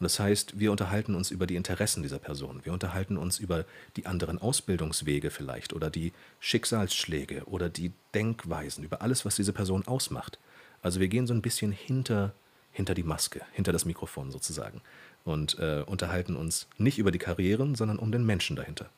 Und 0.00 0.04
das 0.04 0.18
heißt, 0.18 0.58
wir 0.58 0.70
unterhalten 0.70 1.14
uns 1.14 1.30
über 1.30 1.46
die 1.46 1.56
Interessen 1.56 2.02
dieser 2.02 2.18
Person. 2.18 2.64
Wir 2.64 2.72
unterhalten 2.72 3.18
uns 3.18 3.38
über 3.38 3.66
die 3.96 4.06
anderen 4.06 4.38
Ausbildungswege 4.38 5.30
vielleicht 5.30 5.74
oder 5.74 5.90
die 5.90 6.14
Schicksalsschläge 6.40 7.44
oder 7.44 7.68
die 7.68 7.92
Denkweisen, 8.14 8.82
über 8.82 9.02
alles, 9.02 9.26
was 9.26 9.36
diese 9.36 9.52
Person 9.52 9.86
ausmacht. 9.86 10.38
Also 10.80 11.00
wir 11.00 11.08
gehen 11.08 11.26
so 11.26 11.34
ein 11.34 11.42
bisschen 11.42 11.70
hinter, 11.70 12.32
hinter 12.72 12.94
die 12.94 13.02
Maske, 13.02 13.42
hinter 13.52 13.72
das 13.72 13.84
Mikrofon 13.84 14.30
sozusagen 14.30 14.80
und 15.24 15.58
äh, 15.58 15.84
unterhalten 15.84 16.34
uns 16.34 16.66
nicht 16.78 16.98
über 16.98 17.10
die 17.10 17.18
Karrieren, 17.18 17.74
sondern 17.74 17.98
um 17.98 18.10
den 18.10 18.24
Menschen 18.24 18.56
dahinter. 18.56 18.88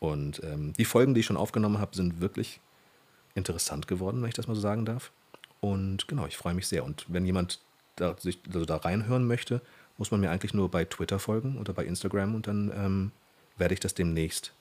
Und 0.00 0.42
ähm, 0.42 0.72
die 0.72 0.84
Folgen, 0.84 1.14
die 1.14 1.20
ich 1.20 1.26
schon 1.26 1.36
aufgenommen 1.36 1.78
habe, 1.78 1.94
sind 1.94 2.20
wirklich 2.20 2.58
interessant 3.36 3.86
geworden, 3.86 4.20
wenn 4.20 4.28
ich 4.28 4.34
das 4.34 4.48
mal 4.48 4.56
so 4.56 4.60
sagen 4.60 4.86
darf. 4.86 5.12
Und 5.60 6.08
genau, 6.08 6.26
ich 6.26 6.36
freue 6.36 6.54
mich 6.54 6.66
sehr. 6.66 6.82
Und 6.82 7.06
wenn 7.06 7.24
jemand 7.24 7.60
da, 7.94 8.16
sich, 8.18 8.40
also 8.52 8.64
da 8.64 8.76
reinhören 8.76 9.24
möchte, 9.24 9.62
muss 9.98 10.10
man 10.10 10.20
mir 10.20 10.30
eigentlich 10.30 10.54
nur 10.54 10.70
bei 10.70 10.84
Twitter 10.84 11.18
folgen 11.18 11.58
oder 11.58 11.72
bei 11.72 11.84
Instagram 11.84 12.34
und 12.34 12.46
dann 12.46 12.72
ähm, 12.74 13.10
werde 13.56 13.74
ich 13.74 13.80
das 13.80 13.94
demnächst 13.94 14.52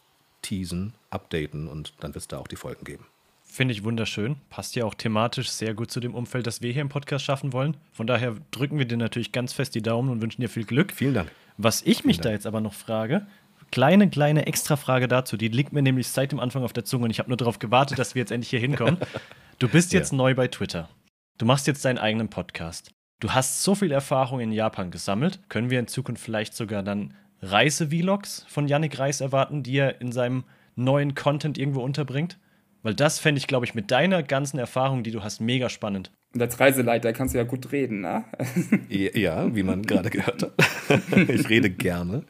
teasen, 0.41 0.93
updaten 1.09 1.67
und 1.67 1.93
dann 1.99 2.13
wird 2.13 2.21
es 2.23 2.27
da 2.27 2.37
auch 2.37 2.47
die 2.47 2.55
Folgen 2.55 2.83
geben. 2.83 3.05
Finde 3.43 3.73
ich 3.73 3.83
wunderschön. 3.83 4.37
Passt 4.49 4.75
ja 4.75 4.85
auch 4.85 4.93
thematisch 4.93 5.49
sehr 5.49 5.73
gut 5.73 5.91
zu 5.91 5.99
dem 5.99 6.15
Umfeld, 6.15 6.47
das 6.47 6.61
wir 6.61 6.71
hier 6.71 6.81
im 6.81 6.89
Podcast 6.89 7.25
schaffen 7.25 7.51
wollen. 7.51 7.75
Von 7.91 8.07
daher 8.07 8.35
drücken 8.51 8.77
wir 8.77 8.85
dir 8.85 8.97
natürlich 8.97 9.31
ganz 9.33 9.51
fest 9.51 9.75
die 9.75 9.81
Daumen 9.81 10.09
und 10.09 10.21
wünschen 10.21 10.41
dir 10.41 10.47
viel 10.49 10.63
Glück. 10.63 10.93
Vielen 10.93 11.13
Dank. 11.13 11.31
Was 11.57 11.81
ich 11.81 12.05
mich 12.05 12.19
da 12.21 12.31
jetzt 12.31 12.47
aber 12.47 12.61
noch 12.61 12.73
frage, 12.73 13.27
kleine, 13.71 14.09
kleine 14.09 14.45
Extra-Frage 14.47 15.07
dazu, 15.09 15.35
die 15.35 15.49
liegt 15.49 15.73
mir 15.73 15.81
nämlich 15.81 16.07
seit 16.07 16.31
dem 16.31 16.39
Anfang 16.39 16.63
auf 16.63 16.71
der 16.73 16.85
Zunge 16.85 17.03
und 17.05 17.11
ich 17.11 17.19
habe 17.19 17.29
nur 17.29 17.37
darauf 17.37 17.59
gewartet, 17.59 17.99
dass 17.99 18.15
wir 18.15 18.21
jetzt 18.21 18.31
endlich 18.31 18.49
hier 18.49 18.59
hinkommen. 18.59 18.97
Du 19.59 19.67
bist 19.69 19.93
jetzt 19.93 20.11
Ja. 20.11 20.17
neu 20.17 20.33
bei 20.33 20.47
Twitter. 20.47 20.89
Du 21.37 21.45
machst 21.45 21.67
jetzt 21.67 21.85
deinen 21.85 21.99
eigenen 21.99 22.29
Podcast. 22.29 22.89
Du 23.21 23.33
hast 23.33 23.61
so 23.61 23.75
viel 23.75 23.91
Erfahrung 23.91 24.39
in 24.39 24.51
Japan 24.51 24.89
gesammelt. 24.89 25.39
Können 25.47 25.69
wir 25.69 25.79
in 25.79 25.85
Zukunft 25.85 26.23
vielleicht 26.23 26.55
sogar 26.55 26.81
dann 26.81 27.13
Reise-Vlogs 27.43 28.47
von 28.49 28.67
Yannick 28.67 28.97
Reis 28.97 29.21
erwarten, 29.21 29.61
die 29.61 29.77
er 29.77 30.01
in 30.01 30.11
seinem 30.11 30.43
neuen 30.75 31.13
Content 31.13 31.59
irgendwo 31.59 31.83
unterbringt? 31.83 32.39
Weil 32.81 32.95
das 32.95 33.19
fände 33.19 33.37
ich, 33.37 33.45
glaube 33.45 33.67
ich, 33.67 33.75
mit 33.75 33.91
deiner 33.91 34.23
ganzen 34.23 34.57
Erfahrung, 34.57 35.03
die 35.03 35.11
du 35.11 35.23
hast, 35.23 35.39
mega 35.39 35.69
spannend. 35.69 36.09
Und 36.33 36.41
als 36.41 36.59
Reiseleiter 36.59 37.13
kannst 37.13 37.35
du 37.35 37.37
ja 37.37 37.43
gut 37.43 37.71
reden, 37.71 38.01
ne? 38.01 38.25
Ja, 38.89 39.53
wie 39.53 39.61
man 39.61 39.83
gerade 39.83 40.09
gehört 40.09 40.41
hat. 40.41 40.53
ich 41.29 41.47
rede 41.47 41.69
gerne. 41.69 42.23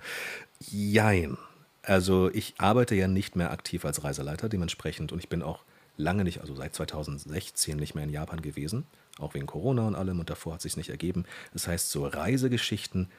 Jein. 0.60 1.38
Also 1.84 2.30
ich 2.34 2.56
arbeite 2.58 2.96
ja 2.96 3.08
nicht 3.08 3.38
mehr 3.38 3.52
aktiv 3.52 3.86
als 3.86 4.04
Reiseleiter, 4.04 4.50
dementsprechend, 4.50 5.14
und 5.14 5.20
ich 5.20 5.30
bin 5.30 5.42
auch 5.42 5.64
lange 5.96 6.26
nicht, 6.26 6.42
also 6.42 6.54
seit 6.54 6.76
2016 6.76 7.78
nicht 7.78 7.96
mehr 7.96 8.04
in 8.04 8.10
Japan 8.10 8.42
gewesen, 8.42 8.84
auch 9.20 9.34
wegen 9.34 9.46
Corona 9.48 9.88
und 9.88 9.96
allem, 9.96 10.20
und 10.20 10.30
davor 10.30 10.54
hat 10.56 10.62
sich 10.62 10.78
nicht 10.78 10.90
ergeben. 10.90 11.26
Das 11.54 11.68
heißt, 11.68 11.92
so 11.92 12.06
Reisegeschichten 12.08 13.10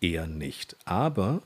eher 0.00 0.26
nicht. 0.26 0.76
Aber, 0.84 1.42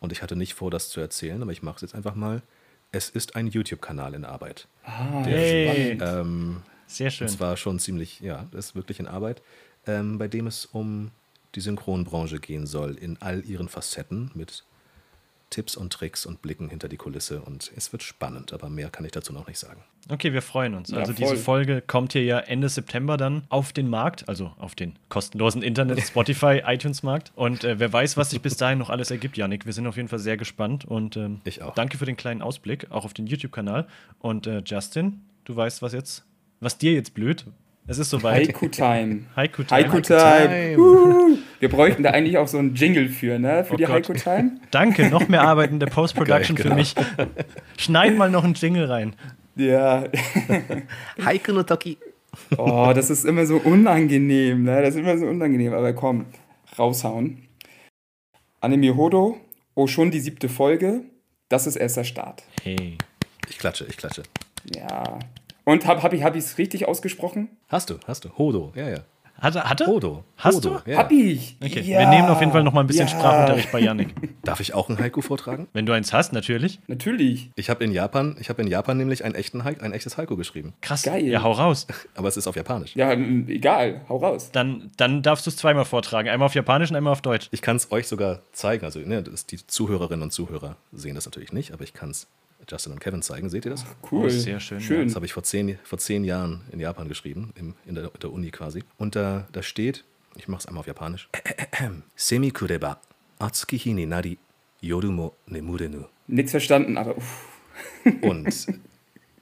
und 0.00 0.12
ich 0.12 0.22
hatte 0.22 0.36
nicht 0.36 0.54
vor, 0.54 0.70
das 0.70 0.90
zu 0.90 1.00
erzählen, 1.00 1.42
aber 1.42 1.52
ich 1.52 1.62
mache 1.62 1.76
es 1.76 1.82
jetzt 1.82 1.94
einfach 1.94 2.14
mal, 2.14 2.42
es 2.90 3.10
ist 3.10 3.36
ein 3.36 3.46
YouTube-Kanal 3.48 4.14
in 4.14 4.24
Arbeit. 4.24 4.66
Ah, 4.84 5.22
Hey. 5.24 5.94
spannend. 5.98 6.02
Ähm, 6.26 6.62
Sehr 6.86 7.10
schön. 7.10 7.26
und 7.28 7.32
zwar 7.34 7.56
schon 7.56 7.78
ziemlich, 7.78 8.20
ja, 8.20 8.46
das 8.50 8.66
ist 8.68 8.74
wirklich 8.74 8.98
in 8.98 9.06
Arbeit, 9.06 9.42
ähm, 9.86 10.18
bei 10.18 10.26
dem 10.28 10.46
es 10.46 10.64
um 10.66 11.10
die 11.54 11.60
Synchronbranche 11.60 12.38
gehen 12.40 12.66
soll, 12.66 12.94
in 12.96 13.20
all 13.20 13.44
ihren 13.44 13.68
Facetten 13.68 14.30
mit 14.34 14.64
Tipps 15.50 15.76
und 15.76 15.92
Tricks 15.92 16.26
und 16.26 16.42
Blicken 16.42 16.68
hinter 16.68 16.88
die 16.88 16.96
Kulisse. 16.96 17.40
Und 17.40 17.72
es 17.76 17.92
wird 17.92 18.02
spannend, 18.02 18.52
aber 18.52 18.68
mehr 18.68 18.90
kann 18.90 19.04
ich 19.04 19.12
dazu 19.12 19.32
noch 19.32 19.46
nicht 19.46 19.58
sagen. 19.58 19.82
Okay, 20.10 20.32
wir 20.32 20.42
freuen 20.42 20.74
uns. 20.74 20.90
Ja, 20.90 20.98
also 20.98 21.12
voll. 21.12 21.30
diese 21.30 21.36
Folge 21.36 21.82
kommt 21.82 22.12
hier 22.12 22.24
ja 22.24 22.38
Ende 22.38 22.68
September 22.68 23.16
dann 23.16 23.42
auf 23.48 23.72
den 23.72 23.88
Markt, 23.88 24.28
also 24.28 24.52
auf 24.58 24.74
den 24.74 24.98
kostenlosen 25.08 25.62
Internet, 25.62 26.00
Spotify, 26.02 26.62
iTunes-Markt. 26.66 27.32
Und 27.34 27.64
äh, 27.64 27.78
wer 27.78 27.92
weiß, 27.92 28.16
was 28.16 28.30
sich 28.30 28.40
bis 28.40 28.56
dahin 28.56 28.78
noch 28.78 28.90
alles 28.90 29.10
ergibt, 29.10 29.36
Janik. 29.36 29.66
Wir 29.66 29.72
sind 29.72 29.86
auf 29.86 29.96
jeden 29.96 30.08
Fall 30.08 30.18
sehr 30.18 30.36
gespannt 30.36 30.84
und 30.84 31.16
ähm, 31.16 31.40
Ich 31.44 31.62
auch. 31.62 31.74
danke 31.74 31.98
für 31.98 32.06
den 32.06 32.16
kleinen 32.16 32.42
Ausblick, 32.42 32.90
auch 32.90 33.04
auf 33.04 33.14
den 33.14 33.26
YouTube-Kanal. 33.26 33.86
Und 34.18 34.46
äh, 34.46 34.62
Justin, 34.64 35.20
du 35.44 35.56
weißt, 35.56 35.82
was 35.82 35.92
jetzt, 35.92 36.24
was 36.60 36.78
dir 36.78 36.92
jetzt 36.92 37.14
blüht. 37.14 37.44
Es 37.90 37.96
ist 37.96 38.10
soweit. 38.10 38.46
Haiku-Time. 38.46 39.22
Haiku-Time. 39.36 39.88
Haiku-Time. 39.88 40.78
Uh, 40.78 41.38
wir 41.58 41.68
bräuchten 41.70 42.02
da 42.02 42.10
eigentlich 42.10 42.36
auch 42.36 42.46
so 42.46 42.58
einen 42.58 42.74
Jingle 42.74 43.08
für, 43.08 43.38
ne? 43.38 43.64
Für 43.64 43.74
Oh 43.74 43.76
die. 43.78 43.86
Haiku-Time. 43.86 44.60
Danke, 44.70 45.08
noch 45.08 45.26
mehr 45.28 45.40
Arbeit 45.40 45.70
in 45.70 45.80
der 45.80 45.86
Post-Production 45.86 46.54
Geil, 46.54 46.62
für 46.64 46.68
genau. 46.68 46.76
mich. 46.76 46.94
Schneid 47.78 48.14
mal 48.16 48.30
noch 48.30 48.44
einen 48.44 48.52
Jingle 48.52 48.84
rein. 48.84 49.14
Ja. 49.56 50.04
Heike 51.24 51.54
no 51.54 51.62
Toki. 51.62 51.96
Oh, 52.58 52.92
das 52.94 53.08
ist 53.08 53.24
immer 53.24 53.46
so 53.46 53.56
unangenehm, 53.56 54.64
ne? 54.64 54.82
Das 54.82 54.94
ist 54.94 55.00
immer 55.00 55.16
so 55.16 55.24
unangenehm. 55.26 55.72
Aber 55.72 55.94
komm, 55.94 56.26
raushauen. 56.78 57.48
Anime 58.60 58.94
Hodo, 58.96 59.40
oh, 59.74 59.86
schon 59.86 60.10
die 60.10 60.20
siebte 60.20 60.50
Folge. 60.50 61.00
Das 61.48 61.66
ist 61.66 61.76
erst 61.76 61.96
der 61.96 62.04
Start. 62.04 62.42
Hey. 62.62 62.98
Ich 63.48 63.56
klatsche, 63.56 63.86
ich 63.88 63.96
klatsche. 63.96 64.24
Ja. 64.76 65.18
Und 65.68 65.86
hab, 65.86 66.02
hab 66.02 66.14
ich 66.14 66.22
es 66.22 66.56
richtig 66.56 66.88
ausgesprochen? 66.88 67.50
Hast 67.68 67.90
du, 67.90 67.98
hast 68.06 68.24
du. 68.24 68.30
Hodo, 68.38 68.72
ja, 68.74 68.88
ja. 68.88 69.00
Hat 69.38 69.54
er? 69.54 69.68
Hat 69.68 69.82
er? 69.82 69.86
Hodo. 69.86 70.24
Hast 70.38 70.56
Hodo, 70.64 70.80
du? 70.82 70.90
Ja. 70.90 70.96
Hab 70.96 71.12
ich. 71.12 71.56
Okay, 71.62 71.82
ja. 71.82 71.98
wir 71.98 72.08
nehmen 72.08 72.26
auf 72.28 72.40
jeden 72.40 72.52
Fall 72.52 72.64
noch 72.64 72.72
mal 72.72 72.80
ein 72.80 72.86
bisschen 72.86 73.06
Ja. 73.06 73.14
Sprachunterricht 73.14 73.70
bei 73.70 73.80
Janik. 73.80 74.14
Darf 74.42 74.60
ich 74.60 74.72
auch 74.72 74.88
ein 74.88 74.98
Haiku 74.98 75.20
vortragen? 75.20 75.68
Wenn 75.74 75.84
du 75.84 75.92
eins 75.92 76.14
hast, 76.14 76.32
natürlich. 76.32 76.80
Natürlich. 76.86 77.50
Ich 77.54 77.68
habe 77.68 77.84
in 77.84 77.92
Japan, 77.92 78.34
ich 78.40 78.48
habe 78.48 78.62
in 78.62 78.68
Japan 78.68 78.96
nämlich 78.96 79.26
einen 79.26 79.34
echten 79.34 79.62
Haik, 79.64 79.82
ein 79.82 79.92
echtes 79.92 80.16
Haiku 80.16 80.38
geschrieben. 80.38 80.72
Krass. 80.80 81.02
Geil. 81.02 81.26
Ja, 81.26 81.42
hau 81.42 81.52
raus. 81.52 81.86
Aber 82.14 82.28
es 82.28 82.38
ist 82.38 82.46
auf 82.46 82.56
Japanisch. 82.56 82.96
Ja, 82.96 83.12
egal. 83.12 84.00
Hau 84.08 84.16
raus. 84.16 84.48
Dann, 84.50 84.90
dann 84.96 85.20
darfst 85.20 85.44
du 85.44 85.50
es 85.50 85.56
zweimal 85.58 85.84
vortragen. 85.84 86.30
Einmal 86.30 86.46
auf 86.46 86.54
Japanisch 86.54 86.88
und 86.88 86.96
einmal 86.96 87.12
auf 87.12 87.20
Deutsch. 87.20 87.48
Ich 87.50 87.60
kann 87.60 87.76
es 87.76 87.92
euch 87.92 88.08
sogar 88.08 88.40
zeigen. 88.52 88.86
Also, 88.86 89.00
ne, 89.00 89.22
das, 89.22 89.44
die 89.44 89.58
Zuhörerinnen 89.58 90.22
und 90.22 90.30
Zuhörer 90.30 90.76
sehen 90.92 91.14
das 91.14 91.26
natürlich 91.26 91.52
nicht, 91.52 91.74
aber 91.74 91.84
ich 91.84 91.92
kann 91.92 92.08
es 92.08 92.26
Justin 92.68 92.92
und 92.92 93.00
Kevin 93.00 93.22
zeigen. 93.22 93.48
Seht 93.48 93.64
ihr 93.64 93.70
das? 93.70 93.84
Cool. 94.10 94.26
Oh, 94.26 94.28
sehr 94.28 94.60
schön, 94.60 94.80
Schön. 94.80 95.06
Das 95.06 95.16
habe 95.16 95.26
ich 95.26 95.32
vor 95.32 95.42
zehn, 95.42 95.78
vor 95.82 95.98
zehn 95.98 96.24
Jahren 96.24 96.62
in 96.70 96.80
Japan 96.80 97.08
geschrieben, 97.08 97.52
im, 97.56 97.74
in 97.86 97.94
der, 97.94 98.08
der 98.10 98.32
Uni 98.32 98.50
quasi. 98.50 98.84
Und 98.98 99.16
da, 99.16 99.46
da 99.52 99.62
steht, 99.62 100.04
ich 100.36 100.48
mache 100.48 100.60
es 100.60 100.66
einmal 100.66 100.80
auf 100.80 100.86
Japanisch: 100.86 101.28
Semi 102.16 102.50
kureba, 102.50 103.00
atsuki 103.38 103.78
hi 103.78 103.94
ni 103.94 104.06
nari, 104.06 104.38
yoru 104.80 105.10
mo 105.10 105.34
nemurenu. 105.46 106.04
Nix 106.26 106.50
verstanden, 106.50 106.98
aber 106.98 107.16
uff. 107.16 107.48
Und. 108.20 108.66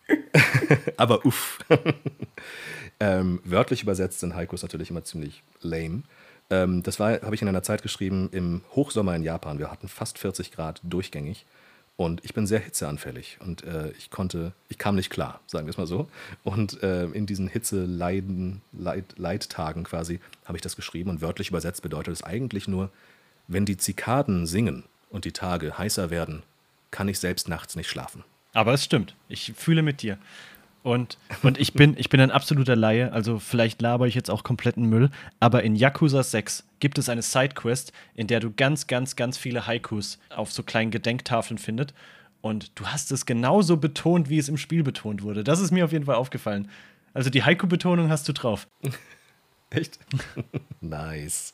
aber 0.96 1.26
uff. 1.26 1.58
ähm, 3.00 3.40
wörtlich 3.44 3.82
übersetzt 3.82 4.20
sind 4.20 4.36
Haikus 4.36 4.62
natürlich 4.62 4.90
immer 4.90 5.04
ziemlich 5.04 5.42
lame. 5.60 6.02
Ähm, 6.48 6.84
das 6.84 7.00
war, 7.00 7.20
habe 7.22 7.34
ich 7.34 7.42
in 7.42 7.48
einer 7.48 7.64
Zeit 7.64 7.82
geschrieben 7.82 8.28
im 8.30 8.62
Hochsommer 8.76 9.16
in 9.16 9.24
Japan. 9.24 9.58
Wir 9.58 9.70
hatten 9.70 9.88
fast 9.88 10.18
40 10.18 10.52
Grad 10.52 10.80
durchgängig. 10.84 11.44
Und 11.96 12.22
ich 12.24 12.34
bin 12.34 12.46
sehr 12.46 12.60
hitzeanfällig 12.60 13.38
und 13.40 13.64
äh, 13.64 13.90
ich 13.92 14.10
konnte, 14.10 14.52
ich 14.68 14.76
kam 14.76 14.96
nicht 14.96 15.08
klar, 15.08 15.40
sagen 15.46 15.66
wir 15.66 15.70
es 15.70 15.78
mal 15.78 15.86
so. 15.86 16.08
Und 16.44 16.82
äh, 16.82 17.06
in 17.06 17.24
diesen 17.24 17.48
Hitzeleiden, 17.48 18.60
Leid, 18.72 19.14
Leidtagen 19.16 19.84
quasi 19.84 20.20
habe 20.44 20.58
ich 20.58 20.62
das 20.62 20.76
geschrieben 20.76 21.08
und 21.08 21.22
wörtlich 21.22 21.48
übersetzt 21.48 21.80
bedeutet 21.80 22.12
es 22.12 22.22
eigentlich 22.22 22.68
nur, 22.68 22.90
wenn 23.48 23.64
die 23.64 23.78
Zikaden 23.78 24.46
singen 24.46 24.84
und 25.08 25.24
die 25.24 25.32
Tage 25.32 25.78
heißer 25.78 26.10
werden, 26.10 26.42
kann 26.90 27.08
ich 27.08 27.18
selbst 27.18 27.48
nachts 27.48 27.76
nicht 27.76 27.88
schlafen. 27.88 28.24
Aber 28.52 28.74
es 28.74 28.84
stimmt. 28.84 29.14
Ich 29.28 29.54
fühle 29.56 29.82
mit 29.82 30.02
dir. 30.02 30.18
Und, 30.86 31.18
und 31.42 31.58
ich, 31.58 31.72
bin, 31.72 31.96
ich 31.98 32.10
bin 32.10 32.20
ein 32.20 32.30
absoluter 32.30 32.76
Laie, 32.76 33.12
also 33.12 33.40
vielleicht 33.40 33.82
laber 33.82 34.06
ich 34.06 34.14
jetzt 34.14 34.30
auch 34.30 34.44
kompletten 34.44 34.88
Müll, 34.88 35.10
aber 35.40 35.64
in 35.64 35.74
Yakuza 35.74 36.22
6 36.22 36.62
gibt 36.78 36.96
es 36.98 37.08
eine 37.08 37.22
Sidequest, 37.22 37.92
in 38.14 38.28
der 38.28 38.38
du 38.38 38.52
ganz, 38.52 38.86
ganz, 38.86 39.16
ganz 39.16 39.36
viele 39.36 39.66
Haikus 39.66 40.20
auf 40.30 40.52
so 40.52 40.62
kleinen 40.62 40.92
Gedenktafeln 40.92 41.58
findet. 41.58 41.92
Und 42.40 42.70
du 42.78 42.86
hast 42.86 43.10
es 43.10 43.26
genauso 43.26 43.78
betont, 43.78 44.28
wie 44.28 44.38
es 44.38 44.48
im 44.48 44.56
Spiel 44.56 44.84
betont 44.84 45.24
wurde. 45.24 45.42
Das 45.42 45.58
ist 45.58 45.72
mir 45.72 45.84
auf 45.84 45.90
jeden 45.90 46.04
Fall 46.04 46.14
aufgefallen. 46.14 46.70
Also 47.14 47.30
die 47.30 47.42
Haiku-Betonung 47.42 48.08
hast 48.08 48.28
du 48.28 48.32
drauf. 48.32 48.68
Echt? 49.70 49.98
nice. 50.80 51.52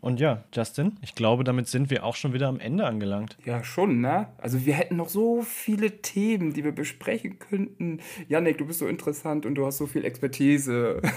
Und 0.00 0.18
ja, 0.18 0.44
Justin, 0.52 0.96
ich 1.00 1.14
glaube, 1.14 1.44
damit 1.44 1.68
sind 1.68 1.90
wir 1.90 2.04
auch 2.04 2.16
schon 2.16 2.32
wieder 2.32 2.48
am 2.48 2.58
Ende 2.58 2.84
angelangt. 2.84 3.36
Ja, 3.44 3.62
schon, 3.62 4.00
ne? 4.00 4.26
Also 4.38 4.66
wir 4.66 4.74
hätten 4.74 4.96
noch 4.96 5.08
so 5.08 5.42
viele 5.42 6.02
Themen, 6.02 6.52
die 6.52 6.64
wir 6.64 6.72
besprechen 6.72 7.38
könnten. 7.38 8.00
Janik, 8.28 8.58
du 8.58 8.66
bist 8.66 8.80
so 8.80 8.88
interessant 8.88 9.46
und 9.46 9.54
du 9.54 9.64
hast 9.64 9.78
so 9.78 9.86
viel 9.86 10.04
Expertise. 10.04 11.00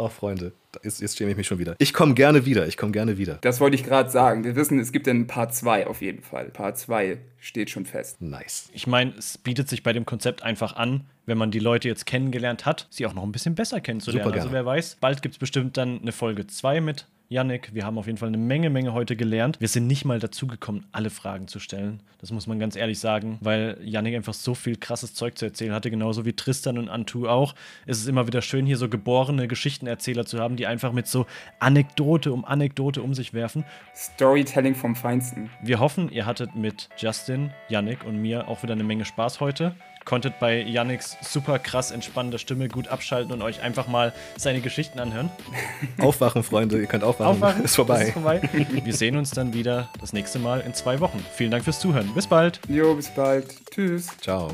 Oh, 0.00 0.08
Freunde, 0.08 0.52
ist, 0.82 1.00
jetzt 1.00 1.16
schäme 1.16 1.30
ich 1.30 1.36
mich 1.36 1.46
schon 1.46 1.58
wieder. 1.58 1.74
Ich 1.78 1.92
komme 1.94 2.14
gerne 2.14 2.44
wieder, 2.44 2.66
ich 2.66 2.76
komme 2.76 2.92
gerne 2.92 3.18
wieder. 3.18 3.38
Das 3.40 3.60
wollte 3.60 3.74
ich 3.76 3.84
gerade 3.84 4.10
sagen. 4.10 4.44
Wir 4.44 4.54
wissen, 4.56 4.78
es 4.78 4.92
gibt 4.92 5.06
dann 5.06 5.26
Part 5.26 5.54
2 5.54 5.86
auf 5.86 6.00
jeden 6.02 6.22
Fall. 6.22 6.46
Part 6.46 6.78
2 6.78 7.18
steht 7.38 7.70
schon 7.70 7.86
fest. 7.86 8.20
Nice. 8.20 8.68
Ich 8.72 8.86
meine, 8.86 9.14
es 9.18 9.38
bietet 9.38 9.68
sich 9.68 9.82
bei 9.82 9.92
dem 9.92 10.04
Konzept 10.06 10.42
einfach 10.42 10.76
an, 10.76 11.06
wenn 11.26 11.38
man 11.38 11.50
die 11.50 11.58
Leute 11.58 11.88
jetzt 11.88 12.06
kennengelernt 12.06 12.66
hat, 12.66 12.86
sie 12.90 13.06
auch 13.06 13.14
noch 13.14 13.22
ein 13.22 13.32
bisschen 13.32 13.54
besser 13.54 13.80
kennenzulernen. 13.80 14.24
Super 14.24 14.34
Also 14.36 14.48
gerne. 14.50 14.64
wer 14.64 14.66
weiß, 14.66 14.98
bald 15.00 15.22
gibt 15.22 15.34
es 15.34 15.38
bestimmt 15.38 15.76
dann 15.76 16.00
eine 16.02 16.12
Folge 16.12 16.46
2 16.46 16.80
mit 16.80 17.06
Yannick. 17.30 17.74
Wir 17.74 17.84
haben 17.84 17.98
auf 17.98 18.06
jeden 18.06 18.16
Fall 18.16 18.28
eine 18.28 18.38
Menge, 18.38 18.70
Menge 18.70 18.94
heute 18.94 19.14
gelernt. 19.14 19.60
Wir 19.60 19.68
sind 19.68 19.86
nicht 19.86 20.06
mal 20.06 20.18
dazu 20.18 20.46
gekommen, 20.46 20.86
alle 20.92 21.10
Fragen 21.10 21.46
zu 21.46 21.60
stellen. 21.60 22.00
Das 22.20 22.32
muss 22.32 22.46
man 22.46 22.58
ganz 22.58 22.74
ehrlich 22.74 22.98
sagen, 22.98 23.36
weil 23.42 23.76
Yannick 23.82 24.16
einfach 24.16 24.32
so 24.32 24.54
viel 24.54 24.76
krasses 24.76 25.12
Zeug 25.12 25.36
zu 25.36 25.44
erzählen 25.44 25.72
hatte, 25.72 25.90
genauso 25.90 26.24
wie 26.24 26.32
Tristan 26.32 26.78
und 26.78 26.88
Antu 26.88 27.28
auch. 27.28 27.54
Es 27.84 27.98
ist 27.98 28.08
immer 28.08 28.26
wieder 28.26 28.40
schön, 28.40 28.64
hier 28.64 28.78
so 28.78 28.88
geborene 28.88 29.46
Geschichtenerzähler 29.46 30.24
zu 30.24 30.38
haben, 30.38 30.56
die 30.56 30.66
einfach 30.66 30.92
mit 30.92 31.06
so 31.06 31.26
Anekdote 31.60 32.32
um 32.32 32.46
Anekdote 32.46 33.02
um 33.02 33.12
sich 33.12 33.34
werfen. 33.34 33.64
Storytelling 33.94 34.74
vom 34.74 34.96
Feinsten. 34.96 35.50
Wir 35.62 35.80
hoffen, 35.80 36.10
ihr 36.10 36.24
hattet 36.24 36.56
mit 36.56 36.88
Justin, 36.96 37.50
Yannick 37.68 38.04
und 38.06 38.22
mir 38.22 38.48
auch 38.48 38.62
wieder 38.62 38.72
eine 38.72 38.84
Menge 38.84 39.04
Spaß 39.04 39.40
heute. 39.40 39.74
Konntet 40.08 40.38
bei 40.38 40.62
Yannicks 40.62 41.18
super 41.20 41.58
krass 41.58 41.90
entspannender 41.90 42.38
Stimme 42.38 42.68
gut 42.68 42.88
abschalten 42.88 43.30
und 43.30 43.42
euch 43.42 43.60
einfach 43.60 43.88
mal 43.88 44.14
seine 44.38 44.62
Geschichten 44.62 45.00
anhören. 45.00 45.28
Aufwachen, 45.98 46.42
Freunde, 46.42 46.80
ihr 46.80 46.86
könnt 46.86 47.04
aufwachen. 47.04 47.32
Aufwachen, 47.32 47.64
Ist 47.64 47.76
vorbei. 47.76 48.04
Ist 48.04 48.12
vorbei. 48.14 48.40
Wir 48.84 48.94
sehen 48.94 49.18
uns 49.18 49.32
dann 49.32 49.52
wieder 49.52 49.90
das 50.00 50.14
nächste 50.14 50.38
Mal 50.38 50.60
in 50.60 50.72
zwei 50.72 51.00
Wochen. 51.00 51.22
Vielen 51.34 51.50
Dank 51.50 51.64
fürs 51.64 51.78
Zuhören. 51.78 52.10
Bis 52.14 52.26
bald. 52.26 52.58
Jo, 52.70 52.94
bis 52.94 53.10
bald. 53.10 53.54
Tschüss. 53.70 54.06
Ciao. 54.22 54.50